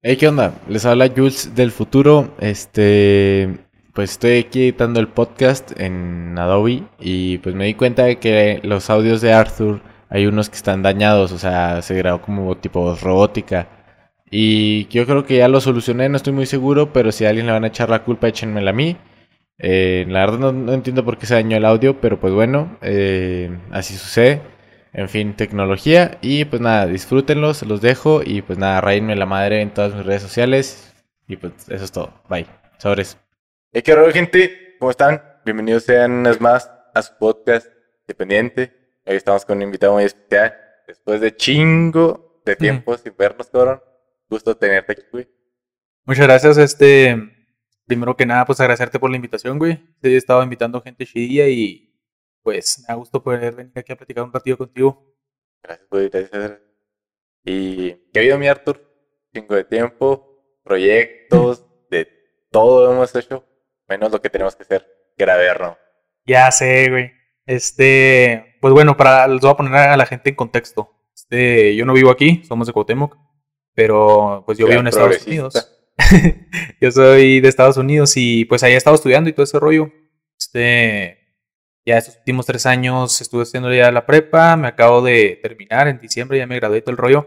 Hey, 0.00 0.16
¿qué 0.16 0.28
onda? 0.28 0.54
Les 0.68 0.86
habla 0.86 1.08
Jules 1.14 1.56
del 1.56 1.72
futuro. 1.72 2.32
Este, 2.38 3.58
pues 3.92 4.12
estoy 4.12 4.38
aquí 4.38 4.62
editando 4.62 5.00
el 5.00 5.08
podcast 5.08 5.72
en 5.80 6.38
Adobe 6.38 6.84
y 7.00 7.38
pues 7.38 7.56
me 7.56 7.64
di 7.66 7.74
cuenta 7.74 8.04
de 8.04 8.18
que 8.20 8.60
los 8.62 8.90
audios 8.90 9.20
de 9.20 9.32
Arthur 9.32 9.80
hay 10.08 10.26
unos 10.26 10.50
que 10.50 10.56
están 10.56 10.82
dañados, 10.84 11.32
o 11.32 11.38
sea, 11.38 11.82
se 11.82 11.94
grabó 11.96 12.22
como 12.22 12.56
tipo 12.56 12.94
robótica. 12.94 13.68
Y 14.30 14.86
yo 14.88 15.04
creo 15.06 15.24
que 15.24 15.38
ya 15.38 15.48
lo 15.48 15.60
solucioné, 15.60 16.08
no 16.08 16.16
estoy 16.16 16.32
muy 16.32 16.46
seguro, 16.46 16.92
pero 16.92 17.10
si 17.10 17.24
a 17.24 17.30
alguien 17.30 17.46
le 17.46 17.52
van 17.52 17.64
a 17.64 17.68
echar 17.68 17.90
la 17.90 18.04
culpa, 18.04 18.28
échenmela 18.28 18.70
a 18.70 18.74
mí. 18.74 18.96
Eh, 19.58 20.06
la 20.08 20.20
verdad 20.26 20.52
no, 20.52 20.72
entiendo 20.72 21.04
por 21.04 21.18
qué 21.18 21.26
se 21.26 21.34
dañó 21.34 21.56
el 21.56 21.64
audio, 21.64 22.00
pero 22.00 22.20
pues 22.20 22.32
bueno, 22.32 22.78
eh, 22.82 23.50
así 23.72 23.96
sucede. 23.96 24.42
En 24.92 25.08
fin, 25.08 25.34
tecnología. 25.36 26.18
Y 26.20 26.44
pues 26.44 26.62
nada, 26.62 26.86
disfrútenlos, 26.86 27.62
los 27.62 27.80
dejo. 27.80 28.22
Y 28.24 28.42
pues 28.42 28.58
nada, 28.58 28.80
rayenme 28.80 29.16
la 29.16 29.26
madre 29.26 29.60
en 29.60 29.72
todas 29.72 29.94
mis 29.94 30.04
redes 30.04 30.22
sociales. 30.22 30.94
Y 31.26 31.36
pues 31.36 31.52
eso 31.68 31.84
es 31.84 31.92
todo. 31.92 32.12
Bye. 32.28 32.46
Sobres. 32.78 33.18
Hey, 33.72 33.82
qué 33.82 33.92
horror, 33.92 34.12
gente. 34.12 34.76
¿Cómo 34.78 34.90
están? 34.90 35.22
Bienvenidos 35.44 35.84
sean 35.84 36.12
unas 36.12 36.40
más 36.40 36.70
a 36.94 37.02
su 37.02 37.12
podcast 37.18 37.66
independiente. 38.02 38.72
Hoy 39.04 39.16
estamos 39.16 39.44
con 39.44 39.58
un 39.58 39.64
invitado 39.64 39.94
muy 39.94 40.04
especial. 40.04 40.54
Después 40.86 41.20
de 41.20 41.36
chingo 41.36 42.42
de 42.44 42.56
tiempo 42.56 42.96
sin 42.96 43.14
vernos, 43.16 43.48
cabrón. 43.48 43.82
Gusto 44.30 44.56
tenerte 44.56 44.92
aquí, 44.92 45.02
güey. 45.12 45.28
Muchas 46.04 46.26
gracias, 46.26 46.58
este... 46.58 47.34
Primero 47.86 48.14
que 48.16 48.26
nada, 48.26 48.44
pues 48.44 48.60
agradecerte 48.60 48.98
por 48.98 49.08
la 49.08 49.16
invitación, 49.16 49.58
güey. 49.58 49.82
He 50.02 50.14
estado 50.16 50.42
invitando 50.42 50.82
gente 50.82 51.06
chidilla 51.06 51.48
y 51.48 51.87
pues 52.48 52.78
me 52.78 52.86
da 52.86 52.94
gusto 52.94 53.22
poder 53.22 53.54
venir 53.54 53.72
aquí 53.74 53.92
a 53.92 53.96
platicar 53.96 54.24
un 54.24 54.32
ratito 54.32 54.56
contigo. 54.56 55.14
Gracias, 55.62 55.86
güey. 55.90 56.08
Gracias. 56.08 56.58
¿Y 57.44 57.90
qué 58.10 58.12
ha 58.14 58.18
habido, 58.20 58.38
mi 58.38 58.48
Arthur? 58.48 58.80
Chingo 59.34 59.54
de 59.54 59.64
tiempo, 59.64 60.58
proyectos, 60.64 61.66
de 61.90 62.08
todo 62.50 62.90
hemos 62.90 63.14
hecho, 63.14 63.44
menos 63.86 64.10
lo 64.10 64.22
que 64.22 64.30
tenemos 64.30 64.56
que 64.56 64.62
hacer, 64.62 64.86
que 65.14 65.24
era 65.24 65.36
verlo. 65.36 65.76
Ya 66.24 66.50
sé, 66.50 66.88
güey. 66.88 67.12
Este, 67.44 68.56
pues 68.62 68.72
bueno, 68.72 68.96
para 68.96 69.28
les 69.28 69.42
voy 69.42 69.50
a 69.50 69.56
poner 69.56 69.74
a 69.74 69.96
la 69.98 70.06
gente 70.06 70.30
en 70.30 70.36
contexto. 70.36 70.90
Este, 71.14 71.76
yo 71.76 71.84
no 71.84 71.92
vivo 71.92 72.10
aquí, 72.10 72.42
somos 72.48 72.66
de 72.66 72.72
Cuauhtémoc, 72.72 73.14
pero 73.74 74.42
pues 74.46 74.56
yo 74.56 74.66
vivo 74.66 74.80
en 74.80 74.86
Estados. 74.86 75.26
Unidos. 75.26 75.78
yo 76.80 76.90
soy 76.92 77.40
de 77.40 77.48
Estados 77.50 77.76
Unidos 77.76 78.14
y 78.16 78.46
pues 78.46 78.62
ahí 78.62 78.72
he 78.72 78.76
estado 78.76 78.96
estudiando 78.96 79.28
y 79.28 79.34
todo 79.34 79.44
ese 79.44 79.60
rollo. 79.60 79.92
Este, 80.38 81.17
ya 81.88 81.98
estos 81.98 82.16
últimos 82.18 82.46
tres 82.46 82.66
años 82.66 83.20
estuve 83.20 83.42
haciendo 83.42 83.72
ya 83.72 83.90
la 83.90 84.04
prepa, 84.06 84.56
me 84.56 84.68
acabo 84.68 85.00
de 85.02 85.38
terminar 85.42 85.88
en 85.88 85.98
diciembre, 86.00 86.38
ya 86.38 86.46
me 86.46 86.56
gradué 86.56 86.80
todo 86.82 86.90
el 86.92 86.96
rollo. 86.98 87.26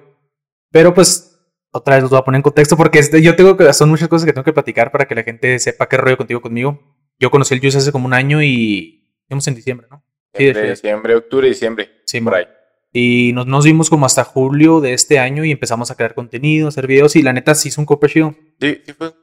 Pero 0.71 0.93
pues 0.93 1.39
otra 1.71 1.95
vez 1.95 2.03
los 2.03 2.11
voy 2.11 2.19
a 2.19 2.23
poner 2.23 2.37
en 2.39 2.43
contexto 2.43 2.77
porque 2.77 2.99
este, 2.99 3.21
yo 3.21 3.35
tengo 3.35 3.57
que, 3.57 3.71
son 3.73 3.89
muchas 3.89 4.07
cosas 4.07 4.25
que 4.25 4.33
tengo 4.33 4.45
que 4.45 4.53
platicar 4.53 4.91
para 4.91 5.05
que 5.07 5.15
la 5.15 5.23
gente 5.23 5.57
sepa 5.59 5.87
qué 5.89 5.97
rollo 5.97 6.17
contigo 6.17 6.41
conmigo. 6.41 6.79
Yo 7.19 7.31
conocí 7.31 7.53
el 7.53 7.59
Juice 7.59 7.77
hace 7.79 7.91
como 7.91 8.05
un 8.05 8.13
año 8.13 8.41
y 8.43 9.17
estamos 9.23 9.47
en 9.47 9.55
diciembre, 9.55 9.87
¿no? 9.89 10.03
Sí, 10.33 10.45
de- 10.45 10.69
diciembre, 10.69 11.15
octubre, 11.15 11.47
diciembre. 11.47 11.89
Sí, 12.05 12.21
por 12.21 12.35
ahí. 12.35 12.45
Y 12.93 13.31
nos, 13.33 13.47
nos 13.47 13.63
vimos 13.65 13.89
como 13.89 14.05
hasta 14.05 14.23
julio 14.23 14.81
de 14.81 14.93
este 14.93 15.17
año 15.19 15.43
y 15.45 15.51
empezamos 15.51 15.91
a 15.91 15.95
crear 15.95 16.13
contenido, 16.13 16.67
a 16.67 16.69
hacer 16.69 16.87
videos 16.87 17.15
y 17.15 17.21
la 17.21 17.31
neta 17.33 17.55
sí 17.55 17.69
hizo 17.69 17.79
un 17.81 17.85
cope 17.85 18.07
chido. 18.07 18.35
Sí, 18.59 18.81
sí 18.85 18.93
fue 18.93 19.13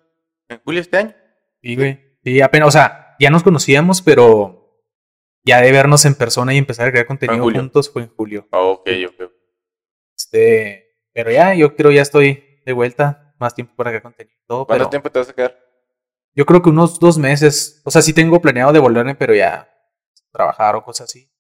en 0.49 0.59
julio 0.65 0.81
este 0.81 0.97
año. 0.97 1.15
Sí, 1.63 1.77
güey. 1.77 1.99
Sí, 2.25 2.41
apenas, 2.41 2.69
o 2.69 2.71
sea, 2.71 3.15
ya 3.21 3.31
nos 3.31 3.43
conocíamos, 3.43 4.01
pero 4.03 4.68
ya 5.49 5.61
de 5.61 5.73
vernos 5.73 6.05
en 6.05 6.15
persona 6.15 6.55
y 6.55 6.59
empezar 6.59 6.89
a 6.89 6.91
crear 6.91 7.07
contenido 7.07 7.43
juntos 7.43 7.91
fue 7.91 8.03
en 8.03 8.09
julio. 8.09 8.47
Ah, 8.53 8.61
ok, 8.61 8.89
ok. 9.09 9.31
Este, 10.17 10.97
pero 11.13 11.31
ya, 11.31 11.55
yo 11.55 11.75
creo 11.75 11.91
ya 11.91 12.03
estoy 12.03 12.61
de 12.65 12.73
vuelta, 12.73 13.35
más 13.39 13.55
tiempo 13.55 13.75
para 13.77 13.91
crear 13.91 14.03
contenido. 14.03 14.37
todo, 14.47 14.67
¿Cuánto 14.67 14.85
pero 14.85 14.91
tiempo 14.91 15.11
te 15.11 15.19
vas 15.19 15.29
a 15.29 15.33
quedar? 15.35 15.59
Yo 16.35 16.47
creo 16.47 16.63
que 16.63 16.71
unos 16.71 17.01
dos 17.01 17.19
meses. 17.19 17.83
O 17.85 17.91
sea, 17.91 18.03
sí 18.03 18.13
tengo 18.13 18.41
planeado 18.41 18.73
devolverme, 18.73 19.15
pero 19.15 19.35
ya 19.35 19.69
trabajar 20.33 20.77
o 20.77 20.85
cosas 20.85 21.09
así. 21.09 21.31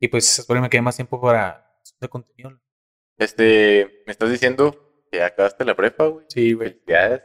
Y 0.00 0.08
pues 0.08 0.38
espero 0.38 0.58
que 0.58 0.62
me 0.62 0.70
quede 0.70 0.82
más 0.82 0.96
tiempo 0.96 1.20
para 1.20 1.78
hacer 1.82 2.08
contenido. 2.08 2.60
Este, 3.18 4.02
me 4.06 4.12
estás 4.12 4.30
diciendo 4.30 4.72
que 5.10 5.18
ya 5.18 5.26
acabaste 5.26 5.64
la 5.64 5.74
prepa, 5.74 6.06
güey. 6.06 6.26
Sí, 6.28 6.52
güey. 6.52 6.70
Felicidades, 6.70 7.22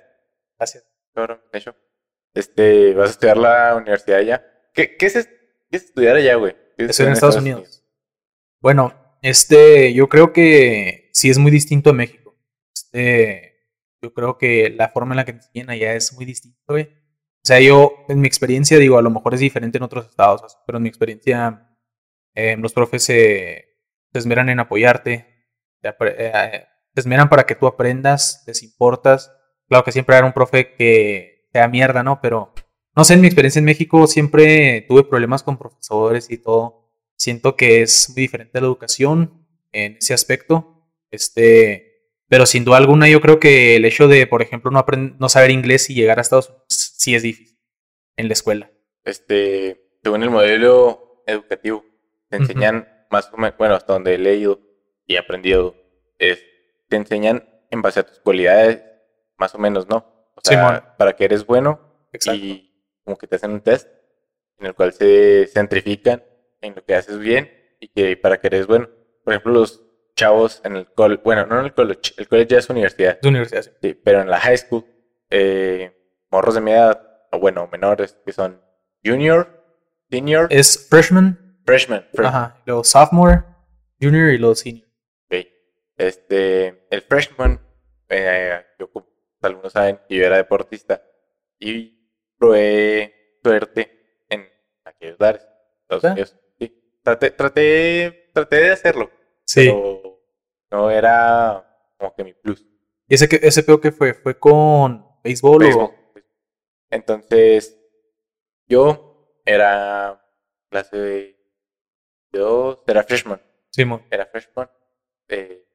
Gracias. 0.58 0.86
de 1.16 1.58
hecho. 1.60 1.76
Este, 2.34 2.94
vas 2.94 3.10
a 3.10 3.12
estudiar 3.12 3.38
la 3.38 3.76
universidad 3.76 4.20
allá. 4.20 4.46
¿Qué, 4.74 4.96
qué, 4.98 5.08
es, 5.08 5.16
es- 5.16 5.28
qué 5.28 5.36
es 5.36 5.39
estudiar 5.78 6.16
allá, 6.16 6.36
güey? 6.36 6.56
¿Qué 6.78 6.86
es 6.86 6.90
Estoy 6.92 7.08
en 7.08 7.14
Estados 7.14 7.38
Unidos. 7.38 7.84
Bueno, 8.62 8.94
este, 9.22 9.94
yo 9.94 10.10
creo 10.10 10.34
que 10.34 11.10
sí 11.14 11.30
es 11.30 11.38
muy 11.38 11.52
distinto 11.52 11.90
a 11.90 11.94
México. 11.94 12.36
Este, 12.74 13.56
yo 14.02 14.14
creo 14.14 14.38
que 14.38 14.70
la 14.70 14.90
forma 14.90 15.14
en 15.14 15.18
la 15.18 15.26
que 15.26 15.32
enseñan 15.32 15.70
allá 15.70 15.94
es 15.94 16.14
muy 16.14 16.26
distinta, 16.26 16.60
güey. 16.68 16.84
O 16.86 17.46
sea, 17.46 17.60
yo, 17.60 17.94
en 18.10 18.20
mi 18.20 18.28
experiencia, 18.28 18.78
digo, 18.78 18.98
a 18.98 19.02
lo 19.02 19.10
mejor 19.10 19.34
es 19.34 19.40
diferente 19.40 19.78
en 19.78 19.84
otros 19.84 20.08
estados, 20.10 20.58
pero 20.66 20.78
en 20.78 20.84
mi 20.84 20.90
experiencia, 20.90 21.70
eh, 22.36 22.56
los 22.58 22.74
profes 22.74 23.04
se, 23.04 23.78
se 24.12 24.20
esmeran 24.20 24.50
en 24.50 24.60
apoyarte, 24.60 25.48
te, 25.82 25.90
apre- 25.90 26.16
eh, 26.18 26.66
te 26.94 27.00
esmeran 27.02 27.30
para 27.30 27.46
que 27.46 27.56
tú 27.56 27.66
aprendas, 27.68 28.44
les 28.46 28.62
importas. 28.64 29.32
Claro 29.68 29.84
que 29.86 29.92
siempre 29.92 30.18
era 30.18 30.26
un 30.26 30.34
profe 30.34 30.74
que 30.74 31.48
te 31.52 31.60
da 31.60 31.68
mierda, 31.70 32.04
¿no? 32.04 32.20
Pero, 32.22 32.54
no 32.96 33.04
sé, 33.04 33.14
en 33.14 33.22
mi 33.22 33.28
experiencia 33.28 33.60
en 33.60 33.66
México 33.66 34.08
siempre 34.08 34.86
tuve 34.88 35.04
problemas 35.04 35.44
con 35.44 35.58
profesores 35.58 36.30
y 36.30 36.38
todo. 36.38 36.90
Siento 37.16 37.56
que 37.56 37.82
es 37.82 38.10
muy 38.10 38.22
diferente 38.24 38.60
la 38.60 38.68
educación 38.68 39.46
en 39.72 39.98
ese 39.98 40.14
aspecto. 40.14 40.88
Este, 41.12 42.12
pero 42.28 42.46
sin 42.46 42.64
duda 42.66 42.78
alguna 42.78 43.10
yo 43.10 43.20
creo 43.22 43.40
que 43.40 43.76
el 43.76 43.86
hecho 43.86 44.08
de, 44.08 44.28
por 44.28 44.42
ejemplo, 44.42 44.70
no, 44.72 44.80
aprend- 44.84 45.16
no 45.20 45.30
saber 45.30 45.52
inglés 45.52 45.90
y 45.90 45.96
llegar 45.96 46.20
a 46.20 46.22
Estados 46.22 46.50
Unidos 46.50 46.66
sí 46.70 47.16
es 47.16 47.24
difícil 47.24 47.58
en 48.18 48.28
la 48.28 48.34
escuela. 48.34 48.72
Este, 49.04 49.98
según 50.04 50.24
el 50.24 50.30
modelo 50.30 51.24
educativo, 51.26 51.84
te 52.30 52.38
enseñan 52.38 52.88
más 53.10 53.32
o 53.34 53.38
menos, 53.38 53.58
bueno, 53.58 53.76
hasta 53.76 53.94
donde 53.94 54.16
he 54.16 54.18
leído 54.18 54.60
y 55.08 55.16
aprendido, 55.18 55.76
es, 56.20 56.44
te 56.88 56.96
enseñan 56.98 57.48
en 57.72 57.82
base 57.82 58.02
a 58.02 58.04
tus 58.04 58.20
cualidades, 58.20 58.84
más 59.38 59.56
o 59.56 59.58
menos, 59.58 59.88
¿no? 59.88 59.98
O 60.36 60.42
sea, 60.44 60.68
Simón. 60.68 60.84
para 60.98 61.16
que 61.16 61.26
eres 61.26 61.46
bueno 61.46 62.08
Exacto. 62.14 62.40
y 62.40 62.69
como 63.10 63.18
que 63.18 63.26
te 63.26 63.38
hacen 63.38 63.50
un 63.50 63.62
test 63.62 63.90
en 64.60 64.68
el 64.68 64.76
cual 64.76 64.94
se 64.94 65.48
centrifican 65.48 66.24
en 66.62 66.76
lo 66.76 66.86
que 66.86 66.94
haces 66.94 67.18
bien 67.18 67.52
y 67.80 67.88
que 67.88 68.16
para 68.18 68.40
que 68.40 68.46
eres 68.46 68.68
bueno. 68.68 68.88
Por 69.24 69.34
ejemplo, 69.34 69.54
los 69.54 69.84
chavos 70.16 70.62
en 70.64 70.76
el 70.76 70.86
college, 70.94 71.24
bueno, 71.24 71.48
no 71.48 71.60
en 71.60 71.66
el 71.66 71.74
college, 71.74 72.14
el 72.18 72.28
college 72.28 72.50
ya 72.50 72.58
es 72.60 72.70
universidad, 72.70 73.18
universidad. 73.24 73.64
sí. 73.64 73.72
Sí, 73.82 73.94
pero 73.96 74.22
en 74.22 74.30
la 74.30 74.40
high 74.40 74.58
school, 74.60 74.86
eh, 75.32 75.92
morros 76.30 76.54
de 76.54 76.62
mi 76.62 76.70
edad, 76.72 77.02
o 77.32 77.40
bueno, 77.40 77.68
menores, 77.72 78.16
que 78.24 78.32
son 78.32 78.62
junior, 79.04 79.66
senior, 80.12 80.46
Es 80.52 80.88
freshman, 80.88 81.58
freshman, 81.66 82.06
freshman, 82.14 82.26
ajá, 82.28 82.62
luego 82.68 82.84
sophomore, 82.84 83.44
junior 84.00 84.30
y 84.30 84.38
luego 84.38 84.54
senior. 84.54 84.88
ok. 85.32 85.48
Este, 85.98 86.86
el 86.92 87.02
freshman, 87.02 87.60
eh, 88.08 88.62
yo, 88.78 88.92
como 88.92 89.08
algunos 89.42 89.74
saben, 89.74 90.00
que 90.08 90.16
yo 90.16 90.26
era 90.26 90.38
deportista 90.38 91.02
y 91.60 91.99
probé 92.40 93.38
suerte 93.44 94.24
en 94.30 94.50
aquellos 94.86 95.20
lares. 95.20 95.48
Estados 95.90 96.06
¿Ah? 96.06 96.16
Sí, 96.60 97.00
traté, 97.04 97.32
traté, 97.32 98.30
traté 98.34 98.56
de 98.56 98.72
hacerlo, 98.72 99.12
Sí. 99.46 99.68
pero 99.68 100.20
no 100.72 100.90
era 100.92 101.66
como 101.98 102.16
que 102.16 102.24
mi 102.24 102.34
plus. 102.34 102.66
¿Y 103.08 103.16
ese, 103.16 103.28
que- 103.28 103.40
ese 103.42 103.64
peor 103.64 103.82
que 103.82 103.92
fue? 103.92 104.14
¿Fue 104.14 104.38
con 104.40 105.06
béisbol, 105.24 105.60
béisbol. 105.60 105.84
o...? 105.84 105.94
Entonces, 106.92 107.78
yo 108.68 109.34
era 109.46 110.24
clase 110.70 110.98
de 110.98 111.40
dos, 112.32 112.84
era 112.88 113.04
freshman, 113.04 113.42
Simón. 113.72 114.04
era 114.12 114.26
freshman, 114.28 114.70
eh, 115.28 115.66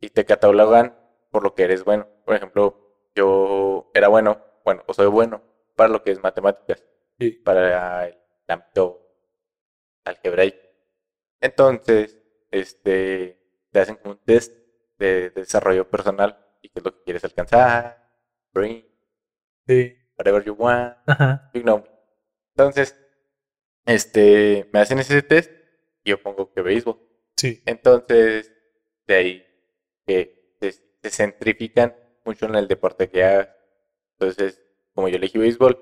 y 0.00 0.10
te 0.10 0.24
catalogan 0.24 0.96
por 1.30 1.42
lo 1.42 1.54
que 1.54 1.64
eres 1.64 1.84
bueno. 1.84 2.06
Por 2.24 2.34
ejemplo, 2.36 2.96
yo 3.14 3.90
era 3.94 4.08
bueno, 4.08 4.44
bueno, 4.66 4.82
o 4.86 4.92
soy 4.92 5.06
bueno 5.06 5.42
para 5.76 5.88
lo 5.88 6.02
que 6.02 6.10
es 6.10 6.20
matemáticas, 6.22 6.84
Sí. 7.18 7.30
para 7.30 8.08
el 8.08 8.18
ámbito 8.48 9.00
algebraico. 10.04 10.58
Entonces, 11.40 12.18
este, 12.50 13.40
te 13.70 13.78
hacen 13.80 13.96
como 13.96 14.14
un 14.14 14.18
test 14.24 14.52
de, 14.98 15.30
de 15.30 15.40
desarrollo 15.42 15.88
personal 15.88 16.36
y 16.62 16.68
qué 16.68 16.80
es 16.80 16.84
lo 16.84 16.92
que 16.96 17.02
quieres 17.04 17.24
alcanzar, 17.24 18.10
brain, 18.52 18.84
Sí. 19.68 19.96
whatever 20.18 20.42
you 20.44 20.54
want, 20.54 20.96
Ajá. 21.06 21.50
you 21.54 21.62
know. 21.62 21.84
Entonces, 22.56 22.96
este, 23.84 24.68
me 24.72 24.80
hacen 24.80 24.98
ese 24.98 25.22
test 25.22 25.52
y 26.04 26.10
yo 26.10 26.20
pongo 26.22 26.52
que 26.52 26.60
béisbol. 26.62 26.98
Sí. 27.36 27.62
Entonces, 27.66 28.52
de 29.06 29.14
ahí 29.14 29.46
que 30.06 30.56
se, 30.60 30.72
se 30.72 31.10
centrifican 31.10 31.94
mucho 32.24 32.46
en 32.46 32.56
el 32.56 32.66
deporte 32.66 33.08
que 33.08 33.22
hagas. 33.22 33.48
Entonces, 34.18 34.62
como 34.94 35.08
yo 35.08 35.16
elegí 35.16 35.38
béisbol, 35.38 35.78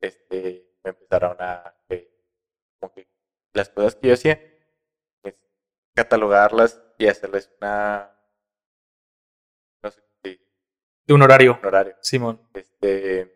este, 0.00 0.68
me 0.84 0.90
empezaron 0.90 1.36
a, 1.40 1.74
que, 1.88 2.10
como 2.80 2.92
que 2.92 3.08
las 3.54 3.68
cosas 3.70 3.94
que 3.96 4.08
yo 4.08 4.14
hacía, 4.14 4.40
pues, 5.22 5.36
catalogarlas 5.94 6.82
y 6.98 7.06
hacerles 7.08 7.50
una, 7.60 8.12
no 9.82 9.90
sé, 9.90 10.02
De 11.06 11.14
un 11.14 11.22
horario. 11.22 11.58
un 11.60 11.66
horario. 11.66 11.96
Simón. 12.02 12.48
Este, 12.54 13.34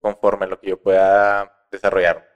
conforme 0.00 0.46
a 0.46 0.48
lo 0.48 0.60
que 0.60 0.68
yo 0.70 0.82
pueda 0.82 1.66
desarrollar. 1.70 2.28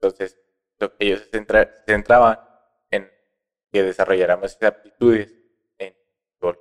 Entonces, 0.00 0.38
lo 0.78 0.94
que 0.96 1.06
ellos 1.06 1.20
se, 1.20 1.30
centra- 1.30 1.74
se 1.74 1.92
centraban 1.92 2.38
en 2.90 3.10
que 3.72 3.82
desarrolláramos 3.82 4.50
esas 4.52 4.62
aptitudes 4.70 5.34
en 5.78 5.96
gol. 6.40 6.58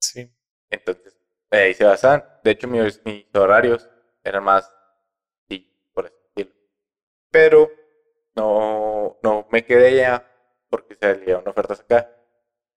Sí. 0.00 0.32
Entonces, 0.70 1.17
de 1.50 1.58
ahí 1.58 1.74
se. 1.74 1.84
De 1.84 2.50
hecho, 2.50 2.68
mis, 2.68 3.04
mis 3.04 3.26
horarios 3.34 3.88
eran 4.24 4.44
más, 4.44 4.72
sí, 5.48 5.70
por 5.92 6.06
así 6.06 6.16
decirlo. 6.34 6.54
Pero 7.30 7.70
no, 8.36 9.18
no 9.22 9.48
me 9.50 9.64
quedé 9.64 9.96
ya 9.96 10.26
porque 10.70 10.94
salían 10.96 11.46
ofertas 11.46 11.80
acá. 11.80 12.10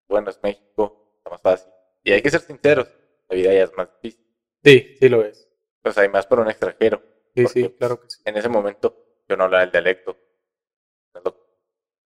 Bueno, 0.08 0.30
es 0.30 0.40
México, 0.44 1.16
está 1.18 1.30
más 1.32 1.42
fácil. 1.42 1.72
Y 2.04 2.12
hay 2.12 2.22
que 2.22 2.30
ser 2.32 2.42
sinceros, 2.42 2.90
la 3.30 3.36
vida 3.36 3.54
ya 3.54 3.64
es 3.64 3.74
más 3.78 3.90
difícil. 4.02 4.26
Sí, 4.64 4.96
sí 5.00 5.10
lo 5.10 5.24
es. 5.24 5.48
Sea, 5.84 6.04
hay 6.04 6.10
más 6.10 6.28
para 6.28 6.42
un 6.44 6.50
extranjero. 6.50 7.02
Sí, 7.36 7.48
sí, 7.48 7.70
claro 7.78 8.00
que 8.00 8.10
sí. 8.10 8.22
En 8.26 8.38
ese 8.38 8.50
momento 8.50 9.24
yo 9.28 9.38
no 9.38 9.46
hablaba 9.46 9.64
el 9.64 9.72
dialecto. 9.72 10.18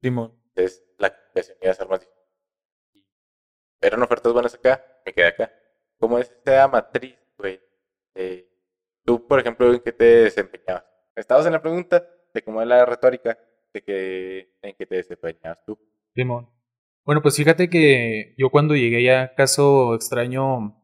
Simón. 0.02 0.34
Entonces 0.56 0.84
la 0.98 1.10
comunicación 1.10 1.58
iba 1.62 1.72
a 1.72 1.76
ser 1.76 1.88
más 1.88 2.00
difícil. 2.00 2.20
Y 2.94 3.06
Eran 3.82 4.04
ofertas 4.04 4.34
buenas 4.34 4.54
acá, 4.54 4.86
me 5.06 5.14
quedé 5.14 5.28
acá. 5.28 5.54
¿Cómo 6.00 6.18
es 6.18 6.32
esa 6.46 6.68
matriz, 6.68 7.18
güey? 7.38 7.60
Tú, 9.04 9.28
por 9.28 9.40
ejemplo, 9.40 9.74
¿en 9.74 9.82
qué 9.82 9.92
te 9.92 10.04
desempeñabas? 10.04 10.86
Estabas 11.16 11.46
en 11.46 11.54
la 11.54 11.62
pregunta 11.62 12.08
de 12.34 12.42
cómo 12.42 12.62
es 12.62 12.68
la 12.68 12.86
retórica, 12.86 13.38
de 13.74 13.82
que, 13.82 14.54
en 14.62 14.76
qué 14.78 14.86
te 14.86 14.96
desempeñabas 14.96 15.60
tú. 15.66 15.78
Simón. 16.16 16.50
Bueno, 17.06 17.22
pues 17.22 17.36
fíjate 17.36 17.70
que 17.70 18.36
yo 18.38 18.50
cuando 18.50 18.76
llegué 18.76 19.04
ya, 19.04 19.34
caso 19.36 19.96
extraño, 19.96 20.80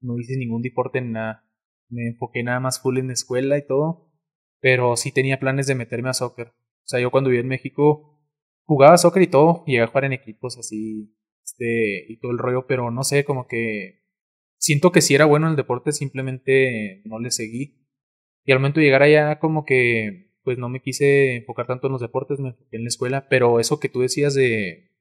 no 0.00 0.18
hice 0.18 0.36
ningún 0.36 0.62
deporte 0.62 0.98
en 0.98 1.12
nada. 1.12 1.44
Me 1.88 2.06
enfoqué 2.08 2.42
nada 2.42 2.60
más 2.60 2.80
full 2.80 2.98
en 2.98 3.08
la 3.08 3.14
escuela 3.14 3.58
y 3.58 3.66
todo. 3.66 4.12
Pero 4.60 4.96
sí 4.96 5.10
tenía 5.10 5.40
planes 5.40 5.66
de 5.66 5.74
meterme 5.74 6.10
a 6.10 6.14
soccer. 6.14 6.48
O 6.48 6.86
sea, 6.90 7.00
yo 7.00 7.10
cuando 7.10 7.30
viví 7.30 7.40
en 7.40 7.48
México 7.48 8.20
jugaba 8.66 8.98
soccer 8.98 9.22
y 9.22 9.26
todo. 9.26 9.64
Llegué 9.66 9.82
a 9.82 9.86
jugar 9.86 10.04
en 10.04 10.12
equipos 10.12 10.58
así, 10.58 11.16
este, 11.42 12.12
y 12.12 12.20
todo 12.20 12.32
el 12.32 12.38
rollo. 12.38 12.66
Pero 12.66 12.90
no 12.90 13.02
sé, 13.04 13.24
como 13.24 13.46
que 13.48 13.99
siento 14.70 14.92
que 14.92 15.00
sí 15.00 15.16
era 15.16 15.24
bueno 15.24 15.48
en 15.48 15.50
el 15.50 15.56
deporte, 15.56 15.90
simplemente 15.90 17.02
no 17.04 17.18
le 17.18 17.32
seguí. 17.32 17.88
Y 18.44 18.52
al 18.52 18.60
momento 18.60 18.78
de 18.78 18.86
llegar 18.86 19.02
allá, 19.02 19.40
como 19.40 19.64
que, 19.64 20.36
pues 20.44 20.58
no 20.58 20.68
me 20.68 20.80
quise 20.80 21.34
enfocar 21.38 21.66
tanto 21.66 21.88
en 21.88 21.92
los 21.92 22.00
deportes, 22.00 22.38
me 22.38 22.50
enfoqué 22.50 22.76
en 22.76 22.84
la 22.84 22.88
escuela. 22.88 23.26
Pero 23.28 23.58
eso 23.58 23.80
que 23.80 23.88
tú 23.88 24.00
decías 24.00 24.32
de, 24.32 24.92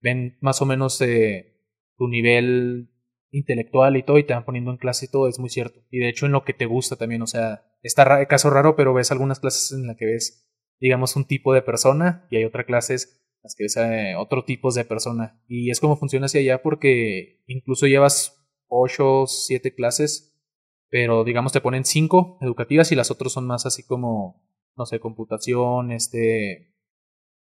ven 0.00 0.38
más 0.40 0.62
o 0.62 0.66
menos 0.66 1.00
eh, 1.00 1.64
tu 1.96 2.06
nivel 2.06 2.92
intelectual 3.32 3.96
y 3.96 4.04
todo 4.04 4.18
y 4.18 4.22
te 4.22 4.34
van 4.34 4.44
poniendo 4.44 4.70
en 4.70 4.76
clase 4.76 5.06
y 5.06 5.08
todo, 5.08 5.28
es 5.28 5.40
muy 5.40 5.50
cierto. 5.50 5.80
Y 5.90 5.98
de 5.98 6.10
hecho 6.10 6.26
en 6.26 6.32
lo 6.32 6.44
que 6.44 6.54
te 6.54 6.66
gusta 6.66 6.94
también, 6.94 7.20
o 7.22 7.26
sea, 7.26 7.64
está 7.82 8.24
caso 8.26 8.50
raro, 8.50 8.76
pero 8.76 8.94
ves 8.94 9.10
algunas 9.10 9.40
clases 9.40 9.72
en 9.72 9.88
las 9.88 9.96
que 9.96 10.06
ves, 10.06 10.48
digamos, 10.78 11.16
un 11.16 11.26
tipo 11.26 11.52
de 11.54 11.62
persona 11.62 12.28
y 12.30 12.36
hay 12.36 12.44
otras 12.44 12.66
clases 12.66 13.20
en 13.34 13.40
las 13.42 13.56
que 13.56 13.64
ves 13.64 13.76
eh, 13.78 14.14
otro 14.16 14.44
tipos 14.44 14.76
de 14.76 14.84
persona. 14.84 15.42
Y 15.48 15.72
es 15.72 15.80
como 15.80 15.96
funciona 15.96 16.26
hacia 16.26 16.40
allá 16.40 16.62
porque 16.62 17.42
incluso 17.48 17.88
llevas 17.88 18.37
ocho, 18.68 19.26
siete 19.26 19.74
clases, 19.74 20.34
pero 20.90 21.24
digamos 21.24 21.52
te 21.52 21.60
ponen 21.60 21.84
cinco 21.84 22.38
educativas 22.40 22.92
y 22.92 22.96
las 22.96 23.10
otras 23.10 23.32
son 23.32 23.46
más 23.46 23.66
así 23.66 23.82
como, 23.84 24.42
no 24.76 24.86
sé, 24.86 25.00
computación, 25.00 25.92
este, 25.92 26.74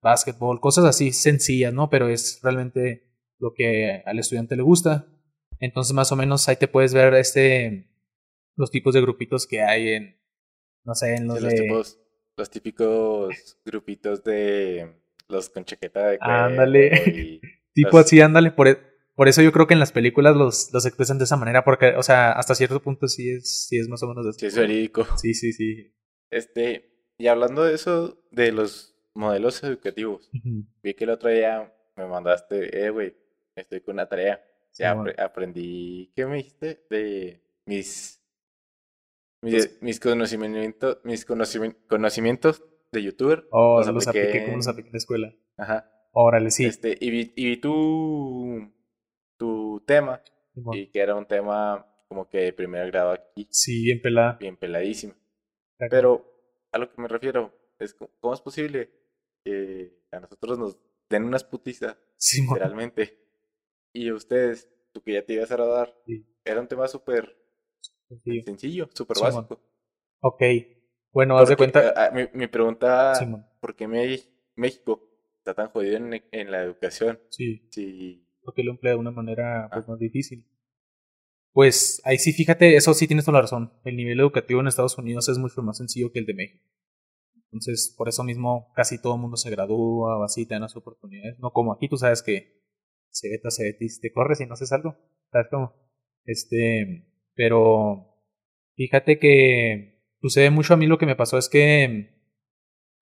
básquetbol, 0.02 0.60
cosas 0.60 0.84
así 0.84 1.12
sencillas, 1.12 1.72
¿no? 1.72 1.90
Pero 1.90 2.08
es 2.08 2.40
realmente 2.42 3.08
lo 3.38 3.52
que 3.54 4.02
al 4.06 4.18
estudiante 4.18 4.56
le 4.56 4.62
gusta. 4.62 5.06
Entonces, 5.58 5.94
más 5.94 6.10
o 6.12 6.16
menos 6.16 6.48
ahí 6.48 6.56
te 6.56 6.68
puedes 6.68 6.94
ver 6.94 7.14
este 7.14 7.86
los 8.56 8.70
tipos 8.70 8.94
de 8.94 9.00
grupitos 9.00 9.46
que 9.46 9.62
hay 9.62 9.88
en 9.88 10.20
no 10.84 10.94
sé, 10.94 11.14
en 11.14 11.26
los 11.28 11.38
Sí, 11.38 11.44
los, 11.44 11.54
de 11.54 11.62
tipos, 11.62 12.00
los 12.36 12.50
típicos 12.50 13.58
grupitos 13.64 14.24
de 14.24 14.96
los 15.28 15.48
con 15.50 15.64
chaqueta 15.64 16.08
de 16.08 16.18
Ándale. 16.20 17.40
tipo 17.74 17.96
los- 17.96 18.06
así, 18.06 18.20
ándale, 18.20 18.50
por, 18.50 18.68
e- 18.68 18.78
por 19.14 19.28
eso 19.28 19.42
yo 19.42 19.52
creo 19.52 19.66
que 19.66 19.74
en 19.74 19.80
las 19.80 19.92
películas 19.92 20.36
los, 20.36 20.70
los 20.72 20.86
expresan 20.86 21.18
de 21.18 21.24
esa 21.24 21.36
manera, 21.36 21.64
porque, 21.64 21.94
o 21.96 22.02
sea, 22.02 22.32
hasta 22.32 22.54
cierto 22.54 22.80
punto 22.80 23.06
sí 23.08 23.30
es, 23.30 23.66
sí 23.68 23.78
es 23.78 23.88
más 23.88 24.02
o 24.02 24.08
menos 24.08 24.24
de 24.26 24.32
sí, 24.32 24.46
es 24.46 24.56
verídico. 24.56 25.06
Sí, 25.16 25.34
sí, 25.34 25.52
sí. 25.52 25.92
Este, 26.30 27.12
y 27.18 27.26
hablando 27.26 27.64
de 27.64 27.74
eso, 27.74 28.22
de 28.30 28.52
los 28.52 28.96
modelos 29.14 29.62
educativos, 29.64 30.30
vi 30.82 30.94
que 30.94 31.04
el 31.04 31.10
otro 31.10 31.28
día 31.30 31.72
me 31.96 32.06
mandaste, 32.06 32.84
eh, 32.86 32.90
güey, 32.90 33.14
estoy 33.56 33.80
con 33.82 33.94
una 33.96 34.08
tarea. 34.08 34.40
Ya 34.78 34.92
Simón. 34.92 35.08
apre- 35.08 35.20
aprendí, 35.20 36.12
¿qué 36.14 36.24
me 36.26 36.36
dijiste? 36.36 36.86
De 36.88 37.42
mis, 37.66 38.22
mis, 39.42 39.54
Pues- 39.66 39.82
mis 39.82 39.98
conocimientos, 40.00 40.98
mis 41.04 41.26
conocimi- 41.26 41.76
conocimientos 41.88 42.62
de 42.92 43.02
youtuber. 43.02 43.46
Oh, 43.50 43.78
los 43.84 43.88
los 43.92 44.06
apliqué 44.08 44.28
apliqué 44.28 44.44
como 44.44 44.56
los 44.58 44.68
apliqué 44.68 44.88
en 44.88 44.92
la 44.92 44.98
escuela. 44.98 45.34
Ajá. 45.56 45.90
Órale, 46.12 46.50
sí. 46.52 46.64
Este, 46.66 46.96
y 47.00 47.10
vi, 47.10 47.32
y 47.36 47.44
vi 47.46 47.56
tu, 47.56 48.72
tu 49.40 49.82
tema, 49.86 50.22
y 50.72 50.90
que 50.90 51.00
era 51.00 51.14
un 51.14 51.24
tema 51.26 51.86
como 52.08 52.28
que 52.28 52.38
de 52.38 52.52
primer 52.52 52.90
grado 52.90 53.12
aquí, 53.12 53.48
Sí, 53.50 53.84
bien 53.84 54.02
pelada. 54.02 54.36
bien 54.38 54.56
peladísimo. 54.58 55.14
Claro. 55.78 55.90
Pero 55.90 56.34
a 56.72 56.78
lo 56.78 56.90
que 56.92 57.00
me 57.00 57.08
refiero 57.08 57.52
es 57.78 57.94
cómo 57.94 58.34
es 58.34 58.40
posible 58.42 58.90
que 59.44 60.04
a 60.12 60.20
nosotros 60.20 60.58
nos 60.58 60.78
den 61.08 61.24
unas 61.24 61.42
putizas, 61.44 61.96
literalmente, 62.38 63.18
y 63.94 64.08
a 64.10 64.14
ustedes, 64.14 64.68
tú 64.92 65.02
que 65.02 65.14
ya 65.14 65.24
te 65.24 65.32
ibas 65.32 65.50
a 65.50 65.56
graduar, 65.56 65.96
Sí. 66.06 66.26
era 66.44 66.60
un 66.60 66.68
tema 66.68 66.86
súper 66.86 67.34
Sí. 68.24 68.42
sencillo, 68.42 68.88
súper 68.92 69.16
básico. 69.20 69.58
Ok. 70.20 70.42
Bueno, 71.12 71.38
haz 71.38 71.48
de 71.48 71.56
Porque, 71.56 71.72
cuenta. 71.72 71.94
ah, 71.96 72.08
ah, 72.08 72.10
mi, 72.14 72.28
mi 72.34 72.46
pregunta, 72.48 73.14
Simón. 73.14 73.46
¿por 73.60 73.74
qué 73.74 73.88
Me- 73.88 74.18
México 74.56 75.08
está 75.38 75.54
tan 75.54 75.68
jodido 75.70 75.96
en, 75.96 76.22
en 76.30 76.50
la 76.50 76.62
educación? 76.62 77.18
Sí. 77.30 77.66
Si, 77.70 78.28
porque 78.42 78.62
lo 78.62 78.72
emplea 78.72 78.94
de 78.94 78.98
una 78.98 79.10
manera 79.10 79.68
pues, 79.72 79.84
Ah. 79.84 79.90
más 79.90 79.98
difícil. 79.98 80.46
Pues 81.52 82.00
ahí 82.04 82.18
sí, 82.18 82.32
fíjate, 82.32 82.76
eso 82.76 82.94
sí 82.94 83.06
tienes 83.06 83.24
toda 83.24 83.38
la 83.38 83.42
razón. 83.42 83.72
El 83.84 83.96
nivel 83.96 84.20
educativo 84.20 84.60
en 84.60 84.68
Estados 84.68 84.96
Unidos 84.98 85.28
es 85.28 85.38
mucho 85.38 85.62
más 85.62 85.78
sencillo 85.78 86.12
que 86.12 86.20
el 86.20 86.26
de 86.26 86.34
México. 86.34 86.64
Entonces, 87.46 87.92
por 87.98 88.08
eso 88.08 88.22
mismo 88.22 88.72
casi 88.76 89.00
todo 89.02 89.16
el 89.16 89.20
mundo 89.20 89.36
se 89.36 89.50
gradúa 89.50 90.18
o 90.18 90.22
así, 90.22 90.46
te 90.46 90.54
dan 90.54 90.62
las 90.62 90.76
oportunidades. 90.76 91.38
No 91.40 91.50
como 91.50 91.72
aquí, 91.72 91.88
tú 91.88 91.96
sabes 91.96 92.22
que 92.22 92.60
se 93.08 93.28
veta, 93.28 93.50
se 93.50 93.64
vetis, 93.64 94.00
te 94.00 94.12
corres 94.12 94.40
y 94.40 94.46
no 94.46 94.54
haces 94.54 94.70
algo. 94.70 94.96
¿Sabes 95.32 95.48
cómo? 95.50 95.74
Este, 96.24 97.08
pero 97.34 98.06
fíjate 98.76 99.18
que 99.18 100.04
sucede 100.20 100.50
mucho 100.50 100.74
a 100.74 100.76
mí 100.76 100.86
lo 100.86 100.98
que 100.98 101.06
me 101.06 101.16
pasó 101.16 101.38
es 101.38 101.48
que 101.48 102.14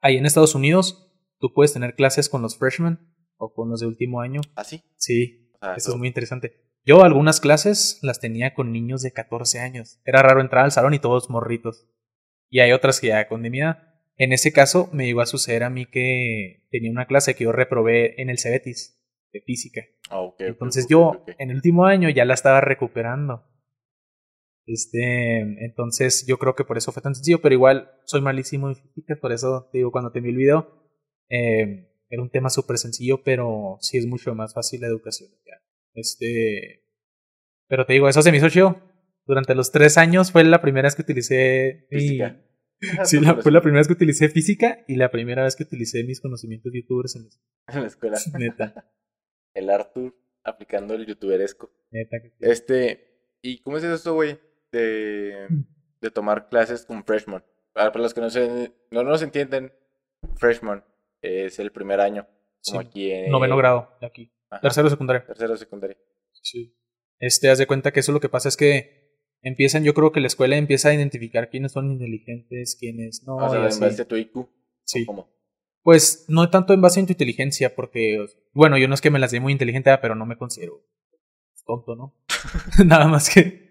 ahí 0.00 0.16
en 0.16 0.24
Estados 0.24 0.54
Unidos 0.54 1.12
tú 1.38 1.52
puedes 1.52 1.74
tener 1.74 1.94
clases 1.94 2.30
con 2.30 2.40
los 2.40 2.56
freshmen 2.56 2.98
o 3.38 3.52
con 3.54 3.71
los 3.71 3.80
de 3.80 3.87
último 3.87 4.21
año 4.21 4.40
así. 4.54 4.83
Sí, 4.97 5.49
sea, 5.61 5.75
eso 5.75 5.92
es 5.92 5.97
muy 5.97 6.09
interesante. 6.09 6.68
Yo 6.85 7.02
algunas 7.02 7.40
clases 7.40 7.99
las 8.02 8.21
tenía 8.21 8.54
con 8.54 8.73
niños 8.73 9.02
de 9.02 9.12
14 9.12 9.61
años. 9.61 10.00
Era 10.04 10.23
raro 10.23 10.40
entrar 10.40 10.64
al 10.64 10.73
salón 10.73 10.95
y 10.95 10.99
todos 10.99 11.30
morritos. 11.30 11.87
Y 12.50 12.61
hay 12.61 12.73
otras 12.73 13.00
que 13.00 13.09
ya 13.09 13.28
con 13.28 13.42
mi 13.42 13.59
edad. 13.59 13.88
En 14.16 14.33
ese 14.33 14.52
caso 14.52 14.88
me 14.92 15.07
llegó 15.07 15.21
a 15.21 15.26
suceder 15.26 15.64
a 15.64 15.71
mí 15.71 15.87
que 15.87 16.66
tenía 16.71 16.90
una 16.90 17.07
clase 17.07 17.35
que 17.35 17.45
yo 17.45 17.52
reprobé 17.52 18.21
en 18.21 18.30
el 18.30 18.38
Cebetis 18.38 18.99
de 19.33 19.40
física. 19.42 19.83
Ah, 20.11 20.28
Entonces 20.38 20.87
yo 20.88 21.25
en 21.38 21.50
el 21.50 21.57
último 21.57 21.85
año 21.85 22.09
ya 22.09 22.25
la 22.25 22.35
estaba 22.35 22.61
recuperando. 22.61 23.45
Este, 24.66 25.64
entonces 25.64 26.26
yo 26.26 26.38
creo 26.38 26.54
que 26.54 26.64
por 26.64 26.76
eso 26.76 26.92
fue 26.92 27.02
tan 27.02 27.14
sencillo, 27.14 27.40
pero 27.40 27.54
igual 27.54 27.90
soy 28.04 28.21
malísimo 28.21 28.68
en 28.68 28.76
física, 28.76 29.16
por 29.21 29.33
eso 29.33 29.68
te 29.73 29.78
digo 29.78 29.90
cuando 29.90 30.12
te 30.12 30.21
vi 30.21 30.28
el 30.28 30.37
video, 30.37 30.90
eh, 31.30 31.88
era 32.10 32.22
un 32.22 32.30
tema 32.30 32.50
súper 32.50 32.78
sencillo, 32.78 33.22
pero 33.22 33.78
sí 33.80 33.98
es 33.98 34.06
mucho 34.06 34.34
más 34.34 34.54
fácil 34.54 34.80
la 34.80 34.86
educación. 34.88 35.30
ya. 35.46 35.54
Este, 35.94 36.84
pero 37.68 37.84
te 37.86 37.92
digo, 37.94 38.08
eso 38.08 38.22
se 38.22 38.30
me 38.30 38.38
hizo 38.38 38.48
chido. 38.48 38.80
Durante 39.26 39.54
los 39.54 39.72
tres 39.72 39.98
años 39.98 40.32
fue 40.32 40.42
la 40.44 40.62
primera 40.62 40.86
vez 40.86 40.94
que 40.94 41.02
utilicé 41.02 41.86
Física. 41.90 42.42
Sí, 43.04 43.18
la- 43.18 43.34
fue 43.42 43.50
la 43.50 43.60
primera 43.60 43.80
vez 43.80 43.88
que 43.88 43.94
utilicé 43.94 44.28
física 44.28 44.84
y 44.86 44.94
la 44.94 45.10
primera 45.10 45.42
vez 45.42 45.56
que 45.56 45.64
utilicé 45.64 46.04
mis 46.04 46.20
conocimientos 46.20 46.70
youtubers 46.72 47.16
en 47.16 47.28
en 47.74 47.80
la 47.80 47.86
escuela. 47.88 48.16
neta, 48.38 48.88
El 49.54 49.68
Arthur 49.68 50.14
aplicando 50.44 50.94
el 50.94 51.04
youtuberesco. 51.04 51.72
neta. 51.90 52.18
que. 52.22 52.32
Este, 52.38 53.34
¿y 53.42 53.62
cómo 53.62 53.78
es 53.78 53.84
eso, 53.84 54.14
güey? 54.14 54.38
De, 54.70 55.46
Mm. 55.50 55.64
de 56.00 56.10
tomar 56.12 56.48
clases 56.48 56.84
con 56.86 57.02
freshman. 57.04 57.42
Para 57.72 57.90
los 57.98 58.14
que 58.14 58.20
no, 58.20 58.30
se, 58.30 58.72
no 58.92 59.02
nos 59.02 59.22
entienden, 59.22 59.72
freshman 60.36 60.84
es 61.22 61.58
el 61.58 61.72
primer 61.72 62.00
año. 62.00 62.26
Como 62.64 62.80
Sí, 62.80 62.87
aquí 62.87 63.10
en. 63.12 63.30
Noveno 63.30 63.56
grado, 63.56 63.96
de 64.00 64.06
aquí. 64.06 64.32
Ajá, 64.50 64.60
Tercero 64.60 64.90
secundaria. 64.90 65.25
Tercero 65.26 65.56
secundaria. 65.56 65.96
Sí. 66.42 66.76
Este, 67.18 67.50
haz 67.50 67.58
de 67.58 67.66
cuenta 67.66 67.92
que 67.92 68.00
eso 68.00 68.12
lo 68.12 68.20
que 68.20 68.28
pasa 68.28 68.48
es 68.48 68.56
que 68.56 69.18
empiezan, 69.42 69.84
yo 69.84 69.94
creo 69.94 70.12
que 70.12 70.20
la 70.20 70.26
escuela 70.26 70.56
empieza 70.56 70.88
a 70.88 70.94
identificar 70.94 71.50
quiénes 71.50 71.72
son 71.72 71.90
inteligentes, 71.90 72.76
quiénes 72.78 73.25
no. 73.26 73.37
o 73.37 73.50
sea, 73.50 73.68
en 73.68 73.80
base 73.80 74.02
a 74.02 74.08
tu 74.08 74.16
IQ. 74.16 74.48
Sí. 74.84 75.04
¿Cómo? 75.04 75.28
Pues 75.82 76.26
no 76.28 76.50
tanto 76.50 76.75
en 76.75 76.80
base 76.80 77.00
en 77.00 77.06
tu 77.06 77.12
inteligencia, 77.12 77.75
porque, 77.75 78.25
bueno, 78.52 78.78
yo 78.78 78.88
no 78.88 78.94
es 78.94 79.00
que 79.00 79.10
me 79.10 79.18
las 79.18 79.30
dé 79.30 79.40
muy 79.40 79.52
inteligente, 79.52 79.90
ah, 79.90 80.00
pero 80.00 80.14
no 80.14 80.26
me 80.26 80.37
considero 80.37 80.84
tonto, 81.64 81.96
¿no? 81.96 82.16
Nada 82.87 83.06
más 83.08 83.28
que 83.32 83.68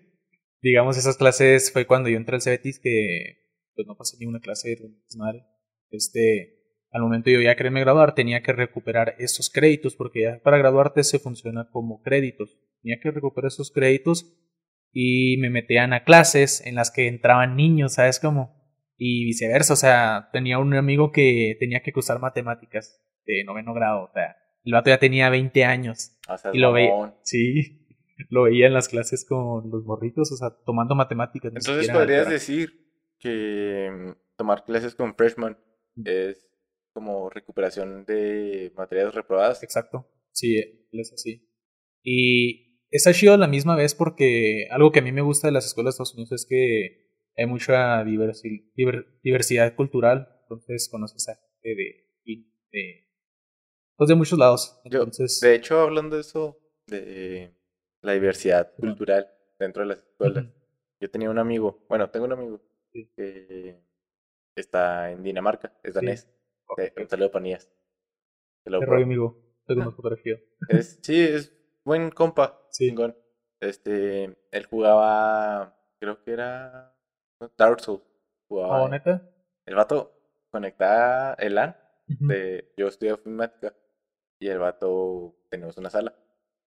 digamos, 0.62 0.98
esas 0.98 1.18
clases 1.18 1.72
fue 1.72 1.86
cuando 1.86 2.10
yo 2.10 2.18
entré 2.18 2.36
al 2.36 2.42
Cebetis 2.42 2.80
que 2.80 3.44
pues 3.76 3.88
no 3.88 3.96
pasé 3.96 4.18
ni 4.20 4.26
una 4.26 4.40
clase 4.40 4.70
de 4.70 5.18
madre. 5.18 5.46
Este, 5.92 6.57
al 6.92 7.02
momento 7.02 7.30
yo 7.30 7.42
ya 7.42 7.56
quererme 7.56 7.82
graduar, 7.82 8.16
tenía 8.16 8.42
que 8.42 8.54
recuperar 8.54 9.16
esos 9.20 9.50
créditos, 9.50 9.96
porque 9.96 10.24
ya 10.24 10.40
para 10.42 10.58
graduarte 10.58 11.04
se 11.04 11.20
funciona 11.20 11.70
como 11.72 12.02
créditos. 12.02 12.58
Tenía 12.82 13.00
que 13.02 13.12
recuperar 13.12 13.48
esos 13.48 13.72
créditos 13.72 14.34
y 14.92 15.38
me 15.38 15.50
metían 15.50 15.94
a 15.94 16.04
clases 16.04 16.66
en 16.66 16.76
las 16.76 16.92
que 16.92 17.08
entraban 17.08 17.56
niños, 17.56 17.96
¿sabes 17.96 18.20
cómo? 18.20 18.56
Y 18.98 19.26
viceversa, 19.26 19.74
o 19.74 19.78
sea, 19.78 20.30
tenía 20.32 20.60
un 20.60 20.74
amigo 20.74 21.12
que 21.12 21.56
tenía 21.60 21.82
que 21.84 21.94
cursar 21.94 22.20
matemáticas 22.20 23.00
de 23.26 23.44
noveno 23.44 23.74
grado, 23.74 24.06
o 24.06 24.12
sea, 24.14 24.38
el 24.64 24.74
vato 24.74 24.90
ya 24.90 24.98
tenía 24.98 25.30
20 25.30 25.66
años. 25.66 26.18
y 26.52 26.58
lo 26.60 26.72
veía, 26.72 27.16
sí, 27.22 27.86
lo 28.30 28.44
veía 28.44 28.68
en 28.68 28.74
las 28.74 28.88
clases 28.88 29.26
con 29.26 29.70
los 29.70 29.84
morritos, 29.86 30.32
o 30.32 30.36
sea, 30.38 30.50
tomando 30.66 30.96
matemáticas. 30.96 31.54
Entonces 31.56 31.90
podrías 31.90 32.30
decir 32.30 32.72
que 33.20 33.90
mm, 33.92 34.36
tomar 34.36 34.64
clases 34.64 34.96
con 34.96 35.16
freshman 35.16 35.58
es 36.04 36.47
como 36.98 37.30
recuperación 37.30 38.06
de 38.06 38.74
materias 38.76 39.14
reprobadas. 39.14 39.62
Exacto, 39.62 40.10
sí, 40.32 40.58
es 40.92 41.14
así. 41.14 41.48
Y 42.02 42.82
ha 42.92 43.14
sido 43.14 43.38
la 43.38 43.48
misma 43.48 43.76
vez 43.76 43.94
porque 43.94 44.68
algo 44.72 44.92
que 44.92 44.98
a 44.98 45.04
mí 45.04 45.12
me 45.12 45.22
gusta 45.22 45.48
de 45.48 45.52
las 45.52 45.68
escuelas 45.68 45.94
de 45.94 46.04
Estados 46.04 46.16
Unidos 46.16 46.32
es 46.32 46.48
que 46.50 47.08
hay 47.38 47.46
mucha 47.46 48.04
diversidad 48.04 49.76
cultural, 49.76 50.28
entonces 50.42 50.90
conoces 50.90 51.30
a 51.30 51.36
gente 51.36 51.76
de, 51.76 52.46
de, 52.72 53.08
pues 53.96 54.08
de 54.08 54.16
muchos 54.16 54.40
lados. 54.40 54.82
Entonces, 54.84 55.40
de 55.40 55.54
hecho, 55.54 55.80
hablando 55.80 56.16
de 56.16 56.22
eso, 56.24 56.58
de 56.88 57.54
la 58.02 58.14
diversidad 58.14 58.74
cultural 58.76 59.30
dentro 59.60 59.84
de 59.84 59.90
las 59.90 60.00
escuelas, 60.00 60.48
yo 61.00 61.12
tenía 61.12 61.30
un 61.30 61.38
amigo, 61.38 61.86
bueno, 61.88 62.10
tengo 62.10 62.26
un 62.26 62.32
amigo 62.32 62.60
que 62.92 63.78
está 64.56 65.12
en 65.12 65.22
Dinamarca, 65.22 65.78
es 65.84 65.94
danés. 65.94 66.28
Un 66.98 67.10
saludo 67.10 67.32
para 67.32 67.44
Nías. 67.44 67.72
amigo, 68.66 69.38
tengo 69.66 69.92
fotografía. 69.92 70.40
Es, 70.70 71.00
sí, 71.02 71.20
es 71.20 71.54
buen 71.84 72.10
compa. 72.12 72.62
Sí. 72.70 72.94
Este, 73.60 74.38
él 74.52 74.66
jugaba, 74.70 75.76
creo 76.00 76.24
que 76.24 76.32
era 76.32 76.96
Dark 77.58 77.82
Souls. 77.82 78.04
Jugaba, 78.48 78.84
¿Oh, 78.84 78.90
neta? 78.90 79.30
El 79.66 79.76
vato 79.76 80.14
conectaba 80.50 81.34
el 81.40 81.56
LAN. 81.56 81.76
de, 82.08 82.72
yo 82.78 82.88
estudié 82.88 83.12
informática 83.12 83.76
y 84.40 84.48
el 84.48 84.60
vato, 84.60 85.36
teníamos 85.50 85.78
una 85.78 85.90
sala. 85.90 86.14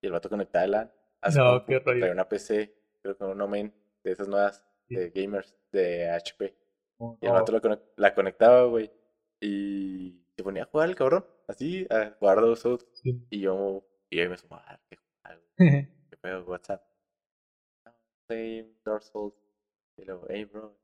Y 0.02 0.06
el 0.06 0.12
vato 0.12 0.28
conectaba 0.28 0.64
el 0.64 0.70
LAN. 0.72 0.92
No, 1.36 1.64
qué 1.64 1.80
Traía 1.80 2.12
una 2.12 2.28
PC, 2.28 2.74
creo 3.02 3.16
que 3.16 3.24
un 3.24 3.40
Omen 3.40 3.74
de 4.02 4.12
esas 4.12 4.28
nuevas 4.28 4.66
de 4.88 5.10
gamers 5.10 5.56
de 5.72 6.10
HP. 6.10 6.56
Oh, 6.98 7.18
y 7.20 7.26
el 7.26 7.32
vato 7.32 7.58
la, 7.96 8.14
conectaba, 8.14 8.64
güey. 8.64 8.90
Y 9.40 10.22
se 10.36 10.42
ponía 10.42 10.64
a 10.64 10.66
jugar 10.66 10.88
el 10.88 10.96
cabrón. 10.96 11.24
Así, 11.48 11.86
a 11.90 12.10
jugar 12.18 12.40
dos. 12.40 12.62
Y 13.30 13.40
yo, 13.40 13.84
y 14.10 14.20
ahí 14.20 14.28
me 14.28 14.36
sumaba, 14.36 14.64
ah, 14.66 14.80
qué 14.88 14.96
juego. 14.96 15.42
qué 16.10 16.16
pedo, 16.20 16.44
WhatsApp. 16.44 16.82
Same 18.28 18.74
Dark 18.84 19.02
Souls. 19.02 19.34
Y 19.96 20.04
luego, 20.04 20.26
hey, 20.28 20.44
bro. 20.44 20.76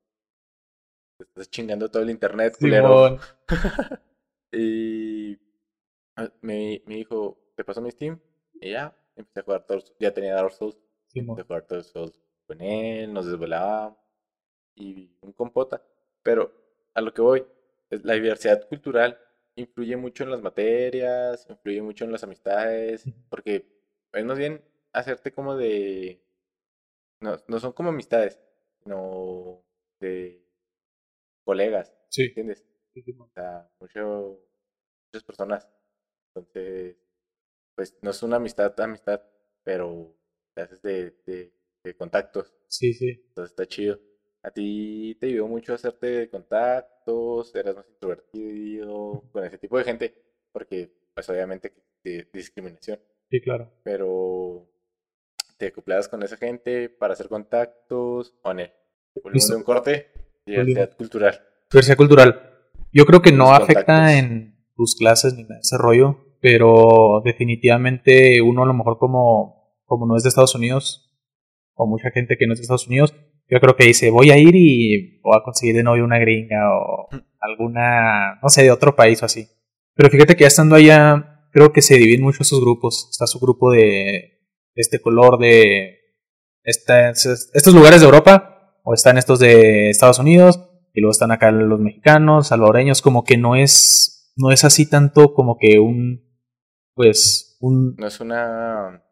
Te 1.18 1.24
estás 1.24 1.50
chingando 1.50 1.90
todo 1.90 2.02
el 2.02 2.10
internet, 2.10 2.56
culero. 2.58 3.18
y 4.52 5.38
me, 6.42 6.82
me 6.86 6.94
dijo, 6.96 7.38
¿te 7.54 7.64
pasó 7.64 7.80
mi 7.80 7.90
Steam? 7.90 8.20
Y 8.60 8.72
ya, 8.72 8.94
empecé 9.16 9.40
a 9.40 9.42
jugar 9.42 9.66
Dark 9.66 9.84
Ya 9.98 10.12
tenía 10.12 10.34
Dark 10.34 10.52
Souls. 10.52 10.76
empecé 11.14 11.40
a 11.40 11.44
jugar 11.44 11.66
Dark 11.66 11.84
Souls 11.84 12.20
con 12.46 12.60
él, 12.60 13.12
nos 13.12 13.26
desvelaba 13.26 13.96
y 14.74 15.10
un 15.20 15.32
compota. 15.32 15.82
Pero 16.22 16.52
a 16.94 17.00
lo 17.00 17.12
que 17.12 17.22
voy, 17.22 17.46
la 17.90 18.14
diversidad 18.14 18.66
cultural 18.68 19.18
influye 19.54 19.96
mucho 19.96 20.24
en 20.24 20.30
las 20.30 20.42
materias, 20.42 21.46
influye 21.48 21.82
mucho 21.82 22.04
en 22.04 22.12
las 22.12 22.22
amistades, 22.24 23.04
porque 23.28 23.66
es 24.12 24.24
más 24.24 24.38
bien 24.38 24.64
hacerte 24.92 25.32
como 25.32 25.56
de... 25.56 26.22
No, 27.20 27.36
no 27.48 27.58
son 27.60 27.72
como 27.72 27.90
amistades, 27.90 28.38
sino 28.82 29.64
de 30.00 30.44
colegas, 31.44 31.94
sí. 32.10 32.24
¿entiendes? 32.24 32.64
O 33.18 33.28
sea, 33.34 33.70
mucho, 33.80 34.40
muchas 35.06 35.24
personas. 35.24 35.68
Entonces, 36.34 36.96
pues 37.74 37.96
no 38.02 38.10
es 38.10 38.22
una 38.22 38.36
amistad, 38.36 38.78
amistad, 38.80 39.22
pero 39.64 40.14
te 40.54 40.62
haces 40.62 40.82
de 40.82 41.52
de 41.86 41.96
contactos. 41.96 42.52
Sí, 42.68 42.92
sí. 42.92 43.10
Entonces 43.28 43.52
está 43.52 43.66
chido. 43.66 44.00
¿A 44.46 44.52
ti 44.52 45.16
te 45.18 45.26
ayudó 45.26 45.48
mucho 45.48 45.74
hacerte 45.74 46.30
contactos? 46.30 47.52
¿Eras 47.52 47.74
más 47.74 47.88
introvertido 47.88 49.24
con 49.32 49.44
ese 49.44 49.58
tipo 49.58 49.76
de 49.76 49.82
gente? 49.82 50.14
Porque, 50.52 50.88
pues 51.12 51.28
obviamente, 51.28 51.72
de 52.04 52.28
discriminación. 52.32 53.00
Sí, 53.28 53.40
claro. 53.40 53.72
Pero, 53.82 54.68
¿te 55.58 55.66
acoplabas 55.66 56.06
con 56.06 56.22
esa 56.22 56.36
gente 56.36 56.88
para 56.88 57.14
hacer 57.14 57.28
contactos? 57.28 58.36
¿O 58.42 58.54
no? 58.54 58.62
Volvemos 59.20 59.48
de 59.48 59.56
un 59.56 59.64
corte. 59.64 60.12
Diversidad 60.46 60.96
cultural. 60.96 61.40
Diversidad 61.68 61.96
cultural. 61.96 62.52
Yo 62.92 63.04
creo 63.04 63.22
que 63.22 63.32
no 63.32 63.52
afecta 63.52 64.16
en 64.16 64.64
tus 64.76 64.94
clases 64.94 65.34
ni 65.34 65.40
en 65.40 65.48
desarrollo, 65.48 66.38
pero 66.40 67.20
definitivamente 67.24 68.40
uno 68.42 68.62
a 68.62 68.66
lo 68.66 68.74
mejor 68.74 68.98
como, 68.98 69.74
como 69.86 70.06
no 70.06 70.16
es 70.16 70.22
de 70.22 70.28
Estados 70.28 70.54
Unidos, 70.54 71.12
o 71.74 71.88
mucha 71.88 72.12
gente 72.12 72.36
que 72.38 72.46
no 72.46 72.52
es 72.52 72.60
de 72.60 72.62
Estados 72.62 72.86
Unidos, 72.86 73.12
yo 73.48 73.60
creo 73.60 73.76
que 73.76 73.84
dice, 73.84 74.10
voy 74.10 74.30
a 74.30 74.38
ir 74.38 74.54
y 74.54 75.20
voy 75.20 75.36
a 75.36 75.42
conseguir 75.42 75.76
de 75.76 75.82
novio 75.82 76.04
una 76.04 76.18
gringa 76.18 76.70
o 76.70 77.08
alguna, 77.40 78.38
no 78.42 78.48
sé, 78.48 78.62
de 78.62 78.70
otro 78.70 78.96
país 78.96 79.22
o 79.22 79.26
así. 79.26 79.48
Pero 79.94 80.10
fíjate 80.10 80.34
que 80.34 80.42
ya 80.42 80.48
estando 80.48 80.76
allá, 80.76 81.48
creo 81.52 81.72
que 81.72 81.82
se 81.82 81.96
dividen 81.96 82.22
mucho 82.22 82.42
esos 82.42 82.60
grupos. 82.60 83.08
Está 83.10 83.26
su 83.26 83.38
grupo 83.38 83.70
de 83.70 84.40
este 84.74 85.00
color 85.00 85.38
de 85.38 86.00
estos 86.64 87.74
lugares 87.74 88.00
de 88.00 88.06
Europa, 88.06 88.74
o 88.82 88.92
están 88.92 89.18
estos 89.18 89.38
de 89.38 89.90
Estados 89.90 90.18
Unidos, 90.18 90.60
y 90.92 91.00
luego 91.00 91.12
están 91.12 91.30
acá 91.30 91.50
los 91.50 91.80
mexicanos, 91.80 92.48
salvadoreños, 92.48 93.02
como 93.02 93.24
que 93.24 93.36
no 93.36 93.54
es, 93.54 94.32
no 94.36 94.50
es 94.50 94.64
así 94.64 94.88
tanto 94.90 95.32
como 95.32 95.56
que 95.58 95.78
un, 95.78 96.24
pues, 96.94 97.56
un... 97.60 97.94
No 97.96 98.08
es 98.08 98.20
una, 98.20 99.02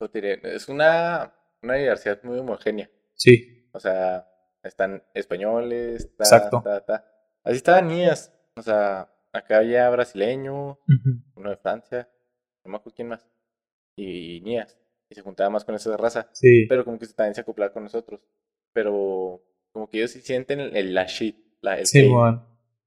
es 0.00 0.68
una 0.68 1.32
una 1.66 1.74
diversidad 1.74 2.22
muy 2.22 2.38
homogénea. 2.38 2.88
Sí. 3.14 3.55
O 3.76 3.80
sea, 3.80 4.26
están 4.62 5.02
españoles, 5.12 6.10
Exacto. 6.18 6.64
Así 7.44 7.56
estaban 7.56 7.88
niñas. 7.88 8.32
O 8.56 8.62
sea, 8.62 9.08
acá 9.32 9.58
había 9.58 9.90
brasileño, 9.90 10.78
uno 11.34 11.50
de 11.50 11.56
Francia, 11.58 12.08
no 12.64 12.70
me 12.70 12.76
acuerdo 12.78 12.96
quién 12.96 13.08
más. 13.08 13.28
Y, 13.96 14.40
niñas. 14.40 14.78
Y 15.10 15.14
se 15.14 15.20
juntaba 15.20 15.50
más 15.50 15.64
con 15.64 15.74
esa 15.74 15.94
raza. 15.98 16.30
Sí. 16.32 16.64
Pero 16.68 16.84
como 16.86 16.98
que 16.98 17.06
también 17.08 17.34
se 17.34 17.42
acoplaba 17.42 17.72
con 17.72 17.82
nosotros. 17.82 18.20
Pero 18.72 19.42
como 19.72 19.90
que 19.90 19.98
ellos 19.98 20.10
sí 20.10 20.22
sienten 20.22 20.60
el, 20.60 20.94
la 20.94 21.04
shit. 21.04 21.36
La, 21.60 21.78
el 21.78 21.86
sí. 21.86 22.10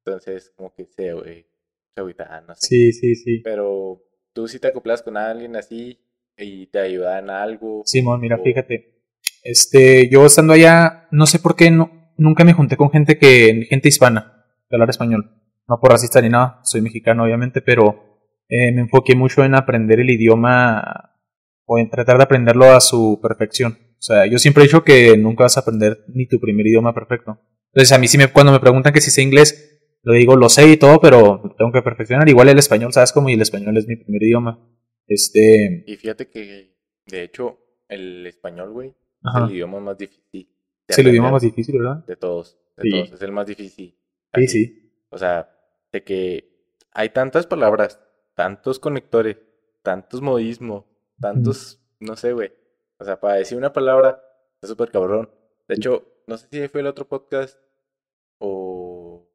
Entonces, 0.03 0.51
como 0.55 0.73
que 0.73 0.85
se, 0.85 1.13
se 1.13 2.03
no 2.47 2.55
sé. 2.55 2.67
Sí, 2.67 2.91
sí, 2.93 3.15
sí. 3.15 3.41
Pero 3.43 4.01
tú 4.33 4.47
sí 4.47 4.59
te 4.59 4.67
acoplas 4.67 5.03
con 5.03 5.17
alguien 5.17 5.55
así 5.55 5.99
y 6.35 6.65
te 6.67 6.79
ayudan 6.79 7.25
en 7.25 7.29
algo. 7.29 7.83
Simón, 7.85 8.19
mira, 8.21 8.39
fíjate. 8.39 8.98
Este, 9.43 10.09
yo 10.09 10.25
estando 10.25 10.53
allá, 10.53 11.07
no 11.11 11.25
sé 11.25 11.39
por 11.39 11.55
qué 11.55 11.71
no, 11.71 12.13
nunca 12.17 12.43
me 12.43 12.53
junté 12.53 12.77
con 12.77 12.91
gente 12.91 13.17
que, 13.17 13.65
gente 13.69 13.89
hispana, 13.89 14.45
de 14.69 14.75
hablar 14.75 14.89
español. 14.89 15.31
No 15.67 15.79
por 15.79 15.91
racista 15.91 16.21
ni 16.21 16.29
nada, 16.29 16.59
soy 16.63 16.81
mexicano 16.81 17.23
obviamente, 17.23 17.61
pero 17.61 18.09
eh, 18.49 18.71
me 18.71 18.81
enfoqué 18.81 19.15
mucho 19.15 19.43
en 19.43 19.55
aprender 19.55 19.99
el 19.99 20.09
idioma 20.09 21.15
o 21.65 21.77
en 21.77 21.89
tratar 21.89 22.17
de 22.17 22.23
aprenderlo 22.23 22.65
a 22.65 22.81
su 22.81 23.19
perfección. 23.21 23.77
O 23.99 24.01
sea, 24.01 24.25
yo 24.25 24.39
siempre 24.39 24.63
he 24.63 24.67
dicho 24.67 24.83
que 24.83 25.17
nunca 25.17 25.43
vas 25.43 25.57
a 25.57 25.59
aprender 25.59 26.03
ni 26.07 26.25
tu 26.25 26.39
primer 26.39 26.65
idioma 26.65 26.93
perfecto. 26.93 27.39
Entonces, 27.73 27.91
a 27.91 27.99
mí 27.99 28.07
sí 28.07 28.17
me, 28.17 28.27
cuando 28.27 28.51
me 28.51 28.59
preguntan 28.59 28.93
que 28.93 29.01
si 29.01 29.11
sé 29.11 29.21
inglés, 29.21 29.79
lo 30.01 30.13
digo, 30.13 30.35
lo 30.35 30.49
sé 30.49 30.67
y 30.67 30.77
todo, 30.77 30.99
pero 30.99 31.55
tengo 31.57 31.71
que 31.71 31.81
perfeccionar. 31.81 32.27
Igual 32.27 32.49
el 32.49 32.57
español, 32.57 32.93
¿sabes? 32.93 33.11
Como 33.11 33.29
y 33.29 33.33
el 33.33 33.41
español 33.41 33.77
es 33.77 33.87
mi 33.87 33.97
primer 33.97 34.23
idioma. 34.23 34.67
Este. 35.05 35.83
Y 35.85 35.95
fíjate 35.97 36.29
que, 36.29 36.75
de 37.05 37.23
hecho, 37.23 37.59
el 37.87 38.25
español, 38.25 38.71
güey, 38.71 38.95
es 39.23 39.35
el 39.35 39.51
idioma 39.51 39.79
más 39.79 39.97
difícil. 39.97 40.49
Es 40.87 40.97
el 40.97 41.07
idioma 41.07 41.31
más 41.31 41.41
difícil, 41.41 41.79
¿verdad? 41.79 42.05
De 42.05 42.15
todos, 42.15 42.57
de 42.77 42.89
todos. 42.89 43.11
Es 43.13 43.21
el 43.21 43.31
más 43.31 43.45
difícil. 43.45 43.95
Sí, 44.33 44.47
sí. 44.47 44.91
O 45.09 45.17
sea, 45.17 45.49
de 45.91 46.03
que 46.03 46.49
hay 46.91 47.09
tantas 47.09 47.45
palabras, 47.47 48.01
tantos 48.35 48.79
conectores, 48.79 49.37
tantos 49.83 50.21
modismos, 50.21 50.85
tantos, 51.19 51.81
no 51.99 52.15
sé, 52.15 52.33
güey. 52.33 52.51
O 52.97 53.05
sea, 53.05 53.19
para 53.19 53.35
decir 53.35 53.57
una 53.57 53.73
palabra, 53.73 54.21
está 54.55 54.67
súper 54.67 54.91
cabrón. 54.91 55.29
De 55.67 55.75
hecho, 55.75 56.05
no 56.27 56.37
sé 56.37 56.47
si 56.51 56.67
fue 56.67 56.81
el 56.81 56.87
otro 56.87 57.07
podcast 57.07 57.59
o, 58.39 59.27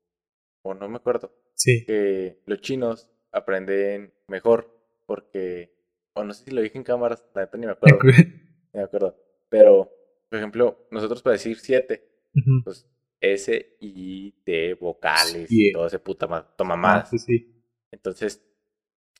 o 0.62 0.74
no 0.74 0.88
me 0.88 0.96
acuerdo. 0.96 1.32
Sí. 1.54 1.84
Que 1.86 2.42
los 2.46 2.60
chinos 2.60 3.08
aprenden 3.32 4.12
mejor 4.28 4.70
porque, 5.06 5.74
o 6.14 6.24
no 6.24 6.32
sé 6.34 6.44
si 6.44 6.50
lo 6.50 6.62
dije 6.62 6.78
en 6.78 6.84
cámaras, 6.84 7.24
la 7.34 7.42
neta 7.42 7.58
ni 7.58 7.66
me 7.66 7.72
acuerdo. 7.72 7.98
ni 8.02 8.78
me 8.78 8.82
acuerdo. 8.82 9.16
Pero 9.54 9.88
por 10.28 10.38
ejemplo, 10.38 10.88
nosotros 10.90 11.22
para 11.22 11.34
decir 11.34 11.56
7, 11.60 12.04
Ujú. 12.34 12.64
pues 12.64 12.88
S, 13.20 13.76
I, 13.78 14.32
T, 14.44 14.74
vocales 14.74 15.48
Sí. 15.48 15.68
y 15.68 15.72
todo 15.72 15.86
ese 15.86 16.00
puta 16.00 16.26
ma- 16.26 16.44
toma 16.56 16.74
Ah, 16.74 16.76
más. 16.76 17.10
sí, 17.10 17.18
sí. 17.20 17.54
Entonces, 17.92 18.42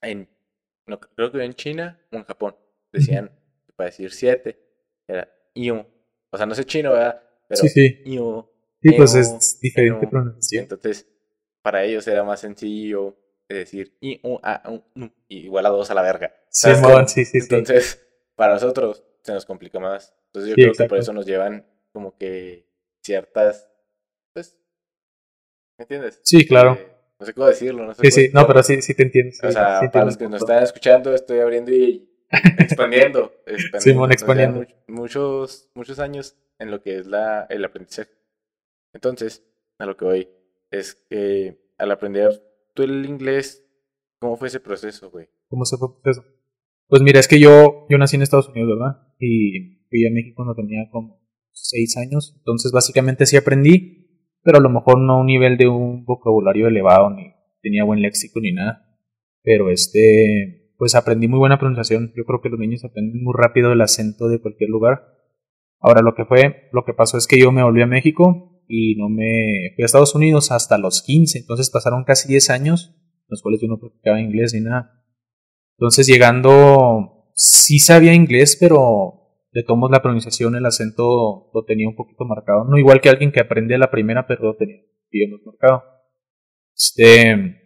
en, 0.03 0.29
no, 0.87 0.99
creo 0.99 1.31
que 1.31 1.45
en 1.45 1.55
China 1.55 2.01
o 2.11 2.17
en 2.17 2.25
Japón 2.25 2.57
decían 2.93 3.31
para 3.77 3.91
decir 3.91 4.11
7 4.11 4.59
era 5.07 5.33
IU. 5.55 5.87
O 6.31 6.37
sea, 6.37 6.47
no 6.47 6.55
sé 6.57 6.65
chino, 6.65 6.91
¿verdad? 6.93 7.23
Pero 7.47 7.61
Sí, 7.63 7.69
sí. 7.69 8.03
IU. 8.07 8.45
Sí, 8.83 8.91
pues 8.97 9.15
es 9.15 9.61
diferente 9.61 10.09
pronunciación. 10.09 10.65
Entonces, 10.65 11.07
para 11.63 11.85
ellos 11.85 12.09
era 12.09 12.25
más 12.25 12.41
sencillo 12.41 13.17
decir 13.49 13.97
IU, 14.01 14.41
A, 14.43 14.69
U, 14.69 14.83
U, 15.01 15.09
igual 15.29 15.67
a 15.67 15.69
2 15.69 15.93
a 15.93 15.95
la 15.95 16.03
verga. 16.03 16.35
Sí, 16.49 16.71
sí, 17.07 17.25
sí. 17.25 17.39
Entonces, 17.39 18.05
para 18.35 18.55
nosotros 18.55 19.05
se 19.23 19.33
nos 19.33 19.47
complica 19.47 19.79
más. 19.79 20.13
Entonces, 20.35 20.51
yo 20.51 20.55
Sí, 20.57 20.63
creo 20.63 20.73
que 20.73 20.89
por 20.89 20.99
eso 20.99 21.13
nos 21.13 21.27
llevan 21.27 21.65
como 21.93 22.17
que 22.19 22.67
ciertas, 23.05 23.71
pues, 24.33 24.59
¿me 25.79 25.85
entiendes? 25.85 26.21
Sí, 26.25 26.47
claro. 26.47 26.73
Eh, 26.75 26.89
no 27.21 27.27
sé 27.27 27.35
cómo 27.35 27.47
decirlo, 27.47 27.85
no 27.87 27.95
sé 27.95 28.03
Sí, 28.03 28.11
sí, 28.11 28.31
no, 28.35 28.47
pero 28.47 28.63
sí, 28.63 28.83
sí 28.83 28.95
te 28.95 29.05
entiendo. 29.05 29.33
sí, 29.33 29.47
O 29.47 29.51
sea, 29.53 29.81
sí 29.81 29.89
para 29.89 30.07
los 30.07 30.17
que 30.17 30.29
nos 30.29 30.41
están 30.43 30.63
escuchando, 30.63 31.15
estoy 31.15 31.39
abriendo 31.39 31.71
y 31.73 32.09
expandiendo. 32.59 33.33
expandiendo. 33.47 33.81
Simón, 33.81 34.03
O 34.05 34.07
sea, 34.07 34.15
expandiendo. 34.15 34.61
much- 34.61 34.75
muchos, 34.89 35.71
muchos 35.75 35.99
años 36.01 36.37
en 36.59 36.71
lo 36.73 36.83
que 36.83 36.99
es 36.99 37.07
la, 37.07 37.47
el 37.49 37.65
aprendizaje. 37.65 38.11
Entonces, 38.93 39.45
a 39.79 39.87
lo 39.87 39.97
que 39.97 40.05
voy 40.05 40.29
es 40.73 40.97
que 41.09 41.59
al 41.79 41.91
aprender 41.93 42.43
tú 42.75 42.83
el 42.83 43.07
inglés, 43.07 43.65
¿cómo 44.21 44.37
fue 44.37 44.49
ese 44.49 44.59
proceso, 44.61 45.11
güey? 45.11 45.29
¿Cómo 45.49 45.65
se 45.65 45.77
fue 45.77 45.89
el 45.89 45.95
proceso? 46.03 46.25
Pues 46.89 47.03
mira, 47.03 47.21
es 47.21 47.29
que 47.29 47.41
yo, 47.41 47.87
yo 47.89 47.99
nací 47.99 48.17
en 48.17 48.23
Estados 48.23 48.49
Unidos, 48.49 48.79
¿verdad? 48.79 49.03
Y 49.19 49.87
fui 49.89 50.07
a 50.07 50.11
México 50.11 50.37
cuando 50.37 50.55
tenía 50.55 50.89
como 50.91 51.21
seis 51.53 51.97
años. 51.97 52.35
Entonces, 52.39 52.73
básicamente 52.73 53.27
sí 53.27 53.37
aprendí, 53.37 54.23
pero 54.43 54.59
a 54.59 54.61
lo 54.61 54.71
mejor 54.71 54.99
no 54.99 55.15
a 55.15 55.21
un 55.21 55.27
nivel 55.27 55.57
de 55.57 55.69
un 55.69 56.05
vocabulario 56.05 56.69
elevado, 56.69 57.11
ni 57.11 57.33
tenía 57.63 57.85
buen 57.85 58.03
léxico, 58.03 58.41
ni 58.41 58.53
nada. 58.53 58.99
Pero 59.43 59.71
este, 59.71 60.73
pues 60.79 60.95
aprendí 60.95 61.29
muy 61.29 61.39
buena 61.39 61.59
pronunciación. 61.59 62.13
Yo 62.17 62.25
creo 62.25 62.41
que 62.41 62.51
los 62.51 62.61
niños 62.61 62.85
aprenden 62.85 63.23
muy 63.23 63.35
rápido 63.37 63.73
el 63.73 63.81
acento 63.81 64.29
de 64.29 64.41
cualquier 64.41 64.71
lugar. 64.71 65.03
Ahora, 65.81 66.03
lo 66.03 66.15
que 66.15 66.25
fue, 66.25 66.69
lo 66.73 66.85
que 66.85 66.95
pasó 66.95 67.17
es 67.17 67.27
que 67.27 67.39
yo 67.39 67.53
me 67.53 67.63
volví 67.63 67.83
a 67.83 67.87
México 67.87 68.63
y 68.69 68.97
no 68.97 69.09
me 69.09 69.73
fui 69.75 69.83
a 69.83 69.87
Estados 69.87 70.15
Unidos 70.15 70.51
hasta 70.51 70.79
los 70.79 71.03
15. 71.03 71.39
Entonces 71.39 71.71
pasaron 71.71 72.05
casi 72.05 72.29
10 72.29 72.51
años, 72.51 72.95
los 73.29 73.43
cuales 73.43 73.61
yo 73.61 73.69
no 73.69 73.79
practicaba 73.79 74.21
inglés 74.21 74.55
ni 74.55 74.61
nada. 74.61 75.04
Entonces 75.79 76.07
llegando, 76.07 77.31
sí 77.35 77.79
sabía 77.79 78.15
inglés, 78.15 78.57
pero 78.59 79.25
de 79.53 79.63
todos 79.63 79.91
la 79.91 80.03
pronunciación, 80.03 80.57
el 80.57 80.67
acento 80.67 81.51
lo 81.55 81.65
tenía 81.65 81.89
un 81.89 81.95
poquito 81.95 82.25
marcado. 82.25 82.65
No 82.65 82.77
igual 82.77 83.01
que 83.01 83.09
alguien 83.09 83.33
que 83.33 83.41
aprende 83.41 83.79
la 83.79 83.91
primera, 83.91 84.27
pero 84.27 84.45
lo 84.45 84.57
tenía 84.57 84.81
bien 85.11 85.31
marcado. 85.45 85.85
Este, 86.75 87.61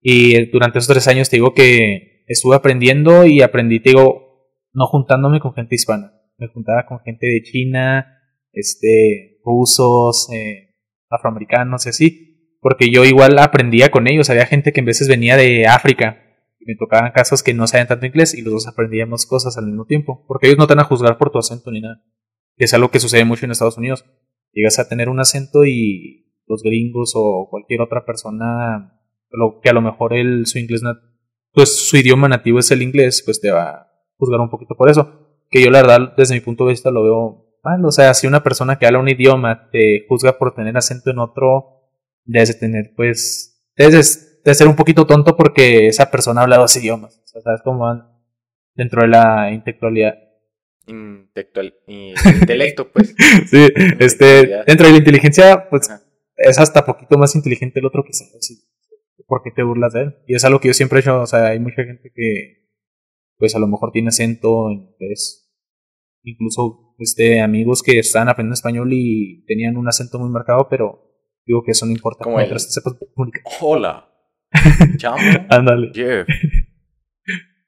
y 0.00 0.46
durante 0.46 0.78
esos 0.78 0.88
tres 0.88 1.06
años 1.08 1.28
te 1.28 1.36
digo 1.36 1.52
que 1.52 2.24
estuve 2.26 2.56
aprendiendo 2.56 3.26
y 3.26 3.42
aprendí, 3.42 3.80
te 3.80 3.90
digo, 3.90 4.48
no 4.72 4.86
juntándome 4.86 5.40
con 5.40 5.54
gente 5.54 5.74
hispana. 5.74 6.12
Me 6.38 6.48
juntaba 6.48 6.86
con 6.86 7.00
gente 7.00 7.26
de 7.26 7.42
China, 7.42 8.20
este, 8.52 9.38
rusos, 9.44 10.28
eh, 10.32 10.74
afroamericanos 11.10 11.86
y 11.86 11.88
así. 11.90 12.58
Porque 12.60 12.90
yo 12.90 13.04
igual 13.04 13.38
aprendía 13.38 13.90
con 13.90 14.08
ellos. 14.08 14.30
Había 14.30 14.46
gente 14.46 14.72
que 14.72 14.80
en 14.80 14.86
veces 14.86 15.08
venía 15.08 15.36
de 15.36 15.66
África 15.66 16.23
me 16.66 16.76
tocaban 16.76 17.12
casos 17.12 17.42
que 17.42 17.54
no 17.54 17.66
sabían 17.66 17.88
tanto 17.88 18.06
inglés 18.06 18.34
y 18.34 18.42
los 18.42 18.52
dos 18.52 18.66
aprendíamos 18.66 19.26
cosas 19.26 19.56
al 19.58 19.66
mismo 19.66 19.84
tiempo. 19.86 20.24
Porque 20.26 20.46
ellos 20.46 20.58
no 20.58 20.66
te 20.66 20.74
van 20.74 20.84
a 20.84 20.88
juzgar 20.88 21.18
por 21.18 21.30
tu 21.30 21.38
acento 21.38 21.70
ni 21.70 21.80
nada. 21.80 22.02
Que 22.56 22.64
es 22.64 22.74
algo 22.74 22.90
que 22.90 23.00
sucede 23.00 23.24
mucho 23.24 23.44
en 23.44 23.52
Estados 23.52 23.78
Unidos. 23.78 24.04
Llegas 24.52 24.78
a 24.78 24.88
tener 24.88 25.08
un 25.08 25.20
acento 25.20 25.64
y 25.64 26.32
los 26.46 26.62
gringos 26.62 27.12
o 27.14 27.48
cualquier 27.50 27.80
otra 27.80 28.04
persona 28.04 29.00
lo, 29.30 29.60
que 29.60 29.70
a 29.70 29.72
lo 29.72 29.82
mejor 29.82 30.14
el, 30.14 30.46
su 30.46 30.58
inglés, 30.58 30.82
pues 31.52 31.74
su 31.76 31.96
idioma 31.96 32.28
nativo 32.28 32.58
es 32.58 32.70
el 32.70 32.82
inglés, 32.82 33.22
pues 33.24 33.40
te 33.40 33.50
va 33.50 33.70
a 33.70 33.86
juzgar 34.16 34.40
un 34.40 34.50
poquito 34.50 34.76
por 34.76 34.88
eso. 34.88 35.42
Que 35.50 35.62
yo 35.62 35.70
la 35.70 35.82
verdad, 35.82 36.14
desde 36.16 36.34
mi 36.34 36.40
punto 36.40 36.64
de 36.64 36.70
vista, 36.70 36.90
lo 36.90 37.02
veo 37.02 37.58
mal. 37.62 37.84
O 37.84 37.90
sea, 37.90 38.14
si 38.14 38.26
una 38.26 38.42
persona 38.42 38.78
que 38.78 38.86
habla 38.86 39.00
un 39.00 39.08
idioma 39.08 39.68
te 39.70 40.06
juzga 40.08 40.38
por 40.38 40.54
tener 40.54 40.76
acento 40.76 41.10
en 41.10 41.18
otro, 41.18 41.82
debes 42.24 42.48
de 42.48 42.54
tener, 42.54 42.92
pues, 42.96 43.64
debes 43.76 44.33
de 44.44 44.54
ser 44.54 44.68
un 44.68 44.76
poquito 44.76 45.06
tonto 45.06 45.36
porque 45.36 45.88
esa 45.88 46.10
persona 46.10 46.42
habla 46.42 46.58
dos 46.58 46.76
idiomas. 46.76 47.20
O 47.24 47.26
sea, 47.26 47.40
¿sabes 47.40 47.62
cómo 47.64 47.80
van? 47.80 48.08
Dentro 48.74 49.02
de 49.02 49.08
la 49.08 49.50
intelectualidad. 49.52 50.14
Intelectual, 50.86 51.74
y 51.86 52.10
intelecto, 52.10 52.88
pues. 52.92 53.14
Sí, 53.46 53.68
este, 53.98 54.64
dentro 54.66 54.86
de 54.86 54.92
la 54.92 54.98
inteligencia, 54.98 55.68
pues, 55.70 55.88
Ajá. 55.88 56.02
es 56.36 56.58
hasta 56.58 56.84
poquito 56.84 57.16
más 57.16 57.34
inteligente 57.34 57.80
el 57.80 57.86
otro 57.86 58.04
que 58.04 58.12
se 58.12 58.26
sí. 58.40 58.68
¿Por 59.26 59.42
qué 59.42 59.50
te 59.50 59.62
burlas 59.62 59.94
de 59.94 60.02
él? 60.02 60.16
Y 60.26 60.34
es 60.34 60.44
algo 60.44 60.60
que 60.60 60.68
yo 60.68 60.74
siempre 60.74 60.98
he 60.98 61.00
hecho, 61.00 61.22
o 61.22 61.26
sea, 61.26 61.46
hay 61.46 61.58
mucha 61.58 61.82
gente 61.84 62.12
que, 62.14 62.68
pues, 63.38 63.54
a 63.54 63.58
lo 63.58 63.66
mejor 63.66 63.92
tiene 63.92 64.08
acento 64.08 64.70
en 64.70 64.90
inglés. 64.90 65.50
Incluso, 66.22 66.94
este, 66.98 67.40
amigos 67.40 67.82
que 67.82 67.98
estaban 67.98 68.28
aprendiendo 68.28 68.54
español 68.54 68.90
y 68.92 69.44
tenían 69.46 69.78
un 69.78 69.88
acento 69.88 70.18
muy 70.18 70.28
marcado, 70.28 70.68
pero 70.68 71.00
digo 71.46 71.62
que 71.62 71.70
eso 71.70 71.86
no 71.86 71.92
importa. 71.92 72.24
Como 72.24 72.36
comunicar. 73.14 73.42
Hola. 73.62 74.13
Chamo. 74.96 75.18
Ándale. 75.50 75.90
Jeff. 75.94 76.26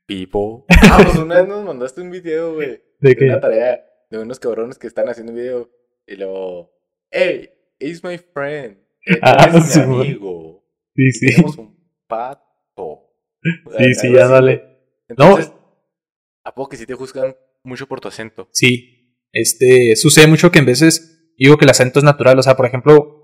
People. 0.06 0.64
Ah, 0.68 1.00
pues 1.02 1.16
una 1.16 1.36
vez 1.40 1.48
nos 1.48 1.64
mandaste 1.64 2.00
un 2.00 2.10
video, 2.10 2.54
güey. 2.54 2.68
¿De 3.00 3.10
de 3.10 3.16
qué? 3.16 3.24
una 3.26 3.40
tarea 3.40 3.80
de 4.10 4.18
unos 4.18 4.38
cabrones 4.38 4.78
que 4.78 4.86
están 4.86 5.08
haciendo 5.08 5.32
un 5.32 5.38
video 5.38 5.70
y 6.06 6.16
luego, 6.16 6.72
hey, 7.10 7.50
he's 7.80 8.02
my 8.04 8.16
friend. 8.18 8.78
Ah, 9.22 9.46
es 9.48 9.54
mi 9.54 9.60
sí, 9.62 9.80
amigo. 9.80 10.64
Sí, 10.94 11.02
Y 11.02 11.12
sí. 11.12 11.26
Tenemos 11.34 11.58
un 11.58 11.76
pato. 12.06 13.12
Sí, 13.78 13.94
sí, 13.94 14.18
ándale. 14.18 14.56
güey. 14.56 14.68
No. 15.16 15.24
Entonces, 15.38 15.52
¿a 16.44 16.54
poco 16.54 16.70
que 16.70 16.76
sí 16.76 16.86
te 16.86 16.94
juzgan 16.94 17.34
mucho 17.64 17.86
por 17.86 18.00
tu 18.00 18.08
acento? 18.08 18.48
Sí, 18.52 19.16
este, 19.32 19.94
sucede 19.96 20.26
mucho 20.28 20.50
que 20.50 20.60
en 20.60 20.66
veces 20.66 21.32
digo 21.36 21.56
que 21.56 21.64
el 21.64 21.70
acento 21.70 21.98
es 21.98 22.04
natural, 22.04 22.38
o 22.38 22.42
sea, 22.42 22.56
por 22.56 22.66
ejemplo, 22.66 23.15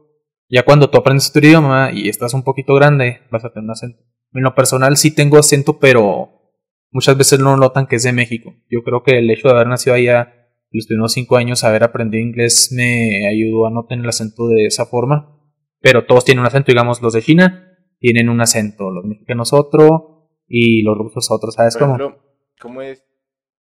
ya 0.52 0.64
cuando 0.64 0.90
tú 0.90 0.98
aprendes 0.98 1.30
otro 1.30 1.44
idioma 1.46 1.90
y 1.92 2.08
estás 2.08 2.34
un 2.34 2.44
poquito 2.44 2.74
grande, 2.74 3.20
vas 3.30 3.44
a 3.44 3.50
tener 3.50 3.64
un 3.64 3.70
acento. 3.70 4.02
En 4.34 4.42
lo 4.42 4.54
personal 4.54 4.96
sí 4.96 5.14
tengo 5.14 5.38
acento, 5.38 5.78
pero 5.78 6.52
muchas 6.90 7.16
veces 7.16 7.40
no 7.40 7.56
notan 7.56 7.86
que 7.86 7.96
es 7.96 8.02
de 8.02 8.12
México. 8.12 8.54
Yo 8.70 8.82
creo 8.84 9.02
que 9.02 9.18
el 9.18 9.30
hecho 9.30 9.48
de 9.48 9.54
haber 9.54 9.66
nacido 9.66 9.96
allá 9.96 10.34
los 10.70 10.86
primeros 10.86 11.12
cinco 11.12 11.36
años, 11.36 11.64
haber 11.64 11.84
aprendido 11.84 12.22
inglés 12.22 12.70
me 12.74 13.26
ayudó 13.28 13.66
a 13.66 13.70
no 13.70 13.86
tener 13.86 14.04
el 14.04 14.08
acento 14.08 14.48
de 14.48 14.66
esa 14.66 14.86
forma, 14.86 15.38
pero 15.80 16.04
todos 16.06 16.24
tienen 16.24 16.40
un 16.40 16.46
acento, 16.46 16.72
digamos, 16.72 17.02
los 17.02 17.12
de 17.12 17.22
China 17.22 17.68
tienen 17.98 18.28
un 18.28 18.40
acento, 18.40 18.90
los 18.90 19.04
mexicanos 19.04 19.52
otro 19.52 20.30
y 20.48 20.82
los 20.82 20.98
rusos 20.98 21.30
otro, 21.30 21.50
¿sabes 21.52 21.76
Por 21.76 21.82
cómo? 21.82 21.94
ejemplo, 21.96 22.22
¿cómo 22.60 22.82
es? 22.82 23.04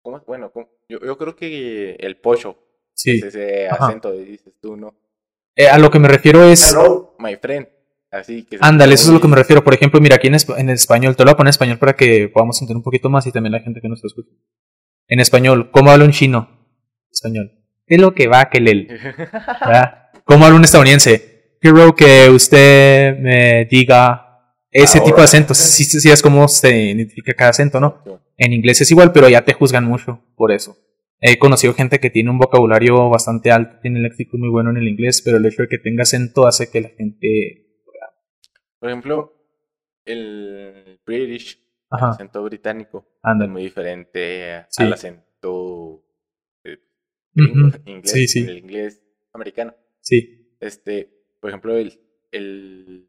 ¿Cómo 0.00 0.16
es? 0.18 0.24
Bueno, 0.26 0.50
¿cómo? 0.52 0.68
Yo, 0.88 0.98
yo 1.04 1.18
creo 1.18 1.35
que 1.35 1.96
el 1.98 2.18
pocho 2.20 2.56
Sí. 2.94 3.12
es 3.12 3.24
ese 3.24 3.68
Ajá. 3.68 3.87
acento, 3.87 4.12
dices 4.12 4.54
tú, 4.61 4.76
¿no? 4.76 4.94
Eh, 5.56 5.68
a 5.68 5.78
lo 5.78 5.90
que 5.90 5.98
me 5.98 6.08
refiero 6.08 6.44
es... 6.44 6.72
Hello, 6.72 7.14
my 7.18 7.36
friend. 7.36 7.68
Así 8.10 8.44
que. 8.44 8.58
se 8.58 8.64
Ándale, 8.64 8.94
eso 8.94 9.08
es 9.08 9.14
lo 9.14 9.20
que 9.20 9.28
me 9.28 9.36
refiero. 9.36 9.64
Por 9.64 9.74
ejemplo, 9.74 10.00
mira, 10.00 10.16
aquí 10.16 10.28
en, 10.28 10.36
en 10.56 10.70
español, 10.70 11.16
te 11.16 11.22
lo 11.24 11.28
voy 11.28 11.34
a 11.34 11.36
poner 11.36 11.48
en 11.48 11.52
español 11.52 11.78
para 11.78 11.94
que 11.94 12.28
podamos 12.28 12.60
entender 12.60 12.76
un 12.76 12.82
poquito 12.82 13.08
más 13.08 13.26
y 13.26 13.32
también 13.32 13.52
la 13.52 13.60
gente 13.60 13.80
que 13.80 13.88
nos 13.88 14.04
escucha. 14.04 14.30
En 15.08 15.20
español, 15.20 15.70
¿cómo 15.70 15.90
habla 15.90 16.04
un 16.04 16.12
chino? 16.12 16.48
Español. 17.10 17.52
¿Qué 17.86 17.96
es 17.96 18.00
lo 18.00 18.14
que 18.14 18.28
va, 18.28 18.48
que 18.48 18.60
lel? 18.60 18.88
¿Cómo 20.24 20.44
habla 20.44 20.56
un 20.56 20.64
estadounidense? 20.64 21.56
Quiero 21.60 21.94
que 21.94 22.28
usted 22.30 23.18
me 23.18 23.66
diga 23.66 24.56
ese 24.70 24.98
Ahora. 24.98 25.06
tipo 25.06 25.16
de 25.18 25.24
acentos. 25.24 25.58
Sí, 25.58 25.84
sí, 25.84 26.10
es 26.10 26.22
como 26.22 26.48
se 26.48 26.76
identifica 26.76 27.34
cada 27.34 27.50
acento, 27.50 27.78
¿no? 27.80 28.02
En 28.36 28.52
inglés 28.52 28.80
es 28.80 28.90
igual, 28.90 29.12
pero 29.12 29.28
ya 29.28 29.44
te 29.44 29.52
juzgan 29.52 29.84
mucho 29.84 30.20
por 30.34 30.50
eso. 30.52 30.76
He 31.24 31.38
conocido 31.38 31.72
gente 31.74 32.00
que 32.00 32.11
tiene 32.11 32.30
un 32.30 32.38
vocabulario 32.38 33.08
bastante 33.08 33.52
alto, 33.52 33.78
tiene 33.80 33.98
el 33.98 34.02
léxico 34.02 34.37
muy 34.38 34.48
bueno 34.50 34.70
en 34.70 34.76
el 34.78 34.88
inglés, 34.88 35.22
pero 35.24 35.37
el 35.37 35.46
hecho 35.46 35.62
de 35.62 35.68
que 35.68 35.78
tenga 35.78 36.02
acento 36.02 36.46
hace 36.46 36.68
que 36.70 36.80
la 36.80 36.88
gente... 36.88 37.68
Por 38.80 38.88
ejemplo, 38.88 39.32
el 40.04 41.00
British, 41.06 41.58
el 41.92 42.04
acento 42.08 42.42
británico, 42.42 43.06
es 43.40 43.48
muy 43.48 43.62
diferente 43.62 44.64
Sí. 44.68 44.82
al 44.82 44.92
acento 44.94 46.04
eh, 46.64 46.78
inglés, 47.87 48.11
Sí, 48.11 48.26
sí. 48.26 48.40
el 48.40 48.58
inglés 48.58 49.00
americano. 49.32 49.74
Sí, 50.00 50.56
Este, 50.58 51.08
por 51.40 51.50
ejemplo, 51.50 51.76
el, 51.76 51.92
el 52.32 53.08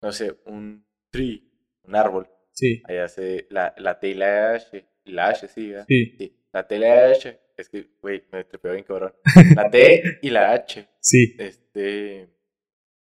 no 0.00 0.12
sé, 0.12 0.34
un 0.46 0.86
tree, 1.10 1.42
un 1.82 1.94
árbol, 1.94 2.26
sí, 2.52 2.82
allá 2.88 3.08
se, 3.08 3.46
la, 3.50 3.74
la 3.76 3.98
T 4.00 4.08
y 4.08 4.14
la 4.14 4.54
H, 4.54 4.86
la 5.04 5.28
H, 5.28 5.48
sí, 5.48 5.68
¿verdad? 5.68 5.84
sí, 5.86 6.14
Sí, 6.18 6.34
la 6.52 6.66
T 6.66 6.76
y 6.76 6.78
la 6.78 7.10
H, 7.10 7.40
es 7.56 7.68
que, 7.68 7.86
güey, 8.00 8.22
me 8.32 8.44
trepeo 8.44 8.72
bien 8.72 8.84
cabrón. 8.84 9.12
La 9.54 9.70
T 9.70 10.02
y 10.22 10.30
la 10.30 10.52
H, 10.52 10.88
sí, 11.00 11.36
este, 11.38 12.28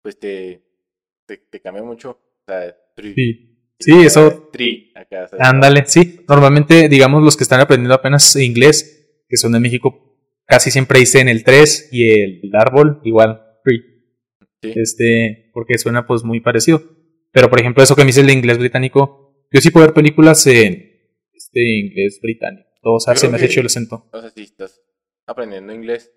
pues 0.02 0.20
te, 0.20 0.64
te, 1.26 1.38
te 1.38 1.60
cambia 1.60 1.84
mucho. 1.84 2.12
O 2.12 2.44
sea, 2.46 2.76
tri, 2.96 3.14
sí. 3.14 3.50
Sí, 3.82 3.94
eso, 4.06 4.50
Tri, 4.52 4.92
ándale, 5.40 5.86
sí. 5.88 6.20
Normalmente, 6.28 6.90
digamos, 6.90 7.24
los 7.24 7.38
que 7.38 7.44
están 7.44 7.62
aprendiendo 7.62 7.96
apenas 7.96 8.36
inglés, 8.36 9.24
que 9.30 9.38
son 9.38 9.54
de 9.54 9.62
México, 9.62 10.18
casi 10.46 10.70
siempre 10.70 11.00
dicen 11.00 11.30
el 11.30 11.46
3 11.46 11.90
y 11.94 12.10
el, 12.10 12.52
árbol 12.54 13.00
igual, 13.06 13.42
tree. 13.64 13.82
Sí. 14.62 14.74
Este, 14.76 15.50
porque 15.54 15.78
suena 15.78 16.06
pues 16.06 16.26
muy 16.26 16.42
parecido. 16.42 16.84
Pero 17.32 17.50
por 17.50 17.62
ejemplo, 17.62 17.82
eso 17.82 17.96
que 17.96 18.02
me 18.02 18.08
dice 18.08 18.20
el 18.20 18.32
inglés 18.32 18.58
británico, 18.58 19.46
yo 19.50 19.62
sí 19.62 19.70
puedo 19.70 19.86
ver 19.86 19.94
películas 19.94 20.46
en 20.48 20.92
este 21.34 21.62
inglés 21.62 22.20
británico. 22.22 22.69
Todo, 22.82 22.96
o 22.96 23.00
sea, 23.00 23.14
Yo 23.14 23.20
se 23.20 23.22
creo 23.28 23.32
me 23.32 23.36
hace 23.38 23.46
que- 23.46 23.50
chido 23.52 23.62
el 23.62 23.66
acento. 23.68 24.06
O 24.12 24.22
sea, 24.22 24.30
si 24.30 24.44
estás 24.44 24.82
aprendiendo 25.26 25.74
inglés, 25.74 26.12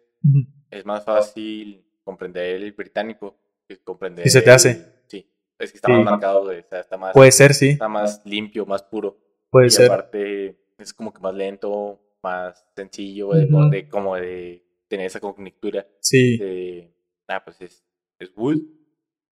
es 0.70 0.84
más 0.84 1.04
fácil 1.04 1.84
comprender 2.04 2.56
el 2.62 2.72
británico 2.72 3.36
que 3.68 3.78
comprender 3.78 4.24
Sí, 4.24 4.30
se 4.30 4.42
te 4.42 4.50
el- 4.50 4.54
hace. 4.56 4.92
Sí, 5.08 5.26
es 5.58 5.70
que 5.72 5.76
está 5.78 5.86
Sí. 5.88 5.92
más 5.94 6.04
marcado, 6.04 6.42
o 6.42 6.62
sea, 6.68 6.80
está 6.80 6.96
más, 6.96 7.12
Puede 7.12 7.32
ser, 7.32 7.54
sí, 7.54 7.70
está 7.70 7.88
más 7.88 8.22
limpio, 8.24 8.64
más 8.66 8.82
puro. 8.82 9.18
puede 9.50 9.66
y 9.66 9.70
ser. 9.70 9.86
aparte 9.86 10.56
es 10.78 10.94
como 10.94 11.12
que 11.12 11.20
más 11.20 11.34
lento, 11.34 12.00
más 12.22 12.64
sencillo, 12.76 13.28
Ujú. 13.30 13.40
como, 13.50 13.68
de, 13.68 13.88
como 13.88 14.16
de 14.16 14.64
tener 14.88 15.06
esa 15.06 15.20
cognitura 15.20 15.86
Sí, 16.00 16.38
de, 16.38 16.94
ah, 17.28 17.42
pues 17.44 17.60
es, 17.60 17.84
es 18.18 18.30
wood 18.36 18.58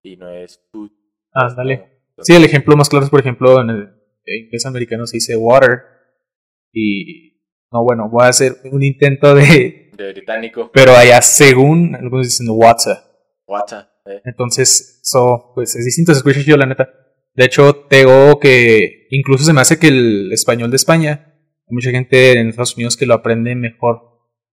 y 0.02 0.16
no 0.16 0.28
es 0.30 0.60
food. 0.72 0.90
¿no? 1.34 1.42
Entonces, 1.48 1.86
Sí, 2.22 2.34
el 2.34 2.44
ejemplo 2.44 2.76
más 2.76 2.88
claro 2.88 3.04
es, 3.04 3.10
por 3.10 3.20
ejemplo, 3.20 3.60
en 3.60 3.70
el 3.70 3.94
inglés 4.26 4.66
americano 4.66 5.06
se 5.06 5.16
dice 5.18 5.36
water. 5.36 5.82
Y. 6.72 7.30
No, 7.72 7.84
bueno, 7.84 8.08
voy 8.10 8.24
a 8.24 8.28
hacer 8.28 8.56
un 8.70 8.82
intento 8.82 9.34
de. 9.34 9.90
De 9.96 10.12
británico, 10.12 10.70
Pero 10.72 10.96
allá, 10.96 11.20
según 11.20 11.94
algunos 11.94 12.26
dicen 12.26 12.46
water. 12.48 12.96
WhatsApp, 13.46 13.88
eh, 14.06 14.22
Entonces, 14.24 15.00
eso, 15.02 15.52
pues 15.54 15.74
es 15.76 15.84
distinto, 15.84 16.12
se 16.12 16.18
escucha 16.18 16.42
chido, 16.42 16.56
la 16.56 16.66
neta. 16.66 16.88
De 17.34 17.44
hecho, 17.44 17.86
tengo 17.88 18.38
que. 18.38 19.06
Incluso 19.10 19.44
se 19.44 19.52
me 19.52 19.60
hace 19.60 19.78
que 19.78 19.88
el 19.88 20.32
español 20.32 20.70
de 20.70 20.76
España, 20.76 21.34
hay 21.34 21.74
mucha 21.74 21.90
gente 21.90 22.38
en 22.38 22.48
Estados 22.48 22.76
Unidos 22.76 22.96
que 22.96 23.06
lo 23.06 23.14
aprende 23.14 23.54
mejor. 23.54 24.02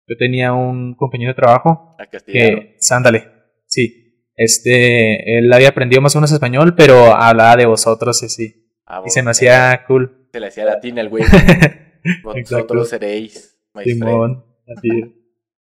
Yo 0.07 0.17
tenía 0.17 0.53
un 0.53 0.95
compañero 0.95 1.31
de 1.31 1.35
trabajo 1.35 1.95
que. 2.27 2.75
Sándale, 2.79 3.27
sí. 3.65 4.27
Este. 4.35 5.37
Él 5.37 5.51
había 5.51 5.69
aprendido 5.69 6.01
más 6.01 6.15
o 6.15 6.19
menos 6.19 6.31
español, 6.31 6.75
pero 6.75 7.13
hablaba 7.15 7.55
de 7.55 7.65
vosotros 7.65 8.21
y 8.23 8.29
sí. 8.29 8.73
Ah, 8.85 9.01
Y 9.05 9.09
se 9.09 9.23
me 9.23 9.31
hacía 9.31 9.85
cool. 9.87 10.27
Se 10.33 10.39
le 10.39 10.47
hacía 10.47 10.65
latina 10.65 11.01
el 11.01 11.09
güey. 11.09 11.23
Vosotros 12.23 12.89
seréis, 12.89 13.59
my. 13.73 13.83
Simón. 13.83 14.45
Así 14.67 14.87
es. 15.01 15.09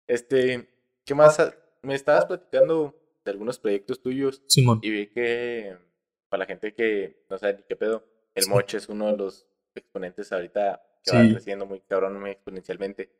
Este, 0.06 0.68
¿qué 1.04 1.14
más? 1.14 1.38
Me 1.82 1.94
estabas 1.94 2.26
platicando 2.26 2.94
de 3.24 3.30
algunos 3.30 3.58
proyectos 3.58 4.02
tuyos 4.02 4.42
Simón. 4.48 4.80
y 4.82 4.90
vi 4.90 5.06
que 5.08 5.76
para 6.28 6.40
la 6.40 6.46
gente 6.46 6.74
que 6.74 7.24
no 7.30 7.38
sabe 7.38 7.54
ni 7.58 7.62
qué 7.64 7.76
pedo, 7.76 8.04
el 8.34 8.44
Sí. 8.44 8.50
Moch 8.50 8.74
es 8.74 8.88
uno 8.88 9.10
de 9.10 9.16
los 9.16 9.46
exponentes 9.74 10.32
ahorita 10.32 10.82
que 11.04 11.16
va 11.16 11.22
creciendo 11.30 11.66
muy 11.66 11.80
cabrón, 11.80 12.18
muy 12.20 12.30
exponencialmente. 12.30 13.10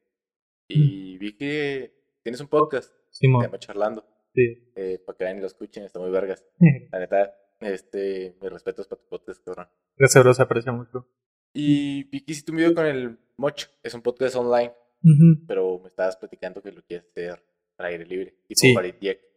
Y 0.69 1.19
vi 1.19 1.37
que 1.37 1.95
tienes 2.23 2.41
un 2.41 2.49
podcast, 2.49 2.93
Simón. 3.11 3.43
llama 3.45 3.59
Charlando, 3.59 4.07
Sí. 4.35 4.73
eh, 4.75 4.99
para 5.05 5.17
que 5.17 5.25
vayan 5.25 5.39
y 5.39 5.41
lo 5.43 5.47
escuchen, 5.47 5.85
está 5.85 5.99
muy 6.01 6.11
vergas. 6.11 6.45
La 6.93 6.99
neta, 6.99 7.35
este, 7.61 8.37
mis 8.41 8.51
respetos 8.53 8.89
para 8.89 9.01
tu 9.01 9.09
podcast, 9.09 9.45
cabrón. 9.45 9.69
Gracias, 9.97 10.25
bro, 10.25 10.35
se 10.35 10.43
aprecia 10.43 10.73
mucho. 10.73 11.07
Y 11.55 12.05
vi 12.11 12.21
que 12.25 12.33
hiciste 12.33 12.51
un 12.51 12.57
video 12.59 12.75
con 12.75 12.85
el 12.87 13.17
Moch, 13.37 13.67
es 13.83 13.95
un 13.95 14.03
podcast 14.03 14.37
online, 14.37 14.73
pero 15.47 15.79
me 15.81 15.89
estabas 15.89 16.17
platicando 16.17 16.61
que 16.61 16.73
lo 16.73 16.83
quieres 16.83 17.07
hacer 17.09 17.43
al 17.79 17.87
aire 17.87 18.05
libre, 18.07 18.35
tipo 18.49 18.59
Sí. 18.61 18.75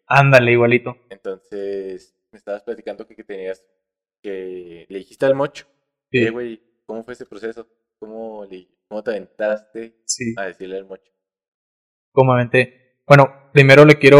Ándale, 0.08 0.52
igualito. 0.54 0.96
Entonces, 1.10 2.16
me 2.32 2.38
estabas 2.38 2.64
platicando 2.64 3.06
que, 3.06 3.16
que 3.16 3.24
tenías, 3.24 3.64
que 4.22 4.86
le 4.90 4.98
dijiste 5.00 5.26
al 5.26 5.36
mocho, 5.36 5.66
Sí. 6.12 6.28
güey, 6.30 6.62
¿cómo 6.86 7.04
fue 7.04 7.14
ese 7.14 7.26
proceso? 7.26 7.68
¿Cómo, 8.00 8.46
le, 8.46 8.68
¿Cómo 8.88 9.04
te 9.04 9.12
aventaste 9.12 10.02
Sí. 10.06 10.34
a 10.38 10.46
decirle 10.46 10.78
al 10.78 10.86
mocho? 10.86 11.12
cómodamente. 12.12 13.02
Bueno, 13.08 13.30
primero 13.54 13.86
le 13.86 14.00
quiero, 14.00 14.18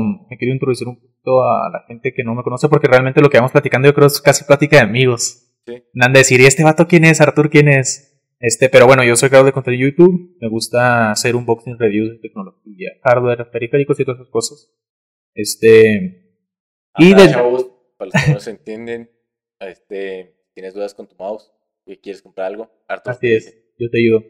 me 0.00 0.36
quiero 0.38 0.54
introducir 0.54 0.86
un 0.86 1.00
poquito 1.00 1.42
a 1.42 1.68
la 1.72 1.84
gente 1.88 2.12
que 2.14 2.22
no 2.22 2.34
me 2.34 2.42
conoce 2.44 2.68
porque 2.68 2.86
realmente 2.86 3.20
lo 3.20 3.28
que 3.28 3.38
vamos 3.38 3.50
platicando 3.52 3.88
yo 3.88 3.94
creo 3.94 4.06
es 4.06 4.20
casi 4.20 4.44
plática 4.44 4.76
de 4.76 4.82
amigos. 4.82 5.49
Sí, 5.66 5.74
de 5.92 6.18
decir, 6.18 6.40
¿y 6.40 6.46
este 6.46 6.64
vato 6.64 6.86
quién 6.86 7.04
es? 7.04 7.20
¿Artur 7.20 7.50
quién 7.50 7.68
es? 7.68 8.06
Este, 8.40 8.70
pero 8.70 8.86
bueno, 8.86 9.04
yo 9.04 9.16
soy 9.16 9.28
creador 9.28 9.46
de 9.46 9.52
contenido 9.52 9.86
en 9.86 9.90
YouTube. 9.90 10.36
Me 10.40 10.48
gusta 10.48 11.10
hacer 11.10 11.36
unboxing 11.36 11.78
reviews 11.78 12.10
de 12.10 12.18
tecnología, 12.18 12.90
hardware, 13.04 13.50
periféricos 13.50 14.00
y 14.00 14.04
todas 14.04 14.20
esas 14.20 14.30
cosas. 14.30 14.72
Este, 15.34 16.38
Y 16.96 17.14
de- 17.14 17.30
chavos, 17.30 17.70
para 17.98 18.10
los 18.12 18.24
que 18.24 18.32
no 18.32 18.40
se 18.40 18.50
entienden, 18.50 19.10
este, 19.60 20.36
tienes 20.54 20.74
dudas 20.74 20.94
con 20.94 21.06
tu 21.06 21.16
mouse 21.16 21.52
y 21.86 21.96
quieres 21.98 22.22
comprar 22.22 22.46
algo, 22.46 22.70
Arthur 22.88 23.12
Así 23.12 23.32
es, 23.32 23.74
yo 23.78 23.90
te 23.90 23.98
ayudo. 23.98 24.24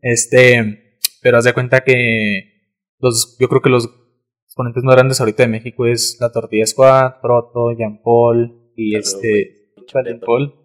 Este, 0.00 0.98
pero 1.20 1.38
haz 1.38 1.44
de 1.44 1.52
cuenta 1.52 1.84
que 1.84 2.52
los, 2.98 3.36
yo 3.38 3.48
creo 3.48 3.60
que 3.60 3.70
los 3.70 3.88
exponentes 4.46 4.82
más 4.82 4.94
grandes 4.94 5.20
ahorita 5.20 5.42
de 5.42 5.48
México 5.48 5.86
es 5.86 6.16
la 6.20 6.32
Tortilla 6.32 6.66
Squad, 6.66 7.20
Proto, 7.20 7.72
Jean 7.76 8.02
Paul 8.02 8.72
y 8.76 8.96
este, 8.96 9.72
Jean. 9.86 10.20
Paul, 10.20 10.61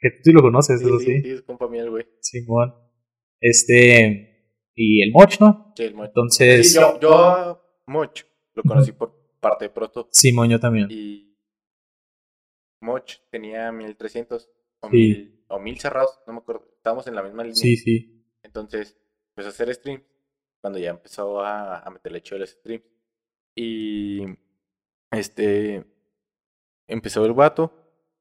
que 0.00 0.10
tú 0.10 0.16
sí 0.24 0.32
lo 0.32 0.42
conoces, 0.42 0.80
Sí, 0.80 0.86
eso 0.86 0.98
sí, 0.98 1.22
es 1.24 1.42
compa 1.42 1.68
mío 1.68 1.82
el 1.84 1.90
güey. 1.90 2.06
Simón. 2.20 2.74
Este, 3.40 4.62
y 4.74 5.02
el 5.02 5.12
Moch, 5.12 5.38
¿no? 5.40 5.72
Sí, 5.76 5.84
el 5.84 5.94
mocho. 5.94 6.08
Entonces, 6.08 6.72
Sí, 6.72 6.78
yo, 6.78 6.98
yo 7.00 7.14
a 7.18 7.62
Moch 7.86 8.22
lo 8.54 8.62
conocí 8.62 8.92
por 8.92 9.14
parte 9.40 9.66
de 9.66 9.70
Proto 9.70 10.08
Simón, 10.12 10.48
yo 10.50 10.60
también. 10.60 10.88
y 10.90 11.36
Moch 12.82 13.12
tenía 13.30 13.70
1300 13.72 14.48
o, 14.82 14.88
Sí. 14.90 14.96
1000, 14.96 15.44
o 15.48 15.58
1000 15.58 15.78
cerrados, 15.80 16.20
no 16.26 16.32
me 16.34 16.38
acuerdo, 16.40 16.66
estábamos 16.76 17.06
en 17.06 17.14
la 17.14 17.22
misma 17.22 17.42
línea. 17.42 17.56
Sí, 17.56 17.76
sí. 17.76 18.24
Entonces, 18.42 18.96
empezó 19.30 19.48
a 19.48 19.52
hacer 19.52 19.74
streams 19.74 20.04
cuando 20.60 20.78
ya 20.78 20.90
empezó 20.90 21.40
a, 21.40 21.80
a 21.80 21.90
meterle 21.90 22.22
chido 22.22 22.36
a 22.36 22.40
los 22.40 22.50
streams. 22.50 22.84
Y 23.56 24.22
este 25.10 25.84
empezó 26.86 27.24
el 27.24 27.32
vato 27.32 27.72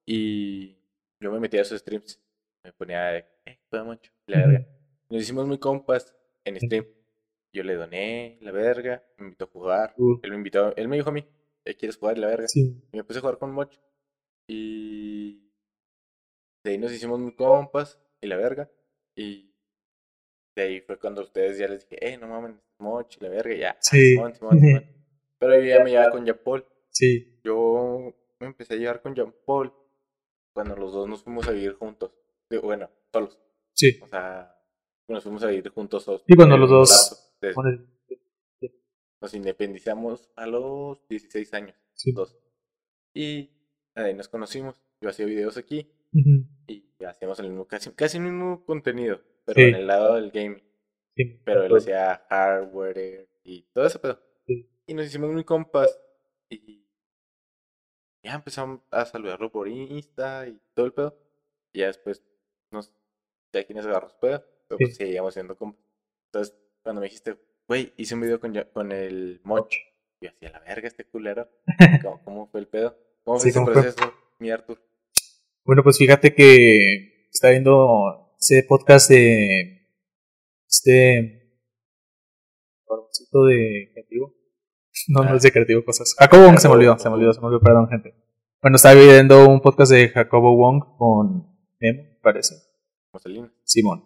y 0.05 0.78
yo 1.19 1.31
me 1.31 1.39
metía 1.39 1.61
a 1.61 1.65
sus 1.65 1.79
streams. 1.79 2.21
Me 2.63 2.73
ponía 2.73 3.03
de, 3.07 3.25
eh, 3.45 3.59
juega 3.69 3.85
mucho, 3.85 4.11
la 4.27 4.45
verga. 4.45 4.67
Nos 5.09 5.21
hicimos 5.23 5.47
muy 5.47 5.57
compas 5.59 6.15
en 6.45 6.59
stream. 6.59 6.85
Yo 7.53 7.63
le 7.63 7.75
doné 7.75 8.37
la 8.41 8.51
verga, 8.51 9.03
me 9.17 9.25
invitó 9.25 9.45
a 9.45 9.47
jugar. 9.47 9.93
Uh, 9.97 10.19
Él 10.21 10.31
me 10.31 10.37
invitó, 10.37 10.75
él 10.75 10.87
me 10.87 10.97
dijo 10.97 11.09
a 11.09 11.13
mí, 11.13 11.25
"Eh, 11.65 11.75
¿quieres 11.75 11.97
jugar 11.97 12.17
la 12.17 12.27
verga? 12.27 12.47
sí. 12.47 12.81
Y 12.91 12.97
me 12.97 13.03
puse 13.03 13.19
a 13.19 13.21
jugar 13.21 13.37
con 13.39 13.51
Moch. 13.51 13.73
Y 14.47 15.49
de 16.63 16.71
ahí 16.71 16.77
nos 16.77 16.91
hicimos 16.91 17.19
muy 17.19 17.33
compas 17.35 17.99
y 18.21 18.27
la 18.27 18.35
verga. 18.37 18.69
Y 19.15 19.53
de 20.55 20.63
ahí 20.63 20.81
fue 20.81 20.99
cuando 20.99 21.21
ustedes 21.21 21.57
ya 21.57 21.67
les 21.67 21.87
dije, 21.89 22.13
eh, 22.13 22.17
no 22.17 22.27
mames, 22.27 22.55
Moch 22.79 23.15
y 23.17 23.23
la 23.23 23.29
verga, 23.29 23.55
ya. 23.55 23.69
ah, 23.71 23.77
Sí. 23.81 24.13
Simón, 24.13 24.35
Simón, 24.35 24.59
Simón. 24.59 24.83
Pero 25.39 25.55
yo 25.59 25.65
ya 25.65 25.83
me 25.83 25.91
llevaba 25.91 26.11
con 26.11 26.25
Jean 26.25 26.39
Paul. 26.43 26.65
Sí. 26.91 27.39
Yo 27.43 28.13
me 28.39 28.47
empecé 28.47 28.73
a 28.73 28.77
llevar 28.77 29.01
con 29.01 29.15
Jean 29.15 29.33
Paul 29.45 29.73
cuando 30.59 30.75
los 30.75 30.91
dos 30.91 31.07
nos 31.07 31.23
fuimos 31.23 31.47
a 31.47 31.51
vivir 31.51 31.73
juntos. 31.75 32.11
Digo, 32.49 32.63
Bueno, 32.63 32.89
solos. 33.13 33.39
Sí. 33.73 33.97
O 34.01 34.07
sea, 34.07 34.53
nos 35.07 35.23
fuimos 35.23 35.41
a 35.43 35.47
vivir 35.47 35.69
juntos. 35.69 36.03
solos. 36.03 36.23
Y 36.27 36.33
En 36.41 36.49
los 36.59 36.69
dos- 36.69 37.33
de- 37.41 37.53
Nos 39.21 39.33
independizamos 39.33 40.29
a 40.35 40.45
los 40.47 41.07
16 41.07 41.53
años. 41.53 41.75
sí. 41.93 42.11
dos. 42.11 42.37
Y 43.13 43.49
ahí 43.95 44.13
nos 44.13 44.27
conocimos. 44.29 44.81
Yo 45.01 45.09
hacía 45.09 45.25
videos 45.25 45.57
aquí 45.57 45.89
y 46.67 46.85
hacíamos 47.05 47.39
el 47.39 47.47
mismo, 47.49 47.65
casi, 47.67 47.91
casi 47.91 48.17
el 48.17 48.23
mismo 48.23 48.65
contenido, 48.65 49.21
pero 49.45 49.55
Sí. 49.55 49.61
en 49.69 49.75
el 49.75 49.87
lado 49.87 50.15
del 50.15 50.31
gaming. 50.31 50.63
Sí, 51.15 51.39
Pero 51.45 51.63
él 51.63 51.75
hacía 51.75 52.25
hardware 52.29 53.29
y 53.43 53.63
todo 53.73 53.85
eso, 53.85 53.99
pedo. 54.01 54.19
Sí. 54.45 54.69
Y 54.87 54.93
nos 54.93 55.05
hicimos 55.05 55.31
muy 55.31 55.43
compas 55.43 55.99
y 56.49 56.85
ya 58.23 58.33
empezamos 58.35 58.81
a 58.91 59.05
saludarlo 59.05 59.51
por 59.51 59.67
Insta 59.67 60.47
y 60.47 60.59
todo 60.73 60.85
el 60.85 60.93
pedo. 60.93 61.17
Y 61.73 61.79
ya 61.79 61.87
después 61.87 62.23
nos, 62.71 62.93
ya 63.53 63.63
quienes 63.65 63.85
agarró 63.85 64.09
su 64.09 64.19
pedo, 64.19 64.43
pero 64.67 64.77
pues 64.77 64.95
seguíamos 64.95 65.33
siendo 65.33 65.55
compas. 65.57 65.83
Entonces, 66.27 66.55
cuando 66.83 67.01
me 67.01 67.07
dijiste, 67.07 67.37
güey, 67.67 67.93
hice 67.97 68.15
un 68.15 68.21
video 68.21 68.39
con, 68.39 68.53
con 68.73 68.91
el 68.91 69.41
Moch, 69.43 69.73
yo 70.21 70.29
hacía 70.29 70.49
la 70.51 70.59
verga 70.59 70.87
este 70.87 71.05
culero. 71.05 71.49
¿Cómo, 72.03 72.23
cómo 72.23 72.47
fue 72.47 72.59
el 72.61 72.67
pedo? 72.67 72.97
¿Cómo 73.23 73.37
fue 73.39 73.43
Sí, 73.43 73.49
ese 73.49 73.59
¿cómo 73.59 73.71
fue? 73.71 73.81
proceso, 73.81 74.13
mi 74.39 74.51
Arthur? 74.51 74.81
Bueno, 75.63 75.83
pues 75.83 75.97
fíjate 75.97 76.33
que 76.33 77.27
está 77.31 77.49
viendo 77.51 78.35
ese 78.39 78.63
podcast 78.63 79.09
de 79.09 79.87
este 80.67 81.35
de 83.31 83.89
creativo. 83.93 84.33
No, 85.07 85.23
no 85.23 85.31
Ah. 85.31 85.35
es 85.35 85.41
de 85.43 85.51
creativo 85.51 85.83
cosas. 85.83 86.15
Jacobo 86.17 86.43
Wong 86.45 86.57
se 86.59 86.67
me 86.67 86.73
olvidó, 86.75 86.97
se 86.99 87.09
me 87.09 87.15
olvidó, 87.15 87.33
se 87.33 87.39
me 87.41 87.47
olvidó, 87.47 87.61
perdón, 87.61 87.87
gente. 87.89 88.13
Bueno, 88.61 88.75
estaba 88.75 88.95
viendo 88.95 89.47
un 89.47 89.61
podcast 89.61 89.91
de 89.91 90.09
Jacobo 90.09 90.55
Wong 90.55 90.83
con 90.97 91.47
Memo, 91.79 92.03
me 92.03 92.19
parece. 92.21 92.55
Mussolini. 93.13 93.47
Simón. 93.63 94.03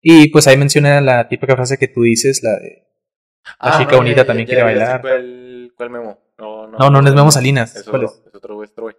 Y 0.00 0.30
pues 0.30 0.46
ahí 0.46 0.56
menciona 0.56 1.00
la 1.00 1.28
típica 1.28 1.54
frase 1.54 1.78
que 1.78 1.88
tú 1.88 2.02
dices, 2.02 2.42
la 2.42 2.50
de 2.58 2.84
La 3.60 3.78
chica 3.78 3.96
bonita 3.96 4.24
también 4.24 4.46
quiere 4.46 4.62
Ah, 4.62 4.64
ya 4.64 4.78
bailar. 4.78 5.00
¿Cuál, 5.00 5.72
¿Cuál 5.76 5.90
memo? 5.90 6.18
No, 6.38 6.66
no, 6.66 6.78
No, 6.78 6.90
no, 6.90 7.02
no 7.02 7.08
es 7.08 7.14
Memo 7.14 7.30
Salinas. 7.30 7.76
Es 7.76 7.84
¿Cuál 7.84 8.04
otro, 8.04 8.16
es? 8.22 8.26
es 8.28 8.34
otro 8.34 8.54
güey, 8.56 8.64
es 8.66 8.72
otro 8.72 8.84
güey. 8.84 8.96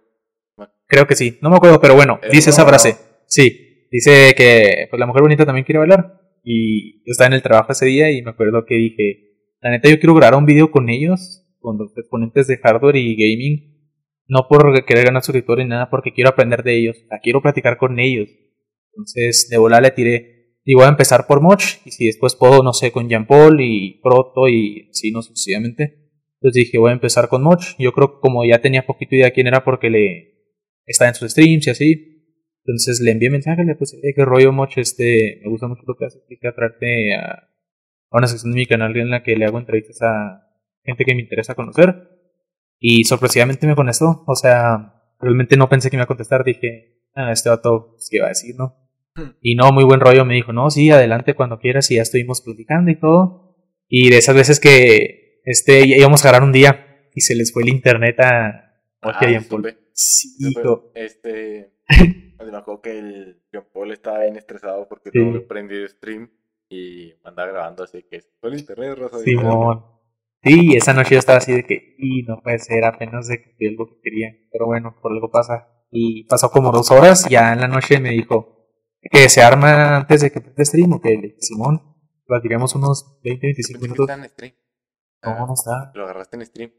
Creo 0.86 1.06
que 1.06 1.16
sí, 1.16 1.38
no 1.42 1.50
me 1.50 1.56
acuerdo, 1.56 1.80
pero 1.80 1.94
bueno, 1.94 2.18
dice 2.30 2.50
esa 2.50 2.64
frase. 2.64 2.96
Sí, 3.26 3.88
dice 3.90 4.34
que 4.36 4.86
pues 4.88 4.98
la 5.00 5.06
mujer 5.06 5.22
bonita 5.22 5.44
también 5.44 5.64
quiere 5.64 5.80
bailar 5.80 6.20
Y 6.44 6.98
yo 7.04 7.10
estaba 7.10 7.26
en 7.26 7.32
el 7.34 7.42
trabajo 7.42 7.72
ese 7.72 7.86
día 7.86 8.10
y 8.10 8.22
me 8.22 8.30
acuerdo 8.30 8.64
que 8.64 8.76
dije, 8.76 9.35
la 9.66 9.72
neta 9.72 9.88
yo 9.90 9.98
quiero 9.98 10.14
grabar 10.14 10.38
un 10.38 10.46
video 10.46 10.70
con 10.70 10.88
ellos, 10.88 11.44
con 11.58 11.76
los 11.76 11.90
exponentes 11.98 12.46
de 12.46 12.56
hardware 12.58 12.94
y 12.94 13.16
gaming, 13.16 13.90
no 14.28 14.46
por 14.48 14.84
querer 14.84 15.06
ganar 15.06 15.24
suscriptores 15.24 15.66
ni 15.66 15.70
nada, 15.70 15.90
porque 15.90 16.12
quiero 16.12 16.30
aprender 16.30 16.62
de 16.62 16.78
ellos, 16.78 16.96
quiero 17.20 17.42
platicar 17.42 17.76
con 17.76 17.98
ellos. 17.98 18.28
Entonces, 18.92 19.48
de 19.50 19.58
volar 19.58 19.82
le 19.82 19.90
tiré, 19.90 20.60
y 20.62 20.74
voy 20.74 20.84
a 20.84 20.88
empezar 20.88 21.26
por 21.26 21.40
Moch, 21.40 21.62
y 21.84 21.90
si 21.90 22.06
después 22.06 22.36
puedo, 22.36 22.62
no 22.62 22.72
sé, 22.72 22.92
con 22.92 23.08
Jean 23.08 23.26
Paul 23.26 23.60
y 23.60 24.00
Proto 24.04 24.48
y 24.48 24.88
así, 24.88 25.10
no 25.10 25.20
sucesivamente. 25.20 26.12
Entonces 26.40 26.64
dije, 26.64 26.78
voy 26.78 26.90
a 26.90 26.94
empezar 26.94 27.28
con 27.28 27.42
Moch. 27.42 27.74
Yo 27.76 27.92
creo 27.92 28.14
que 28.14 28.20
como 28.20 28.44
ya 28.44 28.60
tenía 28.60 28.86
poquito 28.86 29.16
idea 29.16 29.32
quién 29.32 29.48
era 29.48 29.64
porque 29.64 29.90
le 29.90 30.44
estaba 30.84 31.08
en 31.08 31.16
sus 31.16 31.32
streams 31.32 31.66
y 31.66 31.70
así, 31.70 32.16
entonces 32.64 33.00
le 33.00 33.10
envié 33.10 33.30
mensaje, 33.30 33.64
le 33.64 33.74
puse, 33.74 33.96
eh, 33.96 34.12
qué 34.14 34.24
rollo, 34.24 34.52
Moch, 34.52 34.78
este, 34.78 35.40
me 35.42 35.50
gusta 35.50 35.66
mucho 35.66 35.82
lo 35.88 35.96
que 35.96 36.04
haces, 36.04 36.22
quisiera 36.28 36.54
traerte 36.54 37.14
a, 37.16 37.48
a 38.10 38.18
una 38.18 38.26
sección 38.26 38.52
de 38.52 38.56
mi 38.56 38.66
canal 38.66 38.96
en 38.96 39.10
la 39.10 39.22
que 39.22 39.36
le 39.36 39.44
hago 39.44 39.58
entrevistas 39.58 40.02
a 40.02 40.48
gente 40.84 41.04
que 41.04 41.14
me 41.14 41.22
interesa 41.22 41.54
conocer. 41.54 42.10
Y 42.78 43.04
sorpresivamente 43.04 43.66
me 43.66 43.74
contestó, 43.74 44.24
o 44.26 44.34
sea, 44.36 45.02
realmente 45.18 45.56
no 45.56 45.68
pensé 45.68 45.90
que 45.90 45.96
me 45.96 46.00
iba 46.00 46.04
a 46.04 46.08
contestar, 46.08 46.44
dije, 46.44 47.00
ah, 47.14 47.32
este 47.32 47.48
vato, 47.48 47.92
pues, 47.92 48.08
¿qué 48.10 48.18
iba 48.18 48.26
a 48.26 48.30
decir, 48.30 48.54
no? 48.56 48.76
Y 49.40 49.54
no, 49.54 49.72
muy 49.72 49.84
buen 49.84 50.00
rollo, 50.00 50.26
me 50.26 50.34
dijo, 50.34 50.52
no, 50.52 50.68
sí, 50.70 50.90
adelante 50.90 51.34
cuando 51.34 51.58
quieras, 51.58 51.90
y 51.90 51.96
ya 51.96 52.02
estuvimos 52.02 52.42
platicando 52.42 52.90
y 52.90 53.00
todo. 53.00 53.56
Y 53.88 54.10
de 54.10 54.18
esas 54.18 54.34
veces 54.34 54.60
que, 54.60 55.40
este, 55.44 55.86
íbamos 55.86 56.24
a 56.24 56.28
grabar 56.28 56.46
un 56.46 56.52
día 56.52 57.08
y 57.14 57.22
se 57.22 57.34
les 57.34 57.52
fue 57.52 57.62
el 57.62 57.70
internet 57.70 58.20
a... 58.20 58.74
Ah, 59.00 59.18
Jean 59.26 59.44
Paul. 59.44 59.74
Sí, 59.92 60.36
hijo. 60.40 60.90
Este. 60.94 61.72
me 62.50 62.58
acuerdo 62.58 62.82
que 62.82 62.98
el 62.98 63.42
John 63.52 63.64
Paul 63.72 63.92
estaba 63.92 64.20
bien 64.20 64.36
estresado 64.36 64.86
porque 64.88 65.10
Sí. 65.10 65.18
no 65.18 65.42
prendido 65.46 65.88
stream 65.88 66.30
y 66.68 67.12
me 67.22 67.28
andaba 67.30 67.50
grabando 67.52 67.84
así 67.84 68.02
que 68.10 68.22
el 68.42 68.58
internet, 68.58 68.98
Rosa. 68.98 69.18
Simón. 69.20 69.84
Sí, 70.42 70.76
esa 70.76 70.92
noche 70.92 71.14
yo 71.14 71.18
estaba 71.18 71.38
así 71.38 71.52
de 71.52 71.64
que, 71.64 71.94
y 71.98 72.22
no 72.22 72.40
puede 72.42 72.58
ser, 72.58 72.84
apenas 72.84 73.26
de 73.28 73.42
que 73.58 73.68
algo 73.68 73.86
que 73.88 74.00
quería. 74.02 74.28
Pero 74.52 74.66
bueno, 74.66 74.94
por 75.00 75.12
algo 75.12 75.30
pasa. 75.30 75.68
Y 75.90 76.24
pasó 76.24 76.50
como 76.50 76.70
dos 76.72 76.90
horas, 76.90 77.28
ya 77.28 77.52
en 77.52 77.60
la 77.60 77.68
noche 77.68 77.98
me 78.00 78.10
dijo 78.10 78.68
que 79.00 79.28
se 79.28 79.42
arma 79.42 79.96
antes 79.96 80.20
de 80.20 80.30
que 80.30 80.40
prenda 80.40 80.64
stream 80.64 80.92
o 80.92 81.00
que 81.00 81.36
Simón, 81.40 81.96
platicamos 82.26 82.74
unos 82.74 83.20
20, 83.22 83.46
25 83.46 83.80
"Pensé 83.80 83.86
que 83.88 83.92
minutos. 83.94 84.10
en 84.18 84.28
stream. 84.30 84.54
No, 85.24 85.30
Ah, 85.30 85.44
no 85.46 85.54
está. 85.54 85.92
Lo 85.94 86.04
agarraste 86.04 86.36
en 86.36 86.46
stream, 86.46 86.72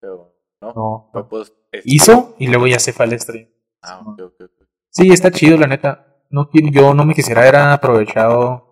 pero 0.00 0.34
no. 0.62 1.10
No. 1.14 1.44
Stream. 1.44 1.82
Hizo 1.84 2.36
y 2.38 2.46
luego 2.48 2.66
ya 2.66 2.78
se 2.78 2.92
fue 2.92 3.06
al 3.06 3.18
stream. 3.18 3.48
Ah, 3.82 4.00
ok, 4.06 4.20
ok. 4.20 4.50
Sí, 4.90 5.10
está 5.10 5.30
chido, 5.30 5.56
la 5.56 5.66
neta. 5.66 6.24
No, 6.30 6.48
yo 6.52 6.94
no 6.94 7.04
me 7.04 7.14
quisiera 7.14 7.42
haber 7.42 7.56
aprovechado 7.56 8.69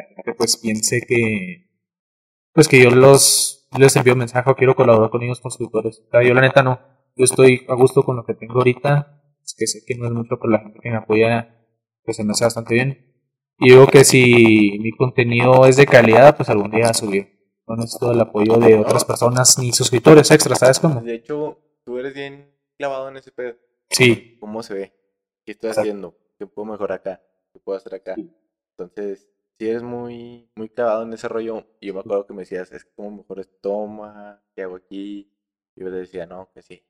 la 0.00 0.14
gente 0.14 0.34
pues 0.34 0.56
piense 0.56 1.00
que 1.06 1.68
pues 2.52 2.68
que 2.68 2.82
yo 2.82 2.90
los 2.90 3.68
les 3.76 3.96
envío 3.96 4.16
mensaje 4.16 4.50
o 4.50 4.56
quiero 4.56 4.74
colaborar 4.74 5.10
con 5.10 5.22
ellos 5.22 5.40
constructores. 5.40 6.02
O 6.06 6.10
sea, 6.10 6.22
yo 6.22 6.34
la 6.34 6.40
neta 6.40 6.62
no. 6.62 6.80
Yo 7.16 7.24
estoy 7.24 7.66
a 7.68 7.74
gusto 7.74 8.02
con 8.02 8.16
lo 8.16 8.24
que 8.24 8.34
tengo 8.34 8.54
ahorita. 8.54 9.22
Es 9.44 9.54
que 9.56 9.66
sé 9.66 9.80
que 9.86 9.96
no 9.96 10.06
es 10.06 10.12
mucho, 10.12 10.38
pero 10.40 10.52
la 10.52 10.60
gente 10.60 10.78
que 10.82 10.90
me 10.90 10.96
apoya 10.96 11.54
pues 12.04 12.16
se 12.16 12.24
me 12.24 12.32
hace 12.32 12.44
bastante 12.44 12.74
bien. 12.74 13.08
Y 13.58 13.70
digo 13.70 13.86
que 13.86 14.04
si 14.04 14.78
mi 14.80 14.92
contenido 14.92 15.66
es 15.66 15.76
de 15.76 15.86
calidad, 15.86 16.36
pues 16.36 16.48
algún 16.48 16.70
día 16.70 16.94
subir. 16.94 17.38
No 17.66 17.76
necesito 17.76 18.12
el 18.12 18.20
apoyo 18.20 18.56
de 18.56 18.76
otras 18.76 19.04
personas 19.04 19.58
ni 19.58 19.72
suscriptores 19.72 20.30
extra, 20.30 20.54
¿sabes 20.56 20.80
cómo? 20.80 21.02
De 21.02 21.14
hecho, 21.14 21.58
tú 21.84 21.98
eres 21.98 22.14
bien 22.14 22.50
clavado 22.78 23.10
en 23.10 23.18
ese 23.18 23.30
pedo. 23.30 23.56
Sí, 23.90 24.38
¿Cómo 24.40 24.62
se 24.62 24.74
ve? 24.74 24.92
¿Qué 25.44 25.52
estoy 25.52 25.68
Exacto. 25.68 25.80
haciendo? 25.80 26.18
¿Qué 26.38 26.46
puedo 26.46 26.66
mejorar 26.66 27.00
acá? 27.00 27.22
¿Qué 27.52 27.58
puedo 27.58 27.76
hacer 27.76 27.94
acá? 27.94 28.14
Entonces, 28.70 29.28
si 29.58 29.68
eres 29.68 29.82
muy, 29.82 30.48
muy 30.54 30.68
clavado 30.68 31.02
en 31.02 31.12
ese 31.12 31.28
rollo, 31.28 31.66
y 31.80 31.88
yo 31.88 31.94
me 31.94 32.00
acuerdo 32.00 32.26
que 32.26 32.32
me 32.32 32.42
decías, 32.42 32.70
es 32.72 32.84
como 32.84 33.10
mejor 33.10 33.40
es 33.40 33.50
toma, 33.60 34.40
¿qué 34.54 34.62
hago 34.62 34.76
aquí? 34.76 35.32
Y 35.74 35.80
yo 35.80 35.90
le 35.90 35.98
decía, 35.98 36.26
no, 36.26 36.50
que 36.54 36.62
sí. 36.62 36.84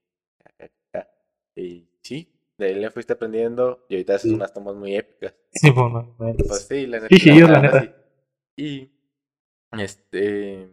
acá, 0.45 0.71
acá". 0.93 1.11
Y 1.57 1.89
sí, 2.03 2.31
de 2.59 2.67
ahí 2.67 2.75
le 2.75 2.91
fuiste 2.91 3.15
aprendiendo 3.15 3.87
y 3.89 3.95
ahorita 3.95 4.17
haces 4.17 4.31
Sí. 4.31 4.35
unas 4.35 4.53
tomas 4.53 4.75
muy 4.75 4.97
épicas. 4.97 5.35
sí, 5.53 5.71
bueno, 5.71 6.15
bueno. 6.19 6.35
Pues 6.47 6.67
sí, 6.69 6.87
la 6.87 7.01
neta. 7.01 7.17
Sí, 7.17 7.41
la 7.41 7.61
neta. 7.61 7.97
Y, 8.57 8.91
este, 9.79 10.69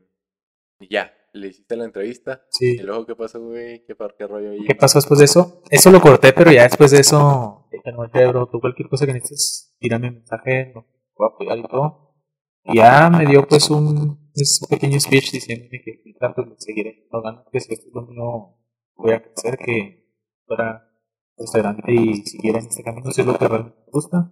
ya, 0.89 1.13
le 1.31 1.47
hiciste 1.47 1.77
la 1.77 1.85
entrevista. 1.85 2.45
Sí. 2.49 2.75
Y 2.75 2.79
luego, 2.79 3.05
¿qué 3.05 3.15
pasó, 3.15 3.39
güey? 3.41 3.85
¿Qué, 3.85 3.95
qué 4.17 4.27
rollo 4.27 4.51
ahí? 4.51 4.65
¿Qué 4.65 4.75
pasó 4.75 4.97
después 4.97 5.19
de 5.19 5.25
eso? 5.25 5.61
Eso 5.69 5.91
lo 5.91 6.01
corté, 6.01 6.33
pero 6.33 6.51
ya 6.51 6.63
después 6.63 6.91
de 6.91 6.99
eso, 6.99 7.67
dije, 7.71 7.91
no, 7.93 8.09
bro, 8.31 8.47
tú 8.47 8.59
cualquier 8.59 8.89
cosa 8.89 9.05
que 9.05 9.13
necesites, 9.13 9.75
tírame 9.79 10.09
un 10.09 10.15
mensaje, 10.15 10.71
no 10.75 10.94
voy 11.15 11.27
a 11.27 11.33
apoyar 11.33 11.57
y 11.57 11.63
todo. 11.63 12.15
Y 12.63 12.77
ya 12.77 13.09
me 13.09 13.25
dio 13.25 13.47
pues 13.47 13.69
un, 13.69 14.31
pues, 14.33 14.59
un 14.61 14.67
pequeño 14.69 14.99
speech 14.99 15.31
diciéndome 15.31 15.81
que 15.83 16.01
que 16.03 16.13
tanto 16.19 16.43
le 16.43 16.55
seguiré 16.57 17.07
rogando 17.11 17.45
que 17.51 17.59
si 17.59 17.73
esto 17.73 17.87
es 17.87 17.93
lo 17.93 18.01
mío 18.07 18.57
voy 18.95 19.11
a 19.11 19.21
crecer, 19.21 19.57
que 19.57 20.05
fuera 20.45 20.89
restaurante 21.37 21.93
y 21.93 22.23
siguiera 22.23 22.59
en 22.59 22.67
este 22.67 22.83
camino, 22.83 23.11
si 23.11 23.21
es 23.21 23.27
lo 23.27 23.37
que 23.37 23.47
realmente 23.47 23.77
me 23.85 23.91
gusta. 23.91 24.31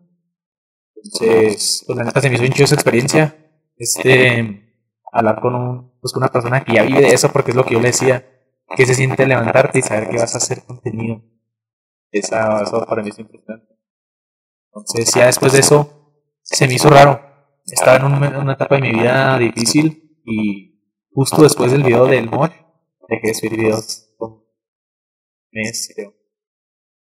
Entonces, 0.95 1.83
pues 1.85 1.97
la 1.97 2.05
neta 2.05 2.21
se 2.21 2.29
me 2.29 2.35
hizo 2.35 2.43
bien 2.43 2.53
chido 2.53 2.65
esa 2.65 2.75
experiencia. 2.75 3.37
Este, 3.75 4.63
hablar 5.11 5.41
con 5.41 5.55
un, 5.55 5.99
pues 5.99 6.15
una 6.15 6.29
persona 6.29 6.63
que 6.63 6.73
ya 6.73 6.83
vive 6.83 7.01
de 7.01 7.13
eso, 7.13 7.31
porque 7.31 7.51
es 7.51 7.57
lo 7.57 7.65
que 7.65 7.73
yo 7.73 7.79
le 7.79 7.87
decía 7.87 8.29
que 8.75 8.85
se 8.85 8.95
siente 8.95 9.27
levantarte 9.27 9.79
y 9.79 9.81
saber 9.81 10.09
que 10.09 10.17
vas 10.17 10.33
a 10.33 10.37
hacer 10.37 10.63
contenido. 10.63 11.21
Esa, 12.11 12.61
eso 12.63 12.85
para 12.85 13.03
mí 13.03 13.09
es 13.09 13.19
importante. 13.19 13.67
Entonces, 14.67 15.13
ya 15.13 15.25
después 15.25 15.53
de 15.53 15.59
eso, 15.59 16.02
se 16.43 16.67
me 16.67 16.75
hizo 16.75 16.89
raro. 16.89 17.21
Estaba 17.65 17.97
en 17.97 18.05
un- 18.05 18.35
una 18.35 18.53
etapa 18.53 18.75
de 18.75 18.81
mi 18.81 18.91
vida 18.91 19.37
difícil 19.39 20.19
y 20.25 20.79
justo 21.13 21.41
después 21.43 21.71
del 21.71 21.83
video 21.83 22.05
del 22.05 22.29
mod, 22.29 22.49
dejé 23.09 23.27
de 23.27 23.33
subir 23.33 23.57
videos. 23.57 24.09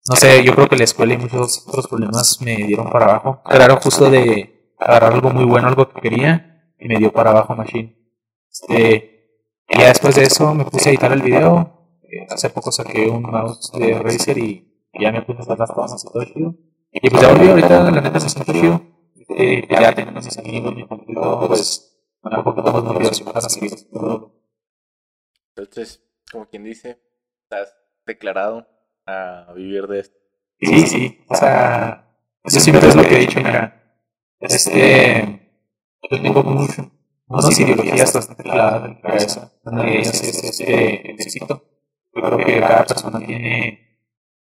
No 0.08 0.15
sé, 0.15 0.43
yo 0.43 0.54
creo 0.56 0.67
que 0.67 0.75
la 0.78 0.84
escuela 0.86 1.13
y 1.13 1.17
muchos 1.17 1.65
otros 1.67 1.88
problemas 1.88 2.41
me 2.41 2.56
dieron 2.56 2.89
para 2.89 3.06
abajo. 3.06 3.41
Claro, 3.45 3.78
justo 3.78 4.10
de 4.10 4.73
agarrar 4.80 5.13
algo 5.13 5.30
muy 5.30 5.45
bueno, 5.45 5.67
algo 5.67 5.89
que 5.89 6.02
quería, 6.02 6.73
y 6.80 6.88
me 6.88 6.97
dio 6.97 7.12
para 7.12 7.30
abajo 7.32 7.56
Machine. 7.56 7.95
Este, 8.49 9.28
ya 9.69 9.88
después 9.89 10.15
de 10.15 10.23
eso 10.23 10.54
me 10.56 10.65
puse 10.65 10.89
a 10.89 10.91
editar 10.93 11.12
el 11.12 11.21
video. 11.21 11.97
Eh, 12.04 12.25
hace 12.30 12.49
poco 12.49 12.71
saqué 12.71 13.08
un 13.08 13.21
mouse 13.23 13.71
de 13.78 13.99
Razer 13.99 14.38
y 14.39 14.84
ya 14.99 15.12
me 15.12 15.21
puse 15.21 15.39
a 15.39 15.41
hacer 15.43 15.60
las 15.60 15.69
tomas 15.73 16.04
y 16.04 16.12
todo 16.12 16.23
chido. 16.25 16.56
Y 16.91 17.08
pues 17.10 17.21
ya 17.21 17.32
volví 17.32 17.47
ahorita, 17.49 17.91
la 17.91 18.02
neta 18.02 18.19
se 18.19 18.30
siente 18.30 18.54
chido. 18.54 18.82
Eh, 19.29 19.67
ya 19.69 19.93
tenemos 19.93 20.25
mis 20.25 20.37
amigos, 20.37 20.75
mi 20.75 20.87
completo, 20.87 21.45
pues 21.47 21.89
más 22.21 22.43
motivación 22.43 23.31
para 23.31 23.41
seguir 23.41 23.73
haciendo. 23.73 24.35
Entonces, 25.55 26.03
como 26.31 26.47
quien 26.47 26.63
dice, 26.63 27.01
estás 27.43 27.75
declarado 28.05 28.67
a 29.05 29.53
vivir 29.55 29.87
de 29.87 29.99
esto. 29.99 30.17
Sí, 30.59 30.81
sí, 30.87 31.25
o 31.29 31.35
sea, 31.35 32.17
eso 32.43 32.59
siempre 32.59 32.87
es 32.87 32.95
lo 32.95 33.03
que 33.03 33.15
he 33.15 33.19
dicho, 33.19 33.39
mira. 33.39 33.75
Este, 34.39 35.51
yo 36.09 36.21
tengo 36.21 36.43
mucho, 36.43 36.91
unas 37.27 37.59
ideologías 37.59 38.13
bastante 38.13 38.43
claras 38.43 38.85
en 38.85 38.95
mi 38.95 39.01
cabeza. 39.01 39.53
Una 39.63 39.83
de 39.83 39.99
ellas 39.99 40.21
es 40.21 40.43
este, 40.43 41.11
el 41.11 41.19
éxito. 41.19 41.63
Yo 42.13 42.21
creo 42.21 42.37
que 42.37 42.59
cada 42.59 42.85
persona 42.85 43.19
tiene 43.19 43.99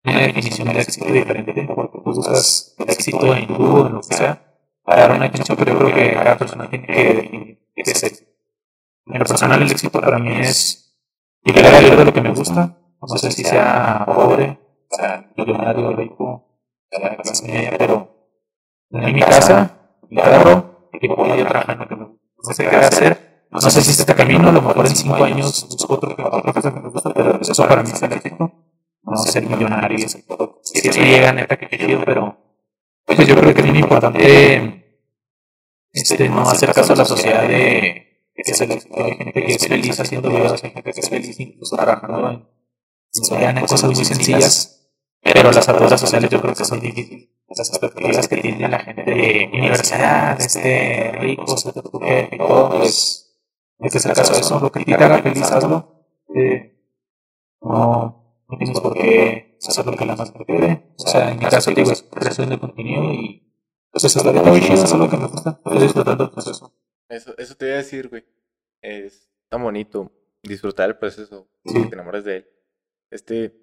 una 0.04 0.20
definición 0.20 0.68
del 0.68 0.78
éxito 0.78 1.12
diferente, 1.12 1.68
porque 1.68 1.98
tú 1.98 2.04
buscas 2.04 2.76
el 2.78 2.90
éxito 2.90 3.36
en 3.36 3.48
Google, 3.48 3.88
en 3.88 3.94
lo 3.96 4.02
que 4.02 4.16
sea, 4.16 4.49
para 4.90 5.02
dar 5.02 5.12
una 5.12 5.26
definición, 5.26 5.56
pero 5.56 5.74
yo 5.74 5.80
creo 5.80 5.94
que 5.94 6.14
cada 6.14 6.36
persona 6.36 6.68
tiene 6.68 6.88
que 6.88 7.14
definir 7.14 7.60
es 7.76 8.04
éxito. 8.04 8.32
En 9.06 9.20
lo 9.20 9.26
personal, 9.26 9.62
el 9.62 9.72
éxito 9.72 10.02
para 10.02 10.18
mí 10.18 10.36
es 10.40 10.98
llegar 11.44 11.76
a 11.76 11.80
vivir 11.80 11.96
de 11.96 12.06
lo 12.06 12.12
que 12.12 12.22
me 12.22 12.34
gusta, 12.34 12.76
no 13.00 13.08
sé 13.08 13.32
si 13.32 13.44
sea 13.44 14.04
pobre, 14.08 14.58
o 14.90 14.96
sea, 14.96 15.30
millonario, 15.38 15.96
rico, 15.96 16.24
o 16.24 16.90
sea, 16.90 17.16
clase 17.18 17.48
media, 17.48 17.76
pero 17.78 18.10
en 18.90 19.14
mi 19.14 19.22
casa, 19.22 19.78
mi 20.10 20.18
carro, 20.18 20.90
y 21.00 21.08
voy 21.08 21.40
a 21.40 21.48
trabajar 21.48 21.76
en 21.76 21.80
lo 21.82 21.88
que 21.88 21.96
me 21.96 22.06
gusta. 22.06 22.26
No 22.48 22.54
sé 22.54 22.68
qué 22.68 22.76
hacer, 22.76 23.46
no 23.52 23.62
sé 23.62 23.82
si 23.84 23.92
este 23.92 24.16
camino, 24.16 24.50
a 24.50 24.52
lo 24.52 24.62
mejor 24.64 24.88
en 24.88 24.96
cinco 24.96 25.24
años 25.24 25.68
busco 25.70 25.94
otro, 25.94 26.16
otra 26.32 26.52
cosa 26.52 26.74
que 26.74 26.80
me 26.80 26.90
gusta, 26.90 27.14
pero 27.14 27.40
eso 27.40 27.68
para 27.68 27.84
mí 27.84 27.92
es 27.94 28.02
el 28.02 28.14
éxito. 28.14 28.52
No 29.04 29.18
ser 29.18 29.44
millonario. 29.44 30.08
Si 30.08 30.88
eso 30.88 31.02
llega, 31.02 31.32
neta, 31.32 31.58
que 31.58 31.68
qué 31.68 31.78
chido, 31.78 32.02
pero 32.06 32.38
pues 33.06 33.28
yo 33.28 33.36
creo 33.36 33.54
que 33.54 33.62
es 33.62 33.64
bien 33.64 33.76
importante 33.76 34.79
este, 36.02 36.30
no 36.30 36.42
hacer 36.42 36.74
caso 36.74 36.94
a 36.94 36.98
la 36.98 37.06
sociedad 37.06 37.48
de 37.48 38.10
que 38.36 38.52
es 38.52 38.62
éxito. 38.62 39.04
Hay 39.04 39.16
gente 39.16 39.46
que 39.46 39.54
es 39.54 39.68
feliz 39.68 40.00
haciendo 40.00 40.30
videos, 40.30 40.64
hay 40.64 40.72
gente 40.72 40.94
que 40.94 41.00
es 41.00 41.10
feliz 41.10 41.40
incluso 41.40 41.76
trabajando 41.76 42.30
en, 42.30 43.58
en 43.58 43.62
cosas 43.62 43.84
muy 43.84 44.06
sencillas, 44.06 44.90
pero 45.22 45.52
las 45.52 45.68
ataduras 45.68 46.00
sociales 46.00 46.30
yo 46.30 46.42
creo 46.42 46.54
que 46.54 46.66
son 46.66 46.80
difíciles. 46.80 47.30
Las 47.50 47.70
expectativas 47.70 48.28
que 48.28 48.38
tiene 48.38 48.70
la 48.70 48.80
gente 48.80 49.04
de 49.04 49.50
universidad, 49.52 50.40
este, 50.40 51.12
ricos, 51.14 51.66
y 51.66 52.38
todo, 52.38 52.70
pues, 52.78 53.42
este 53.80 53.98
es 53.98 54.06
el 54.06 54.14
caso 54.14 54.34
de 54.34 54.40
eso. 54.40 54.60
Lo 54.60 54.72
que 54.72 54.86
te 54.86 54.94
haga 54.94 55.22
feliz, 55.24 55.52
hazlo. 55.52 56.06
Eh, 56.36 56.76
no, 57.62 58.44
no 58.48 58.58
tienes 58.58 58.80
por 58.80 58.94
qué 58.94 59.58
hacer 59.68 59.84
lo 59.84 59.96
que 59.96 60.06
la 60.06 60.16
más 60.16 60.32
prefiere. 60.32 60.94
O 60.98 61.08
sea, 61.08 61.32
en 61.32 61.40
mi 61.40 61.46
caso, 61.46 61.72
digo, 61.72 61.92
es 61.92 62.04
creación 62.04 62.50
de 62.50 62.60
contenido 62.60 63.04
y 63.14 63.49
Pues 63.92 64.04
eso, 64.06 64.20
es 64.20 64.26
lo 64.26 64.34
que 65.10 65.18
me 65.18 65.28
gusta. 65.28 65.60
Disfrutando. 65.80 66.32
Eso, 67.10 67.36
eso 67.38 67.56
te 67.56 67.66
voy 67.66 67.74
a 67.74 67.78
decir, 67.78 68.08
güey. 68.10 68.24
Es 68.82 69.30
tan 69.50 69.64
bonito 69.64 70.12
disfrutar 70.44 70.90
el 70.90 70.98
proceso, 70.98 71.48
Sí. 71.66 71.74
que 71.84 71.90
te 71.90 71.96
enamores 71.96 72.24
de 72.24 72.36
él. 72.38 72.48
Este, 73.12 73.56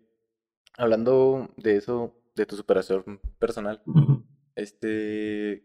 hablando 0.77 1.49
de 1.57 1.77
eso, 1.77 2.15
de 2.35 2.45
tu 2.47 2.57
superación 2.57 3.21
personal, 3.39 3.83
este, 4.57 5.65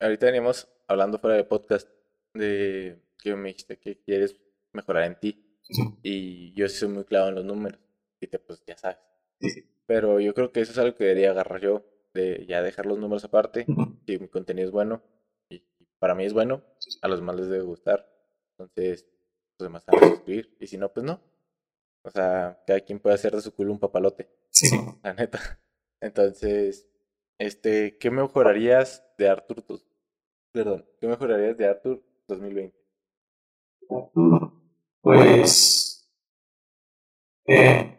ahorita 0.00 0.26
veníamos 0.26 0.68
hablando 0.86 1.18
fuera 1.18 1.36
de 1.36 1.44
podcast 1.44 1.88
de 2.34 3.02
que 3.18 3.34
me 3.34 3.48
dijiste 3.48 3.78
que 3.78 4.00
quieres 4.00 4.36
mejorar 4.72 5.04
en 5.04 5.18
ti. 5.18 5.58
Sí. 5.62 5.82
Y 6.02 6.52
yo 6.54 6.68
sí 6.68 6.76
soy 6.76 6.88
muy 6.90 7.04
clavo 7.04 7.28
en 7.28 7.34
los 7.36 7.44
números. 7.44 7.80
Y 8.20 8.26
te, 8.28 8.38
pues 8.38 8.62
ya 8.66 8.76
sabes. 8.76 8.98
Sí. 9.40 9.64
Pero 9.86 10.20
yo 10.20 10.32
creo 10.34 10.52
que 10.52 10.60
eso 10.60 10.72
es 10.72 10.78
algo 10.78 10.96
que 10.96 11.04
debería 11.04 11.30
agarrar 11.32 11.60
yo, 11.60 11.84
de 12.14 12.46
ya 12.46 12.62
dejar 12.62 12.86
los 12.86 12.98
números 12.98 13.24
aparte. 13.24 13.66
Si 14.06 14.18
mi 14.18 14.28
contenido 14.28 14.68
es 14.68 14.72
bueno 14.72 15.02
y 15.50 15.62
para 15.98 16.14
mí 16.14 16.24
es 16.24 16.32
bueno, 16.32 16.62
a 17.02 17.08
los 17.08 17.18
demás 17.20 17.36
les 17.36 17.48
debe 17.48 17.64
gustar. 17.64 18.08
Entonces, 18.56 19.06
los 19.58 19.66
demás 19.66 19.84
van 19.86 20.02
a 20.02 20.08
suscribir. 20.08 20.56
Y 20.60 20.66
si 20.66 20.78
no, 20.78 20.92
pues 20.92 21.04
no. 21.04 21.20
O 22.04 22.10
sea, 22.10 22.62
cada 22.66 22.80
quien 22.80 23.00
puede 23.00 23.14
hacer 23.14 23.34
de 23.34 23.40
su 23.40 23.54
culo 23.54 23.72
un 23.72 23.78
papalote, 23.78 24.30
Sí. 24.50 24.68
la 25.02 25.14
neta. 25.14 25.60
Entonces, 26.00 26.88
este, 27.38 27.98
¿qué 27.98 28.10
mejorarías 28.10 29.04
de 29.18 29.28
Arthur? 29.28 29.64
Perdón, 30.52 30.86
¿qué 31.00 31.06
mejorarías 31.08 31.56
de 31.56 31.66
Arthur 31.66 32.02
2020? 32.28 32.76
Pues. 35.02 36.10
Eh, 37.46 37.98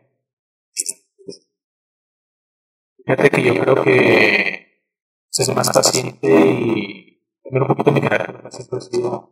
fíjate 3.05 3.29
que 3.29 3.43
yo 3.43 3.59
creo 3.59 3.83
que 3.83 4.83
ser 5.29 5.55
más 5.55 5.69
paciente 5.71 6.27
y 6.27 7.21
cambiar 7.43 7.63
un 7.63 7.67
poquito 7.67 7.91
mi 7.91 8.01
carácter. 8.01 8.43
¿no? 8.43 8.51
Siempre 8.51 8.79
he 8.79 8.81
sido. 8.81 9.31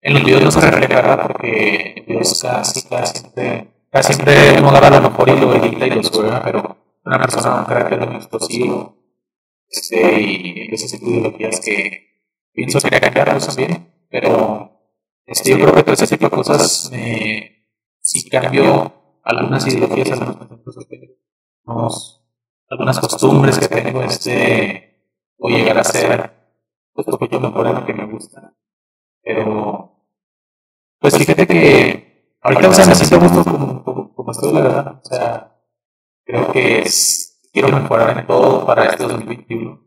En 0.00 0.14
los 0.14 0.24
videos 0.24 0.42
no 0.44 0.50
se 0.50 0.70
refleja 0.70 1.22
porque 1.26 2.04
videos 2.06 2.42
casi, 2.42 2.88
casi 2.88 3.18
siempre, 3.20 3.68
casi 3.90 4.12
siempre 4.12 4.58
uno 4.58 4.68
agarra 4.68 5.00
lo 5.00 5.10
mejor 5.10 5.28
y 5.30 5.40
lo 5.40 5.54
edita 5.54 5.86
y 5.86 5.90
lo 5.90 6.02
sube, 6.02 6.30
pero 6.44 6.76
una 7.04 7.18
persona 7.18 7.56
con 7.56 7.64
carácter 7.64 8.06
muy 8.06 8.16
explosivo 8.16 8.96
este, 9.68 10.20
y 10.20 10.60
empieza 10.62 10.84
a 10.84 10.86
hacer 10.86 11.02
ideologías 11.02 11.60
que 11.60 12.06
pienso 12.52 12.78
que 12.80 13.00
cambiarlas 13.00 13.46
también, 13.46 13.92
pero 14.08 14.70
este, 15.24 15.50
yo 15.50 15.56
creo 15.58 15.74
que 15.74 15.82
todo 15.82 15.94
ese 15.94 16.06
tipo 16.06 16.26
de 16.26 16.30
cosas 16.30 16.88
me, 16.92 17.66
si 18.00 18.28
cambio 18.28 19.20
algunas 19.24 19.66
ideologías, 19.66 20.12
algunos 20.12 20.36
conceptos 20.36 20.86
que 20.88 21.18
algunos- 21.66 22.22
algunas 22.68 22.98
costumbres 23.00 23.58
que 23.58 23.68
tengo, 23.68 24.02
este, 24.02 24.96
o 25.38 25.48
llegar 25.48 25.78
a 25.78 25.84
ser, 25.84 26.32
pues 26.92 27.06
porque 27.06 27.28
yo 27.28 27.40
mejor 27.40 27.66
en 27.66 27.74
lo 27.74 27.86
que 27.86 27.94
me 27.94 28.06
gusta. 28.06 28.54
Pero, 29.22 30.04
pues 30.98 31.16
fíjate 31.16 31.46
que 31.46 32.36
ahorita, 32.40 32.68
o 32.68 32.72
sea, 32.72 32.86
me 32.86 32.94
siento 32.94 33.20
gusto 33.20 33.44
como, 33.50 34.14
como, 34.14 34.30
estoy, 34.30 34.52
la 34.52 34.60
verdad. 34.60 35.00
O 35.02 35.04
sea, 35.04 35.60
creo 36.24 36.52
que 36.52 36.80
es, 36.80 37.40
quiero 37.52 37.68
mejorar 37.68 38.18
en 38.18 38.26
todo 38.26 38.66
para 38.66 38.86
este 38.86 39.04
2021. 39.04 39.84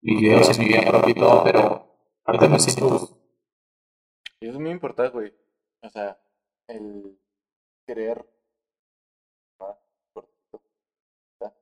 Videos 0.00 0.56
en 0.56 0.64
mi 0.64 0.68
vida 0.68 0.88
propia 0.88 1.10
y 1.10 1.14
todo, 1.14 1.44
pero 1.44 1.96
ahorita 2.24 2.48
me 2.48 2.58
siento 2.60 2.88
gusto. 2.88 3.18
Eso 4.40 4.52
es 4.52 4.58
muy 4.58 4.70
importante, 4.70 5.12
güey. 5.12 5.34
O 5.82 5.88
sea, 5.90 6.18
el 6.68 7.18
querer. 7.86 8.24
Ah, 9.58 9.76
cortito. 10.12 10.62
¿Está? 11.32 11.54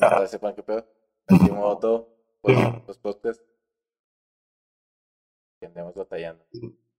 Para 0.00 0.20
que 0.20 0.26
sepan 0.28 0.54
qué 0.54 0.62
pedo. 0.62 0.86
Aquí 1.28 1.50
modo 1.50 1.78
todo. 1.78 2.16
Pues, 2.40 2.56
los 2.86 2.98
podcasts. 2.98 3.44
Y 5.60 5.66
andamos 5.66 5.94
batallando. 5.94 6.44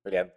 Peleando. 0.04 0.34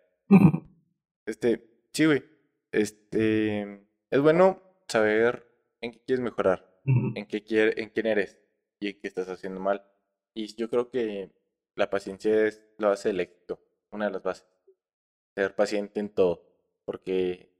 Este, 1.27 1.87
sí, 1.93 2.07
güey. 2.07 2.25
Este. 2.73 3.87
Es 4.11 4.21
bueno 4.21 4.63
saber 4.89 5.47
en 5.81 5.93
qué 5.93 6.01
quieres 6.01 6.25
mejorar. 6.25 6.81
En 6.87 7.27
qué 7.27 7.43
quiere, 7.45 7.81
en 7.81 7.91
quién 7.91 8.07
eres. 8.07 8.41
Y 8.81 8.89
en 8.89 9.01
qué 9.01 9.09
estás 9.09 9.29
haciendo 9.29 9.61
mal. 9.61 9.87
Y 10.35 10.55
yo 10.57 10.69
creo 10.69 10.91
que 10.91 11.33
la 11.77 11.91
paciencia 11.91 12.47
es 12.47 12.63
la 12.79 12.89
base 12.89 13.09
del 13.09 13.21
éxito. 13.21 13.61
Una 13.91 14.07
de 14.07 14.13
las 14.13 14.23
bases 14.23 14.55
ser 15.35 15.55
paciente 15.55 16.01
en 16.01 16.11
todo, 16.11 16.47
porque 16.85 17.53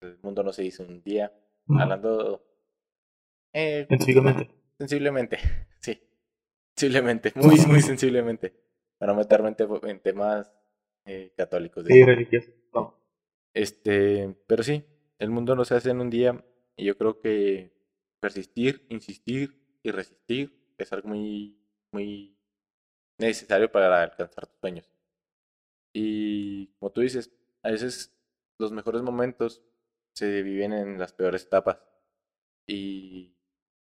el 0.00 0.18
mundo 0.22 0.42
no 0.42 0.52
se 0.52 0.64
hizo 0.64 0.82
un 0.82 1.02
día. 1.02 1.32
Hablando 1.68 2.45
eh, 3.56 3.86
Sencillamente. 3.88 4.50
sensiblemente, 4.78 5.38
sí, 5.80 6.00
sensiblemente, 6.76 7.32
muy, 7.36 7.56
muy 7.68 7.82
sensiblemente, 7.82 8.54
para 8.98 9.14
meterme 9.14 9.50
en, 9.50 9.56
te- 9.56 9.90
en 9.90 10.00
temas 10.00 10.52
eh, 11.06 11.32
católicos. 11.36 11.84
Sí, 11.86 11.94
digamos. 11.94 12.14
religioso. 12.16 12.50
No. 12.74 13.00
Este, 13.54 14.36
pero 14.46 14.62
sí, 14.62 14.84
el 15.18 15.30
mundo 15.30 15.54
no 15.56 15.64
se 15.64 15.74
hace 15.76 15.90
en 15.90 16.00
un 16.00 16.10
día 16.10 16.44
y 16.76 16.84
yo 16.86 16.98
creo 16.98 17.20
que 17.20 17.72
persistir, 18.20 18.86
insistir 18.90 19.78
y 19.82 19.90
resistir 19.92 20.74
es 20.78 20.92
algo 20.92 21.08
muy, 21.10 21.58
muy 21.92 22.38
necesario 23.18 23.70
para 23.72 24.02
alcanzar 24.02 24.46
tus 24.46 24.60
sueños. 24.60 24.90
Y 25.92 26.68
como 26.78 26.92
tú 26.92 27.00
dices, 27.00 27.32
a 27.62 27.70
veces 27.70 28.14
los 28.58 28.72
mejores 28.72 29.02
momentos 29.02 29.62
se 30.14 30.42
viven 30.42 30.72
en 30.72 30.98
las 30.98 31.12
peores 31.12 31.44
etapas. 31.44 31.78
Y 32.68 33.35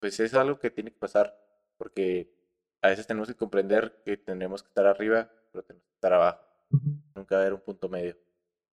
pues 0.01 0.21
es 0.21 0.35
algo 0.35 0.59
que 0.59 0.71
tiene 0.71 0.93
que 0.93 0.99
pasar, 0.99 1.37
porque 1.77 2.33
a 2.83 2.89
veces 2.89 3.07
tenemos 3.07 3.29
que 3.29 3.35
comprender 3.35 4.03
que 4.05 4.17
tendremos 4.17 4.63
que 4.63 4.69
estar 4.69 4.87
arriba, 4.87 5.31
pero 5.53 5.65
tenemos 5.65 5.87
que 5.89 5.95
estar 5.95 6.13
abajo. 6.13 6.45
Nunca 7.15 7.35
va 7.35 7.41
a 7.41 7.43
haber 7.43 7.55
un 7.55 7.61
punto 7.61 7.89
medio. 7.89 8.17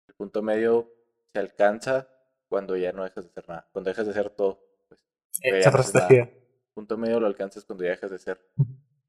El 0.07 0.15
punto 0.15 0.41
medio 0.41 0.91
se 1.31 1.39
alcanza 1.39 2.09
cuando 2.49 2.75
ya 2.75 2.91
no 2.91 3.03
dejas 3.03 3.25
de 3.25 3.29
hacer 3.31 3.49
nada, 3.49 3.69
cuando 3.71 3.89
dejas 3.89 4.05
de 4.05 4.12
hacer 4.12 4.29
todo. 4.29 4.63
Pues, 4.88 5.05
Esa 5.41 5.69
estrategia. 5.69 6.31
punto 6.73 6.97
medio 6.97 7.19
lo 7.19 7.27
alcanzas 7.27 7.65
cuando 7.65 7.83
ya 7.83 7.91
dejas 7.91 8.09
de 8.09 8.17
hacer 8.17 8.41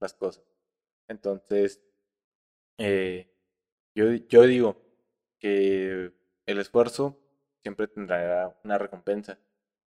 las 0.01 0.15
cosas. 0.15 0.45
Entonces, 1.09 1.83
eh, 2.79 3.31
yo, 3.95 4.13
yo 4.13 4.43
digo 4.43 4.83
que 5.39 6.13
el 6.47 6.59
esfuerzo 6.59 7.21
siempre 7.63 7.89
tendrá 7.89 8.59
una 8.65 8.79
recompensa. 8.79 9.39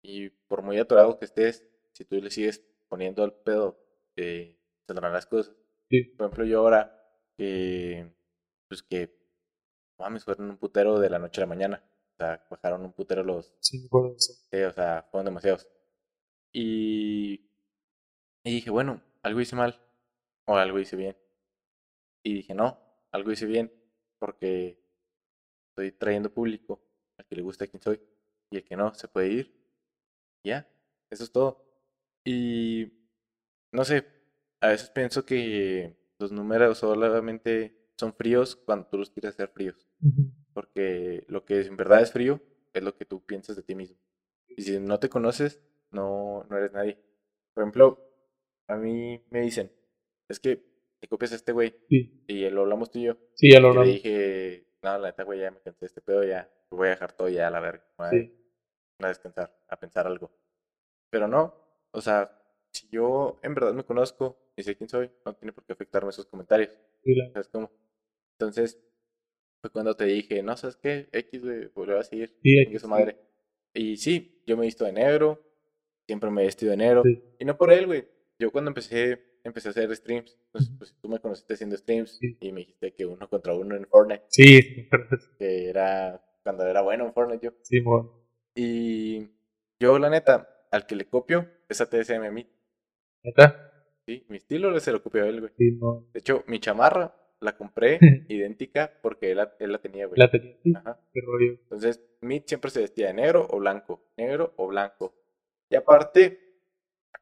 Y 0.01 0.29
por 0.29 0.61
muy 0.61 0.79
atorado 0.79 1.19
que 1.19 1.25
estés, 1.25 1.65
si 1.97 2.05
tú 2.05 2.21
le 2.21 2.29
sigues 2.29 2.63
poniendo 2.87 3.23
al 3.23 3.33
pedo, 3.33 3.83
eh, 4.15 4.55
saldrán 4.85 5.13
las 5.13 5.25
cosas. 5.25 5.55
Sí. 5.89 6.03
Por 6.03 6.27
ejemplo, 6.27 6.45
yo 6.45 6.59
ahora 6.59 6.95
que, 7.35 8.13
pues 8.67 8.83
que, 8.83 9.17
mames, 9.97 10.23
fueron 10.23 10.51
un 10.51 10.57
putero 10.57 10.99
de 10.99 11.09
la 11.09 11.17
noche 11.17 11.41
a 11.41 11.45
la 11.45 11.47
mañana. 11.47 11.83
O 12.13 12.15
sea, 12.17 12.45
bajaron 12.51 12.85
un 12.85 12.93
putero 12.93 13.23
los, 13.23 13.51
Sí, 13.61 13.89
de 13.89 14.15
eso. 14.15 14.69
O 14.69 14.71
sea, 14.71 15.07
fueron 15.09 15.25
demasiados. 15.25 15.67
Y, 16.53 17.49
y 18.43 18.51
dije, 18.51 18.69
bueno, 18.69 19.01
algo 19.23 19.41
hice 19.41 19.55
mal 19.55 19.81
o 20.45 20.55
algo 20.55 20.79
hice 20.79 20.95
bien. 20.95 21.17
Y 22.23 22.35
dije, 22.35 22.53
no, 22.53 22.79
algo 23.11 23.31
hice 23.31 23.47
bien 23.47 23.73
porque 24.19 24.79
estoy 25.69 25.93
trayendo 25.93 26.31
público 26.31 26.79
al 27.17 27.25
que 27.25 27.35
le 27.35 27.41
gusta 27.41 27.65
quién 27.65 27.81
soy 27.81 27.99
y 28.51 28.57
el 28.57 28.63
que 28.63 28.75
no 28.75 28.93
se 28.93 29.07
puede 29.07 29.29
ir. 29.29 29.51
Ya, 30.43 30.69
eso 31.09 31.23
es 31.23 31.31
todo. 31.31 31.66
Y 32.27 32.91
no 33.71 33.85
sé, 33.85 34.05
a 34.59 34.67
veces 34.67 34.89
pienso 34.89 35.25
que 35.25 35.95
los 36.19 36.31
números 36.31 36.79
solamente 36.79 37.77
son 37.97 38.13
fríos 38.13 38.55
cuando 38.55 38.87
tú 38.87 38.97
los 38.97 39.09
quieres 39.11 39.33
hacer 39.33 39.49
fríos 39.49 39.87
porque 40.53 41.23
lo 41.27 41.45
que 41.45 41.61
en 41.61 41.77
verdad 41.77 42.01
es 42.01 42.11
frío 42.11 42.41
es 42.73 42.81
lo 42.81 42.95
que 42.95 43.05
tú 43.05 43.23
piensas 43.23 43.55
de 43.55 43.61
ti 43.61 43.75
mismo. 43.75 43.99
Y 44.47 44.63
si 44.63 44.79
no 44.79 44.99
te 44.99 45.07
conoces, 45.07 45.61
no, 45.91 46.45
no 46.49 46.57
eres 46.57 46.73
nadie. 46.73 46.99
Por 47.53 47.61
ejemplo, 47.63 47.99
a 48.67 48.75
mí 48.75 49.23
me 49.29 49.41
dicen, 49.41 49.71
es 50.27 50.39
que 50.39 50.63
te 50.99 51.07
copias 51.07 51.31
a 51.33 51.35
este 51.35 51.51
güey 51.51 51.75
Sí, 51.89 52.23
y 52.25 52.49
lo 52.49 52.61
hablamos 52.61 52.89
tú 52.89 52.97
y 52.97 53.03
yo. 53.03 53.17
sí, 53.35 53.51
ya 53.51 53.59
lo 53.59 53.71
Y 53.71 53.77
le 53.87 53.93
dije, 53.93 54.67
no, 54.81 54.97
la 54.97 55.09
neta, 55.09 55.23
güey, 55.25 55.41
ya 55.41 55.51
me 55.51 55.59
cansé 55.61 55.81
de 55.81 55.85
este 55.85 56.01
pedo, 56.01 56.23
ya 56.23 56.49
lo 56.71 56.77
voy 56.77 56.87
a 56.87 56.89
dejar 56.89 57.13
todo 57.13 57.29
ya 57.29 57.47
a 57.49 57.51
la 57.51 57.59
verga. 57.59 57.85
Sí. 58.09 58.33
a 58.99 59.07
descansar, 59.09 59.55
a 59.67 59.79
pensar 59.79 60.07
algo. 60.07 60.31
Pero 61.11 61.27
no, 61.27 61.53
o 61.97 62.01
sea, 62.01 62.31
si 62.71 62.87
yo 62.89 63.39
en 63.41 63.55
verdad 63.55 63.73
me 63.73 63.83
conozco 63.83 64.37
y 64.55 64.61
sé 64.61 64.75
quién 64.75 64.87
soy, 64.87 65.09
no 65.25 65.33
tiene 65.33 65.51
por 65.51 65.65
qué 65.65 65.73
afectarme 65.73 66.11
esos 66.11 66.27
comentarios. 66.27 66.69
Sí, 67.03 67.15
¿Sabes 67.33 67.47
cómo? 67.47 67.71
Entonces, 68.33 68.79
fue 69.61 69.71
cuando 69.71 69.95
te 69.95 70.05
dije, 70.05 70.43
no, 70.43 70.55
¿sabes 70.55 70.75
qué? 70.75 71.09
X, 71.11 71.43
güey, 71.43 71.69
volvió 71.73 71.97
a 71.97 72.03
seguir. 72.03 72.37
Sí, 72.43 72.63
chingue 72.63 72.77
su 72.77 72.87
madre. 72.87 73.17
Y 73.73 73.97
sí, 73.97 74.43
yo 74.45 74.55
me 74.55 74.63
he 74.63 74.67
visto 74.67 74.85
de 74.85 74.93
negro, 74.93 75.43
siempre 76.05 76.29
me 76.29 76.43
he 76.43 76.45
vestido 76.45 76.69
de 76.69 76.77
negro. 76.77 77.01
Sí. 77.03 77.19
Y 77.39 77.45
no 77.45 77.57
por 77.57 77.73
él, 77.73 77.87
güey. 77.87 78.07
Yo 78.37 78.51
cuando 78.51 78.69
empecé, 78.69 79.39
empecé 79.43 79.69
a 79.69 79.71
hacer 79.71 79.95
streams, 79.95 80.37
pues, 80.51 80.69
pues 80.77 80.95
tú 81.01 81.09
me 81.09 81.19
conociste 81.19 81.55
haciendo 81.55 81.77
streams 81.77 82.19
y 82.21 82.51
me 82.51 82.59
dijiste 82.59 82.93
que 82.93 83.07
uno 83.07 83.27
contra 83.27 83.55
uno 83.55 83.75
en 83.75 83.87
Fortnite, 83.87 84.25
Sí, 84.27 84.87
que 85.39 85.69
era 85.69 86.23
cuando 86.43 86.63
era 86.67 86.81
bueno 86.81 87.07
en 87.07 87.13
Fortnite 87.13 87.43
yo. 87.43 87.53
Sí, 87.63 87.79
bueno. 87.79 88.13
Y 88.53 89.29
yo, 89.79 89.97
la 89.97 90.11
neta, 90.11 90.67
al 90.71 90.85
que 90.85 90.95
le 90.95 91.07
copio 91.07 91.56
es 91.69 91.81
a 91.81 91.89
TSM 91.89 92.31
Meet. 92.31 92.47
¿Neta? 93.23 93.73
Sí, 94.05 94.25
mi 94.29 94.37
estilo 94.37 94.79
se 94.79 94.91
lo 94.91 95.03
copió 95.03 95.25
él, 95.25 95.41
güey. 95.41 95.51
Sí, 95.57 95.71
no. 95.73 96.07
De 96.13 96.19
hecho, 96.19 96.43
mi 96.47 96.59
chamarra 96.59 97.13
la 97.39 97.57
compré 97.57 97.99
idéntica 98.29 98.91
porque 99.01 99.31
él 99.31 99.37
la, 99.37 99.53
él 99.59 99.71
la 99.71 99.79
tenía, 99.79 100.07
güey. 100.07 100.19
La 100.19 100.31
tenía, 100.31 100.55
sí, 100.63 100.73
Ajá. 100.75 100.99
qué 101.13 101.21
rollo. 101.21 101.51
Entonces, 101.51 102.01
Meat 102.21 102.47
siempre 102.47 102.71
se 102.71 102.81
vestía 102.81 103.07
de 103.07 103.13
negro 103.13 103.47
o 103.49 103.59
blanco, 103.59 104.01
negro 104.17 104.53
o 104.57 104.67
blanco. 104.67 105.13
Y 105.69 105.75
aparte, 105.75 106.39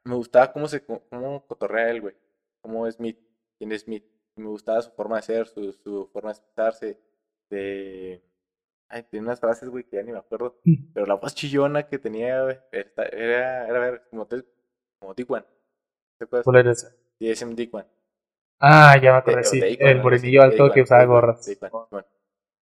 me 0.04 0.16
gustaba 0.16 0.52
cómo 0.54 0.68
se 0.68 0.86
cómo 0.86 1.46
cotorrea 1.48 1.90
él, 1.90 2.02
güey. 2.02 2.16
Cómo 2.62 2.88
es 2.88 3.00
Meat, 3.00 3.18
quién 3.58 3.72
es 3.72 3.88
Meat. 3.88 4.04
Me 4.36 4.48
gustaba 4.48 4.82
su 4.82 4.92
forma 4.92 5.18
de 5.18 5.22
ser, 5.24 5.48
su, 5.48 5.72
su 5.74 6.10
forma 6.12 6.30
de 6.30 6.38
expresarse, 6.38 7.00
de... 7.50 8.22
Ay, 8.90 9.04
tiene 9.10 9.26
unas 9.26 9.40
frases, 9.40 9.70
güey, 9.70 9.84
que 9.84 9.98
ya 9.98 10.04
ni 10.04 10.12
me 10.12 10.20
acuerdo. 10.20 10.56
Pero 10.94 11.06
la 11.06 11.16
voz 11.16 11.36
chillona 11.36 11.88
que 11.88 11.98
tenía, 12.00 12.44
güey, 12.44 12.58
era, 12.72 13.66
era, 13.68 13.80
ver, 13.80 14.04
como, 14.10 14.26
te- 14.28 14.46
como 15.00 15.14
Dick 15.14 15.30
One. 15.30 15.46
¿Te 16.18 16.26
acuerdas? 16.26 16.46
¿Cuál 16.46 16.58
era 16.58 16.72
esa? 16.72 16.90
DSM. 17.20 17.56
Ah, 18.60 18.98
ya 19.02 19.12
me 19.12 19.18
acordé, 19.18 19.38
De- 19.38 19.44
sí. 19.46 19.60
El 19.80 20.02
morenillo 20.02 20.42
alto 20.44 20.74
que 20.74 20.82
usaba 20.82 21.06
gorras. 21.06 21.48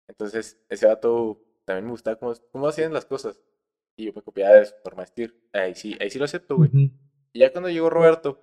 Entonces, 0.08 0.60
ese 0.70 0.88
vato 0.88 1.42
también 1.66 1.86
me 1.86 1.92
gustaba 1.92 2.18
cómo, 2.18 2.34
cómo 2.52 2.68
hacían 2.68 2.94
las 2.94 3.06
cosas. 3.06 3.40
Y 3.98 4.06
yo 4.06 4.14
me 4.14 4.22
copiaba 4.22 4.56
de 4.56 4.66
su 4.66 4.76
forma. 4.84 5.06
Ahí 5.54 5.76
sí, 5.76 5.98
ahí 6.00 6.10
sí 6.10 6.20
lo 6.20 6.26
acepto, 6.26 6.58
güey. 6.58 6.72
Y 7.34 7.40
ya 7.40 7.52
cuando 7.52 7.70
llegó 7.70 7.90
Roberto, 7.90 8.40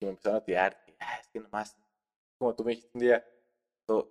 y 0.00 0.06
me 0.06 0.12
empezaron 0.12 0.38
a 0.38 0.44
tirar, 0.44 0.78
"Ah, 1.00 1.18
es 1.20 1.28
que 1.28 1.40
nomás, 1.40 1.76
como 2.38 2.54
tú 2.54 2.64
me 2.64 2.72
dijiste 2.72 2.90
un 2.94 3.00
día, 3.00 3.24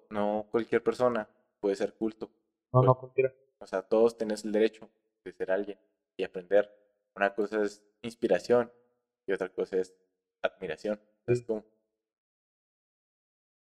no 0.09 0.47
cualquier 0.51 0.83
persona 0.83 1.27
puede 1.59 1.75
ser 1.75 1.93
culto. 1.93 2.31
No, 2.75 2.83
no, 2.83 2.95
cualquiera. 2.99 3.33
O 3.59 3.65
sea, 3.65 3.81
todos 3.83 4.17
tenés 4.17 4.43
el 4.43 4.51
derecho 4.51 4.89
de 5.23 5.31
ser 5.31 5.49
alguien 5.49 5.79
y 6.17 6.23
aprender. 6.23 6.69
Una 7.15 7.33
cosa 7.33 7.63
es 7.63 7.81
inspiración 8.01 8.69
y 9.25 9.31
otra 9.31 9.47
cosa 9.49 9.77
es 9.77 9.95
admiración. 10.41 10.99
Es 11.25 11.41
como, 11.43 11.63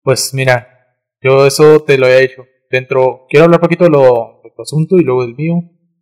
Pues 0.01 0.33
mira, 0.33 0.97
yo 1.21 1.45
eso 1.45 1.83
te 1.83 1.97
lo 1.97 2.07
he 2.07 2.23
hecho. 2.23 2.45
Dentro, 2.69 3.27
quiero 3.29 3.45
hablar 3.45 3.59
un 3.59 3.63
poquito 3.63 3.83
de, 3.83 3.89
lo, 3.89 4.39
de 4.45 4.51
tu 4.55 4.61
asunto 4.61 4.95
y 4.95 5.03
luego 5.03 5.23
del 5.23 5.35
mío. 5.35 5.55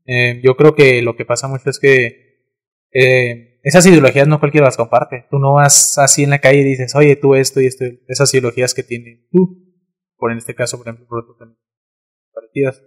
Eh, 0.05 0.39
yo 0.43 0.55
creo 0.55 0.75
que 0.75 1.01
lo 1.01 1.15
que 1.15 1.25
pasa 1.25 1.47
mucho 1.47 1.71
es 1.71 1.79
que 1.79 2.45
eh, 2.91 3.59
esas 3.63 3.87
ideologías 3.87 4.27
no 4.27 4.39
cualquiera 4.39 4.67
las 4.67 4.77
comparte. 4.77 5.25
Tú 5.31 5.39
no 5.39 5.53
vas 5.53 5.97
así 5.97 6.23
en 6.23 6.29
la 6.29 6.39
calle 6.39 6.59
y 6.59 6.63
dices, 6.63 6.93
oye, 6.95 7.15
tú 7.15 7.33
esto 7.33 7.59
y 7.59 7.65
esto. 7.65 7.85
Esas 8.07 8.31
ideologías 8.35 8.75
que 8.75 8.83
tienes 8.83 9.27
tú, 9.31 9.65
por 10.15 10.31
en 10.31 10.37
este 10.37 10.53
caso, 10.53 10.77
por 10.77 10.87
ejemplo, 10.87 11.07
por 11.07 11.23
otro 11.23 11.35
también, 11.35 11.59
parecidas. 12.31 12.83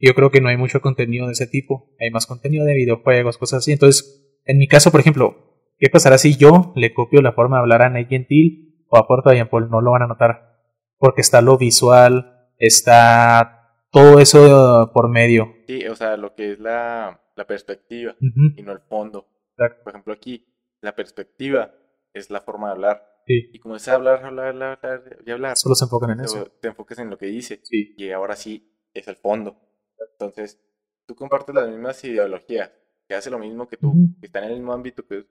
Yo 0.00 0.14
creo 0.14 0.30
que 0.30 0.40
no 0.40 0.48
hay 0.48 0.56
mucho 0.56 0.80
contenido 0.80 1.26
de 1.26 1.32
ese 1.32 1.46
tipo. 1.46 1.94
Hay 2.00 2.10
más 2.10 2.26
contenido 2.26 2.64
de 2.64 2.74
videojuegos, 2.74 3.38
cosas 3.38 3.58
así. 3.58 3.72
Entonces, 3.72 4.40
en 4.44 4.58
mi 4.58 4.68
caso, 4.68 4.90
por 4.90 5.00
ejemplo, 5.00 5.36
¿qué 5.78 5.88
pasará 5.90 6.18
si 6.18 6.36
yo 6.36 6.72
le 6.76 6.94
copio 6.94 7.20
la 7.20 7.32
forma 7.32 7.56
de 7.56 7.62
hablar 7.62 7.82
a 7.82 7.90
Nate 7.90 8.06
Gentil 8.06 8.84
o 8.88 8.96
a 8.96 9.06
Puerto 9.06 9.30
Paul? 9.50 9.70
No 9.70 9.80
lo 9.80 9.90
van 9.92 10.02
a 10.02 10.06
notar. 10.06 10.56
Porque 10.98 11.20
está 11.20 11.42
lo 11.42 11.58
visual, 11.58 12.48
está 12.58 13.58
todo 13.90 14.18
eso 14.20 14.90
por 14.92 15.08
medio. 15.08 15.54
sí, 15.66 15.86
o 15.86 15.94
sea, 15.96 16.16
lo 16.16 16.34
que 16.34 16.52
es 16.52 16.60
la, 16.60 17.20
la 17.36 17.46
perspectiva 17.46 18.14
y 18.56 18.62
no 18.62 18.72
el 18.72 18.80
fondo. 18.80 19.28
Exacto. 19.56 19.82
Por 19.84 19.92
ejemplo, 19.92 20.12
aquí, 20.12 20.46
la 20.80 20.94
perspectiva 20.94 21.72
es 22.12 22.30
la 22.30 22.40
forma 22.40 22.68
de 22.68 22.72
hablar. 22.72 23.02
Sí. 23.26 23.50
Y 23.52 23.58
como 23.58 23.76
es 23.76 23.86
hablar, 23.88 24.24
hablar, 24.24 24.46
hablar, 24.48 24.78
hablar 24.82 25.18
y 25.26 25.30
hablar, 25.30 25.56
Solo 25.56 25.74
se 25.74 25.84
enfocan 25.84 26.10
en 26.10 26.20
eso. 26.20 26.50
te 26.60 26.68
enfocas 26.68 26.98
en 26.98 27.10
lo 27.10 27.18
que 27.18 27.26
dice. 27.26 27.60
Sí. 27.62 27.94
y 27.96 28.10
ahora 28.10 28.36
sí 28.36 28.72
es 28.94 29.08
el 29.08 29.16
fondo. 29.16 29.60
Entonces, 30.12 30.60
tú 31.06 31.14
compartes 31.14 31.54
las 31.54 31.68
mismas 31.68 32.02
ideologías, 32.04 32.72
que 33.08 33.14
hace 33.14 33.30
lo 33.30 33.38
mismo 33.38 33.68
que 33.68 33.76
tú, 33.76 33.94
que 34.20 34.26
están 34.26 34.44
en 34.44 34.50
el 34.50 34.56
mismo 34.56 34.72
ámbito 34.72 35.06
que 35.06 35.26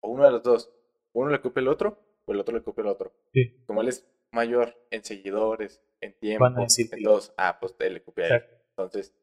o 0.00 0.10
uno 0.10 0.24
de 0.24 0.30
los 0.30 0.42
dos, 0.42 0.70
uno 1.12 1.30
le 1.30 1.40
copia 1.40 1.60
el 1.60 1.68
otro 1.68 1.98
o 2.26 2.32
el 2.32 2.40
otro 2.40 2.54
le 2.54 2.62
copia 2.62 2.82
el 2.82 2.88
otro. 2.88 3.12
Sí. 3.32 3.64
Como 3.66 3.80
él 3.80 3.88
es 3.88 4.06
mayor 4.32 4.76
en 4.90 5.02
seguidores, 5.02 5.82
en 6.00 6.18
tiempo, 6.18 6.46
en 6.46 7.02
todos, 7.02 7.32
ah, 7.36 7.58
pues 7.60 7.74
él 7.80 7.94
le 7.94 8.02
copia 8.02 8.24
a 8.24 8.36
él. 8.36 8.42
Entonces, 8.76 9.14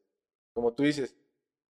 como 0.52 0.74
tú 0.74 0.82
dices, 0.82 1.16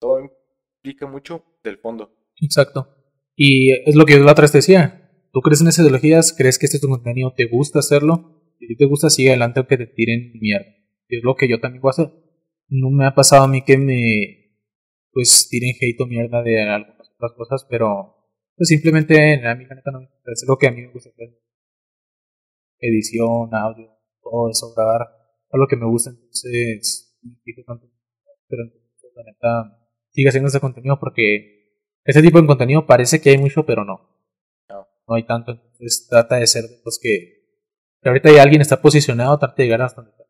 todo 0.00 0.20
implica 0.20 1.06
mucho 1.06 1.44
del 1.62 1.78
fondo. 1.78 2.16
Exacto. 2.40 2.88
Y 3.36 3.72
es 3.88 3.94
lo 3.94 4.04
que 4.04 4.14
yo 4.14 4.24
la 4.24 4.32
otra 4.32 4.42
vez 4.42 4.52
te 4.52 4.58
decía. 4.58 5.00
Tú 5.32 5.40
crees 5.40 5.60
en 5.60 5.68
esas 5.68 5.84
ideologías, 5.84 6.32
crees 6.36 6.58
que 6.58 6.66
este 6.66 6.76
es 6.76 6.80
tu 6.80 6.88
contenido, 6.88 7.34
te 7.36 7.46
gusta 7.46 7.80
hacerlo. 7.80 8.54
Si 8.58 8.66
a 8.66 8.68
ti 8.68 8.76
te 8.76 8.86
gusta, 8.86 9.10
sigue 9.10 9.30
adelante 9.30 9.60
aunque 9.60 9.76
te 9.76 9.86
tiren 9.86 10.32
mierda. 10.40 10.66
Es 11.08 11.22
lo 11.24 11.34
que 11.34 11.48
yo 11.48 11.60
también 11.60 11.82
voy 11.82 11.90
a 11.90 11.90
hacer. 11.90 12.23
No 12.68 12.90
me 12.90 13.06
ha 13.06 13.14
pasado 13.14 13.44
a 13.44 13.48
mí 13.48 13.62
que 13.64 13.78
me 13.78 14.44
pues 15.12 15.48
tiren 15.48 15.74
hate 15.80 16.00
o 16.00 16.06
mierda 16.06 16.42
de 16.42 16.60
algunas 16.60 17.08
otras 17.16 17.32
cosas, 17.36 17.66
pero 17.70 18.14
pues 18.56 18.68
simplemente 18.68 19.16
a 19.46 19.54
mí 19.54 19.64
la 19.64 19.76
neta 19.76 19.90
no 19.92 20.00
me. 20.00 20.08
Es 20.26 20.44
lo 20.46 20.56
que 20.56 20.66
a 20.66 20.72
mí 20.72 20.82
me 20.82 20.92
gusta 20.92 21.10
hacer. 21.10 21.40
Edición, 22.80 23.54
audio, 23.54 23.96
todo 24.20 24.50
eso, 24.50 24.74
grabar. 24.74 25.02
Es 25.50 25.58
lo 25.58 25.66
que 25.68 25.76
me 25.76 25.86
gusta, 25.86 26.10
entonces 26.10 27.16
me 27.22 27.36
fijo 27.44 27.62
tanto. 27.64 27.86
Pero 28.48 28.64
entonces, 28.64 29.10
la 29.14 29.22
neta, 29.22 29.88
sigue 30.10 30.28
haciendo 30.28 30.48
ese 30.48 30.60
contenido 30.60 30.98
porque 30.98 31.54
ese 32.04 32.20
tipo 32.20 32.40
de 32.40 32.46
contenido 32.46 32.86
parece 32.86 33.20
que 33.20 33.30
hay 33.30 33.38
mucho, 33.38 33.64
pero 33.64 33.84
no. 33.84 34.10
No. 34.68 34.86
No 35.06 35.14
hay 35.14 35.24
tanto. 35.24 35.52
Entonces 35.52 36.06
trata 36.10 36.36
de 36.36 36.46
ser 36.46 36.64
de 36.64 36.80
los 36.84 36.98
que, 37.00 37.46
que 38.02 38.08
ahorita 38.08 38.32
ya 38.32 38.42
alguien 38.42 38.60
está 38.60 38.82
posicionado, 38.82 39.38
trata 39.38 39.54
de 39.56 39.64
llegar 39.64 39.82
hasta 39.82 40.02
donde 40.02 40.10
está. 40.10 40.24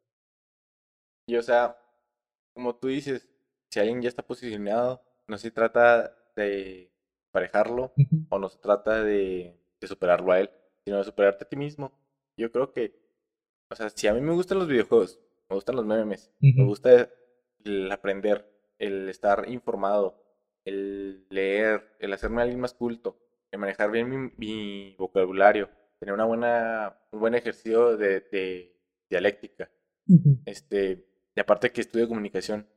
Y 1.27 1.37
o 1.37 1.43
sea, 1.43 1.77
como 2.55 2.77
tú 2.77 2.89
dices, 2.89 3.29
si 3.71 3.81
alguien 3.81 4.01
ya 4.03 4.09
está 4.09 4.23
posicionado, 4.27 5.03
no 5.27 5.37
se 5.39 5.51
trata 5.51 6.17
de 6.37 6.91
parejarlo, 7.33 7.93
o 8.31 8.39
no 8.39 8.49
se 8.49 8.59
trata 8.59 9.03
de, 9.03 9.59
de 9.81 9.87
superarlo 9.87 10.33
a 10.33 10.41
él, 10.41 10.51
sino 10.85 10.99
de 10.99 11.05
superarte 11.05 11.45
a 11.45 11.49
ti 11.49 11.57
mismo. 11.57 11.93
Yo 12.37 12.51
creo 12.53 12.73
que, 12.73 12.97
o 13.71 13.75
sea, 13.75 13.91
si 13.91 14.07
a 14.07 14.15
mí 14.15 14.21
me 14.21 14.33
gustan 14.33 14.59
los 14.59 14.69
videojuegos, 14.69 15.21
me 15.49 15.57
gustan 15.57 15.77
los 15.77 15.85
memes, 15.85 16.33
me 16.41 16.65
gusta 16.65 17.11
el 17.65 17.91
aprender, 17.91 18.49
el 18.79 19.09
estar 19.09 19.49
informado, 19.49 20.23
el 20.65 21.27
leer, 21.31 21.97
el 21.99 22.13
hacerme 22.13 22.43
alguien 22.43 22.61
más 22.61 22.75
culto, 22.75 23.19
el 23.51 23.59
manejar 23.61 23.91
bien 23.91 24.09
mi, 24.09 24.33
mi 24.37 24.97
vocabulario, 24.99 25.69
tener 25.99 26.15
una 26.15 26.25
buena, 26.25 26.97
un 27.13 27.21
buen 27.21 27.35
ejercicio 27.35 27.97
de, 27.97 28.21
de 28.21 28.77
dialéctica, 29.11 29.71
este, 30.45 31.07
y 31.37 31.41
aparte 31.41 31.73
que 31.73 31.81
estudio 31.81 32.09
comunicación, 32.09 32.69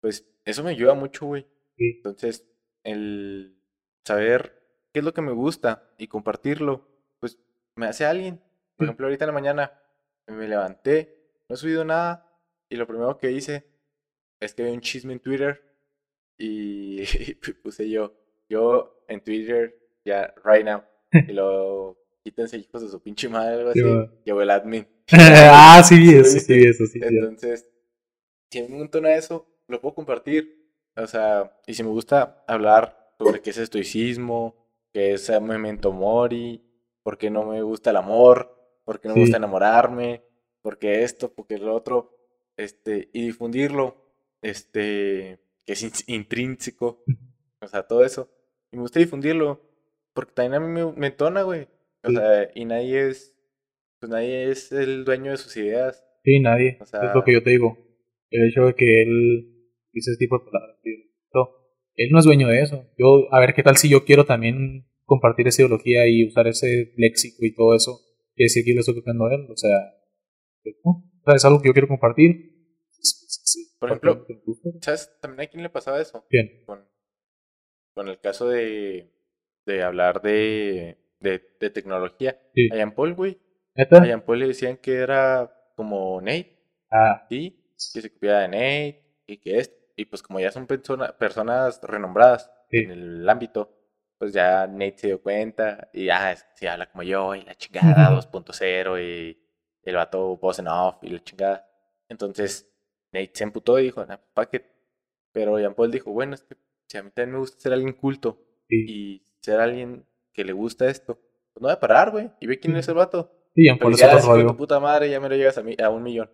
pues 0.00 0.26
eso 0.44 0.62
me 0.64 0.70
ayuda 0.70 0.94
mucho, 0.94 1.26
güey. 1.26 1.46
Sí. 1.76 1.92
Entonces, 1.96 2.46
el 2.84 3.58
saber 4.06 4.62
qué 4.92 5.00
es 5.00 5.04
lo 5.04 5.14
que 5.14 5.22
me 5.22 5.32
gusta 5.32 5.90
y 5.98 6.08
compartirlo, 6.08 6.88
pues 7.20 7.38
me 7.76 7.86
hace 7.86 8.04
alguien. 8.04 8.36
Por 8.76 8.84
Sí. 8.86 8.90
ejemplo, 8.90 9.06
ahorita 9.06 9.24
en 9.24 9.28
la 9.28 9.34
mañana 9.34 9.82
me 10.26 10.48
levanté, 10.48 11.30
no 11.48 11.54
he 11.54 11.58
subido 11.58 11.84
nada 11.84 12.30
y 12.70 12.76
lo 12.76 12.86
primero 12.86 13.16
que 13.18 13.30
hice 13.32 13.64
es 14.40 14.54
que 14.54 14.64
vi 14.64 14.70
un 14.70 14.80
chisme 14.80 15.12
en 15.14 15.20
Twitter 15.20 15.62
y, 16.38 17.00
puse 17.62 17.88
yo, 17.90 18.14
yo 18.48 19.04
en 19.08 19.20
Twitter 19.22 19.76
ya 20.04 20.32
right 20.44 20.64
now 20.64 20.82
y 21.12 21.32
lo 21.32 21.98
quítense 22.22 22.58
hijos 22.58 22.82
de 22.82 22.88
su 22.88 23.00
pinche 23.02 23.28
madre 23.28 23.54
algo 23.54 23.72
Sí, 23.72 23.80
así, 23.80 24.10
llevo 24.24 24.42
el 24.42 24.50
admin. 24.50 24.86
ah, 25.12 25.82
sí, 25.84 25.96
sí, 25.96 26.02
vi 26.02 26.66
eso, 26.66 26.86
sí. 26.86 27.00
sí. 27.00 27.00
Entonces, 27.02 27.68
si 28.50 28.62
me 28.62 28.68
montona 28.78 29.14
eso, 29.14 29.46
lo 29.68 29.80
puedo 29.80 29.94
compartir. 29.94 30.72
O 30.96 31.06
sea, 31.06 31.56
y 31.66 31.74
si 31.74 31.82
me 31.82 31.90
gusta 31.90 32.44
hablar 32.46 33.12
sobre 33.18 33.40
qué 33.40 33.50
es 33.50 33.58
estoicismo, 33.58 34.56
qué 34.92 35.12
es 35.14 35.30
memento 35.40 35.92
mori, 35.92 36.62
por 37.02 37.18
qué 37.18 37.30
no 37.30 37.44
me 37.44 37.62
gusta 37.62 37.90
el 37.90 37.96
amor, 37.96 38.56
por 38.84 39.00
qué 39.00 39.08
no 39.08 39.14
me 39.14 39.20
gusta 39.20 39.36
enamorarme, 39.36 40.22
por 40.62 40.78
qué 40.78 41.02
esto, 41.02 41.32
por 41.32 41.46
qué 41.46 41.58
lo 41.58 41.74
otro, 41.74 42.16
este, 42.56 43.08
y 43.12 43.26
difundirlo, 43.26 43.96
este, 44.42 45.40
que 45.64 45.72
es 45.74 46.08
intrínseco, 46.08 47.04
o 47.60 47.68
sea, 47.68 47.82
todo 47.86 48.04
eso. 48.04 48.30
Y 48.72 48.76
me 48.76 48.82
gusta 48.82 48.98
difundirlo, 48.98 49.60
porque 50.12 50.32
también 50.32 50.54
a 50.62 50.66
mí 50.66 50.72
me, 50.72 50.92
me 50.92 51.06
entona, 51.08 51.42
güey. 51.42 51.68
O 52.02 52.08
Sí. 52.08 52.16
sea, 52.16 52.50
y 52.54 52.64
nadie 52.64 53.08
es, 53.08 53.34
pues 54.00 54.10
nadie 54.10 54.50
es 54.50 54.72
el 54.72 55.04
dueño 55.04 55.32
de 55.32 55.36
sus 55.36 55.56
ideas. 55.56 56.04
Sí, 56.24 56.40
nadie. 56.40 56.78
O 56.80 56.84
es 56.84 57.14
lo 57.14 57.24
que 57.24 57.32
yo 57.32 57.42
te 57.42 57.50
digo. 57.50 57.78
El 58.30 58.48
hecho 58.48 58.66
de 58.66 58.74
que 58.74 59.02
él 59.02 59.72
dice 59.92 60.10
ese 60.12 60.18
tipo 60.18 60.38
de 60.38 60.44
palabras. 60.50 60.76
él 61.94 62.08
no 62.10 62.18
es 62.18 62.24
dueño 62.24 62.48
de 62.48 62.62
eso. 62.62 62.86
Yo, 62.98 63.32
a 63.32 63.40
ver 63.40 63.54
qué 63.54 63.62
tal 63.62 63.76
si 63.76 63.88
yo 63.88 64.04
quiero 64.04 64.24
también 64.24 64.86
compartir 65.04 65.48
esa 65.48 65.62
ideología 65.62 66.06
y 66.06 66.26
usar 66.26 66.46
ese 66.46 66.92
léxico 66.96 67.44
y 67.44 67.54
todo 67.54 67.74
eso. 67.74 67.98
Que 68.36 68.44
decir 68.44 68.64
que 68.64 68.74
lo 68.74 68.80
estoy 68.80 68.94
copiando 68.96 69.26
a 69.26 69.34
él. 69.34 69.46
O 69.50 69.56
sea, 69.56 69.76
pues, 70.62 70.76
no. 70.84 70.90
O 70.90 71.24
sea, 71.24 71.34
es 71.34 71.44
algo 71.44 71.60
que 71.60 71.68
yo 71.68 71.72
quiero 71.72 71.88
compartir. 71.88 72.54
Sí, 72.90 73.02
sí, 73.02 73.40
sí. 73.44 73.76
Por 73.80 73.90
ejemplo. 73.90 74.26
¿Sabes? 74.80 75.10
También 75.20 75.48
a 75.48 75.50
quién 75.50 75.62
le 75.62 75.70
pasaba 75.70 76.00
eso. 76.00 76.24
Bien. 76.30 76.48
Con, 76.66 76.84
con 77.94 78.08
el 78.08 78.20
caso 78.20 78.48
de, 78.48 79.12
de 79.66 79.82
hablar 79.82 80.22
de, 80.22 80.98
de, 81.20 81.42
de 81.60 81.70
tecnología. 81.70 82.38
A 82.72 82.76
Jean 82.76 82.94
Paul, 82.94 83.14
güey. 83.14 83.38
A 83.76 84.04
Jean 84.04 84.24
Paul 84.24 84.38
le 84.40 84.48
decían 84.48 84.76
que 84.76 84.92
era 84.94 85.52
como 85.76 86.20
Nate, 86.20 86.58
Ah, 86.90 87.26
¿sí? 87.28 87.57
Que 87.94 88.00
se 88.02 88.12
copiaba 88.12 88.40
de 88.40 88.48
Nate 88.48 89.04
y 89.26 89.36
que 89.38 89.58
es. 89.58 89.72
Y 89.96 90.04
pues 90.06 90.22
como 90.22 90.40
ya 90.40 90.50
son 90.50 90.66
persona- 90.66 91.16
personas 91.16 91.80
renombradas 91.82 92.50
Sí. 92.70 92.78
en 92.78 92.90
el 92.90 93.28
ámbito, 93.28 93.74
pues 94.18 94.32
ya 94.32 94.66
Nate 94.66 94.98
se 94.98 95.06
dio 95.08 95.22
cuenta 95.22 95.88
y 95.92 96.06
ya 96.06 96.36
se 96.54 96.68
habla 96.68 96.90
como 96.90 97.02
yo 97.02 97.34
y 97.34 97.42
la 97.42 97.54
chingada 97.54 98.10
2.0 98.10 98.98
y 99.00 99.38
el 99.82 99.94
vato 99.96 100.36
voz 100.36 100.58
en 100.58 100.68
off 100.68 100.96
y 101.02 101.08
la 101.10 101.22
chingada. 101.22 101.68
Entonces 102.08 102.70
Nate 103.12 103.30
se 103.34 103.44
emputó 103.44 103.78
y 103.78 103.84
dijo, 103.84 104.04
nah, 104.04 104.18
pa' 104.34 104.48
qué. 104.50 104.66
Pero 105.32 105.58
Jean 105.58 105.74
Paul 105.74 105.90
dijo, 105.90 106.10
bueno, 106.12 106.34
es 106.34 106.42
que 106.42 106.56
si 106.88 106.98
a 106.98 107.02
mí 107.02 107.10
también 107.10 107.32
me 107.32 107.38
gusta 107.38 107.60
ser 107.60 107.72
alguien 107.72 107.92
culto 107.94 108.42
y 108.68 109.22
ser 109.40 109.60
alguien 109.60 110.04
que 110.32 110.44
le 110.44 110.52
gusta 110.52 110.88
esto, 110.88 111.14
pues 111.16 111.62
no 111.62 111.68
voy 111.68 111.72
a 111.72 111.80
parar, 111.80 112.10
güey. 112.10 112.30
Y 112.40 112.46
ve 112.46 112.58
quién 112.58 112.76
es 112.76 112.88
el 112.88 112.94
vato. 112.94 113.32
Sí, 113.54 113.64
Jean 113.64 113.78
Paul 113.78 113.94
es 113.94 114.02
otro 114.02 114.20
rollo. 114.20 114.46
tu 114.48 114.56
puta 114.56 114.78
madre, 114.80 115.10
ya 115.10 115.20
me 115.20 115.28
lo 115.28 115.36
llegas 115.36 115.58
a, 115.58 115.62
mí, 115.62 115.74
a 115.82 115.90
un 115.90 116.02
millón. 116.02 116.30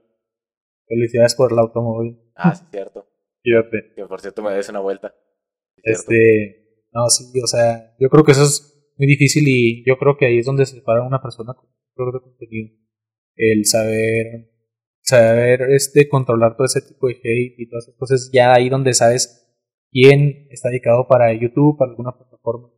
Felicidades 0.87 1.35
por 1.35 1.53
el 1.53 1.59
automóvil. 1.59 2.20
Ah, 2.35 2.55
sí, 2.55 2.64
cierto. 2.70 3.07
Fíjate. 3.43 3.93
Que 3.95 4.07
por 4.07 4.20
cierto 4.20 4.43
me 4.43 4.53
des 4.53 4.68
una 4.68 4.80
vuelta. 4.80 5.14
Sí, 5.76 5.82
cierto. 5.85 6.01
Este, 6.12 6.87
no, 6.93 7.09
sí, 7.09 7.41
o 7.43 7.47
sea, 7.47 7.95
yo 7.99 8.09
creo 8.09 8.24
que 8.24 8.32
eso 8.32 8.43
es 8.45 8.93
muy 8.97 9.07
difícil 9.07 9.45
y 9.47 9.85
yo 9.87 9.97
creo 9.99 10.16
que 10.16 10.26
ahí 10.26 10.39
es 10.39 10.47
donde 10.47 10.66
se 10.66 10.76
separa 10.76 11.03
una 11.03 11.20
persona 11.20 11.55
con 11.55 11.68
de 11.97 12.20
contenido. 12.20 12.76
El 13.37 13.64
saber, 13.66 14.51
saber 15.03 15.62
este, 15.70 16.09
controlar 16.09 16.57
todo 16.57 16.66
ese 16.66 16.82
tipo 16.82 17.09
de 17.09 17.14
hate 17.14 17.55
y 17.59 17.68
todas 17.68 17.85
esas 17.85 17.99
cosas, 17.99 18.30
ya 18.32 18.53
ahí 18.55 18.68
donde 18.68 18.95
sabes 18.95 19.45
quién 19.91 20.49
está 20.51 20.70
dedicado 20.70 21.07
para 21.09 21.32
YouTube, 21.32 21.76
para 21.78 21.91
alguna 21.91 22.16
plataforma, 22.16 22.70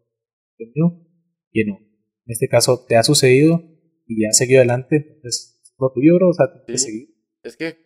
¿entendió? 0.58 1.02
Quién 1.50 1.68
no. 1.68 1.78
En 1.78 2.32
este 2.32 2.48
caso 2.48 2.84
te 2.86 2.96
ha 2.96 3.02
sucedido 3.02 3.62
y 4.06 4.22
ya 4.22 4.28
has 4.30 4.36
seguido 4.38 4.60
adelante, 4.60 4.96
entonces 4.96 5.60
es 5.62 5.74
lo 5.78 5.92
tuyo, 5.92 6.16
bro, 6.16 6.30
o 6.30 6.32
sea, 6.32 6.46
que 6.66 6.76
Sí. 6.78 6.84
seguir. 6.86 7.08
Es 7.42 7.56
que, 7.56 7.76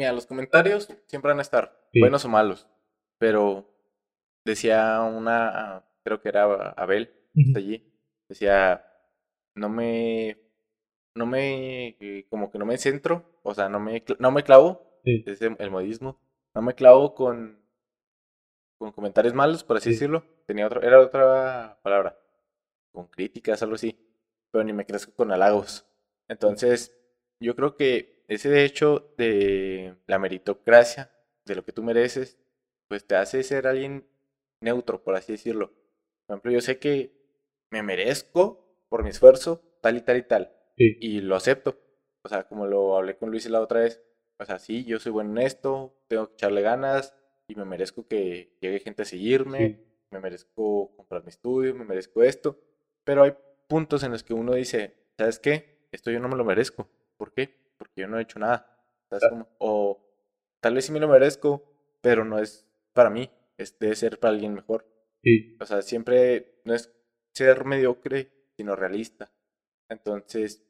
mira, 0.00 0.12
los 0.12 0.24
comentarios 0.24 0.88
siempre 1.06 1.30
van 1.30 1.40
a 1.40 1.42
estar, 1.42 1.78
Sí. 1.92 2.00
buenos 2.00 2.24
o 2.24 2.28
malos. 2.30 2.66
Pero 3.18 3.68
decía 4.46 5.02
una, 5.02 5.84
creo 6.02 6.22
que 6.22 6.30
era 6.30 6.44
Abel, 6.70 7.12
está 7.34 7.58
allí, 7.58 7.92
decía, 8.28 8.82
no 9.54 9.68
me, 9.68 10.38
no 11.14 11.26
me, 11.26 11.96
como 12.30 12.50
que 12.50 12.58
no 12.58 12.64
me 12.64 12.78
centro, 12.78 13.38
o 13.42 13.52
sea, 13.54 13.68
no 13.68 13.78
me, 13.78 14.02
no 14.18 14.30
me 14.30 14.42
clavo, 14.42 15.00
Sí. 15.04 15.22
es 15.26 15.42
el 15.42 15.56
el 15.58 15.70
modismo, 15.70 16.18
no 16.54 16.62
me 16.62 16.74
clavo 16.74 17.14
con, 17.14 17.60
con 18.78 18.92
comentarios 18.92 19.34
malos, 19.34 19.62
por 19.64 19.76
así 19.76 19.90
Sí. 19.90 19.96
decirlo. 19.96 20.24
Tenía 20.46 20.66
otra, 20.66 20.80
era 20.80 20.98
otra 21.00 21.78
palabra, 21.82 22.18
con 22.92 23.06
críticas, 23.08 23.62
algo 23.62 23.74
así, 23.74 23.94
pero 24.50 24.64
ni 24.64 24.72
me 24.72 24.86
crezco 24.86 25.12
con 25.14 25.30
halagos. 25.30 25.86
Entonces, 26.28 26.96
yo 27.40 27.54
creo 27.54 27.76
que 27.76 28.19
ese 28.30 28.64
hecho 28.64 29.12
de 29.18 29.96
la 30.06 30.18
meritocracia, 30.18 31.10
de 31.44 31.54
lo 31.56 31.64
que 31.64 31.72
tú 31.72 31.82
mereces, 31.82 32.38
pues 32.88 33.06
te 33.06 33.16
hace 33.16 33.42
ser 33.42 33.66
alguien 33.66 34.06
neutro, 34.62 35.02
por 35.02 35.16
así 35.16 35.32
decirlo. 35.32 35.72
Por 36.26 36.34
ejemplo, 36.36 36.52
yo 36.52 36.60
sé 36.60 36.78
que 36.78 37.12
me 37.70 37.82
merezco 37.82 38.84
por 38.88 39.02
mi 39.02 39.10
esfuerzo 39.10 39.62
tal 39.80 39.96
y 39.96 40.00
tal 40.02 40.16
y 40.18 40.22
tal, 40.22 40.52
Sí. 40.76 40.96
y 41.00 41.20
lo 41.20 41.36
acepto. 41.36 41.78
O 42.24 42.28
sea, 42.28 42.44
como 42.44 42.66
lo 42.66 42.96
hablé 42.96 43.16
con 43.16 43.30
Luis 43.30 43.48
la 43.50 43.60
otra 43.60 43.80
vez, 43.80 44.02
o 44.38 44.44
sea, 44.44 44.58
sí, 44.58 44.84
yo 44.84 44.98
soy 44.98 45.12
bueno 45.12 45.30
en 45.32 45.38
esto, 45.46 45.94
tengo 46.08 46.28
que 46.28 46.34
echarle 46.34 46.62
ganas 46.62 47.14
y 47.48 47.54
me 47.54 47.64
merezco 47.64 48.06
que 48.06 48.56
llegue 48.60 48.78
gente 48.80 49.02
a 49.02 49.06
seguirme, 49.06 49.58
Sí. 49.58 49.84
me 50.12 50.20
merezco 50.20 50.94
comprar 50.96 51.22
mi 51.24 51.30
estudio, 51.30 51.74
me 51.74 51.84
merezco 51.84 52.22
esto, 52.22 52.60
pero 53.04 53.22
hay 53.24 53.32
puntos 53.68 54.02
en 54.04 54.12
los 54.12 54.22
que 54.22 54.34
uno 54.34 54.54
dice, 54.54 54.94
¿sabes 55.18 55.38
qué? 55.38 55.78
Esto 55.92 56.10
yo 56.10 56.20
no 56.20 56.28
me 56.28 56.36
lo 56.36 56.44
merezco. 56.44 56.88
¿Por 57.16 57.32
qué? 57.32 57.59
Porque 57.80 58.02
yo 58.02 58.08
no 58.08 58.18
he 58.18 58.22
hecho 58.22 58.38
nada. 58.38 58.78
O 59.58 59.98
tal 60.60 60.74
vez 60.74 60.84
sí 60.84 60.92
me 60.92 61.00
lo 61.00 61.08
merezco, 61.08 61.64
pero 62.02 62.24
no 62.26 62.38
es 62.38 62.68
para 62.92 63.08
mí, 63.08 63.30
es 63.56 63.78
debe 63.78 63.96
ser 63.96 64.20
para 64.20 64.34
alguien 64.34 64.52
mejor. 64.54 64.86
Sí. 65.22 65.56
O 65.58 65.64
sea, 65.64 65.80
siempre 65.80 66.60
no 66.64 66.74
es 66.74 66.92
ser 67.34 67.64
mediocre, 67.64 68.30
sino 68.56 68.76
realista. 68.76 69.32
Entonces, 69.88 70.62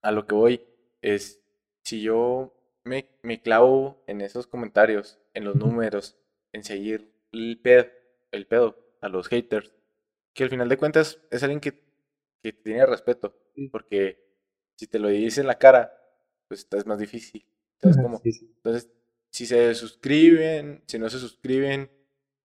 a 0.00 0.12
lo 0.12 0.26
que 0.26 0.34
voy 0.34 0.64
es, 1.00 1.42
si 1.84 2.02
yo 2.02 2.54
me, 2.84 3.08
me 3.22 3.42
clavo 3.42 4.04
en 4.06 4.20
esos 4.20 4.46
comentarios, 4.46 5.18
en 5.34 5.44
los 5.44 5.56
números, 5.56 6.16
en 6.52 6.62
seguir 6.62 7.12
el 7.32 7.60
pedo, 7.60 7.90
el 8.30 8.46
pedo 8.46 8.76
a 9.00 9.08
los 9.08 9.28
haters, 9.28 9.72
que 10.34 10.44
al 10.44 10.50
final 10.50 10.68
de 10.68 10.76
cuentas 10.78 11.20
es 11.32 11.42
alguien 11.42 11.60
que, 11.60 11.82
que 12.42 12.52
tiene 12.52 12.86
respeto, 12.86 13.36
Sí. 13.54 13.68
porque 13.68 14.24
si 14.76 14.86
te 14.86 14.98
lo 14.98 15.08
dice 15.08 15.40
en 15.42 15.46
la 15.48 15.58
cara, 15.58 15.98
pues 16.52 16.68
es 16.70 16.86
más 16.86 16.98
difícil. 16.98 17.46
Entonces, 17.80 18.92
si 19.30 19.46
se 19.46 19.74
suscriben, 19.74 20.84
si 20.86 20.98
no 20.98 21.08
se 21.08 21.18
suscriben, 21.18 21.90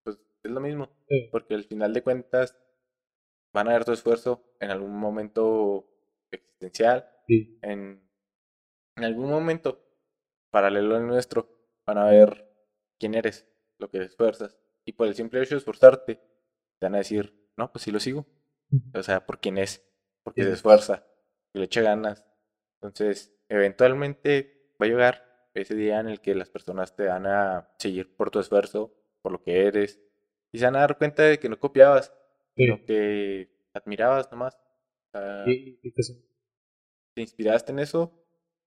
pues 0.02 0.18
es 0.44 0.50
lo 0.50 0.62
mismo. 0.62 0.90
Sí. 1.10 1.28
Porque 1.30 1.56
al 1.56 1.66
final 1.66 1.94
de 1.94 2.04
cuentas 2.04 2.58
van 3.54 3.68
a 3.68 3.74
ver 3.74 3.84
tu 3.84 3.92
esfuerzo 3.92 4.56
en 4.62 4.72
algún 4.72 4.98
momento 4.98 5.90
existencial, 6.32 7.06
en, 7.28 8.02
en 8.96 9.04
algún 9.04 9.30
momento 9.30 9.84
paralelo 10.52 10.96
al 10.96 11.06
nuestro, 11.06 11.50
van 11.86 11.98
a 11.98 12.06
ver 12.06 12.50
quién 12.98 13.14
eres, 13.14 13.46
lo 13.78 13.90
que 13.90 14.04
esfuerzas. 14.04 14.58
Y 14.86 14.94
por 14.94 15.08
el 15.08 15.16
simple 15.16 15.44
hecho 15.44 15.56
de 15.56 15.60
esforzarte, 15.60 16.16
te 16.16 16.86
van 16.86 16.96
a 16.96 17.00
decir, 17.00 17.52
no, 17.58 17.74
pues 17.74 17.84
sí 17.84 17.92
lo 17.92 18.00
sigo. 18.00 18.26
O 18.94 19.04
sea, 19.04 19.26
por 19.26 19.42
quién 19.42 19.58
es, 19.58 19.86
porque 20.24 20.44
se 20.44 20.54
esfuerza, 20.54 21.06
que 21.52 21.60
le 21.60 21.66
echa 21.66 21.82
ganas. 21.82 22.24
Entonces, 22.76 23.37
eventualmente 23.50 24.72
va 24.82 24.86
a 24.86 24.90
llegar 24.90 25.50
ese 25.54 25.76
día 25.76 26.00
en 26.00 26.08
el 26.10 26.22
que 26.22 26.36
las 26.36 26.50
personas 26.50 26.96
te 26.96 27.06
van 27.08 27.26
a 27.28 27.70
seguir 27.80 28.16
por 28.16 28.30
tu 28.32 28.40
esfuerzo, 28.40 28.94
por 29.22 29.32
lo 29.32 29.42
que 29.42 29.66
eres, 29.68 30.00
y 30.52 30.60
se 30.60 30.66
van 30.66 30.76
a 30.76 30.80
dar 30.82 30.98
cuenta 30.98 31.24
de 31.24 31.40
que 31.40 31.50
no 31.50 31.60
copiabas, 31.60 32.14
sino 32.56 32.84
que 32.86 33.50
admirabas 33.74 34.32
nomás. 34.32 34.58
Sí, 35.44 35.80
sí, 35.82 35.92
sí. 36.04 36.24
te 37.14 37.22
inspiraste 37.22 37.72
en 37.72 37.80
eso, 37.80 38.14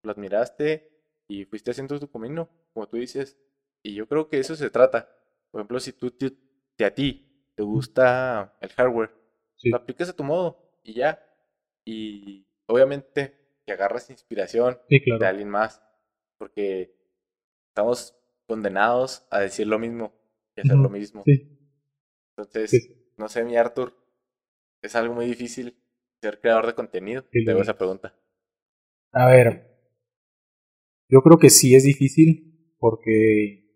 lo 0.02 0.12
admiraste 0.12 0.90
y 1.28 1.44
fuiste 1.44 1.70
haciendo 1.70 1.98
tu 2.00 2.10
camino, 2.10 2.50
como 2.72 2.88
tú 2.88 2.96
dices. 2.96 3.38
Y 3.82 3.94
yo 3.94 4.06
creo 4.08 4.28
que 4.28 4.38
eso 4.38 4.56
se 4.56 4.70
trata. 4.70 5.08
Por 5.50 5.60
ejemplo, 5.60 5.80
si 5.80 5.92
tú 5.92 6.10
te, 6.10 6.32
te- 6.76 6.84
a 6.84 6.94
ti 6.94 7.50
te 7.54 7.62
gusta 7.62 8.56
el 8.60 8.70
hardware, 8.70 9.14
lo 9.70 9.76
aplicas 9.78 10.08
a 10.08 10.12
tu 10.16 10.24
modo 10.24 10.80
y 10.82 10.94
ya. 10.94 11.22
Y 11.84 12.46
obviamente 12.66 13.39
que 13.70 13.74
agarras 13.74 14.10
inspiración 14.10 14.78
Sí, 14.88 15.00
de 15.18 15.26
alguien 15.26 15.48
más, 15.48 15.80
porque 16.38 16.92
estamos 17.68 18.16
condenados 18.48 19.26
a 19.30 19.40
decir 19.40 19.68
lo 19.68 19.78
mismo 19.78 20.12
y 20.56 20.62
hacer 20.62 20.76
lo 20.76 20.90
mismo. 20.90 21.22
Sí, 21.24 21.56
Entonces, 22.36 22.70
sí, 22.70 23.12
no 23.16 23.28
sé, 23.28 23.44
mi 23.44 23.56
Arthur, 23.56 23.94
es 24.82 24.96
algo 24.96 25.14
muy 25.14 25.26
difícil 25.26 25.76
ser 26.20 26.40
creador 26.40 26.66
de 26.66 26.74
contenido. 26.74 27.24
Te 27.30 27.48
hago 27.48 27.60
es. 27.60 27.68
esa 27.68 27.78
pregunta. 27.78 28.12
A 29.12 29.28
ver, 29.28 29.70
yo 31.08 31.20
creo 31.22 31.38
que 31.38 31.50
sí 31.50 31.76
es 31.76 31.84
difícil 31.84 32.74
porque 32.78 33.68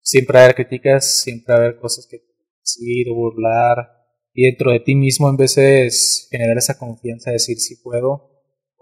siempre 0.00 0.34
va 0.34 0.40
a 0.40 0.44
haber 0.44 0.56
críticas, 0.56 1.22
siempre 1.22 1.54
va 1.54 1.60
a 1.60 1.62
haber 1.64 1.80
cosas 1.80 2.06
que 2.08 2.18
decir, 2.60 3.08
burlar, 3.12 4.00
y 4.32 4.44
dentro 4.44 4.70
de 4.70 4.80
ti 4.80 4.94
mismo 4.94 5.28
en 5.28 5.36
veces 5.36 6.28
generar 6.30 6.56
esa 6.56 6.78
confianza, 6.78 7.32
decir 7.32 7.58
si 7.58 7.82
puedo, 7.82 8.29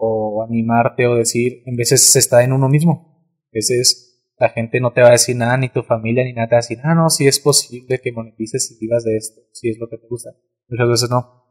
o 0.01 0.43
animarte 0.43 1.05
o 1.07 1.15
decir, 1.15 1.61
en 1.65 1.75
veces 1.75 2.15
está 2.15 2.43
en 2.43 2.53
uno 2.53 2.69
mismo. 2.69 3.21
A 3.47 3.51
veces 3.51 4.31
la 4.37 4.49
gente 4.49 4.79
no 4.79 4.93
te 4.93 5.01
va 5.01 5.09
a 5.09 5.11
decir 5.11 5.35
nada, 5.35 5.57
ni 5.57 5.67
tu 5.67 5.83
familia, 5.83 6.23
ni 6.23 6.31
nada, 6.31 6.47
te 6.47 6.55
va 6.55 6.59
a 6.59 6.61
decir, 6.61 6.79
ah, 6.83 6.95
no, 6.95 7.09
sí 7.09 7.27
es 7.27 7.39
posible 7.39 7.99
que 7.99 8.13
monetices 8.13 8.71
y 8.71 8.79
vivas 8.79 9.03
de 9.03 9.17
esto, 9.17 9.41
si 9.51 9.69
es 9.69 9.77
lo 9.77 9.89
que 9.89 9.97
te 9.97 10.07
gusta. 10.07 10.31
Muchas 10.69 10.87
veces 10.87 11.09
no. 11.09 11.43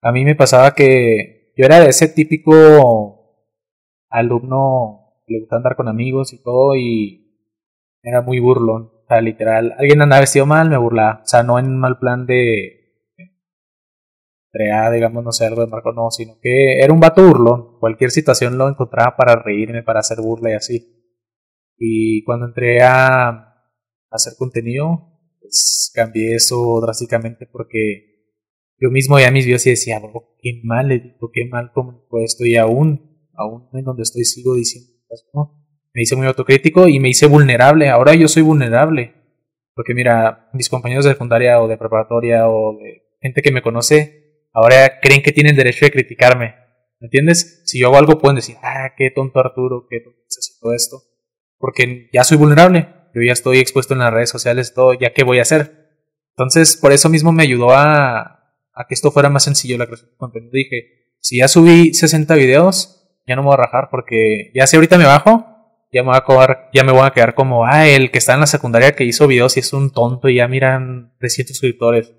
A 0.00 0.12
mí 0.12 0.24
me 0.24 0.34
pasaba 0.34 0.74
que 0.74 1.52
yo 1.56 1.66
era 1.66 1.78
de 1.80 1.90
ese 1.90 2.08
típico 2.08 3.46
alumno 4.08 5.12
que 5.26 5.34
le 5.34 5.40
gusta 5.40 5.56
andar 5.56 5.76
con 5.76 5.88
amigos 5.88 6.32
y 6.32 6.42
todo 6.42 6.74
y 6.76 7.36
era 8.02 8.22
muy 8.22 8.40
burlón. 8.40 8.84
O 8.84 9.04
sea, 9.06 9.20
literal, 9.20 9.74
alguien 9.78 10.00
andaba 10.00 10.20
vestido 10.20 10.46
mal, 10.46 10.70
me 10.70 10.78
burlaba. 10.78 11.20
O 11.22 11.28
sea, 11.28 11.42
no 11.42 11.58
en 11.58 11.78
mal 11.78 11.98
plan 11.98 12.24
de 12.24 12.79
entregar, 14.52 14.92
digamos, 14.92 15.24
no 15.24 15.32
sé, 15.32 15.46
algo 15.46 15.62
de 15.62 15.68
marco, 15.68 15.92
no, 15.92 16.10
sino 16.10 16.38
que 16.40 16.80
era 16.80 16.92
un 16.92 17.00
vato 17.00 17.26
burlón. 17.26 17.78
Cualquier 17.78 18.10
situación 18.10 18.58
lo 18.58 18.68
encontraba 18.68 19.16
para 19.16 19.36
reírme, 19.36 19.82
para 19.82 20.00
hacer 20.00 20.20
burla 20.20 20.50
y 20.50 20.54
así. 20.54 21.00
Y 21.76 22.24
cuando 22.24 22.46
entré 22.46 22.82
a, 22.82 23.46
hacer 24.10 24.32
contenido, 24.36 25.18
pues 25.40 25.92
cambié 25.94 26.34
eso 26.34 26.80
drásticamente 26.82 27.46
porque 27.46 28.34
yo 28.78 28.90
mismo 28.90 29.20
ya 29.20 29.30
mis 29.30 29.46
videos 29.46 29.66
y 29.66 29.70
decía, 29.70 30.00
bro, 30.00 30.36
qué 30.42 30.60
mal 30.64 31.16
qué 31.32 31.44
mal 31.48 31.70
comunico 31.72 32.18
esto 32.18 32.44
y 32.44 32.56
aún, 32.56 33.28
aún 33.34 33.68
en 33.72 33.84
donde 33.84 34.02
estoy 34.02 34.24
sigo 34.24 34.54
diciendo, 34.54 34.90
¿no? 35.32 35.60
me 35.92 36.02
hice 36.02 36.16
muy 36.16 36.26
autocrítico 36.26 36.88
y 36.88 36.98
me 36.98 37.08
hice 37.08 37.26
vulnerable, 37.26 37.88
ahora 37.88 38.14
yo 38.14 38.28
soy 38.28 38.42
vulnerable, 38.42 39.14
porque 39.74 39.94
mira, 39.94 40.50
mis 40.52 40.68
compañeros 40.68 41.04
de 41.04 41.12
secundaria 41.12 41.60
o 41.60 41.68
de 41.68 41.76
preparatoria 41.76 42.48
o 42.48 42.76
de 42.78 43.02
gente 43.20 43.42
que 43.42 43.52
me 43.52 43.62
conoce, 43.62 44.19
ahora 44.52 45.00
creen 45.00 45.22
que 45.22 45.32
tienen 45.32 45.56
derecho 45.56 45.84
de 45.84 45.90
criticarme, 45.90 46.54
¿me 47.00 47.06
entiendes? 47.06 47.62
Si 47.64 47.78
yo 47.78 47.88
hago 47.88 47.98
algo 47.98 48.18
pueden 48.18 48.36
decir, 48.36 48.56
ah, 48.62 48.92
qué 48.96 49.10
tonto 49.10 49.40
Arturo, 49.40 49.86
qué 49.88 50.00
tonto 50.00 50.18
haciendo 50.28 50.74
esto, 50.74 51.02
porque 51.58 52.08
ya 52.12 52.24
soy 52.24 52.36
vulnerable, 52.36 52.88
yo 53.14 53.22
ya 53.22 53.32
estoy 53.32 53.58
expuesto 53.58 53.94
en 53.94 54.00
las 54.00 54.12
redes 54.12 54.30
sociales, 54.30 54.74
todo, 54.74 54.94
ya 54.94 55.12
qué 55.12 55.24
voy 55.24 55.38
a 55.38 55.42
hacer. 55.42 55.80
Entonces, 56.30 56.76
por 56.76 56.92
eso 56.92 57.08
mismo 57.08 57.32
me 57.32 57.42
ayudó 57.42 57.72
a, 57.72 58.36
que 58.88 58.94
esto 58.94 59.10
fuera 59.10 59.28
más 59.28 59.44
sencillo 59.44 59.76
la 59.76 59.86
creación 59.86 60.10
de 60.10 60.16
contenido. 60.16 60.52
Dije, 60.52 61.14
si 61.20 61.38
ya 61.38 61.48
subí 61.48 61.92
60 61.92 62.34
videos, 62.34 63.12
ya 63.26 63.36
no 63.36 63.42
me 63.42 63.48
voy 63.48 63.54
a 63.54 63.64
rajar 63.64 63.88
porque 63.90 64.50
ya 64.54 64.66
si 64.66 64.76
ahorita 64.76 64.96
me 64.96 65.04
bajo, 65.04 65.46
ya 65.92 66.02
me 66.02 66.08
voy 66.08 66.16
a 66.16 66.24
quedar, 66.24 66.70
ya 66.72 66.84
me 66.84 66.92
voy 66.92 67.02
a 67.06 67.10
quedar 67.10 67.34
como, 67.34 67.66
ah, 67.66 67.86
el 67.86 68.10
que 68.10 68.18
está 68.18 68.34
en 68.34 68.40
la 68.40 68.46
secundaria 68.46 68.92
que 68.92 69.04
hizo 69.04 69.26
videos 69.26 69.56
y 69.56 69.60
es 69.60 69.72
un 69.72 69.90
tonto 69.90 70.28
y 70.28 70.36
ya 70.36 70.48
miran 70.48 71.12
300 71.18 71.56
suscriptores. 71.56 72.14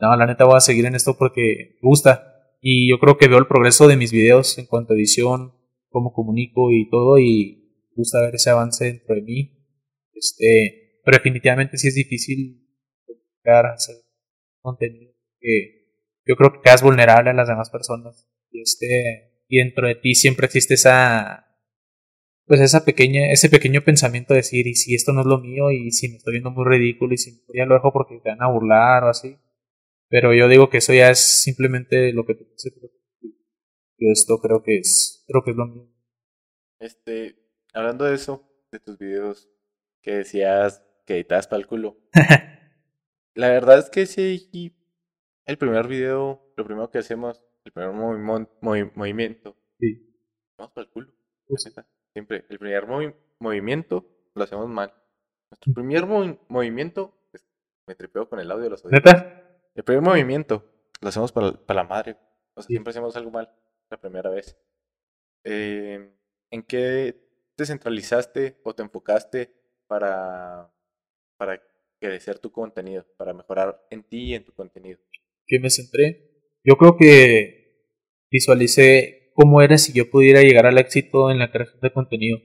No, 0.00 0.16
la 0.16 0.26
neta 0.26 0.44
voy 0.44 0.56
a 0.56 0.60
seguir 0.60 0.86
en 0.86 0.94
esto 0.94 1.16
porque 1.16 1.78
me 1.82 1.88
gusta. 1.88 2.54
Y 2.60 2.90
yo 2.90 2.98
creo 2.98 3.16
que 3.18 3.28
veo 3.28 3.38
el 3.38 3.46
progreso 3.46 3.88
de 3.88 3.96
mis 3.96 4.12
videos 4.12 4.58
en 4.58 4.66
cuanto 4.66 4.92
a 4.92 4.96
edición, 4.96 5.54
cómo 5.90 6.12
comunico 6.12 6.72
y 6.72 6.88
todo 6.88 7.18
y 7.18 7.86
me 7.90 7.96
gusta 7.96 8.20
ver 8.22 8.34
ese 8.34 8.50
avance 8.50 8.84
dentro 8.84 9.14
de 9.14 9.22
mí. 9.22 9.66
Este, 10.14 11.00
pero 11.04 11.16
definitivamente 11.16 11.78
sí 11.78 11.88
es 11.88 11.94
difícil 11.94 12.64
hacer 13.44 13.96
contenido 14.60 15.12
que 15.40 15.78
yo 16.26 16.36
creo 16.36 16.52
que 16.52 16.60
quedas 16.62 16.82
vulnerable 16.82 17.30
a 17.30 17.34
las 17.34 17.48
demás 17.48 17.70
personas. 17.70 18.28
Y 18.50 18.60
este, 18.60 19.44
y 19.48 19.58
dentro 19.58 19.86
de 19.86 19.94
ti 19.94 20.14
siempre 20.14 20.46
existe 20.46 20.74
esa 20.74 21.46
pues 22.48 22.60
esa 22.60 22.84
pequeña, 22.84 23.30
ese 23.30 23.50
pequeño 23.50 23.82
pensamiento 23.82 24.32
de 24.32 24.38
decir, 24.38 24.66
y 24.66 24.74
si 24.74 24.94
esto 24.94 25.12
no 25.12 25.20
es 25.20 25.26
lo 25.26 25.38
mío, 25.38 25.70
y 25.70 25.90
si 25.92 26.08
me 26.08 26.16
estoy 26.16 26.32
viendo 26.32 26.50
muy 26.50 26.64
ridículo, 26.64 27.12
y 27.12 27.18
si 27.18 27.42
ya 27.54 27.66
lo 27.66 27.74
dejo 27.74 27.92
porque 27.92 28.20
te 28.20 28.30
van 28.30 28.42
a 28.42 28.50
burlar 28.50 29.04
o 29.04 29.08
así. 29.08 29.36
Pero 30.10 30.34
yo 30.34 30.48
digo 30.48 30.70
que 30.70 30.78
eso 30.78 30.92
ya 30.94 31.10
es 31.10 31.42
simplemente 31.42 32.12
lo 32.12 32.24
que 32.24 32.34
tú 32.34 32.44
Yo 33.20 34.08
esto 34.12 34.38
creo 34.40 34.62
que 34.62 34.78
es, 34.78 35.24
creo 35.26 35.42
que 35.44 35.50
es 35.50 35.56
lo 35.56 35.66
mío. 35.66 35.88
Este, 36.80 37.36
hablando 37.74 38.04
de 38.04 38.14
eso, 38.14 38.48
de 38.72 38.80
tus 38.80 38.98
videos 38.98 39.50
que 40.02 40.18
decías 40.18 40.84
que 41.04 41.14
editabas 41.14 41.46
para 41.46 41.60
el 41.60 41.66
culo. 41.66 41.98
la 43.34 43.48
verdad 43.48 43.78
es 43.78 43.90
que 43.90 44.06
sí, 44.06 44.76
el 45.46 45.58
primer 45.58 45.88
video, 45.88 46.52
lo 46.56 46.64
primero 46.64 46.90
que 46.90 46.98
hacemos, 46.98 47.44
el 47.64 47.72
primer 47.72 47.92
movimiento, 47.92 49.56
sí. 49.78 50.14
vamos 50.56 50.72
para 50.72 50.86
el 50.86 50.90
culo. 50.92 51.12
Siempre, 52.12 52.46
el 52.48 52.58
primer 52.58 52.86
movimiento 53.38 54.06
lo 54.34 54.44
hacemos 54.44 54.68
mal. 54.68 54.92
Nuestro 55.50 55.72
primer 55.72 56.06
movimiento, 56.48 57.14
pues, 57.30 57.46
me 57.86 57.94
tripeo 57.94 58.28
con 58.28 58.38
el 58.38 58.50
audio 58.50 58.64
de 58.64 58.70
los 58.70 58.84
audios. 58.84 59.02
El 59.78 59.84
primer 59.84 60.02
movimiento 60.02 60.64
lo 61.00 61.08
hacemos 61.08 61.30
para, 61.30 61.56
la 61.68 61.84
madre. 61.84 62.16
O 62.54 62.60
sea, 62.60 62.66
siempre 62.66 62.90
hacemos 62.90 63.14
algo 63.14 63.30
mal 63.30 63.48
la 63.88 64.00
primera 64.00 64.28
vez. 64.28 64.58
Eh, 65.44 66.16
¿En 66.50 66.62
qué 66.64 67.14
te 67.54 67.64
centralizaste 67.64 68.58
o 68.64 68.74
te 68.74 68.82
enfocaste 68.82 69.54
para, 69.86 70.74
para 71.36 71.62
crecer 72.00 72.40
tu 72.40 72.50
contenido, 72.50 73.06
para 73.16 73.32
mejorar 73.32 73.80
en 73.90 74.02
ti 74.02 74.30
y 74.30 74.34
en 74.34 74.44
tu 74.44 74.52
contenido? 74.52 74.98
¿Qué 75.46 75.60
me 75.60 75.70
centré? 75.70 76.28
Yo 76.64 76.74
creo 76.76 76.96
que 76.96 77.86
visualicé 78.32 79.30
cómo 79.32 79.62
era 79.62 79.78
si 79.78 79.92
yo 79.92 80.10
pudiera 80.10 80.42
llegar 80.42 80.66
al 80.66 80.78
éxito 80.78 81.30
en 81.30 81.38
la 81.38 81.52
creación 81.52 81.78
de 81.80 81.92
contenido. 81.92 82.38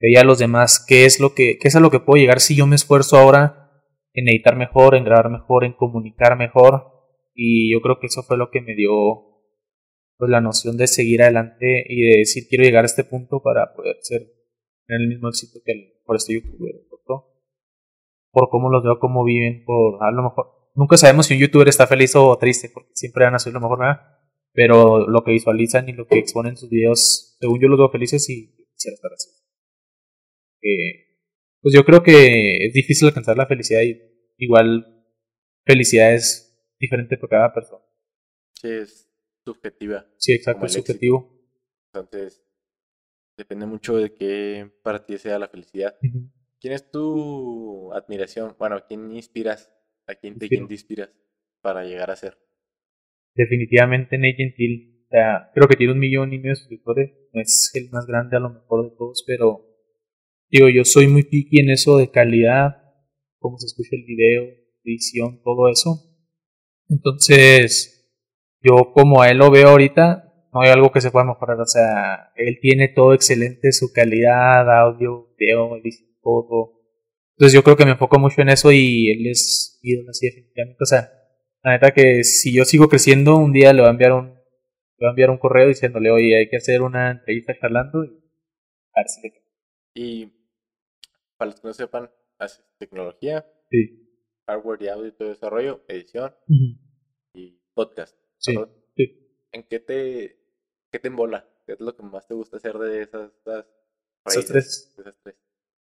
Veía 0.00 0.22
a 0.22 0.24
los 0.24 0.38
demás 0.38 0.82
qué 0.88 1.04
es 1.04 1.20
lo 1.20 1.34
que 1.34 1.58
qué 1.58 1.68
es 1.68 1.76
a 1.76 1.80
lo 1.80 1.90
que 1.90 2.00
puedo 2.00 2.18
llegar 2.18 2.40
si 2.40 2.56
yo 2.56 2.66
me 2.66 2.76
esfuerzo 2.76 3.18
ahora 3.18 3.63
en 4.14 4.28
editar 4.28 4.56
mejor, 4.56 4.94
en 4.94 5.04
grabar 5.04 5.30
mejor, 5.30 5.64
en 5.64 5.74
comunicar 5.74 6.38
mejor. 6.38 6.92
Y 7.34 7.72
yo 7.72 7.80
creo 7.82 7.98
que 8.00 8.06
eso 8.06 8.22
fue 8.22 8.38
lo 8.38 8.50
que 8.50 8.60
me 8.60 8.74
dio 8.74 8.92
pues, 10.16 10.30
la 10.30 10.40
noción 10.40 10.76
de 10.76 10.86
seguir 10.86 11.22
adelante 11.22 11.84
y 11.88 12.02
de 12.02 12.18
decir 12.18 12.44
quiero 12.48 12.64
llegar 12.64 12.84
a 12.84 12.86
este 12.86 13.04
punto 13.04 13.42
para 13.42 13.74
poder 13.74 13.96
ser 14.00 14.22
en 14.88 15.02
el 15.02 15.08
mismo 15.08 15.28
éxito 15.28 15.58
que 15.64 15.72
el, 15.72 15.92
por 16.04 16.16
este 16.16 16.34
youtuber, 16.34 16.74
¿por, 16.88 17.24
por 18.30 18.50
cómo 18.50 18.68
los 18.68 18.82
veo, 18.82 18.98
cómo 18.98 19.24
viven, 19.24 19.64
por 19.64 20.02
a 20.02 20.10
lo 20.10 20.22
mejor. 20.22 20.46
Nunca 20.74 20.96
sabemos 20.96 21.26
si 21.26 21.34
un 21.34 21.40
youtuber 21.40 21.68
está 21.68 21.86
feliz 21.86 22.14
o 22.16 22.36
triste, 22.36 22.70
porque 22.72 22.90
siempre 22.94 23.24
van 23.24 23.34
a 23.34 23.38
ser 23.38 23.52
lo 23.52 23.60
mejor, 23.60 23.78
nada. 23.78 24.20
Pero 24.52 25.08
lo 25.08 25.22
que 25.22 25.32
visualizan 25.32 25.88
y 25.88 25.92
lo 25.92 26.06
que 26.06 26.18
exponen 26.18 26.56
sus 26.56 26.68
videos, 26.68 27.36
según 27.40 27.60
yo 27.60 27.68
los 27.68 27.78
veo 27.78 27.90
felices 27.90 28.28
y 28.28 28.54
quisiera 28.74 28.94
estar 28.94 29.12
así. 29.12 29.30
Eh, 30.62 31.03
pues 31.64 31.74
yo 31.74 31.82
creo 31.82 32.02
que 32.02 32.66
es 32.66 32.74
difícil 32.74 33.08
alcanzar 33.08 33.38
la 33.38 33.46
felicidad 33.46 33.80
y 33.80 33.98
igual 34.36 35.02
felicidad 35.64 36.12
es 36.12 36.54
diferente 36.78 37.16
por 37.16 37.30
cada 37.30 37.54
persona. 37.54 37.82
Sí, 38.60 38.68
es 38.68 39.10
subjetiva. 39.46 40.06
Sí, 40.18 40.34
exacto, 40.34 40.66
es 40.66 40.74
subjetivo. 40.74 41.42
Entonces, 41.90 42.44
depende 43.38 43.64
mucho 43.64 43.96
de 43.96 44.12
qué 44.12 44.70
para 44.82 45.06
ti 45.06 45.16
sea 45.16 45.38
la 45.38 45.48
felicidad. 45.48 45.96
¿Quién 46.60 46.74
es 46.74 46.90
tu 46.90 47.90
admiración? 47.94 48.54
Bueno, 48.58 48.76
¿a 48.76 48.86
quién 48.86 49.10
inspiras? 49.12 49.72
¿A 50.06 50.16
quién 50.16 50.38
te, 50.38 50.46
inspiras 50.50 51.14
para 51.62 51.84
llegar 51.84 52.10
a 52.10 52.16
ser? 52.16 52.36
Definitivamente 53.34 54.18
Nate 54.18 54.34
Gentil. 54.36 55.06
O 55.06 55.08
sea, 55.08 55.50
creo 55.54 55.66
que 55.66 55.76
tiene 55.76 55.94
un 55.94 55.98
millón 55.98 56.34
y 56.34 56.36
medio 56.36 56.50
de 56.50 56.56
suscriptores. 56.56 57.10
No 57.32 57.40
es 57.40 57.70
el 57.72 57.88
más 57.88 58.04
grande 58.06 58.36
a 58.36 58.40
lo 58.40 58.50
mejor 58.50 58.90
de 58.90 58.96
todos, 58.98 59.24
pero 59.26 59.73
Digo, 60.54 60.68
yo 60.68 60.84
soy 60.84 61.08
muy 61.08 61.24
picky 61.24 61.62
en 61.62 61.70
eso 61.70 61.98
de 61.98 62.12
calidad, 62.12 62.76
cómo 63.40 63.58
se 63.58 63.66
escucha 63.66 63.96
el 63.96 64.04
video, 64.04 64.44
edición, 64.84 65.42
todo 65.42 65.68
eso. 65.68 66.00
Entonces, 66.88 68.08
yo 68.62 68.92
como 68.92 69.20
a 69.20 69.30
él 69.30 69.38
lo 69.38 69.50
veo 69.50 69.70
ahorita, 69.70 70.32
no 70.52 70.60
hay 70.60 70.70
algo 70.70 70.92
que 70.92 71.00
se 71.00 71.10
pueda 71.10 71.24
mejorar. 71.24 71.58
O 71.58 71.66
sea, 71.66 72.30
él 72.36 72.58
tiene 72.62 72.86
todo 72.86 73.14
excelente, 73.14 73.72
su 73.72 73.92
calidad, 73.92 74.70
audio, 74.70 75.34
video, 75.36 75.74
edición, 75.74 76.10
todo. 76.22 76.84
Entonces 77.32 77.52
yo 77.52 77.64
creo 77.64 77.76
que 77.76 77.84
me 77.84 77.90
enfoco 77.90 78.20
mucho 78.20 78.40
en 78.40 78.50
eso 78.50 78.70
y 78.70 79.10
él 79.10 79.26
es 79.26 79.80
ídolo 79.82 80.10
así 80.10 80.26
definitivamente. 80.26 80.78
O 80.80 80.86
sea, 80.86 81.10
la 81.64 81.72
neta 81.72 81.90
que 81.90 82.22
si 82.22 82.54
yo 82.54 82.64
sigo 82.64 82.88
creciendo, 82.88 83.38
un 83.38 83.52
día 83.52 83.72
le 83.72 83.80
voy 83.80 83.88
a 83.88 83.90
enviar 83.90 84.12
un, 84.12 84.28
le 84.28 85.00
voy 85.00 85.08
a 85.08 85.10
enviar 85.10 85.30
un 85.30 85.38
correo 85.38 85.66
diciéndole, 85.66 86.12
oye, 86.12 86.36
hay 86.36 86.48
que 86.48 86.58
hacer 86.58 86.80
una 86.82 87.10
entrevista 87.10 87.58
charlando 87.60 88.04
y 88.04 88.22
a 88.92 89.00
ver 89.00 89.08
si 89.08 89.20
le 89.22 89.44
y 89.96 90.32
para 91.44 91.52
los 91.52 91.60
que 91.60 91.68
no 91.68 91.74
sepan, 91.74 92.10
haces 92.38 92.64
tecnología, 92.78 93.44
hardware 94.46 94.82
y 94.82 94.88
audio 94.88 95.08
y 95.08 95.12
todo 95.12 95.28
desarrollo, 95.28 95.84
edición 95.88 96.34
y 97.34 97.60
podcast. 97.74 98.16
Sí, 98.38 98.56
¿En 99.52 99.62
qué 99.64 99.78
te, 99.78 100.38
qué 100.90 100.98
te 100.98 101.08
embola? 101.08 101.46
¿Qué 101.66 101.74
es 101.74 101.80
lo 101.80 101.94
que 101.94 102.02
más 102.02 102.26
te 102.26 102.32
gusta 102.32 102.56
hacer 102.56 102.78
de 102.78 103.02
esas, 103.02 103.30
esas, 104.24 104.46
tres? 104.46 104.94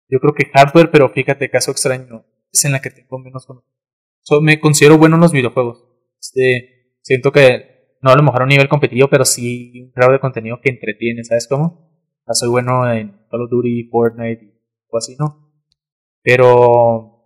Yo 0.07 0.19
creo 0.19 0.33
que 0.33 0.45
hardware, 0.45 0.91
pero 0.91 1.09
fíjate, 1.09 1.49
caso 1.49 1.71
extraño, 1.71 2.25
es 2.53 2.63
en 2.63 2.71
la 2.71 2.81
que 2.81 2.89
tengo 2.89 3.19
menos 3.19 3.45
conocimiento. 3.45 4.41
me 4.41 4.61
considero 4.61 4.97
bueno 4.97 5.15
en 5.15 5.21
los 5.21 5.33
videojuegos. 5.33 5.85
Este, 6.21 6.95
siento 7.01 7.33
que 7.33 7.97
no 8.01 8.11
a 8.11 8.15
lo 8.15 8.23
mejor 8.23 8.41
a 8.41 8.43
un 8.45 8.49
nivel 8.49 8.69
competitivo, 8.69 9.09
pero 9.09 9.25
sí 9.25 9.81
un 9.81 9.91
grado 9.91 10.13
de 10.13 10.21
contenido 10.21 10.61
que 10.61 10.69
entretiene, 10.69 11.25
¿sabes 11.25 11.47
cómo? 11.49 11.89
soy 12.31 12.47
bueno 12.47 12.89
en 12.89 13.25
Call 13.29 13.41
of 13.41 13.49
Duty, 13.49 13.89
Fortnite 13.89 14.55
o 14.87 14.97
así, 14.97 15.15
¿no? 15.19 15.48
Pero 16.21 17.19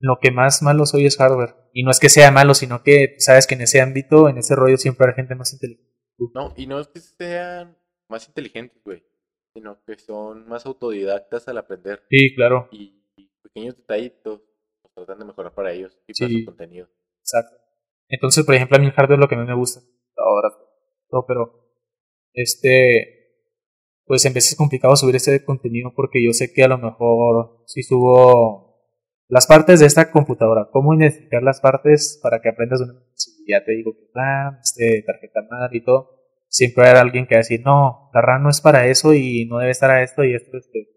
lo 0.00 0.18
que 0.20 0.30
más 0.30 0.62
malo 0.62 0.86
soy 0.86 1.06
es 1.06 1.16
hardware. 1.16 1.54
Y 1.72 1.84
no 1.84 1.90
es 1.90 2.00
que 2.00 2.08
sea 2.08 2.30
malo, 2.30 2.54
sino 2.54 2.82
que 2.82 3.14
sabes 3.18 3.46
que 3.46 3.54
en 3.54 3.62
ese 3.62 3.80
ámbito, 3.80 4.28
en 4.28 4.38
ese 4.38 4.56
rollo, 4.56 4.76
siempre 4.76 5.06
hay 5.08 5.14
gente 5.14 5.34
más 5.34 5.52
inteligente. 5.52 5.90
No, 6.34 6.52
y 6.56 6.66
no 6.66 6.80
es 6.80 6.88
que 6.88 7.00
sean 7.00 7.78
más 8.08 8.26
inteligentes, 8.26 8.82
güey, 8.84 9.02
sino 9.54 9.82
que 9.84 9.98
son 9.98 10.48
más 10.48 10.66
autodidactas 10.66 11.48
al 11.48 11.58
aprender. 11.58 12.02
Sí, 12.10 12.34
claro. 12.34 12.68
Y, 12.72 12.98
pequeños 13.42 13.76
detallitos 13.76 14.42
pues, 14.80 14.94
tratan 14.94 15.18
de 15.18 15.24
mejorar 15.24 15.52
para 15.52 15.72
ellos 15.72 15.98
y 16.06 16.12
para 16.12 16.30
su 16.32 16.44
contenido. 16.44 16.88
Exacto. 17.20 17.56
Entonces, 18.08 18.44
por 18.44 18.54
ejemplo, 18.54 18.76
a 18.76 18.80
mí 18.80 18.86
el 18.86 18.92
hardware 18.92 19.18
es 19.18 19.20
lo 19.20 19.28
que 19.28 19.36
mí 19.36 19.44
me 19.44 19.56
gusta. 19.56 19.80
Ahora, 20.16 20.50
no, 21.10 21.24
pero 21.26 21.72
este 22.32 23.19
pues 24.10 24.24
en 24.24 24.34
veces 24.34 24.50
es 24.50 24.58
complicado 24.58 24.96
subir 24.96 25.14
este 25.14 25.44
contenido 25.44 25.92
porque 25.94 26.20
yo 26.20 26.32
sé 26.32 26.52
que 26.52 26.64
a 26.64 26.66
lo 26.66 26.78
mejor 26.78 27.62
si 27.66 27.84
subo 27.84 28.90
las 29.28 29.46
partes 29.46 29.78
de 29.78 29.86
esta 29.86 30.10
computadora, 30.10 30.68
cómo 30.72 30.94
identificar 30.94 31.44
las 31.44 31.60
partes 31.60 32.18
para 32.20 32.40
que 32.40 32.48
aprendas 32.48 32.80
una 32.80 32.94
ya 33.46 33.64
te 33.64 33.70
digo 33.70 33.92
que 33.92 34.10
RAM, 34.12 34.58
este, 34.60 35.04
tarjeta 35.06 35.42
madre 35.48 35.78
y 35.78 35.84
todo, 35.84 36.24
siempre 36.48 36.88
hay 36.88 36.96
alguien 36.96 37.28
que 37.28 37.36
va 37.36 37.38
a 37.38 37.46
decir, 37.46 37.62
no, 37.64 38.10
la 38.12 38.20
RAM 38.20 38.42
no 38.42 38.50
es 38.50 38.60
para 38.60 38.88
eso 38.88 39.14
y 39.14 39.46
no 39.46 39.58
debe 39.58 39.70
estar 39.70 39.92
a 39.92 40.02
esto 40.02 40.24
y 40.24 40.34
esto, 40.34 40.56
este. 40.56 40.88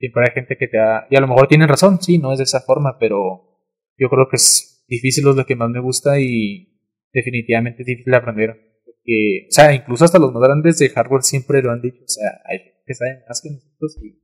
Siempre 0.00 0.24
hay 0.26 0.34
gente 0.34 0.56
que 0.58 0.66
te 0.66 0.76
da, 0.76 1.06
y 1.10 1.14
a 1.14 1.20
lo 1.20 1.28
mejor 1.28 1.46
tienen 1.46 1.68
razón, 1.68 2.02
sí, 2.02 2.18
no 2.18 2.32
es 2.32 2.38
de 2.38 2.44
esa 2.44 2.62
forma, 2.62 2.98
pero 2.98 3.60
yo 3.96 4.08
creo 4.08 4.26
que 4.28 4.38
es 4.38 4.84
difícil, 4.88 5.28
es 5.28 5.36
lo 5.36 5.46
que 5.46 5.54
más 5.54 5.70
me 5.70 5.78
gusta 5.78 6.18
y 6.18 6.80
definitivamente 7.12 7.82
es 7.82 7.86
difícil 7.86 8.12
aprender 8.12 8.63
que, 9.04 9.46
o 9.48 9.52
sea, 9.52 9.74
incluso 9.74 10.04
hasta 10.04 10.18
los 10.18 10.32
más 10.32 10.42
grandes 10.42 10.78
de 10.78 10.88
hardware 10.88 11.22
siempre 11.22 11.62
lo 11.62 11.70
han 11.70 11.82
dicho, 11.82 12.02
o 12.02 12.08
sea, 12.08 12.40
hay 12.46 12.58
gente 12.58 12.82
que 12.86 12.94
saben 12.94 13.22
más 13.28 13.40
que 13.42 13.50
nosotros 13.50 13.98
y... 14.02 14.20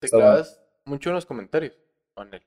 ¿Te 0.00 0.08
clavas 0.08 0.62
mucho 0.84 1.10
en 1.10 1.16
los 1.16 1.26
comentarios 1.26 1.74
con 2.14 2.32
él? 2.32 2.42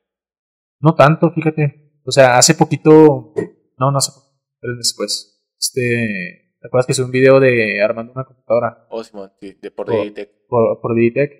No 0.79 0.95
tanto, 0.95 1.31
fíjate. 1.31 1.99
O 2.05 2.11
sea, 2.11 2.37
hace 2.37 2.55
poquito, 2.55 3.33
no, 3.77 3.91
no 3.91 3.97
hace 3.97 4.11
poco, 4.13 4.41
tres 4.59 4.75
meses 4.77 4.89
después, 4.89 5.43
este, 5.59 6.55
¿te 6.59 6.67
acuerdas 6.67 6.85
que 6.87 6.93
hice 6.93 7.03
un 7.03 7.11
video 7.11 7.39
de 7.39 7.81
armando 7.83 8.13
una 8.13 8.23
computadora? 8.23 8.87
Oh, 8.89 9.03
Simón, 9.03 9.31
sí, 9.39 9.57
de 9.61 9.69
por, 9.69 9.89
Digitech. 9.89 10.31
Por, 10.47 10.79
por 10.81 10.95
Digitech. 10.95 11.31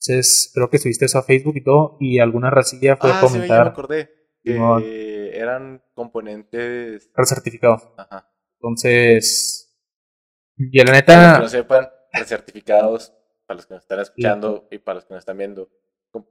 Entonces, 0.00 0.50
creo 0.54 0.70
que 0.70 0.78
subiste 0.78 1.04
eso 1.04 1.18
a 1.18 1.22
Facebook 1.22 1.56
y 1.56 1.62
todo, 1.62 1.96
y 2.00 2.18
alguna 2.18 2.50
racilla 2.50 2.96
fue 2.96 3.12
a 3.12 3.20
comentar. 3.20 3.48
Sí, 3.48 3.64
me 3.64 3.68
acordé. 3.68 4.10
que 4.42 5.38
eran 5.38 5.82
componentes 5.94 7.10
recertificados. 7.14 7.82
Ajá. 7.96 8.33
Entonces, 8.64 9.78
y 10.56 10.78
la 10.78 10.84
Para 10.84 10.96
los 10.96 10.96
neta, 10.96 11.34
que 11.34 11.42
no 11.42 11.48
sepan, 11.48 11.88
recertificados, 12.14 13.12
para 13.46 13.56
los 13.56 13.66
que 13.66 13.74
nos 13.74 13.82
están 13.82 14.00
escuchando 14.00 14.68
y 14.70 14.78
para 14.78 14.94
los 14.94 15.04
que 15.04 15.12
nos 15.12 15.20
están 15.20 15.36
viendo, 15.36 15.68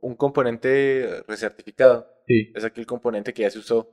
un 0.01 0.15
componente 0.15 1.23
recertificado 1.27 2.07
sí, 2.25 2.51
es 2.55 2.63
aquel 2.63 2.87
componente 2.87 3.33
que 3.33 3.43
ya 3.43 3.51
se 3.51 3.59
usó 3.59 3.91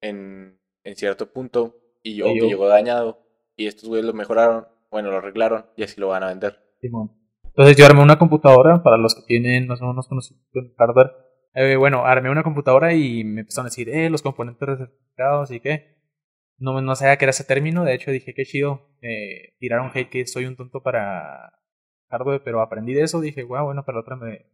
en, 0.00 0.58
en 0.82 0.96
cierto 0.96 1.30
punto 1.30 1.76
y 2.02 2.22
o 2.22 2.32
que 2.32 2.46
llegó 2.46 2.68
dañado 2.68 3.20
y 3.54 3.66
estos 3.66 3.86
güeyes 3.86 4.06
lo 4.06 4.14
mejoraron, 4.14 4.66
bueno, 4.90 5.10
lo 5.10 5.18
arreglaron 5.18 5.66
y 5.76 5.82
así 5.82 6.00
lo 6.00 6.08
van 6.08 6.22
a 6.22 6.28
vender. 6.28 6.58
Simón. 6.80 7.10
Entonces 7.44 7.76
yo 7.76 7.84
armé 7.84 8.02
una 8.02 8.18
computadora 8.18 8.82
para 8.82 8.96
los 8.96 9.14
que 9.14 9.22
tienen 9.26 9.66
más 9.66 9.82
o 9.82 9.86
menos 9.88 10.08
conocimiento 10.08 10.58
en 10.58 10.74
hardware. 10.76 11.12
Eh, 11.54 11.76
bueno, 11.76 12.06
armé 12.06 12.30
una 12.30 12.42
computadora 12.42 12.94
y 12.94 13.24
me 13.24 13.42
empezaron 13.42 13.66
a 13.66 13.68
decir, 13.68 13.90
eh, 13.90 14.08
los 14.08 14.22
componentes 14.22 14.66
recertificados 14.66 15.50
y 15.50 15.60
qué. 15.60 15.94
No, 16.56 16.80
no 16.80 16.96
sabía 16.96 17.16
qué 17.16 17.24
era 17.24 17.30
ese 17.30 17.44
término, 17.44 17.84
de 17.84 17.94
hecho 17.94 18.10
dije, 18.10 18.34
qué 18.34 18.44
chido. 18.44 18.88
Eh, 19.02 19.54
tiraron 19.58 19.90
hate 19.94 20.08
que 20.08 20.26
soy 20.26 20.46
un 20.46 20.56
tonto 20.56 20.82
para 20.82 21.52
hardware, 22.08 22.42
pero 22.44 22.60
aprendí 22.62 22.94
de 22.94 23.02
eso. 23.02 23.20
Dije, 23.20 23.42
wow, 23.42 23.64
bueno, 23.64 23.84
para 23.84 24.00
otra 24.00 24.16
me 24.16 24.46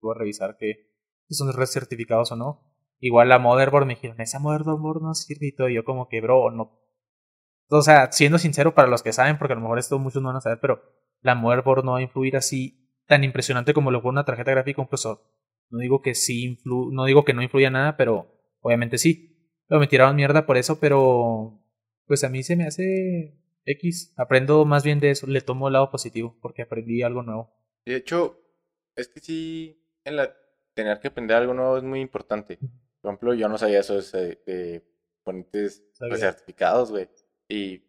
voy 0.00 0.14
a 0.14 0.18
revisar 0.18 0.56
que 0.56 0.90
si 1.28 1.34
son 1.34 1.52
recertificados 1.52 2.32
o 2.32 2.36
no. 2.36 2.72
Igual 3.00 3.28
la 3.28 3.38
motherboard 3.38 3.86
me 3.86 3.94
dijeron, 3.94 4.20
esa 4.20 4.38
motherboard 4.38 5.02
no 5.02 5.14
sirve 5.14 5.48
y 5.48 5.52
todo. 5.52 5.68
Y 5.68 5.74
yo 5.74 5.84
como 5.84 6.08
que, 6.08 6.20
bro, 6.20 6.50
no. 6.50 6.78
O 7.68 7.82
sea, 7.82 8.12
siendo 8.12 8.38
sincero 8.38 8.74
para 8.74 8.88
los 8.88 9.02
que 9.02 9.12
saben, 9.12 9.38
porque 9.38 9.54
a 9.54 9.56
lo 9.56 9.62
mejor 9.62 9.78
esto 9.78 9.98
muchos 9.98 10.22
no 10.22 10.28
van 10.28 10.36
a 10.36 10.40
saber, 10.40 10.60
pero 10.60 10.82
la 11.20 11.34
motherboard 11.34 11.84
no 11.84 11.92
va 11.92 11.98
a 11.98 12.02
influir 12.02 12.36
así 12.36 12.82
tan 13.06 13.24
impresionante 13.24 13.74
como 13.74 13.90
lo 13.90 14.02
pone 14.02 14.12
una 14.12 14.24
tarjeta 14.24 14.50
gráfica 14.52 14.82
un 14.82 14.88
procesador. 14.88 15.20
No 15.70 15.78
digo 15.78 16.02
que 16.02 16.14
sí 16.14 16.44
influ 16.44 16.92
no 16.92 17.06
digo 17.06 17.24
que 17.24 17.34
no 17.34 17.42
influya 17.42 17.70
nada, 17.70 17.96
pero 17.96 18.26
obviamente 18.60 18.98
sí. 18.98 19.31
Pero 19.72 19.80
me 19.80 19.86
tiraron 19.86 20.16
mierda 20.16 20.44
por 20.44 20.58
eso, 20.58 20.78
pero 20.78 21.58
pues 22.04 22.24
a 22.24 22.28
mí 22.28 22.42
se 22.42 22.56
me 22.56 22.66
hace 22.66 23.38
X. 23.64 24.12
Aprendo 24.18 24.66
más 24.66 24.84
bien 24.84 25.00
de 25.00 25.08
eso, 25.10 25.26
le 25.26 25.40
tomo 25.40 25.68
el 25.68 25.72
lado 25.72 25.90
positivo, 25.90 26.36
porque 26.42 26.60
aprendí 26.60 27.02
algo 27.02 27.22
nuevo. 27.22 27.50
De 27.86 27.96
hecho, 27.96 28.38
es 28.94 29.08
que 29.08 29.20
sí, 29.20 29.82
en 30.04 30.16
la, 30.16 30.36
tener 30.74 31.00
que 31.00 31.08
aprender 31.08 31.38
algo 31.38 31.54
nuevo 31.54 31.78
es 31.78 31.84
muy 31.84 32.02
importante. 32.02 32.58
Por 33.00 33.08
ejemplo, 33.12 33.32
yo 33.32 33.48
no 33.48 33.56
sabía 33.56 33.80
eso 33.80 33.94
de, 33.94 34.42
de 34.44 34.84
componentes 35.24 35.82
Sabía. 35.92 36.18
certificados, 36.18 36.90
güey. 36.90 37.08
Y 37.48 37.82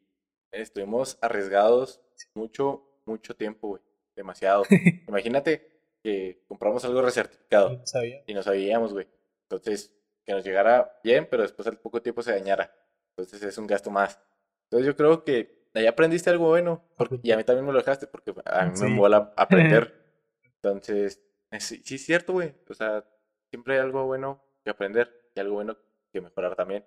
estuvimos 0.53 1.17
arriesgados 1.21 1.99
mucho, 2.33 3.01
mucho 3.05 3.35
tiempo, 3.35 3.67
güey. 3.67 3.81
Demasiado. 4.15 4.63
Imagínate 5.09 5.67
que 6.01 6.45
compramos 6.47 6.85
algo 6.85 7.01
recertificado 7.01 7.71
No 7.77 7.85
sabía. 7.85 8.23
y 8.25 8.33
no 8.33 8.41
sabíamos, 8.41 8.93
güey. 8.93 9.05
Entonces, 9.49 9.93
que 10.25 10.33
nos 10.33 10.43
llegara 10.43 10.99
bien, 11.03 11.27
pero 11.29 11.43
después 11.43 11.67
al 11.67 11.77
poco 11.79 12.01
tiempo 12.01 12.21
se 12.21 12.31
dañara. 12.31 12.73
Entonces 13.11 13.43
es 13.43 13.57
un 13.57 13.67
gasto 13.67 13.89
más. 13.91 14.19
Entonces 14.65 14.87
yo 14.87 14.95
creo 14.95 15.23
que 15.23 15.67
ahí 15.73 15.85
aprendiste 15.87 16.29
algo 16.29 16.47
bueno. 16.49 16.83
porque- 16.97 17.19
y 17.23 17.31
a 17.31 17.37
mí 17.37 17.43
también 17.43 17.65
me 17.65 17.71
lo 17.73 17.79
dejaste 17.79 18.07
porque 18.07 18.33
a 18.45 18.65
mí 18.65 18.75
Sí. 18.75 18.83
me 18.85 18.89
mola 18.91 19.33
aprender. 19.37 19.93
Entonces, 20.61 21.21
eh, 21.51 21.59
sí, 21.59 21.81
sí 21.83 21.95
es 21.95 22.05
cierto, 22.05 22.33
güey. 22.33 22.53
O 22.69 22.73
sea, 22.73 23.03
siempre 23.49 23.75
hay 23.75 23.79
algo 23.81 24.05
bueno 24.05 24.43
que 24.63 24.71
aprender 24.71 25.29
y 25.35 25.39
algo 25.39 25.55
bueno 25.55 25.77
que 26.11 26.21
mejorar 26.21 26.55
también. 26.55 26.85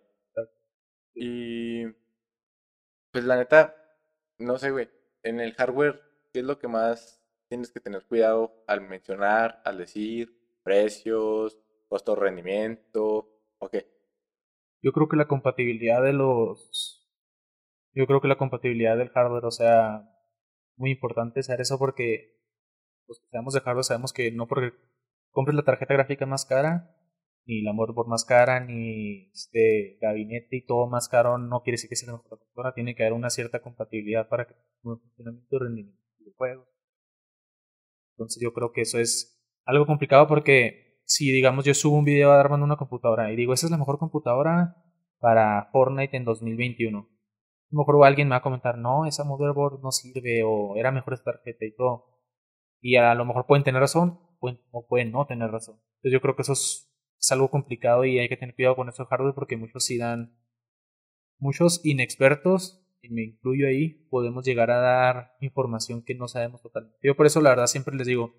Y 1.15 1.87
pues 3.11 3.25
la 3.25 3.37
neta, 3.37 3.75
no 4.39 4.59
sé, 4.59 4.71
güey. 4.71 4.89
En 5.23 5.41
el 5.41 5.55
hardware, 5.55 6.03
¿qué 6.33 6.41
es 6.41 6.45
lo 6.45 6.59
que 6.59 6.69
más 6.69 7.21
tienes 7.49 7.71
que 7.71 7.81
tener 7.81 8.05
cuidado 8.05 8.63
al 8.67 8.81
mencionar, 8.83 9.63
al 9.65 9.79
decir? 9.79 10.39
Precios, 10.63 11.59
costo 11.89 12.15
rendimiento, 12.15 13.29
o 13.59 13.69
qué? 13.71 13.87
Yo 14.83 14.93
creo 14.93 15.09
que 15.09 15.17
la 15.17 15.29
compatibilidad 15.29 16.03
de 16.03 16.13
los. 16.13 17.09
Yo 17.93 18.07
creo 18.07 18.21
que 18.21 18.29
la 18.29 18.39
compatibilidad 18.39 18.97
del 18.97 19.11
hardware, 19.11 19.45
o 19.47 19.51
sea, 19.51 20.09
muy 20.77 20.91
importante 20.91 21.43
saber 21.43 21.63
eso 21.63 21.79
porque 21.79 22.37
los 23.09 23.21
que 23.21 23.29
sabemos 23.29 23.55
de 23.55 23.61
hardware 23.61 23.85
sabemos 23.85 24.13
que 24.13 24.31
no 24.31 24.47
porque 24.47 24.73
compres 25.31 25.55
la 25.55 25.65
tarjeta 25.65 25.95
gráfica 25.95 26.27
más 26.27 26.45
cara, 26.45 26.95
ni 27.47 27.63
la 27.63 27.73
motherboard 27.73 28.09
más 28.09 28.25
cara, 28.25 28.61
ni 28.61 29.31
este 29.31 29.99
gabinete 30.01 30.57
y 30.57 30.67
todo 30.67 30.89
más 30.89 31.09
caro, 31.09 31.39
no 31.39 31.63
quiere 31.63 31.75
decir 31.75 31.89
que 31.89 31.97
sea 31.97 32.09
la 32.09 32.19
mejor 32.19 32.39
computadora. 32.39 32.75
Tiene 32.75 32.95
que 32.95 33.05
haber 33.05 33.13
una 33.13 33.31
cierta 33.31 33.61
compatibilidad 33.61 34.29
para 34.29 34.47
que 34.47 34.55
un 34.83 35.01
funcionamiento 35.01 35.57
y 35.57 35.59
rendimiento 35.59 36.03
de 36.19 36.33
juegos. 36.33 36.69
Entonces 38.15 38.43
yo 38.43 38.53
creo 38.53 38.73
que 38.73 38.83
eso 38.83 38.99
es 38.99 39.41
algo 39.65 39.87
complicado 39.87 40.27
porque 40.27 40.86
si 41.07 41.31
digamos 41.31 41.65
yo 41.65 41.73
subo 41.73 41.97
un 41.97 42.05
video 42.05 42.33
armando 42.33 42.67
una 42.67 42.77
computadora 42.77 43.33
y 43.33 43.37
digo, 43.37 43.55
esa 43.55 43.67
es 43.67 43.71
la 43.71 43.79
mejor 43.79 43.99
computadora 43.99 44.77
para 45.19 45.71
Fortnite 45.73 46.17
en 46.17 46.25
2021. 46.25 46.99
A 46.99 47.69
lo 47.71 47.79
mejor 47.79 48.07
alguien 48.07 48.29
me 48.29 48.33
va 48.33 48.39
a 48.39 48.43
comentar, 48.43 48.77
no, 48.77 49.07
esa 49.07 49.25
motherboard 49.25 49.81
no 49.83 49.93
sirve 49.93 50.43
o 50.45 50.77
era 50.77 50.91
mejor 50.91 51.15
esta 51.15 51.33
tarjeta 51.33 51.65
y 51.65 51.75
todo. 51.75 52.05
Y 52.81 52.97
a 52.97 53.15
lo 53.15 53.25
mejor 53.25 53.47
pueden 53.47 53.65
tener 53.65 53.81
razón 53.81 54.21
o 54.41 54.87
pueden 54.87 55.13
no 55.13 55.27
tener 55.27 55.51
razón. 55.51 55.77
Entonces 55.97 56.13
yo 56.13 56.21
creo 56.21 56.37
que 56.37 56.43
eso 56.43 56.53
es, 56.53 56.93
algo 57.31 57.51
complicado 57.51 58.05
y 58.05 58.21
hay 58.21 58.29
que 58.29 58.37
tener 58.37 58.55
cuidado 58.55 58.77
con 58.77 58.89
eso 58.89 59.03
de 59.03 59.09
hardware 59.09 59.35
porque 59.35 59.57
muchos 59.57 59.85
sí 59.85 59.99
dan, 59.99 60.39
muchos 61.39 61.85
inexpertos, 61.85 62.87
y 63.03 63.09
me 63.09 63.23
incluyo 63.23 63.67
ahí, 63.67 64.07
podemos 64.11 64.45
llegar 64.45 64.71
a 64.71 64.79
dar 64.79 65.33
información 65.41 66.05
que 66.05 66.15
no 66.15 66.29
sabemos 66.29 66.63
totalmente. 66.63 66.99
Yo 67.03 67.17
por 67.17 67.27
eso 67.27 67.41
la 67.41 67.51
verdad 67.51 67.67
siempre 67.67 67.97
les 67.97 68.07
digo, 68.07 68.35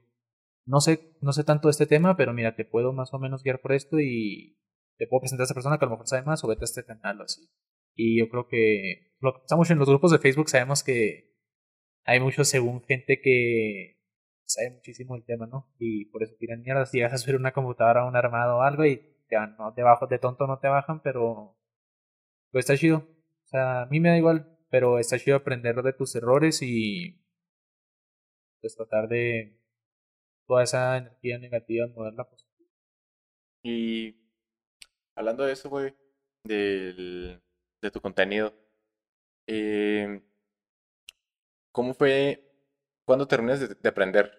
no 0.67 0.81
sé, 0.81 1.15
no 1.21 1.31
sé 1.31 1.43
tanto 1.43 1.69
de 1.69 1.71
este 1.71 1.87
tema, 1.87 2.17
pero 2.17 2.33
mira, 2.33 2.55
te 2.55 2.65
puedo 2.65 2.93
más 2.93 3.13
o 3.13 3.19
menos 3.19 3.41
guiar 3.41 3.61
por 3.61 3.71
esto 3.71 3.99
y 3.99 4.59
te 4.97 5.07
puedo 5.07 5.21
presentar 5.21 5.43
a 5.43 5.45
esta 5.45 5.53
persona 5.53 5.77
que 5.79 5.85
a 5.85 5.87
lo 5.87 5.91
mejor 5.91 6.07
sabe 6.07 6.23
más 6.23 6.43
o 6.43 6.47
vete 6.47 6.63
a 6.63 6.65
este 6.65 6.85
canal 6.85 7.21
o 7.21 7.23
así. 7.23 7.49
Y 7.95 8.19
yo 8.19 8.29
creo 8.29 8.47
que 8.47 9.13
lo 9.19 9.33
que 9.33 9.39
estamos 9.41 9.71
en 9.71 9.79
los 9.79 9.89
grupos 9.89 10.11
de 10.11 10.19
Facebook 10.19 10.49
sabemos 10.49 10.83
que 10.83 11.35
hay 12.03 12.19
muchos 12.19 12.49
según 12.49 12.83
gente 12.83 13.21
que 13.21 13.97
sabe 14.45 14.71
muchísimo 14.71 15.15
del 15.15 15.25
tema, 15.25 15.47
¿no? 15.47 15.73
Y 15.79 16.05
por 16.05 16.23
eso 16.23 16.35
tiran 16.37 16.61
mierda. 16.61 16.85
Si 16.85 16.97
llegas 16.97 17.13
a 17.13 17.17
subir 17.17 17.37
una 17.37 17.53
computadora, 17.53 18.05
un 18.05 18.15
armado 18.15 18.57
o 18.57 18.61
algo 18.61 18.85
y 18.85 18.97
te 19.29 19.37
no 19.57 19.73
te 19.73 19.83
bajo, 19.83 20.07
de 20.07 20.19
tonto 20.19 20.47
no 20.47 20.59
te 20.59 20.67
bajan, 20.67 21.01
pero 21.01 21.57
pues 22.51 22.65
está 22.65 22.77
chido. 22.77 22.97
O 22.97 23.47
sea, 23.47 23.83
a 23.83 23.85
mí 23.87 23.99
me 23.99 24.09
da 24.09 24.17
igual, 24.17 24.57
pero 24.69 24.99
está 24.99 25.17
chido 25.17 25.37
aprender 25.37 25.81
de 25.81 25.93
tus 25.93 26.15
errores 26.15 26.61
y 26.61 27.23
pues 28.61 28.75
tratar 28.75 29.07
de 29.07 29.61
toda 30.47 30.63
esa 30.63 30.97
energía 30.97 31.37
negativa 31.37 31.87
moverla 31.87 32.23
positiva. 32.23 32.69
Y 33.63 34.15
hablando 35.15 35.43
de 35.43 35.53
eso, 35.53 35.69
güey, 35.69 35.93
del, 36.43 37.41
de 37.81 37.91
tu 37.91 38.01
contenido, 38.01 38.53
eh, 39.47 40.21
¿cómo 41.71 41.93
fue 41.93 42.43
cuando 43.05 43.27
terminas 43.27 43.59
de, 43.59 43.75
de 43.75 43.89
aprender? 43.89 44.31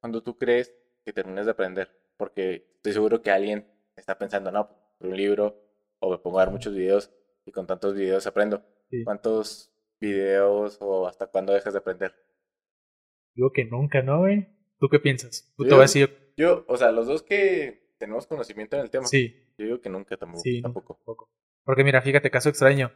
¿Cuándo 0.00 0.22
tú 0.22 0.36
crees 0.36 0.74
que 1.04 1.12
terminas 1.12 1.46
de 1.46 1.52
aprender? 1.52 1.90
Porque 2.16 2.74
estoy 2.76 2.92
seguro 2.92 3.22
que 3.22 3.30
alguien 3.30 3.66
está 3.96 4.18
pensando, 4.18 4.52
no, 4.52 4.68
por 4.98 5.08
un 5.08 5.16
libro 5.16 5.64
o 6.00 6.10
me 6.10 6.18
pongo 6.18 6.38
a 6.38 6.44
ver 6.44 6.52
muchos 6.52 6.74
videos 6.74 7.10
y 7.46 7.52
con 7.52 7.66
tantos 7.66 7.94
videos 7.94 8.26
aprendo. 8.26 8.62
Sí. 8.90 9.02
¿Cuántos 9.04 9.72
videos 10.00 10.78
o 10.80 11.06
hasta 11.06 11.26
cuándo 11.26 11.52
dejas 11.52 11.72
de 11.72 11.78
aprender? 11.78 12.14
Digo 13.34 13.50
que 13.52 13.64
nunca, 13.64 14.02
¿no, 14.02 14.20
güey? 14.20 14.46
¿Tú 14.78 14.88
qué 14.88 14.98
piensas? 15.00 15.52
Tú 15.56 15.64
te 15.64 15.70
Yo- 15.70 15.76
voy 15.76 15.82
a 15.82 15.86
decir, 15.86 16.32
Yo, 16.36 16.64
o 16.68 16.76
sea, 16.76 16.90
los 16.92 17.06
dos 17.06 17.22
que 17.22 17.92
tenemos 17.98 18.26
conocimiento 18.26 18.76
en 18.76 18.82
el 18.82 18.90
tema, 18.90 19.06
sí, 19.06 19.34
yo 19.56 19.64
digo 19.66 19.80
que 19.80 19.88
nunca 19.88 20.16
tampoco. 20.16 20.42
sí, 20.42 20.60
tampoco. 20.62 20.96
tampoco. 20.96 21.30
Porque 21.64 21.84
mira, 21.84 22.02
fíjate, 22.02 22.30
caso 22.30 22.48
extraño. 22.48 22.92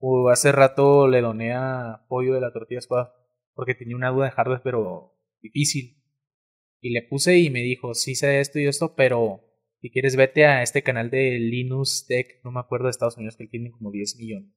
Uh, 0.00 0.28
hace 0.30 0.50
rato 0.50 1.06
le 1.06 1.20
doné 1.20 1.52
a 1.54 2.04
Pollo 2.08 2.34
de 2.34 2.40
la 2.40 2.52
Tortilla 2.52 2.80
Squad 2.80 3.08
porque 3.54 3.74
tenía 3.74 3.94
una 3.94 4.10
duda 4.10 4.24
de 4.26 4.30
hardware, 4.32 4.62
pero 4.64 5.14
difícil. 5.40 6.02
Y 6.80 6.90
le 6.90 7.02
puse 7.02 7.38
y 7.38 7.50
me 7.50 7.60
dijo, 7.60 7.94
sí 7.94 8.14
sé 8.16 8.40
esto 8.40 8.58
y 8.58 8.66
esto, 8.66 8.96
pero 8.96 9.44
si 9.80 9.90
quieres 9.90 10.16
vete 10.16 10.46
a 10.46 10.62
este 10.62 10.82
canal 10.82 11.10
de 11.10 11.38
Linus 11.38 12.06
Tech, 12.08 12.40
no 12.42 12.50
me 12.50 12.58
acuerdo 12.60 12.86
de 12.86 12.90
Estados 12.90 13.16
Unidos, 13.16 13.36
que 13.36 13.44
él 13.44 13.50
tiene 13.50 13.70
como 13.70 13.92
10 13.92 14.16
millones. 14.16 14.50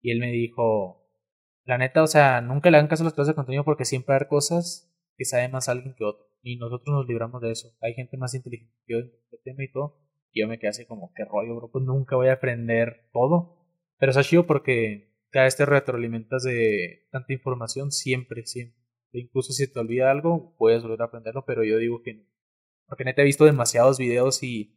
Y 0.00 0.10
él 0.12 0.20
me 0.20 0.30
dijo, 0.32 1.06
la 1.64 1.76
neta, 1.76 2.02
o 2.02 2.06
sea, 2.06 2.40
nunca 2.40 2.70
le 2.70 2.78
hagan 2.78 2.88
caso 2.88 3.02
a 3.02 3.04
los 3.04 3.12
creadores 3.12 3.32
de 3.32 3.36
contenido 3.36 3.64
porque 3.64 3.84
siempre 3.84 4.14
hay 4.14 4.26
cosas 4.28 4.91
que 5.22 5.26
sabe 5.26 5.48
más 5.48 5.68
alguien 5.68 5.94
que 5.94 6.04
otro. 6.04 6.26
Y 6.42 6.56
nosotros 6.56 6.92
nos 6.92 7.06
libramos 7.06 7.40
de 7.40 7.52
eso. 7.52 7.68
Hay 7.80 7.94
gente 7.94 8.16
más 8.16 8.34
inteligente 8.34 8.74
que 8.84 8.92
yo 8.92 8.98
en 8.98 9.12
este 9.24 9.38
tema 9.44 9.62
y 9.62 9.70
todo. 9.70 10.00
Y 10.32 10.40
yo 10.40 10.48
me 10.48 10.58
quedé 10.58 10.70
así 10.70 10.84
como, 10.84 11.12
qué 11.14 11.24
rollo, 11.24 11.54
bro, 11.54 11.70
pues 11.70 11.84
nunca 11.84 12.16
voy 12.16 12.28
a 12.28 12.34
aprender 12.34 13.08
todo. 13.12 13.64
Pero 13.98 14.10
es 14.10 14.26
chido 14.26 14.46
porque 14.46 15.14
cada 15.30 15.44
vez 15.44 15.56
te 15.56 15.64
retroalimentas 15.64 16.42
de 16.42 17.06
tanta 17.12 17.32
información 17.32 17.92
siempre, 17.92 18.44
siempre. 18.46 18.82
E 19.12 19.20
incluso 19.20 19.52
si 19.52 19.72
te 19.72 19.78
olvida 19.78 20.10
algo, 20.10 20.56
puedes 20.58 20.82
volver 20.82 21.02
a 21.02 21.04
aprenderlo, 21.04 21.44
pero 21.46 21.62
yo 21.62 21.78
digo 21.78 22.02
que 22.02 22.14
no. 22.14 22.24
Porque 22.86 23.04
neta 23.04 23.22
he 23.22 23.26
visto 23.26 23.44
demasiados 23.44 23.98
videos 23.98 24.42
y 24.42 24.76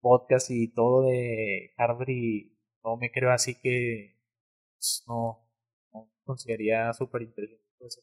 podcasts 0.00 0.50
y 0.50 0.72
todo 0.72 1.02
de 1.02 1.72
hardware 1.76 2.10
y 2.10 2.58
no 2.84 2.96
me 2.96 3.10
creo 3.10 3.32
así 3.32 3.60
que 3.60 4.20
pues, 4.76 5.04
no, 5.08 5.48
no 5.92 6.12
consideraría 6.24 6.92
súper 6.92 7.22
inteligente. 7.22 7.64
pues, 7.78 8.00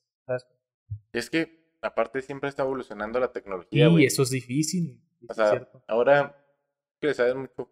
es 1.14 1.30
que, 1.30 1.59
aparte, 1.82 2.22
siempre 2.22 2.50
está 2.50 2.64
evolucionando 2.64 3.20
la 3.20 3.32
tecnología, 3.32 3.88
Y 3.90 4.06
eso 4.06 4.24
es 4.24 4.30
difícil. 4.30 5.02
O 5.28 5.32
es 5.32 5.36
sea, 5.38 5.50
cierto. 5.50 5.84
ahora 5.88 6.36
que 7.00 7.08
le 7.08 7.14
sabes 7.14 7.36
mucho, 7.36 7.72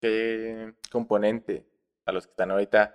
¿qué 0.00 0.74
componente 0.90 1.66
a 2.04 2.12
los 2.12 2.26
que 2.26 2.32
están 2.32 2.50
ahorita 2.50 2.94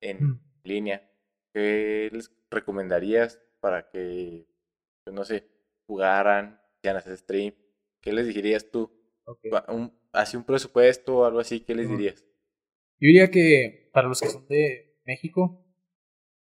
en 0.00 0.16
Mm. 0.24 0.40
línea, 0.64 1.10
qué 1.52 2.10
les 2.12 2.30
recomendarías 2.50 3.40
para 3.60 3.88
que, 3.88 4.46
pues, 5.04 5.14
no 5.14 5.24
sé, 5.24 5.48
jugaran, 5.86 6.60
hicieran 6.78 6.98
hacer 6.98 7.16
stream? 7.16 7.54
¿Qué 8.00 8.12
les 8.12 8.26
dirías 8.26 8.70
tú? 8.70 8.90
Ok. 9.24 9.40
Va- 9.52 9.64
Un, 9.68 9.98
así 10.12 10.36
un 10.36 10.44
presupuesto 10.44 11.18
o 11.18 11.24
algo 11.24 11.40
así, 11.40 11.60
¿qué 11.60 11.74
les 11.74 11.88
dirías? 11.88 12.24
Yo 13.00 13.08
diría 13.08 13.30
que 13.30 13.90
para 13.92 14.08
los 14.08 14.20
que 14.20 14.28
son 14.28 14.46
de 14.48 14.96
México, 15.04 15.64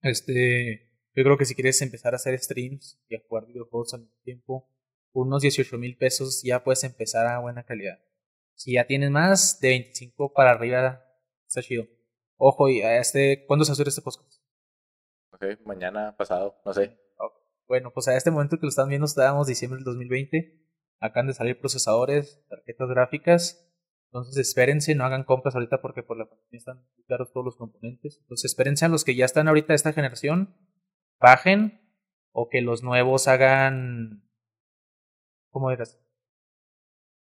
este, 0.03 0.88
yo 1.19 1.25
creo 1.25 1.37
que 1.37 1.47
si 1.47 1.57
quieres 1.57 1.83
empezar 1.83 2.13
a 2.13 2.17
hacer 2.17 2.39
streams 2.39 2.97
y 3.09 3.17
a 3.17 3.23
jugar 3.29 3.45
videojuegos 3.45 3.93
al 3.93 4.03
mismo 4.03 4.17
tiempo, 4.23 4.69
unos 5.13 5.43
18 5.43 5.77
mil 5.77 5.97
pesos 5.97 6.43
ya 6.45 6.63
puedes 6.63 6.85
empezar 6.85 7.27
a 7.27 7.41
buena 7.41 7.65
calidad. 7.65 7.99
Si 8.55 8.75
ya 8.75 8.87
tienes 8.87 9.11
más 9.11 9.59
de 9.59 9.71
25 9.71 10.33
para 10.33 10.53
arriba, 10.53 11.03
está 11.49 11.61
chido. 11.61 11.87
Ojo, 12.37 12.69
y 12.69 12.83
a 12.83 12.99
este, 13.01 13.47
¿cuándo 13.47 13.65
se 13.65 13.73
hace 13.73 13.83
este 13.83 14.01
podcast? 14.01 14.33
Sé, 15.41 15.59
mañana, 15.65 16.17
pasado, 16.17 16.61
no 16.65 16.73
sé. 16.73 16.97
Bueno, 17.67 17.93
pues 17.93 18.07
a 18.07 18.17
este 18.17 18.31
momento 18.31 18.57
que 18.57 18.67
lo 18.67 18.69
están 18.69 18.89
viendo 18.89 19.07
estábamos 19.07 19.49
diciembre 19.49 19.79
del 19.79 19.85
2020. 19.87 20.57
Acaban 21.01 21.27
de 21.27 21.35
salir 21.35 21.59
procesadores, 21.59 22.47
tarjetas 22.49 22.89
gráficas. 22.91 23.69
Entonces 24.07 24.37
espérense, 24.39 24.95
no 24.95 25.05
hagan 25.05 25.25
compras 25.25 25.57
ahorita 25.57 25.83
porque 25.83 26.05
por 26.05 26.17
la 26.17 26.29
pandemia 26.29 26.59
están 26.59 26.77
muy 26.77 27.05
caros 27.09 27.33
todos 27.33 27.45
los 27.45 27.57
componentes. 27.57 28.19
Entonces 28.21 28.53
espérense 28.53 28.85
a 28.85 28.89
los 28.89 29.05
que 29.05 29.17
ya 29.17 29.25
están 29.25 29.49
ahorita 29.49 29.73
de 29.73 29.77
esta 29.77 29.93
generación, 29.93 30.57
bajen 31.21 31.81
o 32.33 32.49
que 32.49 32.61
los 32.61 32.83
nuevos 32.83 33.29
hagan... 33.29 34.25
¿Cómo 35.51 35.71
eras? 35.71 35.99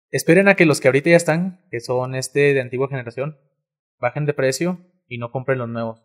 Esperen 0.10 0.48
a 0.48 0.56
que 0.56 0.66
los 0.66 0.80
que 0.80 0.88
ahorita 0.88 1.10
ya 1.10 1.16
están, 1.16 1.66
que 1.72 1.80
son 1.80 2.16
este 2.16 2.54
de 2.54 2.62
antigua 2.62 2.88
generación, 2.88 3.40
bajen 4.00 4.26
de 4.26 4.34
precio 4.34 4.80
y 5.08 5.18
no 5.18 5.32
compren 5.32 5.60
los 5.60 5.70
nuevos. 5.70 6.04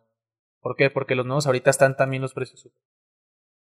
¿Por 0.60 0.76
qué? 0.76 0.90
Porque 0.90 1.14
los 1.14 1.26
nuevos 1.26 1.46
ahorita 1.46 1.70
están 1.70 1.96
también 1.96 2.22
los 2.22 2.34
precios 2.34 2.72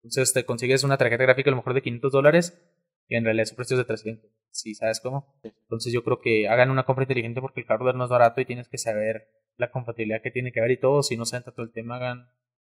entonces 0.03 0.33
te 0.33 0.45
consigues 0.45 0.83
una 0.83 0.97
tarjeta 0.97 1.23
gráfica 1.23 1.49
a 1.49 1.51
lo 1.51 1.57
mejor 1.57 1.73
de 1.73 1.81
500 1.81 2.11
dólares 2.11 2.59
y 3.07 3.15
en 3.15 3.23
realidad 3.23 3.45
su 3.45 3.55
precio 3.55 3.75
es 3.75 3.79
de 3.79 3.85
300. 3.85 4.31
¿Sí 4.49 4.73
sabes 4.73 4.99
cómo? 4.99 5.35
Entonces 5.43 5.93
yo 5.93 6.03
creo 6.03 6.19
que 6.21 6.47
hagan 6.47 6.71
una 6.71 6.85
compra 6.85 7.03
inteligente 7.03 7.41
porque 7.41 7.61
el 7.61 7.67
hardware 7.67 7.95
no 7.95 8.05
es 8.05 8.09
barato 8.09 8.41
y 8.41 8.45
tienes 8.45 8.67
que 8.67 8.77
saber 8.77 9.27
la 9.57 9.69
compatibilidad 9.69 10.21
que 10.21 10.31
tiene 10.31 10.51
que 10.51 10.59
haber 10.59 10.71
y 10.71 10.79
todo. 10.79 11.03
Si 11.03 11.17
no 11.17 11.25
saben 11.25 11.43
tanto 11.43 11.61
el 11.61 11.71
tema, 11.71 11.97
hagan 11.97 12.29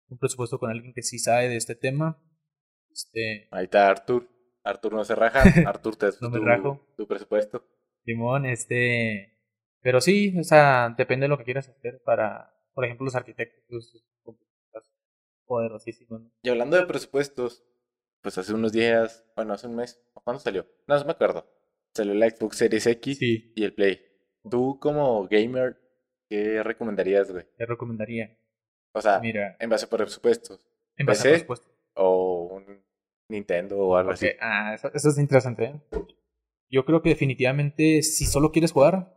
un 0.10 0.18
presupuesto 0.18 0.60
con 0.60 0.70
alguien 0.70 0.94
que 0.94 1.02
sí 1.04 1.20
sabe 1.20 1.50
de 1.50 1.58
este 1.58 1.76
tema. 1.76 2.22
Este, 2.92 3.48
Ahí 3.52 3.66
está 3.66 3.90
Artur. 3.90 4.30
Artur 4.64 4.94
no 4.94 5.04
se 5.04 5.16
raja. 5.16 5.44
Artur 5.70 5.96
te 5.96 6.08
No 6.22 6.30
me 6.30 6.40
tu, 6.40 6.46
rajo. 6.46 6.88
tu 6.98 7.08
presupuesto. 7.08 7.66
Simón, 8.06 8.46
este... 8.46 9.34
Pero 9.82 10.02
sí, 10.02 10.38
o 10.40 10.44
sea, 10.44 10.94
depende 10.98 11.26
de 11.26 11.30
lo 11.30 11.38
que 11.38 11.44
quieras 11.46 11.70
hacer 11.70 12.02
para, 12.04 12.54
por 12.74 12.84
ejemplo, 12.86 13.06
los 13.06 13.16
arquitectos. 13.16 14.04
Poderosísimos. 15.46 16.22
¿no? 16.24 16.32
Y 16.42 16.50
hablando 16.50 16.76
de 16.78 16.86
presupuestos, 16.86 17.64
pues 18.22 18.38
hace 18.38 18.54
unos 18.54 18.74
días, 18.74 19.26
bueno, 19.36 19.54
hace 19.54 19.68
un 19.68 19.76
mes, 19.76 20.02
¿o 20.14 20.22
¿cuándo 20.22 20.40
salió? 20.42 20.68
No, 20.88 20.98
no 20.98 21.06
me 21.06 21.12
acuerdo. 21.12 21.48
Salió 21.94 22.14
la 22.16 22.30
Xbox 22.30 22.58
Series 22.58 22.86
X 22.86 23.18
Sí, 23.18 23.54
y 23.56 23.64
el 23.64 23.74
Play. 23.74 24.02
Tú 24.50 24.78
como 24.80 25.26
gamer, 25.28 25.78
¿qué 26.30 26.62
recomendarías, 26.64 27.32
güey? 27.32 27.46
te 27.58 27.66
recomendaría. 27.66 28.38
O 28.98 29.02
sea, 29.02 29.20
Mira, 29.20 29.56
en 29.60 29.70
base 29.70 29.86
a 29.86 29.90
presupuestos. 29.90 30.60
en 30.98 31.06
base 31.06 31.22
a 31.22 31.24
¿PC? 31.24 31.30
presupuesto. 31.32 31.68
O 31.94 32.44
un 32.56 32.84
Nintendo 33.30 33.78
o 33.80 33.96
algo 33.96 34.12
así. 34.12 34.28
Ah, 34.40 34.74
eso, 34.76 34.92
eso 34.94 35.10
es 35.10 35.18
interesante. 35.18 35.66
¿eh? 35.66 35.82
Yo 36.70 36.86
creo 36.86 37.02
que 37.02 37.10
definitivamente, 37.10 38.02
si 38.02 38.26
solo 38.26 38.52
quieres 38.52 38.72
jugar 38.72 39.14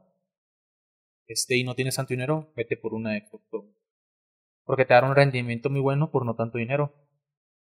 este, 1.26 1.56
y 1.56 1.64
no 1.64 1.74
tienes 1.74 1.96
tanto 1.96 2.12
dinero, 2.14 2.52
vete 2.56 2.76
por 2.76 2.94
una 2.94 3.18
Xbox. 3.18 3.44
Porque 4.64 4.84
te 4.84 4.94
dará 4.94 5.08
un 5.08 5.16
rendimiento 5.16 5.70
muy 5.70 5.80
bueno 5.80 6.10
por 6.10 6.24
no 6.26 6.34
tanto 6.36 6.58
dinero. 6.58 6.92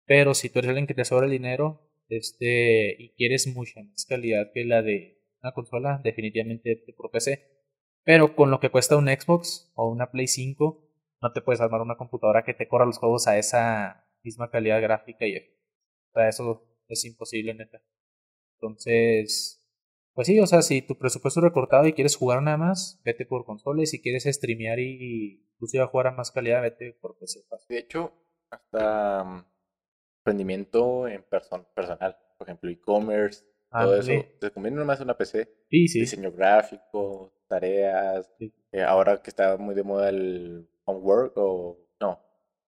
Pero 0.07 0.35
si 0.35 0.51
tú 0.51 0.59
eres 0.61 0.71
alguien 0.71 0.87
que 0.87 0.95
te 0.95 1.05
sobra 1.05 1.27
el 1.27 1.33
dinero 1.33 1.91
este, 2.09 2.97
y 2.99 3.11
quieres 3.15 3.47
mucha 3.55 3.83
más 3.83 4.07
calidad 4.07 4.51
que 4.53 4.65
la 4.65 4.83
de 4.83 5.23
una 5.43 5.53
consola, 5.53 6.01
definitivamente 6.03 6.75
vete 6.77 6.93
por 6.93 7.11
PC. 7.11 7.47
Pero 8.05 8.35
con 8.35 8.51
lo 8.51 8.61
que 8.61 8.71
cuesta 8.71 8.97
un 8.97 9.09
Xbox 9.09 9.73
o 9.75 9.89
una 9.91 10.11
Play 10.11 10.27
5, 10.27 10.90
no 11.23 11.33
te 11.33 11.41
puedes 11.43 11.61
armar 11.61 11.81
una 11.83 11.97
computadora 11.97 12.45
que 12.45 12.55
te 12.55 12.69
corra 12.69 12.87
los 12.87 12.99
juegos 12.99 13.27
a 13.27 13.39
esa 13.39 14.07
misma 14.23 14.51
calidad 14.51 14.81
gráfica 14.81 15.27
y 15.27 15.37
o 15.37 16.13
sea, 16.13 16.29
eso 16.29 16.67
es 16.89 17.05
imposible, 17.05 17.55
neta. 17.55 17.81
Entonces, 18.57 19.65
pues 20.13 20.27
sí, 20.27 20.39
o 20.41 20.47
sea, 20.47 20.63
si 20.63 20.83
tu 20.83 20.99
presupuesto 20.99 21.41
es 21.41 21.45
recortado 21.45 21.87
y 21.87 21.93
quieres 21.93 22.17
jugar 22.17 22.43
nada 22.43 22.57
más, 22.57 23.01
vete 23.05 23.25
por 23.25 23.45
consoles. 23.45 23.91
Si 23.91 24.03
quieres 24.03 24.25
streamear 24.25 24.79
y 24.81 25.47
inclusive 25.55 25.87
jugar 25.87 26.09
a 26.09 26.13
más 26.13 26.31
calidad, 26.31 26.63
vete 26.63 26.93
por 27.01 27.17
PC. 27.19 27.45
De 27.69 27.79
hecho, 27.79 28.13
hasta 28.51 29.25
mm, 29.25 29.45
rendimiento 30.25 31.07
en 31.09 31.23
person 31.23 31.67
personal. 31.75 32.17
Por 32.37 32.49
ejemplo, 32.49 32.71
e-commerce, 32.71 33.45
todo 33.71 33.97
eso. 33.97 34.13
Te 34.41 34.51
conviene 34.51 34.79
nomás 34.79 35.01
una 35.01 35.17
PC. 35.17 35.49
Sí, 35.71 35.89
sí. 35.89 36.01
Diseño 36.01 36.33
gráfico, 36.33 37.33
tareas. 37.49 38.31
Eh, 38.73 38.83
ahora 38.83 39.23
que 39.23 39.31
está 39.31 39.57
muy 39.57 39.75
de 39.75 39.83
moda 39.85 40.09
el 40.09 40.69
homework 40.91 41.33
o... 41.37 41.79
No, 42.01 42.19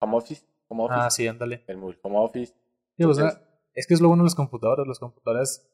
home 0.01 0.17
office. 0.17 0.45
Home 0.69 0.85
office. 0.85 0.99
Ah, 1.01 1.11
sí, 1.11 1.27
ándale. 1.29 1.65
El 1.67 1.77
home 1.79 2.19
office. 2.19 2.55
Sí, 2.97 3.05
o 3.05 3.13
sea, 3.15 3.25
Entonces- 3.27 3.49
es 3.75 3.87
que 3.87 3.95
es 3.95 4.01
lo 4.01 4.09
bueno 4.09 4.23
de 4.23 4.27
las 4.27 4.35
computadoras. 4.35 4.87
Las 4.87 4.99
computadoras, 4.99 5.69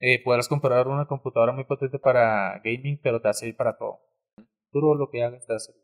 eh, 0.00 0.22
podrás 0.22 0.48
comprar 0.48 0.86
una 0.88 1.06
computadora 1.06 1.52
muy 1.52 1.64
potente 1.64 1.98
para 1.98 2.60
gaming, 2.64 3.00
pero 3.02 3.20
te 3.20 3.28
a 3.28 3.32
servir 3.32 3.56
para 3.56 3.76
todo. 3.76 4.00
Duro 4.72 4.94
lo 4.94 5.08
que 5.10 5.22
hagas, 5.24 5.46
te 5.46 5.58
servir. 5.58 5.82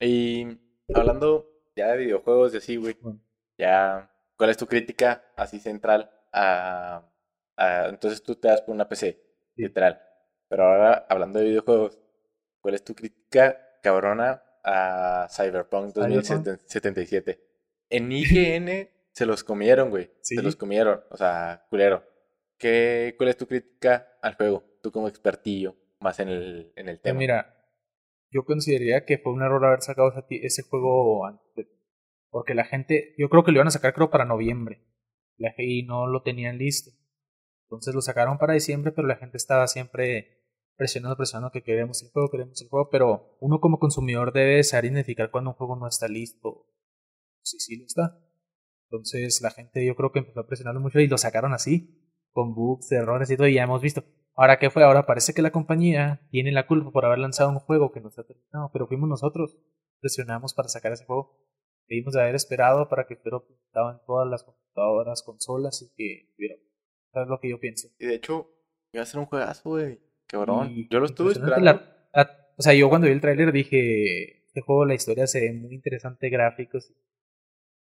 Y 0.00 0.58
hablando 0.94 1.48
ya 1.76 1.88
de 1.92 1.98
videojuegos 1.98 2.54
y 2.54 2.56
así, 2.58 2.76
güey. 2.76 2.96
Bueno. 3.00 3.20
Ya, 3.58 4.10
¿cuál 4.36 4.50
es 4.50 4.56
tu 4.56 4.66
crítica 4.66 5.24
así 5.36 5.58
central 5.60 6.10
a, 6.32 7.04
a- 7.56 7.86
Entonces 7.88 8.22
tú 8.22 8.34
te 8.36 8.48
das 8.48 8.62
por 8.62 8.74
una 8.74 8.88
PC, 8.88 9.20
Sí. 9.54 9.62
literal. 9.62 10.00
Pero 10.48 10.64
ahora, 10.64 11.06
hablando 11.08 11.38
de 11.38 11.46
videojuegos, 11.46 11.98
¿cuál 12.60 12.74
es 12.74 12.84
tu 12.84 12.94
crítica 12.94 13.58
cabrona 13.82 14.42
a 14.64 15.28
Cyberpunk 15.30 15.94
Cyberpunk. 15.94 16.44
2077? 16.44 17.40
En 17.90 18.12
IGN 18.12 18.88
se 19.12 19.26
los 19.26 19.44
comieron, 19.44 19.90
güey. 19.90 20.10
Sí. 20.20 20.36
Se 20.36 20.42
los 20.42 20.56
comieron. 20.56 21.02
O 21.10 21.16
sea, 21.16 21.66
culero. 21.68 22.04
¿Qué, 22.58 23.14
¿Cuál 23.16 23.30
es 23.30 23.36
tu 23.36 23.46
crítica 23.46 24.16
al 24.22 24.34
juego? 24.36 24.64
Tú 24.82 24.92
como 24.92 25.08
expertillo, 25.08 25.76
más 26.00 26.20
en 26.20 26.28
el, 26.28 26.72
en 26.76 26.88
el 26.88 26.96
Pues 26.96 27.02
tema. 27.02 27.18
mira, 27.18 27.62
yo 28.30 28.44
consideraría 28.44 29.04
que 29.04 29.18
fue 29.18 29.32
un 29.32 29.42
error 29.42 29.64
haber 29.64 29.82
sacado 29.82 30.12
ese, 30.30 30.62
juego 30.62 31.26
antes. 31.26 31.66
Porque 32.30 32.54
la 32.54 32.64
gente, 32.64 33.14
yo 33.18 33.28
creo 33.28 33.44
que 33.44 33.52
lo 33.52 33.58
iban 33.58 33.68
a 33.68 33.72
sacar 33.72 33.92
creo 33.92 34.10
para 34.10 34.24
noviembre. 34.24 34.80
La 35.36 35.54
y 35.58 35.82
no 35.82 36.06
lo 36.06 36.22
tenían 36.22 36.58
listo. 36.58 36.90
Entonces 37.64 37.94
lo 37.94 38.00
sacaron 38.00 38.38
para 38.38 38.54
diciembre, 38.54 38.92
pero 38.92 39.06
la 39.08 39.16
gente 39.16 39.36
estaba 39.36 39.66
siempre 39.66 40.41
presionando, 40.82 41.16
presionando 41.16 41.52
que 41.52 41.62
queremos 41.62 42.02
el 42.02 42.10
juego, 42.10 42.28
queremos 42.28 42.60
el 42.60 42.68
juego. 42.68 42.88
Pero 42.90 43.36
uno 43.38 43.60
como 43.60 43.78
consumidor 43.78 44.32
debe 44.32 44.64
saber 44.64 44.86
identificar 44.86 45.30
cuando 45.30 45.50
un 45.50 45.56
juego 45.56 45.76
no 45.76 45.86
está 45.86 46.08
listo. 46.08 46.66
Si 47.42 47.60
sí 47.60 47.76
lo 47.76 47.86
está. 47.86 48.18
Entonces 48.90 49.40
la 49.42 49.50
gente 49.50 49.86
yo 49.86 49.94
creo 49.94 50.10
que 50.10 50.18
empezó 50.18 50.40
a 50.40 50.46
presionarlo 50.48 50.80
mucho 50.80 50.98
y 50.98 51.06
lo 51.06 51.18
sacaron 51.18 51.52
así, 51.52 52.02
con 52.32 52.54
bugs, 52.54 52.90
errores 52.90 53.30
y 53.30 53.36
todo, 53.36 53.46
y 53.46 53.54
ya 53.54 53.62
hemos 53.62 53.80
visto. 53.80 54.02
Ahora, 54.34 54.58
¿qué 54.58 54.70
fue? 54.70 54.82
Ahora 54.82 55.06
parece 55.06 55.34
que 55.34 55.42
la 55.42 55.52
compañía 55.52 56.26
tiene 56.30 56.50
la 56.50 56.66
culpa 56.66 56.90
por 56.90 57.04
haber 57.04 57.20
lanzado 57.20 57.50
un 57.50 57.60
juego 57.60 57.92
que 57.92 58.00
no 58.00 58.08
está 58.08 58.24
terminado, 58.24 58.70
pero 58.72 58.88
fuimos 58.88 59.08
nosotros. 59.08 59.56
Presionamos 60.00 60.52
para 60.52 60.68
sacar 60.68 60.90
ese 60.90 61.04
juego. 61.04 61.38
Debimos 61.86 62.14
de 62.14 62.22
haber 62.22 62.34
esperado 62.34 62.88
para 62.88 63.06
que 63.06 63.14
estuviera 63.14 63.38
presentado 63.38 63.92
en 63.92 63.98
todas 64.04 64.28
las 64.28 64.42
computadoras, 64.42 65.22
consolas 65.22 65.80
y 65.82 65.94
que. 65.94 66.32
Eso 67.12 67.22
es 67.22 67.28
lo 67.28 67.38
que 67.38 67.50
yo 67.50 67.60
pienso. 67.60 67.88
Y 68.00 68.06
de 68.06 68.16
hecho, 68.16 68.50
iba 68.92 69.04
a 69.04 69.06
ser 69.06 69.20
un 69.20 69.26
juegazo, 69.26 69.70
güey. 69.70 70.00
Cabrón. 70.32 70.70
Y 70.72 70.88
Yo 70.88 70.98
lo 70.98 71.06
estuve 71.06 71.32
esperando. 71.32 71.64
la- 71.64 71.72
la- 72.14 72.48
o 72.58 72.62
sea, 72.62 72.74
yo 72.74 72.88
cuando 72.88 73.06
vi 73.06 73.12
el 73.12 73.20
tráiler 73.20 73.52
dije, 73.52 74.44
este 74.46 74.60
juego, 74.62 74.84
la 74.84 74.94
historia 74.94 75.26
se 75.26 75.40
ve 75.40 75.52
muy 75.52 75.74
interesante, 75.74 76.28
gráficos. 76.28 76.92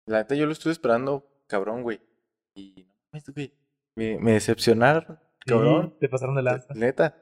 La 0.06 0.18
neta, 0.18 0.34
yo 0.34 0.46
lo 0.46 0.52
estuve 0.52 0.72
esperando, 0.72 1.26
cabrón, 1.46 1.82
güey. 1.82 2.00
Y 2.54 2.86
no 2.88 2.94
mames, 3.12 3.30
güey. 3.34 3.52
Me, 3.96 4.18
me 4.18 4.32
decepcionaron, 4.32 5.18
cabrón. 5.46 5.90
Sí, 5.92 5.96
te 6.00 6.08
pasaron 6.08 6.34
de 6.36 6.42
lanza. 6.42 6.74
Neta. 6.74 7.16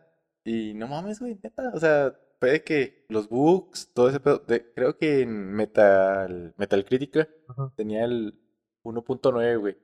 Y 0.45 0.75
no 0.75 0.87
mames, 0.89 1.19
güey, 1.21 1.39
neta. 1.43 1.71
O 1.75 1.79
sea, 1.81 2.17
puede 2.39 2.63
que 2.63 3.05
los 3.09 3.29
bugs, 3.29 3.93
todo 3.95 4.09
ese 4.09 4.21
pedo. 4.21 4.39
de- 4.41 4.73
creo 4.75 4.97
que 4.99 5.21
en 5.23 5.53
Metal, 5.53 6.55
Metal 6.57 6.85
Critica 6.85 7.29
Ajá. 7.49 7.73
tenía 7.77 8.05
el 8.05 8.39
1.9, 8.85 9.57
güey. 9.57 9.77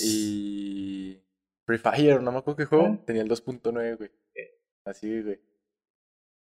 Y 0.00 1.20
Free 1.66 1.78
Fire, 1.78 2.22
no 2.22 2.32
me 2.32 2.38
acuerdo 2.38 2.56
qué 2.56 2.64
juego, 2.64 2.86
Ah. 2.86 3.02
tenía 3.06 3.22
el 3.22 3.28
2.9, 3.28 3.96
güey. 3.96 4.10
Así, 4.86 5.22
güey. 5.22 5.38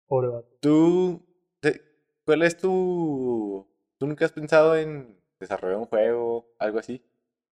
Pobre 0.07 0.27
vato. 0.27 0.49
¿Tú, 0.59 1.25
te- 1.61 1.81
cuál 2.25 2.43
es 2.43 2.57
tu... 2.57 3.67
¿Tú 3.97 4.07
nunca 4.07 4.25
has 4.25 4.31
pensado 4.33 4.75
en 4.75 5.15
desarrollar 5.39 5.77
un 5.77 5.85
juego, 5.85 6.47
algo 6.59 6.79
así? 6.79 7.01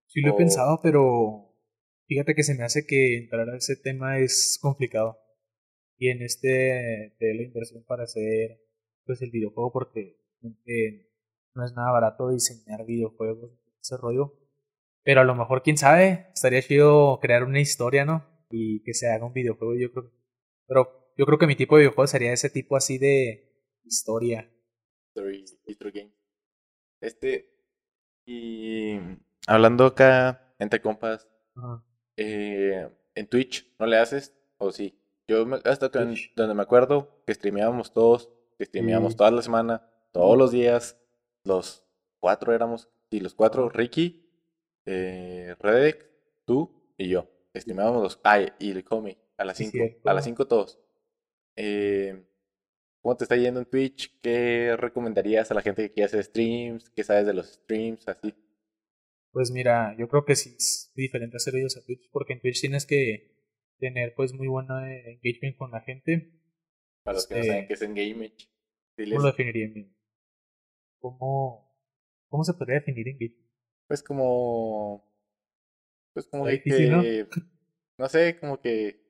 Sí 0.07 0.21
lo 0.21 0.29
he 0.33 0.33
pensado, 0.37 0.81
pero 0.81 1.55
fíjate 2.07 2.33
que 2.35 2.43
se 2.43 2.55
me 2.55 2.63
hace 2.63 2.85
que 2.87 3.17
entrar 3.17 3.47
a 3.49 3.55
ese 3.57 3.75
tema 3.75 4.17
es 4.19 4.57
complicado. 4.61 5.17
y 5.97 6.09
en 6.09 6.21
este 6.23 6.47
de 7.19 7.33
la 7.35 7.43
inversión 7.43 7.83
para 7.85 8.03
hacer 8.05 8.61
pues 9.05 9.21
el 9.21 9.31
videojuego 9.31 9.71
porque 9.71 10.17
no 11.55 11.65
es 11.65 11.73
nada 11.73 11.91
barato 11.91 12.29
diseñar 12.29 12.85
videojuegos, 12.85 13.51
ese 13.81 13.97
rollo. 13.97 14.33
Pero 15.03 15.21
a 15.21 15.25
lo 15.25 15.35
mejor, 15.35 15.63
quién 15.63 15.77
sabe, 15.77 16.27
estaría 16.33 16.61
chido 16.61 17.19
crear 17.21 17.43
una 17.43 17.59
historia, 17.61 18.05
¿no? 18.05 18.25
Y 18.49 18.81
que 18.83 18.93
se 18.93 19.09
haga 19.09 19.25
un 19.25 19.33
videojuego, 19.33 19.75
yo 19.75 19.91
creo. 19.91 20.11
Pero 20.69 21.11
yo 21.17 21.25
creo 21.25 21.37
que 21.37 21.47
mi 21.47 21.55
tipo 21.55 21.75
de 21.75 21.81
videojuego 21.81 22.07
sería 22.07 22.31
ese 22.31 22.49
tipo 22.49 22.77
así 22.77 22.97
de 22.97 23.51
historia. 23.83 24.49
Story, 25.09 25.43
history 25.65 25.91
game. 25.91 26.13
Este, 27.01 27.51
y 28.25 28.99
hablando 29.47 29.85
acá 29.85 30.49
entre 30.59 30.81
compas, 30.81 31.27
eh, 32.17 32.87
en 33.15 33.27
Twitch, 33.27 33.75
¿no 33.79 33.87
le 33.87 33.97
haces? 33.97 34.37
¿O 34.57 34.71
sí? 34.71 35.01
Yo 35.27 35.45
hasta 35.65 35.89
donde 35.89 36.53
me 36.53 36.61
acuerdo 36.61 37.23
que 37.25 37.33
streameábamos 37.33 37.93
todos, 37.93 38.29
que 38.57 38.65
streameábamos 38.65 39.15
toda 39.15 39.31
la 39.31 39.41
semana, 39.41 39.89
todos 40.11 40.37
los 40.37 40.51
días, 40.51 40.99
los 41.43 41.85
cuatro 42.19 42.53
éramos, 42.53 42.89
sí, 43.09 43.19
los 43.19 43.33
cuatro, 43.33 43.69
Ricky, 43.69 44.29
eh, 44.85 45.55
Redek, 45.59 46.09
tú 46.45 46.93
y 46.97 47.09
yo. 47.09 47.29
Streameábamos 47.55 48.03
los, 48.03 48.19
ay, 48.23 48.49
y 48.59 48.71
el 48.71 48.83
Comi, 48.83 49.17
a 49.39 49.45
las 49.45 49.57
cinco, 49.57 49.77
a 50.03 50.13
las 50.13 50.25
cinco 50.25 50.47
todos. 50.47 50.79
Eh, 51.55 52.25
¿Cómo 53.01 53.15
te 53.15 53.23
está 53.23 53.37
yendo 53.37 53.61
en 53.61 53.65
Twitch? 53.65 54.19
¿Qué 54.21 54.75
recomendarías 54.77 55.49
a 55.49 55.53
la 55.53 55.61
gente 55.61 55.83
que 55.83 55.93
quiere 55.93 56.05
hacer 56.05 56.23
streams? 56.23 56.89
¿Qué 56.89 57.03
sabes 57.05 57.25
de 57.25 57.33
los 57.33 57.47
streams? 57.47 58.05
Así. 58.09 58.35
Pues 59.31 59.51
mira, 59.51 59.95
yo 59.97 60.09
creo 60.09 60.25
que 60.25 60.35
sí 60.35 60.55
es 60.57 60.91
diferente 60.93 61.37
hacer 61.37 61.53
videos 61.53 61.77
a 61.77 61.85
Twitch 61.85 62.09
porque 62.11 62.33
en 62.33 62.41
Twitch 62.41 62.59
tienes 62.59 62.85
que 62.85 63.37
tener 63.79 64.13
pues 64.13 64.33
muy 64.33 64.47
buena 64.47 64.93
engagement 64.93 65.55
con 65.57 65.71
la 65.71 65.81
gente. 65.81 66.33
Para 67.03 67.15
los 67.15 67.27
que 67.27 67.35
no 67.35 67.43
saben 67.43 67.61
este, 67.61 67.67
qué 67.67 67.73
es 67.75 67.81
engagement. 67.81 68.33
¿Cómo 68.97 69.21
lo 69.21 69.27
definirían 69.27 69.95
¿Cómo, 70.99 71.73
¿Cómo 72.27 72.43
se 72.43 72.53
podría 72.53 72.79
definir 72.79 73.07
engagement? 73.07 73.49
Pues 73.87 74.03
como... 74.03 75.09
Pues 76.13 76.27
como 76.27 76.45
que... 76.45 77.27
¿no? 77.97 78.09
sé, 78.09 78.37
como 78.37 78.59
que... 78.59 79.08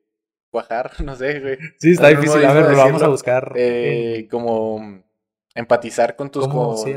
Cuajar, 0.50 0.92
no 1.04 1.16
sé, 1.16 1.40
güey. 1.40 1.58
Sí, 1.78 1.92
está 1.92 2.10
difícil. 2.10 2.44
A 2.46 2.54
ver, 2.54 2.72
lo 2.72 2.78
vamos 2.78 3.02
a 3.02 3.08
buscar. 3.08 3.54
Eh, 3.56 4.28
como 4.30 5.04
empatizar 5.54 6.16
con 6.16 6.32
tus... 6.32 6.48
Con, 6.48 6.78
sí, 6.78 6.94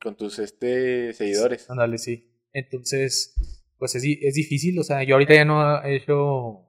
con 0.00 0.16
tus 0.16 0.38
este, 0.38 1.12
seguidores. 1.12 1.68
Ándale, 1.70 1.98
sí. 1.98 2.30
Entonces, 2.52 3.34
pues 3.78 3.94
es, 3.94 4.04
es 4.04 4.34
difícil. 4.34 4.78
O 4.78 4.82
sea, 4.82 5.02
yo 5.02 5.14
ahorita 5.14 5.34
ya 5.34 5.44
no 5.44 5.82
he 5.82 5.96
hecho 5.96 6.68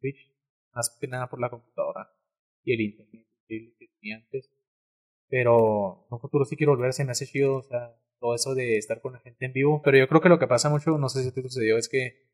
Twitch, 0.00 0.32
más 0.72 0.96
que 1.00 1.06
nada 1.06 1.28
por 1.28 1.40
la 1.40 1.50
computadora 1.50 2.10
y 2.64 2.74
el 2.74 2.80
internet 2.80 3.26
que 3.46 3.74
tenía 4.00 4.16
antes. 4.16 4.50
Pero 5.28 6.06
en 6.08 6.14
un 6.14 6.20
futuro 6.20 6.44
sí 6.44 6.56
quiero 6.56 6.74
volver, 6.74 6.92
se 6.92 7.04
me 7.04 7.12
hace 7.12 7.26
chido, 7.26 7.56
o 7.56 7.62
sea, 7.62 7.96
todo 8.18 8.34
eso 8.34 8.54
de 8.54 8.76
estar 8.76 9.00
con 9.00 9.12
la 9.12 9.20
gente 9.20 9.46
en 9.46 9.52
vivo. 9.52 9.80
Pero 9.82 9.98
yo 9.98 10.08
creo 10.08 10.20
que 10.20 10.28
lo 10.28 10.38
que 10.38 10.48
pasa 10.48 10.68
mucho, 10.70 10.98
no 10.98 11.08
sé 11.08 11.22
si 11.22 11.32
te 11.32 11.42
sucedió, 11.42 11.76
es 11.78 11.88
que 11.88 12.28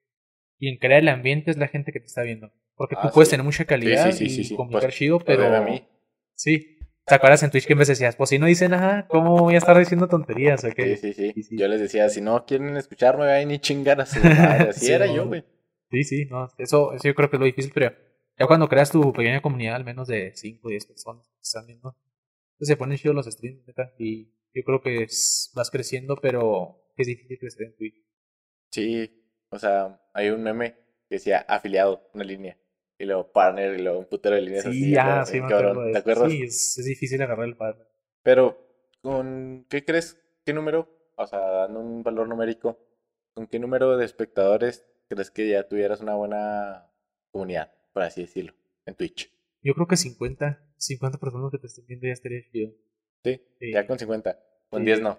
quien 0.59 0.78
crea 0.78 0.99
el 0.99 1.09
ambiente 1.09 1.51
es 1.51 1.59
la 1.59 1.68
gente 1.68 1.93
que 1.93 2.01
te 2.01 2.07
está 2.07 2.22
viendo. 2.22 2.53
Porque 2.77 2.95
tú 2.95 3.09
ah, 3.09 3.11
puedes 3.12 3.31
tener 3.31 3.45
mucha 3.45 3.64
calidad 3.64 4.14
y 4.18 4.55
comunicar 4.55 4.83
pues, 4.83 4.95
chido, 4.95 5.18
pero. 5.18 5.55
A 5.55 5.61
mí. 5.61 5.87
Sí. 6.35 6.79
¿Te 7.07 7.14
acuerdas 7.14 7.43
en 7.45 7.51
Twitch 7.53 7.66
que 7.66 7.74
en 7.74 7.79
vez 7.79 7.87
decías, 7.87 8.16
pues 8.16 8.31
si 8.31 8.39
no 8.39 8.47
dicen 8.47 8.72
nada, 8.72 9.07
¿cómo 9.07 9.39
voy 9.39 9.55
a 9.55 9.59
estar 9.59 9.79
diciendo 9.79 10.09
tonterías? 10.09 10.64
¿o 10.64 10.70
Sí, 10.70 10.97
sí, 10.97 11.12
sí, 11.12 11.57
Yo 11.57 11.68
les 11.68 11.81
decía, 11.81 12.09
si 12.09 12.20
no 12.20 12.45
quieren 12.45 12.77
escucharme, 12.77 13.27
vayan 13.27 13.49
ni 13.49 13.61
chingar 13.61 14.01
a 14.01 14.07
su 14.07 14.18
madre. 14.18 14.70
Así 14.70 14.91
era 14.91 15.07
yo, 15.07 15.27
güey. 15.29 15.45
Sí, 15.89 16.03
sí, 16.03 16.24
no, 16.24 16.49
eso, 16.59 16.93
eso 16.93 17.05
yo 17.05 17.14
creo 17.14 17.31
que 17.31 17.37
es 17.37 17.41
lo 17.41 17.47
difícil, 17.47 17.70
pero 17.72 17.95
ya 18.37 18.47
cuando 18.49 18.68
creas 18.68 18.91
tu 18.91 19.12
pequeña 19.12 19.41
comunidad, 19.41 19.77
al 19.77 19.85
menos 19.85 20.09
de 20.09 20.33
5 20.35 20.66
o 20.66 20.70
10 20.70 20.87
personas 20.87 21.29
que 21.29 21.43
están 21.43 21.66
viendo, 21.66 21.97
pues 22.59 22.66
se 22.66 22.77
ponen 22.77 22.99
chidos 22.99 23.14
los 23.14 23.27
streams, 23.27 23.62
y 23.99 24.33
yo 24.53 24.62
creo 24.64 24.81
que 24.81 25.07
vas 25.55 25.70
creciendo, 25.70 26.16
pero 26.16 26.91
es 26.97 27.07
difícil 27.07 27.39
crecer 27.39 27.66
en 27.68 27.77
Twitch. 27.77 28.05
Sí, 28.72 29.24
o 29.51 29.59
sea, 29.59 30.01
hay 30.12 30.31
un 30.31 30.43
meme 30.43 30.72
que 31.09 31.16
decía 31.16 31.39
afiliado, 31.49 32.11
una 32.14 32.24
línea, 32.24 32.59
y 32.99 33.05
luego 33.05 33.30
partner, 33.30 33.78
y 33.78 33.82
luego 33.82 33.99
un 33.99 34.07
putero 34.07 34.36
de 34.36 34.42
líneas 34.42 34.64
sí, 34.64 34.70
así. 34.70 34.90
Ya, 34.90 35.24
sí, 35.24 35.40
cabrón, 35.40 35.92
¿te 35.92 35.99
acuerdas? 35.99 36.30
Sí, 36.30 36.42
es, 36.42 36.78
es, 36.78 36.84
difícil 36.84 37.20
agarrar 37.22 37.47
el 37.47 37.57
partner. 37.57 37.86
Pero, 38.22 38.59
¿con 39.03 39.66
qué 39.68 39.84
crees? 39.84 40.18
¿Qué 40.44 40.53
número? 40.53 40.88
O 41.16 41.26
sea, 41.26 41.40
dando 41.40 41.80
un 41.80 42.03
valor 42.03 42.28
numérico, 42.28 42.78
¿con 43.34 43.47
qué 43.47 43.59
número 43.59 43.97
de 43.97 44.05
espectadores 44.05 44.86
crees 45.09 45.30
que 45.30 45.49
ya 45.49 45.68
tuvieras 45.68 46.01
una 46.01 46.14
buena 46.14 46.90
comunidad, 47.30 47.72
por 47.92 48.03
así 48.03 48.22
decirlo, 48.22 48.55
en 48.86 48.94
Twitch? 48.94 49.32
Yo 49.62 49.74
creo 49.74 49.86
que 49.86 49.97
50, 49.97 50.62
50 50.76 51.18
personas 51.18 51.51
que 51.51 51.59
te 51.59 51.66
estén 51.66 51.86
viendo 51.86 52.07
ya 52.07 52.12
estaría 52.12 52.42
chido. 52.51 52.72
Sí, 53.24 53.42
ya 53.72 53.86
con 53.86 53.99
50, 53.99 54.38
con 54.70 54.84
10 54.84 55.01
no. 55.01 55.18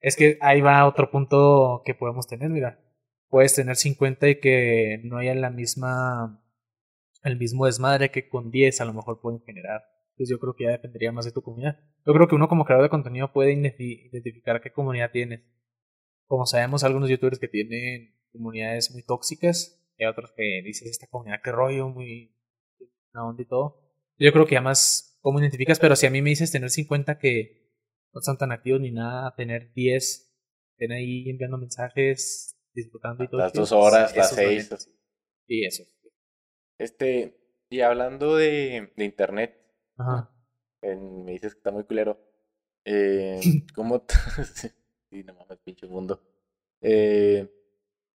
Es 0.00 0.16
que 0.16 0.38
ahí 0.40 0.60
va 0.60 0.86
otro 0.86 1.10
punto 1.10 1.82
que 1.84 1.94
podemos 1.94 2.26
tener, 2.26 2.48
mira. 2.50 2.80
Puedes 3.28 3.54
tener 3.54 3.76
50 3.76 4.28
y 4.28 4.40
que 4.40 5.00
no 5.04 5.18
haya 5.18 5.34
la 5.34 5.50
misma, 5.50 6.42
el 7.22 7.38
mismo 7.38 7.66
desmadre 7.66 8.10
que 8.10 8.28
con 8.28 8.50
10 8.50 8.80
a 8.80 8.84
lo 8.84 8.94
mejor 8.94 9.20
pueden 9.20 9.40
generar. 9.42 9.82
Entonces 10.12 10.30
yo 10.30 10.40
creo 10.40 10.54
que 10.54 10.64
ya 10.64 10.70
dependería 10.70 11.12
más 11.12 11.24
de 11.24 11.32
tu 11.32 11.42
comunidad. 11.42 11.78
Yo 12.04 12.12
creo 12.12 12.26
que 12.26 12.34
uno 12.34 12.48
como 12.48 12.64
creador 12.64 12.86
de 12.86 12.90
contenido 12.90 13.32
puede 13.32 13.52
identificar 13.52 14.60
qué 14.60 14.72
comunidad 14.72 15.10
tienes. 15.12 15.42
Como 16.26 16.46
sabemos, 16.46 16.84
algunos 16.84 17.08
youtubers 17.08 17.38
que 17.38 17.48
tienen 17.48 18.14
comunidades 18.32 18.90
muy 18.92 19.02
tóxicas, 19.02 19.78
y 19.96 20.04
otros 20.04 20.32
que 20.36 20.62
dicen 20.64 20.88
esta 20.88 21.06
comunidad 21.06 21.40
que 21.42 21.52
rollo, 21.52 21.88
muy 21.88 22.34
una 23.12 23.26
onda 23.26 23.42
y 23.42 23.46
todo. 23.46 23.82
Yo 24.18 24.32
creo 24.32 24.46
que 24.46 24.56
además, 24.56 25.18
¿cómo 25.20 25.40
identificas? 25.40 25.78
Pero 25.78 25.96
si 25.96 26.06
a 26.06 26.10
mí 26.10 26.22
me 26.22 26.30
dices 26.30 26.50
tener 26.50 26.70
50 26.70 27.18
que 27.18 27.72
no 28.12 28.20
están 28.20 28.38
tan 28.38 28.52
activos 28.52 28.80
ni 28.80 28.90
nada, 28.90 29.34
tener 29.36 29.72
10, 29.72 30.34
tener 30.76 30.98
ahí 30.98 31.28
enviando 31.28 31.58
mensajes, 31.58 32.57
disfrutando 32.78 33.24
y 33.24 33.28
todo. 33.28 33.40
Las 33.40 33.52
dos 33.52 33.72
horas, 33.72 34.16
las 34.16 34.34
seis. 34.34 34.70
Y 35.46 35.66
eso. 35.66 35.84
Este, 36.78 37.38
y 37.70 37.80
hablando 37.80 38.36
de, 38.36 38.92
de 38.96 39.04
internet, 39.04 39.58
me 40.82 41.32
dices 41.32 41.54
que 41.54 41.58
está 41.58 41.70
muy 41.70 41.84
culero. 41.84 42.18
Eh, 42.84 43.40
¿Cómo? 43.74 44.06
sí, 45.10 45.24
no 45.24 45.34
mames, 45.34 45.58
pinche 45.64 45.86
mundo. 45.86 46.22
Eh, 46.80 47.48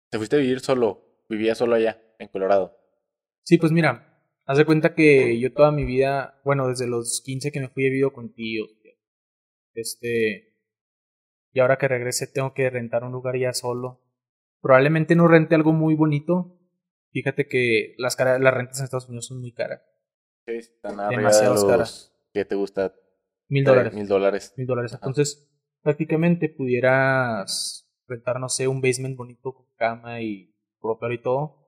¿Te 0.10 0.18
fuiste 0.18 0.36
a 0.36 0.40
vivir 0.40 0.60
solo? 0.60 1.24
¿Vivías 1.30 1.58
solo 1.58 1.76
allá, 1.76 2.02
en 2.20 2.28
Colorado? 2.28 2.78
Sí, 3.44 3.58
pues 3.58 3.72
mira, 3.72 4.22
haz 4.46 4.58
de 4.58 4.66
cuenta 4.66 4.96
que 4.96 5.40
yo 5.40 5.54
toda 5.54 5.72
mi 5.72 5.86
vida, 5.86 6.40
bueno, 6.46 6.68
desde 6.68 6.88
los 6.88 7.22
15 7.26 7.52
que 7.52 7.60
me 7.60 7.70
fui 7.70 7.86
he 7.86 7.90
vivido 7.90 8.14
con 8.14 8.34
tíos. 8.34 8.70
Este. 9.74 10.54
Y 11.52 11.60
ahora 11.60 11.78
que 11.78 11.88
regrese 11.88 12.28
tengo 12.28 12.54
que 12.54 12.70
rentar 12.70 13.04
un 13.04 13.12
lugar 13.12 13.38
ya 13.38 13.54
solo. 13.54 14.03
Probablemente 14.64 15.14
no 15.18 15.28
rente 15.28 15.56
algo 15.56 15.74
muy 15.74 15.94
bonito. 15.94 16.58
Fíjate 17.12 17.50
que 17.50 17.96
las, 17.98 18.18
las 18.18 18.54
rentas 18.54 18.80
en 18.80 18.86
Estados 18.86 19.10
Unidos 19.10 19.28
son 19.28 19.42
muy 19.42 19.52
caras. 19.52 19.82
Sí, 20.46 20.54
están 20.54 21.10
demasiado 21.10 21.68
caras. 21.68 22.16
¿Qué 22.32 22.46
te 22.46 22.56
gusta? 22.56 22.96
Mil 23.50 23.66
dólares. 23.66 23.94
Mil 23.94 24.08
dólares. 24.08 24.54
Mil 24.56 24.66
dólares. 24.66 24.94
Entonces, 24.94 25.52
prácticamente 25.82 26.48
pudieras 26.48 27.94
rentar, 28.08 28.40
no 28.40 28.48
sé, 28.48 28.70
un 28.70 28.80
basement 28.80 29.18
bonito 29.18 29.54
con 29.54 29.66
cama 29.76 30.22
y 30.22 30.56
propio 30.80 31.12
y 31.12 31.22
todo. 31.22 31.68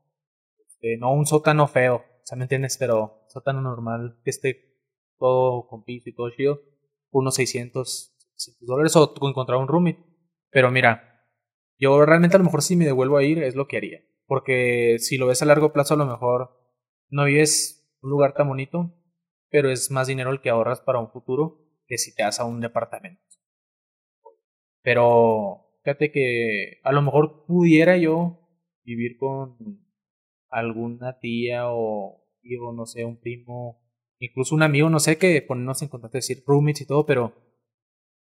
Este, 0.65 0.97
no 0.97 1.13
un 1.13 1.25
sótano 1.25 1.67
feo, 1.67 1.95
o 1.97 2.25
sea, 2.25 2.37
¿me 2.37 2.45
entiendes? 2.45 2.77
Pero 2.77 3.25
sótano 3.27 3.59
normal, 3.59 4.21
que 4.23 4.29
esté 4.29 4.79
todo 5.19 5.67
con 5.67 5.83
piso 5.83 6.09
y 6.09 6.15
todo 6.15 6.29
chido, 6.29 6.61
unos 7.11 7.35
600, 7.35 8.15
600 8.35 8.65
dólares 8.65 8.95
o 8.95 9.13
encontrar 9.27 9.57
un 9.59 9.67
roommate. 9.67 9.99
Pero 10.49 10.71
mira, 10.71 11.14
yo 11.77 12.05
realmente 12.05 12.35
a 12.35 12.39
lo 12.39 12.45
mejor 12.45 12.61
si 12.61 12.75
me 12.75 12.85
devuelvo 12.85 13.17
a 13.17 13.23
ir 13.23 13.43
es 13.43 13.55
lo 13.55 13.67
que 13.67 13.77
haría. 13.77 14.01
Porque 14.25 14.97
si 14.99 15.17
lo 15.17 15.27
ves 15.27 15.41
a 15.41 15.45
largo 15.45 15.71
plazo 15.73 15.93
a 15.93 15.97
lo 15.97 16.05
mejor 16.05 16.51
no 17.09 17.25
vives 17.25 17.97
un 18.01 18.09
lugar 18.09 18.33
tan 18.33 18.47
bonito, 18.47 18.93
pero 19.49 19.69
es 19.69 19.91
más 19.91 20.07
dinero 20.07 20.31
el 20.31 20.41
que 20.41 20.49
ahorras 20.49 20.81
para 20.81 20.99
un 20.99 21.11
futuro 21.11 21.61
que 21.87 21.97
si 21.97 22.15
te 22.15 22.23
das 22.23 22.39
a 22.39 22.45
un 22.45 22.61
departamento. 22.61 23.21
Pero 24.81 25.65
Fíjate 25.85 26.11
que 26.11 26.79
a 26.83 26.91
lo 26.91 27.03
mejor 27.03 27.45
pudiera 27.45 27.95
yo 27.95 28.39
vivir 28.83 29.17
con 29.17 29.85
alguna 30.49 31.19
tía 31.19 31.69
o 31.69 32.25
digo, 32.41 32.73
no 32.73 32.87
sé, 32.87 33.05
un 33.05 33.19
primo, 33.19 33.87
incluso 34.17 34.55
un 34.55 34.63
amigo, 34.63 34.89
no 34.89 34.99
sé, 34.99 35.19
que 35.19 35.43
ponernos 35.43 35.83
en 35.83 35.89
contacto, 35.89 36.17
decir 36.17 36.43
roommates 36.47 36.81
y 36.81 36.87
todo, 36.87 37.05
pero 37.05 37.35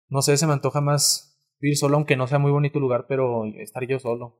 no 0.08 0.20
sé, 0.20 0.36
se 0.36 0.48
me 0.48 0.52
antoja 0.52 0.80
más 0.80 1.33
vivir 1.64 1.78
solo, 1.78 1.96
aunque 1.96 2.16
no 2.16 2.26
sea 2.26 2.38
muy 2.38 2.52
bonito 2.52 2.78
el 2.78 2.82
lugar, 2.82 3.06
pero 3.08 3.46
estar 3.46 3.86
yo 3.86 3.98
solo, 3.98 4.38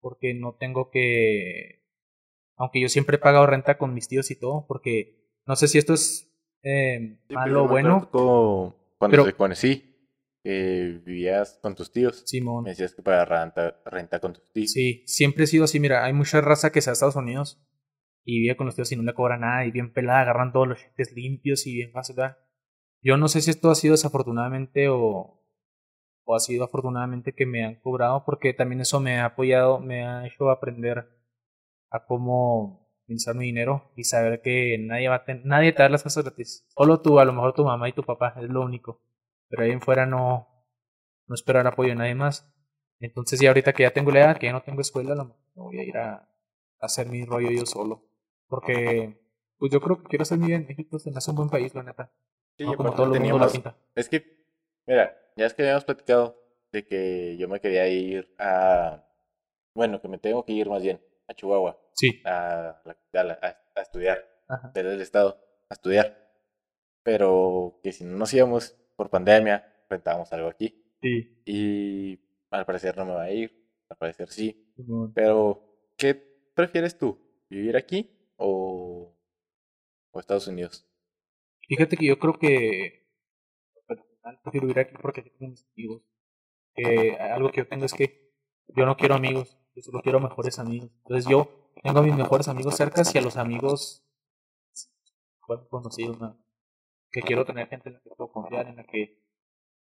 porque 0.00 0.32
no 0.32 0.56
tengo 0.58 0.90
que, 0.90 1.84
aunque 2.56 2.80
yo 2.80 2.88
siempre 2.88 3.16
he 3.16 3.20
pagado 3.20 3.46
renta 3.46 3.76
con 3.76 3.92
mis 3.92 4.08
tíos 4.08 4.30
y 4.30 4.40
todo, 4.40 4.64
porque 4.66 5.28
no 5.46 5.54
sé 5.54 5.68
si 5.68 5.76
esto 5.76 5.92
es 5.92 6.34
eh, 6.62 7.18
malo 7.28 7.64
o 7.64 7.68
bueno. 7.68 8.10
Cuando 8.98 9.24
se 9.24 9.34
conocí 9.34 9.88
vivías 10.44 11.58
con 11.62 11.74
tus 11.74 11.92
tíos. 11.92 12.22
Simón. 12.26 12.64
Me 12.64 12.70
decías 12.70 12.94
que 12.94 13.02
para 13.02 13.24
renta, 13.24 13.80
renta 13.84 14.18
con 14.18 14.32
tus 14.32 14.50
tíos. 14.52 14.72
Sí, 14.72 15.04
siempre 15.06 15.44
he 15.44 15.46
sido 15.46 15.64
así. 15.64 15.78
Mira, 15.78 16.04
hay 16.04 16.12
mucha 16.12 16.40
raza 16.40 16.72
que 16.72 16.80
se 16.80 16.90
a 16.90 16.94
Estados 16.94 17.16
Unidos 17.16 17.62
y 18.24 18.40
vive 18.40 18.56
con 18.56 18.66
los 18.66 18.74
tíos 18.74 18.90
y 18.92 18.96
no 18.96 19.02
le 19.02 19.14
cobra 19.14 19.36
nada 19.36 19.66
y 19.66 19.70
bien 19.70 19.92
pelada, 19.92 20.20
agarran 20.22 20.52
todos 20.52 20.68
los 20.68 20.78
cheques 20.78 21.12
limpios 21.12 21.66
y 21.66 21.74
bien 21.74 21.92
fácil. 21.92 22.16
Yo 23.02 23.16
no 23.16 23.28
sé 23.28 23.40
si 23.40 23.50
esto 23.50 23.70
ha 23.70 23.74
sido 23.74 23.92
desafortunadamente 23.92 24.88
o, 24.88 25.41
o 26.24 26.34
ha 26.34 26.40
sido 26.40 26.64
afortunadamente 26.64 27.34
que 27.34 27.46
me 27.46 27.64
han 27.64 27.76
cobrado 27.80 28.24
porque 28.24 28.54
también 28.54 28.80
eso 28.80 29.00
me 29.00 29.18
ha 29.18 29.26
apoyado, 29.26 29.80
me 29.80 30.06
ha 30.06 30.26
hecho 30.26 30.50
aprender 30.50 31.08
a 31.90 32.06
cómo 32.06 32.82
pensar 33.06 33.34
mi 33.34 33.46
dinero 33.46 33.92
y 33.96 34.04
saber 34.04 34.40
que 34.40 34.78
nadie 34.78 35.08
va 35.08 35.16
a 35.16 35.34
nadie 35.44 35.72
te 35.72 35.82
da 35.82 35.88
las 35.88 36.02
cosas 36.02 36.24
gratis. 36.24 36.66
Solo 36.76 37.00
tú, 37.00 37.18
a 37.18 37.24
lo 37.24 37.32
mejor 37.32 37.52
tu 37.52 37.64
mamá 37.64 37.88
y 37.88 37.92
tu 37.92 38.02
papá, 38.02 38.34
es 38.40 38.48
lo 38.48 38.62
único. 38.62 39.02
Pero 39.48 39.64
ahí 39.64 39.70
en 39.70 39.80
fuera 39.80 40.06
no, 40.06 40.48
no 41.26 41.34
esperar 41.34 41.66
apoyo 41.66 41.90
de 41.90 41.96
nadie 41.96 42.14
más. 42.14 42.48
Entonces 43.00 43.40
ya 43.40 43.50
ahorita 43.50 43.72
que 43.72 43.82
ya 43.82 43.90
tengo 43.90 44.10
la 44.12 44.20
edad, 44.20 44.38
que 44.38 44.46
ya 44.46 44.52
no 44.52 44.62
tengo 44.62 44.80
escuela, 44.80 45.14
lo 45.14 45.36
voy 45.54 45.80
a 45.80 45.84
ir 45.84 45.96
a, 45.96 46.28
hacer 46.80 47.08
mi 47.08 47.24
rollo 47.24 47.50
yo 47.50 47.66
solo. 47.66 48.08
Porque 48.48 49.20
pues 49.58 49.70
yo 49.70 49.80
creo 49.80 50.02
que 50.02 50.08
quiero 50.08 50.22
hacer 50.22 50.38
mi 50.38 50.46
vida 50.46 50.56
en 50.56 50.66
México, 50.66 50.98
se 50.98 51.10
me 51.10 51.18
hace 51.18 51.30
un 51.30 51.36
buen 51.36 51.48
país, 51.48 51.74
la 51.74 51.82
neta. 51.82 52.12
Sí, 52.56 52.64
No 52.64 52.76
como 52.76 52.92
todo 52.92 53.14
el 53.14 53.20
mundo 53.20 53.38
la 53.38 53.48
pinta. 53.48 53.76
Es 53.94 54.08
que, 54.08 54.41
mira, 54.86 55.16
ya 55.36 55.46
es 55.46 55.54
que 55.54 55.62
habíamos 55.62 55.84
platicado 55.84 56.40
de 56.72 56.84
que 56.86 57.36
yo 57.38 57.48
me 57.48 57.60
quería 57.60 57.86
ir 57.88 58.34
a. 58.38 59.04
Bueno, 59.74 60.00
que 60.00 60.08
me 60.08 60.18
tengo 60.18 60.44
que 60.44 60.52
ir 60.52 60.68
más 60.68 60.82
bien 60.82 61.00
a 61.28 61.34
Chihuahua, 61.34 61.78
Sí. 61.94 62.20
a, 62.24 62.82
la 63.12 63.38
a, 63.42 63.56
a 63.74 63.82
estudiar, 63.82 64.28
Ajá. 64.48 64.70
del 64.74 65.00
estado, 65.00 65.38
a 65.70 65.74
estudiar. 65.74 66.30
Pero 67.02 67.80
que 67.82 67.92
si 67.92 68.04
no 68.04 68.16
nos 68.16 68.32
íbamos 68.34 68.76
por 68.96 69.10
pandemia, 69.10 69.84
rentábamos 69.88 70.32
algo 70.32 70.48
aquí. 70.48 70.84
Sí. 71.00 71.42
Y 71.44 72.20
al 72.50 72.64
parecer 72.66 72.96
no 72.96 73.06
me 73.06 73.12
va 73.14 73.22
a 73.24 73.30
ir, 73.30 73.66
al 73.88 73.96
parecer 73.96 74.28
sí. 74.28 74.72
Pero, 75.14 75.90
¿qué 75.96 76.14
prefieres 76.54 76.96
tú? 76.96 77.18
¿Vivir 77.48 77.76
aquí 77.76 78.10
o, 78.36 79.14
o 80.12 80.20
Estados 80.20 80.46
Unidos? 80.46 80.86
Fíjate 81.68 81.96
que 81.96 82.06
yo 82.06 82.18
creo 82.18 82.34
que 82.38 83.01
personal, 84.22 84.40
prefiero 84.42 84.80
aquí 84.80 84.94
porque 85.00 85.20
aquí 85.20 85.30
tengo 85.30 85.50
mis 85.50 85.66
amigos. 85.76 86.02
Eh, 86.76 87.16
algo 87.18 87.50
que 87.50 87.58
yo 87.58 87.68
tengo 87.68 87.84
es 87.84 87.92
que 87.92 88.32
yo 88.68 88.86
no 88.86 88.96
quiero 88.96 89.14
amigos, 89.14 89.58
yo 89.74 89.82
solo 89.82 90.00
quiero 90.02 90.20
mejores 90.20 90.58
amigos. 90.58 90.90
Entonces 90.98 91.30
yo 91.30 91.70
tengo 91.82 91.98
a 91.98 92.02
mis 92.02 92.14
mejores 92.14 92.48
amigos 92.48 92.76
cercas 92.76 93.14
y 93.14 93.18
a 93.18 93.22
los 93.22 93.36
amigos 93.36 94.04
bueno, 95.46 95.66
conocidos, 95.68 96.18
¿no? 96.18 96.38
que 97.10 97.20
quiero 97.20 97.44
tener 97.44 97.68
gente 97.68 97.90
en 97.90 97.94
la 97.96 98.00
que 98.00 98.10
puedo 98.10 98.32
confiar, 98.32 98.68
en 98.68 98.76
la 98.76 98.84
que 98.84 99.22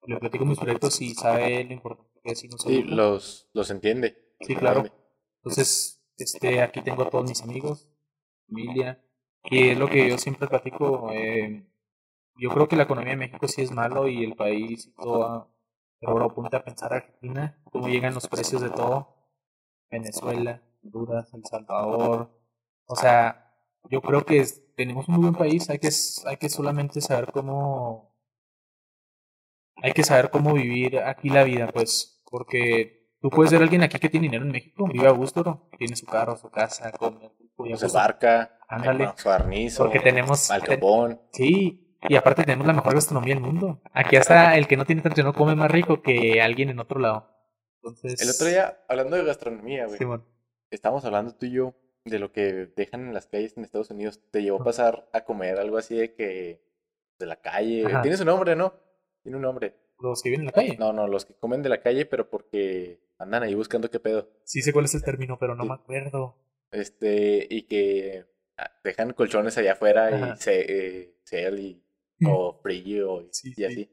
le 0.06 0.18
platico 0.18 0.46
mis 0.46 0.60
proyectos 0.60 1.00
y 1.02 1.14
sabe 1.14 1.64
lo 1.64 1.74
importante 1.74 2.20
que 2.22 2.32
es 2.32 2.44
y 2.44 2.48
no. 2.50 2.58
Sí, 2.58 2.84
los, 2.84 3.50
los 3.54 3.70
entiende. 3.72 4.34
Sí, 4.42 4.54
claro. 4.56 4.84
Entonces, 5.38 6.04
este, 6.18 6.62
aquí 6.62 6.82
tengo 6.82 7.04
a 7.04 7.10
todos 7.10 7.30
mis 7.30 7.42
amigos, 7.42 7.88
familia, 8.48 9.02
y 9.46 9.70
es 9.70 9.80
lo 9.80 9.88
que 9.88 10.10
yo 10.10 10.18
siempre 10.18 10.48
platico. 10.48 11.10
eh, 11.12 11.66
yo 12.38 12.50
creo 12.50 12.68
que 12.68 12.76
la 12.76 12.84
economía 12.84 13.12
de 13.12 13.18
México 13.18 13.48
sí 13.48 13.62
es 13.62 13.72
malo 13.72 14.08
y 14.08 14.24
el 14.24 14.36
país 14.36 14.88
y 14.88 14.92
todo, 14.94 15.50
pero 16.00 16.12
ahora 16.14 16.26
apunta 16.26 16.58
a 16.58 16.64
pensar 16.64 16.94
Argentina, 16.94 17.58
cómo 17.72 17.88
llegan 17.88 18.14
los 18.14 18.28
precios 18.28 18.62
de 18.62 18.70
todo, 18.70 19.16
Venezuela, 19.90 20.62
Honduras, 20.84 21.34
El 21.34 21.46
Salvador, 21.46 22.30
o 22.88 22.96
sea, 22.96 23.54
yo 23.90 24.02
creo 24.02 24.26
que 24.26 24.40
es- 24.40 24.62
tenemos 24.76 25.08
un 25.08 25.16
muy 25.16 25.22
buen 25.24 25.36
país, 25.36 25.70
hay 25.70 25.80
que, 25.80 25.90
hay 26.26 26.38
que 26.38 26.50
solamente 26.50 27.00
saber 27.02 27.32
cómo, 27.32 28.14
hay 29.78 29.94
que 29.94 30.04
saber 30.04 30.30
cómo 30.32 30.54
vivir 30.54 31.00
aquí 31.00 31.30
la 31.30 31.44
vida, 31.44 31.68
pues, 31.72 32.22
porque 32.30 33.10
tú 33.22 33.30
puedes 33.30 33.52
ver 33.52 33.62
a 33.62 33.64
alguien 33.64 33.84
aquí 33.84 34.00
que 34.00 34.10
tiene 34.10 34.28
dinero 34.28 34.44
en 34.46 34.52
México, 34.52 34.88
vive 34.92 35.08
a 35.08 35.12
gusto, 35.12 35.44
¿no? 35.44 35.70
tiene 35.78 35.96
su 35.96 36.06
carro, 36.06 36.36
su 36.38 36.50
casa, 36.50 36.92
come, 36.92 37.32
gusto. 37.56 37.88
barca, 37.94 38.58
Ándale. 38.68 39.14
su 39.16 39.30
arnizo, 39.30 39.84
Porque 39.84 40.00
tenemos- 40.00 40.50
al. 40.52 40.62
Sí, 41.32 41.85
y 42.10 42.16
aparte 42.16 42.44
tenemos 42.44 42.66
la 42.68 42.74
mejor 42.74 42.94
gastronomía 42.94 43.36
del 43.36 43.44
mundo. 43.44 43.82
Aquí 43.94 44.16
hasta 44.16 44.58
el 44.58 44.68
que 44.68 44.78
no 44.78 44.86
tiene 44.86 45.02
tanto 45.02 45.24
no 45.24 45.34
come 45.34 45.56
más 45.56 45.72
rico 45.72 46.02
que 46.02 46.42
alguien 46.42 46.70
en 46.70 46.80
otro 46.80 47.00
lado. 47.00 47.30
Entonces, 47.78 48.22
El 48.22 48.30
otro 48.30 48.48
día, 48.48 48.80
hablando 48.90 49.16
de 49.16 49.24
gastronomía, 49.26 49.86
güey, 49.86 49.98
Simón, 49.98 50.26
estábamos 50.72 51.06
hablando 51.06 51.36
tú 51.36 51.46
y 51.46 51.52
yo 51.52 51.76
de 52.06 52.20
lo 52.20 52.32
que 52.32 52.68
dejan 52.76 53.08
en 53.08 53.14
las 53.14 53.28
calles 53.28 53.56
en 53.58 53.64
Estados 53.64 53.90
Unidos. 53.92 54.20
Te 54.32 54.42
llevó 54.44 54.62
a 54.62 54.64
pasar 54.66 55.10
a 55.14 55.22
comer 55.24 55.60
algo 55.60 55.78
así 55.78 55.96
de 55.96 56.14
que 56.14 56.62
de 57.20 57.26
la 57.26 57.36
calle. 57.38 57.86
Ajá. 57.86 58.02
Tiene 58.02 58.18
su 58.18 58.26
nombre, 58.26 58.56
¿no? 58.56 58.74
Tiene 59.24 59.38
un 59.38 59.42
nombre. 59.44 59.76
los 60.00 60.22
que 60.22 60.30
viven 60.30 60.42
en 60.42 60.46
la 60.48 60.52
calle. 60.52 60.76
No, 60.78 60.92
no, 60.94 61.08
los 61.08 61.26
que 61.26 61.34
comen 61.36 61.62
de 61.64 61.70
la 61.70 61.82
calle, 61.82 62.06
pero 62.06 62.30
porque 62.30 63.00
andan 63.18 63.44
ahí 63.44 63.54
buscando 63.56 63.90
qué 63.90 64.00
pedo. 64.00 64.30
Sí 64.44 64.62
sé 64.62 64.74
cuál 64.74 64.86
es 64.86 64.94
el 64.96 65.04
término, 65.04 65.38
pero 65.40 65.56
no 65.56 65.64
Sí. 65.64 65.70
me 65.70 65.76
acuerdo. 65.76 66.36
Este, 66.72 67.48
y 67.50 67.64
que 67.64 68.26
ah, 68.58 68.72
dejan 68.84 69.14
colchones 69.14 69.58
allá 69.58 69.74
afuera 69.74 70.08
Ajá. 70.08 70.34
y 70.38 70.42
se, 70.42 71.00
eh, 71.02 71.16
sell 71.24 71.60
y, 71.60 71.82
o 72.26 72.60
frío 72.62 73.22
y, 73.22 73.30
Sí, 73.32 73.50
y 73.50 73.54
sí. 73.54 73.66
así. 73.66 73.92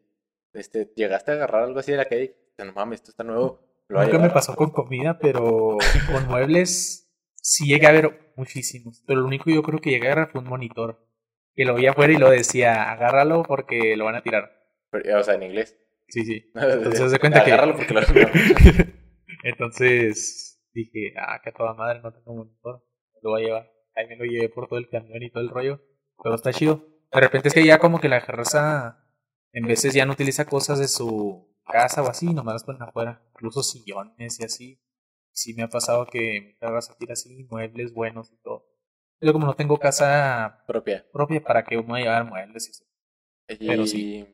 Este, 0.53 0.93
llegaste 0.97 1.31
a 1.31 1.35
agarrar 1.35 1.65
algo 1.65 1.79
así 1.79 1.91
de 1.93 1.97
la 1.99 2.05
calle. 2.05 2.37
No 2.59 2.73
mames, 2.73 3.01
esto 3.01 3.11
está 3.11 3.25
nuevo. 3.25 3.61
Lo 3.89 3.99
Nunca 4.01 4.13
me 4.13 4.19
llevar". 4.19 4.35
pasó 4.35 4.55
con 4.55 4.71
comida, 4.71 5.19
pero 5.19 5.77
con 6.13 6.27
muebles 6.29 7.13
sí 7.35 7.67
llegué 7.67 7.87
a 7.87 7.93
ver 7.93 8.33
muchísimos. 8.37 9.03
Pero 9.07 9.21
lo 9.21 9.27
único 9.27 9.45
que 9.47 9.55
yo 9.55 9.63
creo 9.63 9.81
que 9.81 9.91
llegué 9.91 10.09
a 10.09 10.13
agarrar 10.13 10.31
fue 10.33 10.41
un 10.43 10.49
monitor. 10.49 11.05
Que 11.55 11.65
lo 11.65 11.75
vi 11.75 11.87
afuera 11.87 12.13
y 12.13 12.17
lo 12.17 12.31
decía, 12.31 12.91
agárralo 12.91 13.43
porque 13.43 13.97
lo 13.97 14.05
van 14.07 14.15
a 14.15 14.23
tirar. 14.23 14.51
Pero, 14.91 15.19
o 15.21 15.23
sea, 15.23 15.35
en 15.35 15.43
inglés. 15.43 15.77
Sí, 16.09 16.25
sí. 16.25 16.51
Entonces, 16.55 17.19
cuenta 17.19 17.45
que- 17.45 17.53
Agárralo 17.53 17.77
porque 17.77 17.93
lo 17.95 18.01
Entonces 19.45 20.63
dije, 20.73 21.15
ah, 21.19 21.41
que 21.43 21.51
a 21.51 21.53
toda 21.53 21.75
madre 21.75 22.01
no 22.03 22.13
tengo 22.13 22.35
monitor. 22.37 22.85
Lo 23.23 23.31
voy 23.31 23.43
a 23.43 23.47
llevar. 23.47 23.73
Ahí 23.97 24.07
me 24.07 24.17
lo 24.17 24.25
llevé 24.25 24.49
por 24.49 24.69
todo 24.69 24.79
el 24.79 24.89
camión 24.89 25.23
y 25.23 25.31
todo 25.31 25.43
el 25.43 25.51
rollo. 25.51 25.81
Pero 26.23 26.35
está 26.35 26.53
chido. 26.53 26.87
De 27.13 27.21
repente 27.21 27.49
es 27.49 27.55
que 27.55 27.65
ya 27.65 27.79
como 27.79 28.01
que 28.01 28.09
la 28.09 28.21
raza 28.21 29.05
en 29.53 29.67
veces 29.67 29.93
ya 29.93 30.07
no 30.07 30.13
utiliza 30.13 30.47
cosas 30.47 30.79
de 30.79 30.89
su 30.89 31.47
casa 31.71 32.03
o 32.03 32.09
así, 32.09 32.33
nomás 32.33 32.55
las 32.55 32.65
ponen 32.65 32.83
afuera. 32.83 33.23
Incluso 33.33 33.63
sillones 33.63 34.41
y 34.41 34.45
así. 34.45 34.81
Sí 35.31 35.55
me 35.55 35.63
ha 35.63 35.69
pasado 35.69 36.07
que 36.07 36.57
la 36.61 36.71
raza 36.71 36.95
tira 36.99 37.13
así 37.13 37.45
muebles 37.51 37.93
buenos 37.93 38.33
y 38.33 38.37
todo. 38.43 38.67
Yo 39.21 39.33
como 39.33 39.47
no 39.47 39.55
tengo 39.55 39.79
casa 39.79 40.65
propia. 40.67 41.07
propia 41.13 41.43
para 41.43 41.65
que 41.65 41.77
uno 41.77 41.97
llevar 41.97 42.25
muebles 42.25 42.69
y 42.69 42.71
eso. 42.71 42.85
Pero 43.47 43.87
sí. 43.87 44.27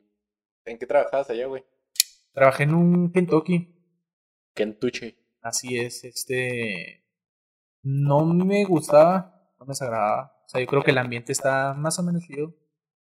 ¿En 0.65 0.77
qué 0.77 0.85
trabajabas 0.85 1.29
allá, 1.29 1.47
güey? 1.47 1.63
Trabajé 2.33 2.63
en 2.63 2.73
un 2.73 3.11
Kentucky. 3.11 3.75
Kentucky. 4.55 5.15
Así 5.41 5.77
es, 5.77 6.03
este. 6.03 7.05
No 7.81 8.25
me 8.25 8.65
gustaba, 8.65 9.53
no 9.59 9.65
me 9.65 9.71
desagradaba. 9.71 10.33
O 10.45 10.49
sea, 10.49 10.61
yo 10.61 10.67
creo 10.67 10.83
que 10.83 10.91
el 10.91 10.97
ambiente 10.97 11.31
está 11.31 11.73
más 11.73 11.99
o 11.99 12.03
menos 12.03 12.23
chido. 12.23 12.55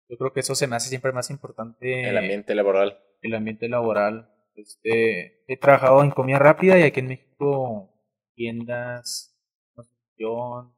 Yo 0.09 0.17
creo 0.17 0.33
que 0.33 0.39
eso 0.39 0.55
se 0.55 0.67
me 0.67 0.75
hace 0.75 0.89
siempre 0.89 1.11
más 1.11 1.29
importante. 1.29 2.07
El 2.09 2.17
ambiente 2.17 2.55
laboral. 2.55 2.99
El 3.21 3.35
ambiente 3.35 3.67
laboral. 3.67 4.33
Este, 4.55 5.43
he 5.47 5.57
trabajado 5.57 6.03
en 6.03 6.11
comida 6.11 6.39
rápida 6.39 6.79
y 6.79 6.83
aquí 6.83 6.99
en 7.01 7.07
México 7.07 7.93
tiendas, 8.33 9.37
construcción 9.73 10.73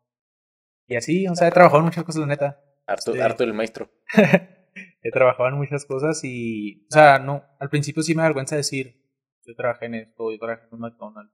y 0.87 0.95
así. 0.95 1.27
O 1.27 1.35
sea, 1.35 1.47
he 1.47 1.51
trabajado 1.51 1.79
en 1.79 1.85
muchas 1.85 2.03
cosas, 2.03 2.21
la 2.21 2.27
neta. 2.27 2.63
Harto, 2.87 3.13
Sí. 3.13 3.19
harto 3.19 3.43
el 3.43 3.53
maestro. 3.53 3.89
he 5.01 5.11
trabajado 5.11 5.49
en 5.49 5.55
muchas 5.55 5.85
cosas 5.85 6.21
y, 6.23 6.85
o 6.89 6.91
sea, 6.93 7.19
no, 7.19 7.43
al 7.59 7.69
principio 7.69 8.01
sí 8.03 8.15
me 8.15 8.23
da 8.23 8.29
vergüenza 8.29 8.55
decir, 8.55 8.99
yo 9.45 9.55
trabajé 9.55 9.85
en 9.85 9.95
esto, 9.95 10.31
yo 10.31 10.39
trabajé 10.39 10.63
en 10.65 10.73
un 10.73 10.79
McDonald's, 10.79 11.33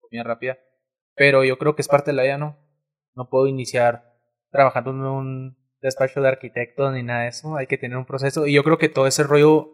comida 0.00 0.24
rápida, 0.24 0.58
pero 1.14 1.44
yo 1.44 1.56
creo 1.58 1.74
que 1.74 1.82
es 1.82 1.88
parte 1.88 2.10
de 2.10 2.16
la 2.16 2.22
vida, 2.24 2.38
¿no? 2.38 2.58
No 3.14 3.28
puedo 3.28 3.46
iniciar 3.46 4.16
trabajando 4.50 4.90
en 4.90 5.00
un 5.00 5.59
despacho 5.82 6.20
de 6.20 6.28
arquitecto 6.28 6.90
ni 6.92 7.02
nada 7.02 7.22
de 7.22 7.28
eso, 7.28 7.56
hay 7.56 7.66
que 7.66 7.78
tener 7.78 7.96
un 7.96 8.06
proceso 8.06 8.46
y 8.46 8.52
yo 8.54 8.62
creo 8.64 8.78
que 8.78 8.88
todo 8.88 9.06
ese 9.06 9.22
rollo, 9.22 9.70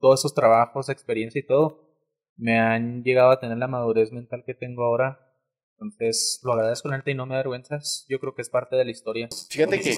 todos 0.00 0.20
esos 0.20 0.34
trabajos, 0.34 0.88
experiencia 0.88 1.38
y 1.40 1.46
todo, 1.46 1.88
me 2.36 2.58
han 2.58 3.02
llegado 3.02 3.30
a 3.30 3.40
tener 3.40 3.58
la 3.58 3.66
madurez 3.66 4.12
mental 4.12 4.44
que 4.46 4.54
tengo 4.54 4.84
ahora. 4.84 5.24
Entonces, 5.72 6.40
lo 6.44 6.52
agradezco, 6.52 6.88
neta, 6.88 7.10
y 7.10 7.14
no 7.14 7.26
me 7.26 7.34
da 7.34 7.40
vergüenzas. 7.40 8.04
Yo 8.08 8.18
creo 8.20 8.34
que 8.34 8.42
es 8.42 8.50
parte 8.50 8.76
de 8.76 8.84
la 8.84 8.90
historia. 8.90 9.28
Fíjate 9.48 9.80
que, 9.80 9.96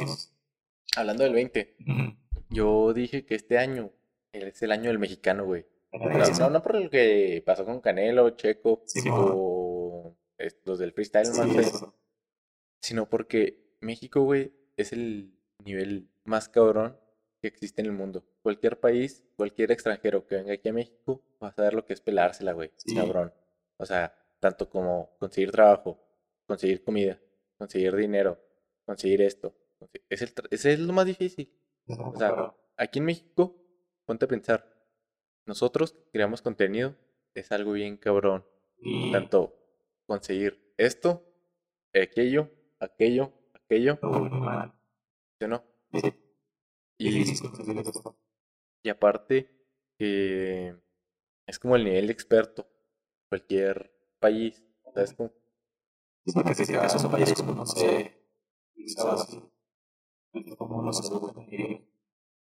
hablando 0.96 1.24
del 1.24 1.32
20, 1.34 1.76
Ujú. 1.86 2.16
yo 2.50 2.92
dije 2.92 3.24
que 3.24 3.34
este 3.34 3.58
año 3.58 3.90
es 4.32 4.60
el 4.62 4.72
año 4.72 4.88
del 4.88 4.98
mexicano, 4.98 5.44
güey. 5.44 5.66
No, 5.92 6.08
no, 6.08 6.50
no 6.50 6.62
por 6.62 6.80
lo 6.80 6.88
que 6.90 7.42
pasó 7.44 7.64
con 7.64 7.80
Canelo, 7.80 8.30
Checo 8.30 8.82
Sí, 8.86 9.08
o 9.10 10.16
los 10.64 10.78
del 10.78 10.92
freestyle, 10.92 11.26
Sí, 11.26 11.40
no 11.40 11.52
sé, 11.52 11.64
sí. 11.64 11.84
sino 12.80 13.08
porque 13.08 13.74
México, 13.80 14.22
güey, 14.22 14.52
es 14.76 14.92
el 14.92 15.34
nivel 15.60 16.08
más 16.24 16.48
cabrón 16.48 16.98
que 17.40 17.48
existe 17.48 17.80
en 17.80 17.86
el 17.86 17.92
mundo. 17.92 18.24
Cualquier 18.42 18.78
país, 18.80 19.24
cualquier 19.36 19.72
extranjero 19.72 20.26
que 20.26 20.36
venga 20.36 20.52
aquí 20.52 20.68
a 20.68 20.72
México 20.72 21.22
va 21.42 21.48
a 21.48 21.52
saber 21.52 21.74
lo 21.74 21.84
que 21.84 21.94
es 21.94 22.00
pelársela, 22.00 22.52
güey. 22.52 22.70
Sí. 22.76 22.94
Cabrón. 22.94 23.32
O 23.78 23.86
sea, 23.86 24.14
tanto 24.40 24.68
como 24.68 25.16
conseguir 25.18 25.50
trabajo, 25.50 25.98
conseguir 26.46 26.82
comida, 26.82 27.18
conseguir 27.56 27.96
dinero, 27.96 28.38
conseguir 28.84 29.22
esto. 29.22 29.54
Es 30.08 30.20
el, 30.22 30.34
tra- 30.34 30.48
ese 30.50 30.74
es 30.74 30.80
lo 30.80 30.92
más 30.92 31.06
difícil. 31.06 31.50
O 31.86 32.14
sea, 32.16 32.54
aquí 32.76 32.98
en 32.98 33.06
México, 33.06 33.56
ponte 34.04 34.26
a 34.26 34.28
pensar, 34.28 34.68
nosotros 35.46 35.96
creamos 36.12 36.42
contenido, 36.42 36.94
es 37.34 37.50
algo 37.52 37.72
bien 37.72 37.96
cabrón. 37.96 38.44
Tanto 39.12 39.56
conseguir 40.06 40.72
esto, 40.76 41.24
aquello, 41.94 42.50
aquello, 42.78 43.32
aquello. 43.54 43.98
Uy, 44.02 44.28
muy 44.28 44.40
mal. 44.40 44.72
¿Sí 44.72 44.76
o 44.76 44.79
no? 45.48 45.64
Y, 48.82 48.88
aparte, 48.88 49.50
que 49.98 50.76
es 51.46 51.58
como 51.58 51.76
el 51.76 51.84
nivel 51.84 52.06
de 52.06 52.12
experto. 52.12 52.66
Cualquier 53.28 53.92
país, 54.18 54.62
¿sabes 54.92 55.14
cómo? 55.14 55.32
Sí, 56.26 56.32
porque 56.32 56.54
si 56.54 56.74
acaso 56.74 56.98
son 56.98 57.12
países 57.12 57.40
como, 57.40 57.54
no 57.54 57.64
sé, 57.64 58.26
como 60.58 60.82
los 60.82 60.98
seguros 60.98 61.32
que 61.48 61.88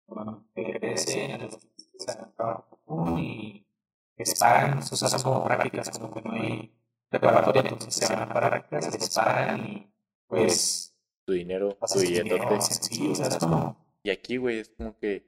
bueno, 0.07 0.47
que 0.55 0.79
crecen, 0.79 1.49
que 1.49 1.99
sacan 1.99 2.33
trabajo 2.35 2.79
común 2.85 3.19
y 3.19 3.67
les 4.15 4.39
pagan, 4.39 4.79
o 4.79 4.81
sea, 4.81 5.09
son 5.09 5.21
como 5.21 5.45
prácticas, 5.45 5.89
como 5.99 6.13
que 6.13 6.21
no 6.21 6.31
hay 6.31 6.73
preparatoria, 7.09 7.61
entonces 7.61 7.93
se 7.93 8.13
van 8.13 8.31
a 8.31 8.33
prácticas, 8.33 8.93
les 8.93 9.15
pagan 9.15 9.65
y 9.67 9.93
pues 10.27 10.96
Tu 11.27 11.33
dinero, 11.33 11.77
tu 11.93 11.99
billetote. 11.99 12.61
sencillo, 12.61 13.11
o 13.11 13.15
sea, 13.15 13.27
es 13.27 13.37
como, 13.37 13.85
Y 14.01 14.09
aquí, 14.11 14.37
güey, 14.37 14.59
es 14.59 14.69
como 14.69 14.97
que. 14.97 15.27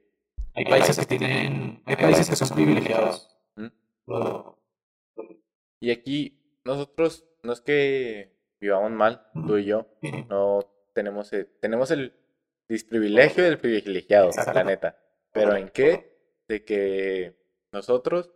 hay 0.54 0.64
países 0.64 0.98
que 0.98 1.04
tienen, 1.04 1.82
hay 1.84 1.96
países 1.96 2.30
que 2.30 2.36
son 2.36 2.48
privilegiados. 2.56 3.36
¿Mm? 3.56 3.66
Lo- 4.06 4.58
Y 5.78 5.90
aquí, 5.90 6.40
nosotros, 6.64 7.26
no 7.42 7.52
es 7.52 7.60
que 7.60 8.34
vivamos 8.60 8.90
mal, 8.92 9.26
tú 9.46 9.58
y 9.58 9.66
yo. 9.66 9.86
No 10.30 10.60
tenemos 10.94 11.30
el, 11.34 11.46
tenemos 11.60 11.90
el 11.90 12.14
desprivilegio 12.66 13.44
del 13.44 13.58
privilegiado, 13.58 14.28
Exacto. 14.28 14.54
la 14.54 14.64
neta. 14.64 14.98
Pero 15.32 15.54
¿en 15.54 15.68
qué? 15.68 16.16
De 16.48 16.64
que 16.64 17.36
nosotros 17.72 18.30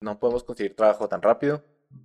no 0.00 0.18
podemos 0.18 0.44
conseguir 0.44 0.74
trabajo 0.76 1.08
tan 1.08 1.20
rápido, 1.20 1.62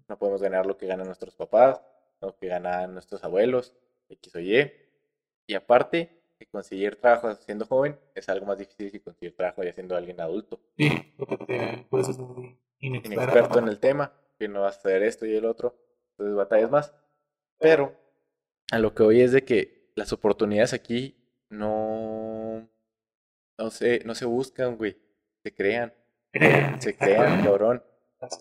no 0.09 0.19
podemos 0.19 0.41
ganar 0.41 0.65
lo 0.65 0.77
que 0.77 0.85
ganan 0.85 1.07
nuestros 1.07 1.33
papás, 1.35 1.81
lo 2.19 2.35
que 2.37 2.47
ganan 2.47 2.91
nuestros 2.93 3.23
abuelos, 3.23 3.73
X 4.09 4.35
o 4.35 4.39
Y. 4.39 4.71
Y 5.47 5.53
aparte, 5.53 6.21
que 6.39 6.45
conseguir 6.47 6.95
trabajo 6.97 7.33
siendo 7.35 7.65
joven 7.65 7.97
es 8.13 8.27
algo 8.29 8.45
más 8.45 8.57
difícil 8.57 8.91
que 8.91 9.01
conseguir 9.01 9.35
trabajo 9.35 9.63
ya 9.63 9.71
siendo 9.73 9.95
alguien 9.95 10.19
adulto, 10.19 10.59
Sí, 10.77 11.13
porque 11.17 11.37
te 11.37 11.85
puedes 11.89 12.07
ser 12.07 12.15
inexperto. 12.79 13.59
en 13.59 13.67
el 13.67 13.79
tema, 13.79 14.13
que 14.37 14.47
no 14.47 14.61
vas 14.61 14.77
a 14.77 14.81
saber 14.81 15.03
esto 15.03 15.25
y 15.25 15.35
el 15.35 15.45
otro, 15.45 15.77
entonces 16.11 16.35
batallas 16.35 16.71
más. 16.71 16.93
Pero 17.59 17.95
a 18.71 18.79
lo 18.79 18.93
que 18.93 19.03
hoy 19.03 19.21
es 19.21 19.31
de 19.31 19.45
que 19.45 19.91
las 19.95 20.11
oportunidades 20.11 20.73
aquí 20.73 21.15
no, 21.49 22.67
no 23.57 23.69
se, 23.69 24.03
no 24.03 24.13
se 24.15 24.25
buscan, 24.25 24.77
güey, 24.77 24.97
se 25.43 25.53
crean, 25.53 25.93
se 26.79 26.97
crean, 26.97 27.43
cabrón. 27.43 27.83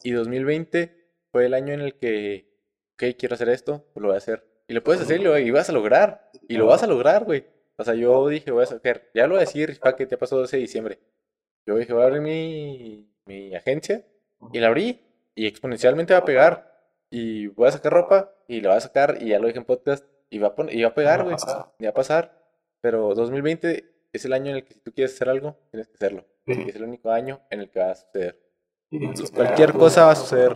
Y 0.02 0.12
2020 0.12 1.12
fue 1.30 1.46
el 1.46 1.54
año 1.54 1.74
en 1.74 1.80
el 1.80 1.94
que, 1.96 2.58
ok, 2.94 3.16
quiero 3.18 3.34
hacer 3.34 3.50
esto, 3.50 3.84
pues 3.92 4.02
lo 4.02 4.08
voy 4.08 4.14
a 4.14 4.18
hacer. 4.18 4.44
Y 4.68 4.74
lo 4.74 4.82
puedes 4.82 5.02
hacer 5.02 5.20
y 5.20 5.24
lo 5.24 5.38
y 5.38 5.50
vas 5.50 5.68
a 5.68 5.72
lograr. 5.72 6.30
Y 6.48 6.56
lo 6.56 6.66
vas 6.66 6.82
a 6.82 6.86
lograr, 6.86 7.24
güey. 7.24 7.44
O 7.76 7.84
sea, 7.84 7.94
yo 7.94 8.28
dije, 8.28 8.50
voy 8.50 8.62
a 8.62 8.66
sacar, 8.66 9.02
ya 9.14 9.24
lo 9.26 9.30
voy 9.34 9.38
a 9.38 9.46
decir, 9.46 9.78
pa, 9.80 9.96
que 9.96 10.06
te 10.06 10.16
pasó 10.16 10.38
12 10.38 10.56
de 10.56 10.60
diciembre. 10.62 10.98
Yo 11.66 11.76
dije, 11.76 11.92
voy 11.92 12.02
a 12.02 12.06
abrir 12.06 12.20
mi, 12.22 13.10
mi 13.26 13.54
agencia 13.54 14.04
y 14.52 14.60
la 14.60 14.68
abrí 14.68 15.00
y 15.34 15.46
exponencialmente 15.46 16.12
va 16.14 16.20
a 16.20 16.24
pegar. 16.24 16.72
Y 17.10 17.48
voy 17.48 17.68
a 17.68 17.72
sacar 17.72 17.92
ropa 17.92 18.32
y 18.48 18.60
la 18.60 18.70
voy 18.70 18.78
a 18.78 18.80
sacar 18.80 19.18
y 19.20 19.28
ya 19.28 19.38
lo 19.38 19.46
dije 19.46 19.58
en 19.58 19.64
podcast 19.64 20.04
y 20.30 20.38
va 20.38 20.48
a, 20.48 20.54
pon- 20.54 20.70
y 20.70 20.82
va 20.82 20.88
a 20.90 20.94
pegar, 20.94 21.22
güey. 21.24 21.36
Y 21.78 21.84
va 21.84 21.90
a 21.90 21.94
pasar. 21.94 22.40
Pero 22.80 23.14
2020 23.14 23.84
es 24.12 24.24
el 24.24 24.32
año 24.32 24.50
en 24.50 24.56
el 24.58 24.64
que 24.64 24.74
si 24.74 24.80
tú 24.80 24.92
quieres 24.92 25.14
hacer 25.14 25.28
algo, 25.28 25.56
tienes 25.70 25.88
que 25.88 25.94
hacerlo. 25.94 26.24
Sí. 26.46 26.64
Es 26.68 26.76
el 26.76 26.84
único 26.84 27.10
año 27.10 27.40
en 27.50 27.60
el 27.60 27.70
que 27.70 27.80
va 27.80 27.90
a 27.90 27.94
suceder. 27.94 28.40
Sí, 28.90 28.98
que 29.00 29.30
Cualquier 29.34 29.72
cosa 29.72 30.06
va 30.06 30.12
a 30.12 30.16
suceder. 30.16 30.54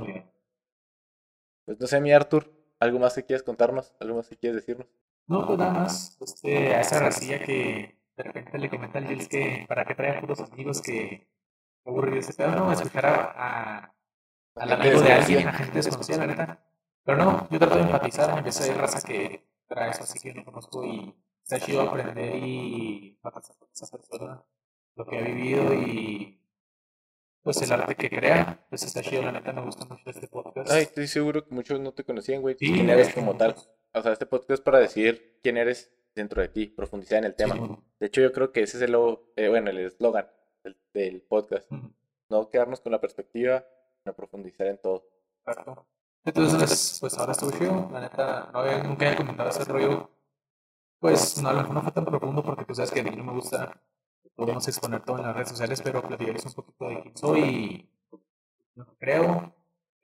Pues 1.64 1.78
no 1.80 1.86
sé, 1.86 2.00
mi 2.00 2.12
Arthur, 2.12 2.50
¿algo 2.80 2.98
más 2.98 3.14
que 3.14 3.24
quieras 3.24 3.42
contarnos? 3.42 3.94
¿Algo 4.00 4.16
más 4.16 4.28
que 4.28 4.36
quieras 4.36 4.56
decirnos? 4.56 4.86
No, 5.26 5.46
pues 5.46 5.58
nada 5.58 5.72
más, 5.72 6.16
este, 6.20 6.74
a 6.74 6.80
esa 6.80 7.00
racilla 7.00 7.38
que 7.44 7.98
de 8.16 8.22
repente 8.22 8.58
le 8.58 8.70
comenta 8.70 8.98
al 8.98 9.06
Gils 9.06 9.28
que 9.28 9.64
para 9.68 9.84
qué 9.84 9.94
trae 9.94 10.16
a 10.16 10.20
puros 10.20 10.40
amigos 10.40 10.80
que 10.80 11.28
aburrido 11.84 12.18
ese 12.18 12.34
pedo, 12.34 12.52
no, 12.52 12.72
escuchar 12.72 13.06
a, 13.06 13.78
a- 13.84 13.94
al 14.56 14.72
amigo 14.72 15.00
de 15.02 15.12
alguien, 15.12 15.48
a 15.48 15.52
gente 15.52 15.74
desconocida, 15.74 16.18
la 16.18 16.26
neta. 16.26 16.64
Pero 17.04 17.18
no, 17.18 17.48
yo 17.50 17.58
trato 17.58 17.76
de 17.76 17.82
empatizar, 17.82 18.30
a 18.30 18.42
veces 18.42 18.68
hay 18.70 18.76
raza 18.76 19.00
que 19.06 19.46
trae 19.68 19.90
eso 19.90 20.02
así 20.04 20.18
que 20.20 20.34
no 20.34 20.44
conozco 20.44 20.84
y 20.84 21.14
está 21.42 21.60
chido 21.60 21.82
aprender 21.82 22.36
y 22.44 23.18
empatizar 23.22 23.56
con 23.58 23.68
esa 23.72 23.86
persona, 23.88 24.42
lo 24.96 25.06
que 25.06 25.18
ha 25.18 25.22
vivido 25.22 25.72
y 25.74 26.37
pues 27.48 27.62
el 27.62 27.72
arte 27.72 27.94
que 27.94 28.10
crea, 28.10 28.62
pues 28.68 28.82
está 28.82 29.00
chido, 29.00 29.22
la 29.22 29.32
neta 29.32 29.54
me 29.54 29.62
gusta 29.62 29.86
mucho 29.86 30.02
este 30.10 30.28
podcast. 30.28 30.70
Ay, 30.70 30.82
estoy 30.82 31.06
seguro 31.06 31.46
que 31.46 31.54
muchos 31.54 31.80
no 31.80 31.92
te 31.94 32.04
conocían, 32.04 32.42
güey. 32.42 32.56
Sí, 32.58 32.70
¿Quién 32.70 32.90
eres 32.90 33.14
como 33.14 33.38
tal? 33.38 33.56
O 33.94 34.02
sea, 34.02 34.12
este 34.12 34.26
podcast 34.26 34.50
es 34.50 34.60
para 34.60 34.78
decir 34.80 35.38
quién 35.42 35.56
eres 35.56 35.90
dentro 36.14 36.42
de 36.42 36.48
ti, 36.48 36.66
profundizar 36.66 37.16
en 37.20 37.24
el 37.24 37.34
tema. 37.34 37.54
Sí, 37.54 37.62
De 38.00 38.06
hecho, 38.06 38.20
yo 38.20 38.32
creo 38.32 38.52
que 38.52 38.64
ese 38.64 38.76
es 38.76 38.82
el, 38.82 38.94
eh, 39.36 39.48
bueno, 39.48 39.70
el 39.70 39.78
eslogan 39.78 40.28
del, 40.62 40.76
del 40.92 41.22
podcast. 41.22 41.70
No 42.28 42.50
quedarnos 42.50 42.82
con 42.82 42.92
la 42.92 43.00
perspectiva, 43.00 43.64
sino 44.02 44.14
profundizar 44.14 44.66
en 44.66 44.76
todo. 44.76 45.08
Exacto. 45.46 45.86
Entonces, 46.26 46.98
pues 47.00 47.16
ahora 47.16 47.32
estuvo 47.32 47.50
chido. 47.52 47.88
La 47.90 48.02
neta, 48.02 48.50
no 48.52 48.58
había, 48.58 48.82
nunca 48.82 49.06
había 49.06 49.16
comentado 49.16 49.48
ese 49.48 49.64
rollo. 49.64 50.10
Pues 50.98 51.40
no, 51.40 51.48
a 51.48 51.52
lo 51.54 51.60
mejor 51.60 51.74
no 51.76 51.82
fue 51.82 51.92
tan 51.92 52.04
profundo 52.04 52.42
porque 52.42 52.66
tú 52.66 52.74
sabes 52.74 52.90
que 52.90 53.00
a 53.00 53.04
mí 53.04 53.16
no 53.16 53.24
me 53.24 53.32
gusta, 53.32 53.80
podemos 54.38 54.68
exponer 54.68 55.04
todo 55.04 55.18
en 55.18 55.24
las 55.24 55.34
redes 55.34 55.48
sociales, 55.48 55.82
pero 55.82 56.00
platicarles 56.00 56.46
un 56.46 56.52
poquito 56.52 56.88
de 56.88 57.02
quién 57.02 57.16
soy 57.16 57.40
y 57.40 57.90
creo. 59.00 59.52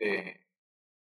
Eh, 0.01 0.41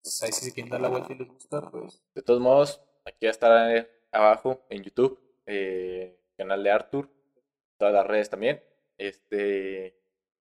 pues 0.02 0.24
ahí 0.24 0.32
si 0.32 0.54
quieren 0.54 0.72
dar 0.72 0.80
la 0.80 0.88
vuelta 0.88 1.12
y 1.12 1.18
les 1.18 1.28
gusta, 1.28 1.70
pues 1.70 2.02
De 2.16 2.22
todos 2.22 2.40
modos, 2.40 2.82
aquí 3.06 3.26
va 3.26 3.30
a 3.30 3.32
estar 3.32 3.76
eh, 3.76 3.90
abajo 4.14 4.66
en 4.70 4.82
YouTube, 4.82 5.20
eh, 5.46 6.18
canal 6.38 6.64
de 6.64 6.72
Arthur, 6.72 7.10
todas 7.78 7.94
las 7.94 8.08
redes 8.08 8.30
también. 8.30 8.64
Este, 8.98 9.88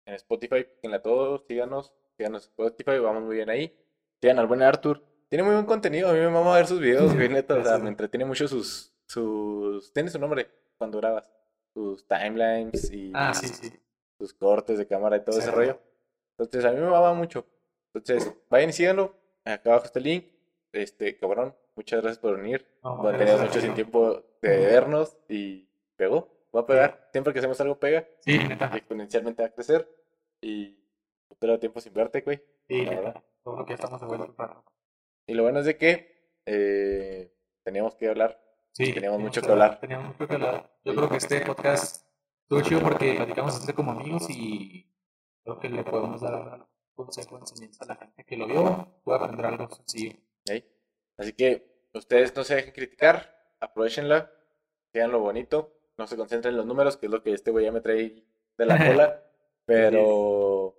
en 0.05 0.15
Spotify, 0.15 0.65
en 0.81 0.89
la 0.89 1.03
todos, 1.03 1.45
síganos, 1.47 1.93
síganos 2.17 2.45
en 2.45 2.49
Spotify, 2.49 2.97
vamos 2.97 3.21
muy 3.21 3.35
bien 3.35 3.51
ahí. 3.51 3.77
Sigan 4.19 4.39
al 4.39 4.47
buen 4.47 4.63
Arthur. 4.63 5.03
Tiene 5.29 5.43
muy 5.43 5.53
buen 5.53 5.67
contenido, 5.67 6.09
a 6.09 6.13
mí 6.13 6.19
me 6.19 6.29
mama 6.29 6.55
ver 6.55 6.65
sus 6.65 6.79
videos, 6.79 7.13
güey, 7.13 7.29
neta, 7.29 7.53
o 7.53 7.63
sea, 7.63 7.77
me 7.77 7.89
entretiene 7.89 8.25
mucho 8.25 8.47
sus, 8.47 8.91
sus, 9.05 9.93
tiene 9.93 10.09
su 10.09 10.17
nombre 10.17 10.49
cuando 10.79 10.97
grabas, 10.97 11.31
sus 11.73 12.05
timelines 12.07 12.91
y 12.91 13.11
Ah, 13.13 13.33
sí, 13.33 13.47
sí. 13.47 13.71
sus 14.17 14.33
cortes 14.33 14.77
de 14.77 14.87
cámara 14.87 15.17
y 15.17 15.23
todo 15.23 15.39
ese 15.39 15.51
rollo. 15.51 15.79
Entonces, 16.37 16.65
a 16.65 16.71
mí 16.71 16.79
me 16.79 16.89
mama 16.89 17.13
mucho. 17.13 17.45
Entonces, 17.93 18.33
vayan 18.49 18.69
y 18.69 18.73
síganlo. 18.73 19.15
Acá 19.45 19.71
abajo 19.71 19.85
está 19.85 19.99
el 19.99 20.05
link. 20.05 20.25
Este, 20.71 21.17
cabrón, 21.17 21.55
muchas 21.75 22.01
gracias 22.01 22.19
por 22.19 22.37
venir. 22.37 22.65
No, 22.83 22.97
Bueno, 22.97 23.17
gracias 23.17 23.19
teníamos 23.19 23.41
a 23.41 23.45
mucho 23.47 23.61
sin 23.61 23.73
tiempo 23.75 24.23
de 24.41 24.57
vernos 24.57 25.17
y 25.27 25.67
pegó. 25.95 26.29
Va 26.55 26.61
a 26.61 26.65
pegar. 26.65 27.09
Siempre 27.11 27.33
que 27.33 27.39
hacemos 27.39 27.59
algo 27.61 27.79
pega. 27.79 28.07
Sí, 28.19 28.37
neta. 28.37 28.71
exponencialmente 28.75 29.41
va 29.43 29.47
a 29.49 29.51
crecer. 29.51 29.87
Y 30.41 30.77
espero 31.29 31.59
tiempo 31.59 31.79
sin 31.81 31.93
verte, 31.93 32.21
güey. 32.21 32.41
Sí, 32.67 32.85
la 32.85 32.91
verdad. 32.95 33.13
neta. 33.15 33.23
Todo 33.43 33.57
lo 33.57 33.65
que 33.65 33.73
estamos 33.73 33.99
de 33.99 34.07
vuelta 34.07 34.25
un 34.25 34.37
rato. 34.37 34.63
Y 35.27 35.33
lo 35.33 35.43
bueno 35.43 35.59
es 35.59 35.65
de 35.65 35.77
que 35.77 36.31
eh, 36.45 37.33
teníamos 37.63 37.95
que 37.95 38.09
hablar. 38.09 38.39
Sí, 38.73 38.93
Teníamos 38.93 39.19
mucho 39.19 39.41
que 39.41 39.51
hablar. 39.51 39.79
Teníamos 39.79 40.07
mucho 40.07 40.27
que 40.27 40.33
hablar. 40.35 40.71
Yo 40.83 40.95
creo 40.95 41.09
que 41.09 41.17
este 41.17 41.41
podcast 41.41 42.05
estuvo 42.43 42.61
chido 42.61 42.81
porque 42.81 43.15
platicamos 43.15 43.59
entre 43.59 43.73
como 43.75 43.91
amigos 43.91 44.29
y 44.29 44.89
creo 45.43 45.59
que 45.59 45.69
le 45.69 45.83
podemos 45.83 46.21
dar 46.21 46.67
consejo, 46.93 47.37
enseñanza 47.37 47.83
a 47.83 47.87
la 47.87 47.95
gente 47.95 48.23
que 48.23 48.37
lo 48.37 48.47
vio, 48.47 49.01
puede 49.03 49.19
aprender 49.19 49.45
algo 49.45 49.69
sencillo. 49.69 50.17
¿ok? 50.47 50.63
Así 51.17 51.33
que 51.33 51.87
ustedes 51.93 52.35
no 52.35 52.43
se 52.43 52.55
dejen 52.55 52.73
criticar. 52.73 53.35
Aprovechenla. 53.59 54.31
Sean 54.93 55.11
lo 55.11 55.19
bonito. 55.19 55.77
No 55.97 56.07
se 56.07 56.17
concentren 56.17 56.53
en 56.53 56.57
los 56.57 56.65
números, 56.65 56.97
que 56.97 57.05
es 57.05 57.11
lo 57.11 57.21
que 57.21 57.33
este 57.33 57.51
güey 57.51 57.65
ya 57.65 57.71
me 57.71 57.81
trae 57.81 58.23
de 58.57 58.65
la 58.65 58.77
cola. 58.87 59.23
Pero, 59.65 60.75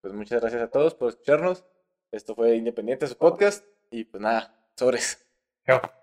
pues 0.00 0.14
muchas 0.14 0.40
gracias 0.40 0.62
a 0.62 0.70
todos 0.70 0.94
por 0.94 1.10
escucharnos. 1.10 1.64
Esto 2.10 2.34
fue 2.34 2.56
Independiente, 2.56 3.06
su 3.06 3.16
podcast. 3.16 3.64
Y 3.90 4.04
pues 4.04 4.20
nada, 4.22 4.66
sobres. 4.76 5.26
Chao. 5.66 6.01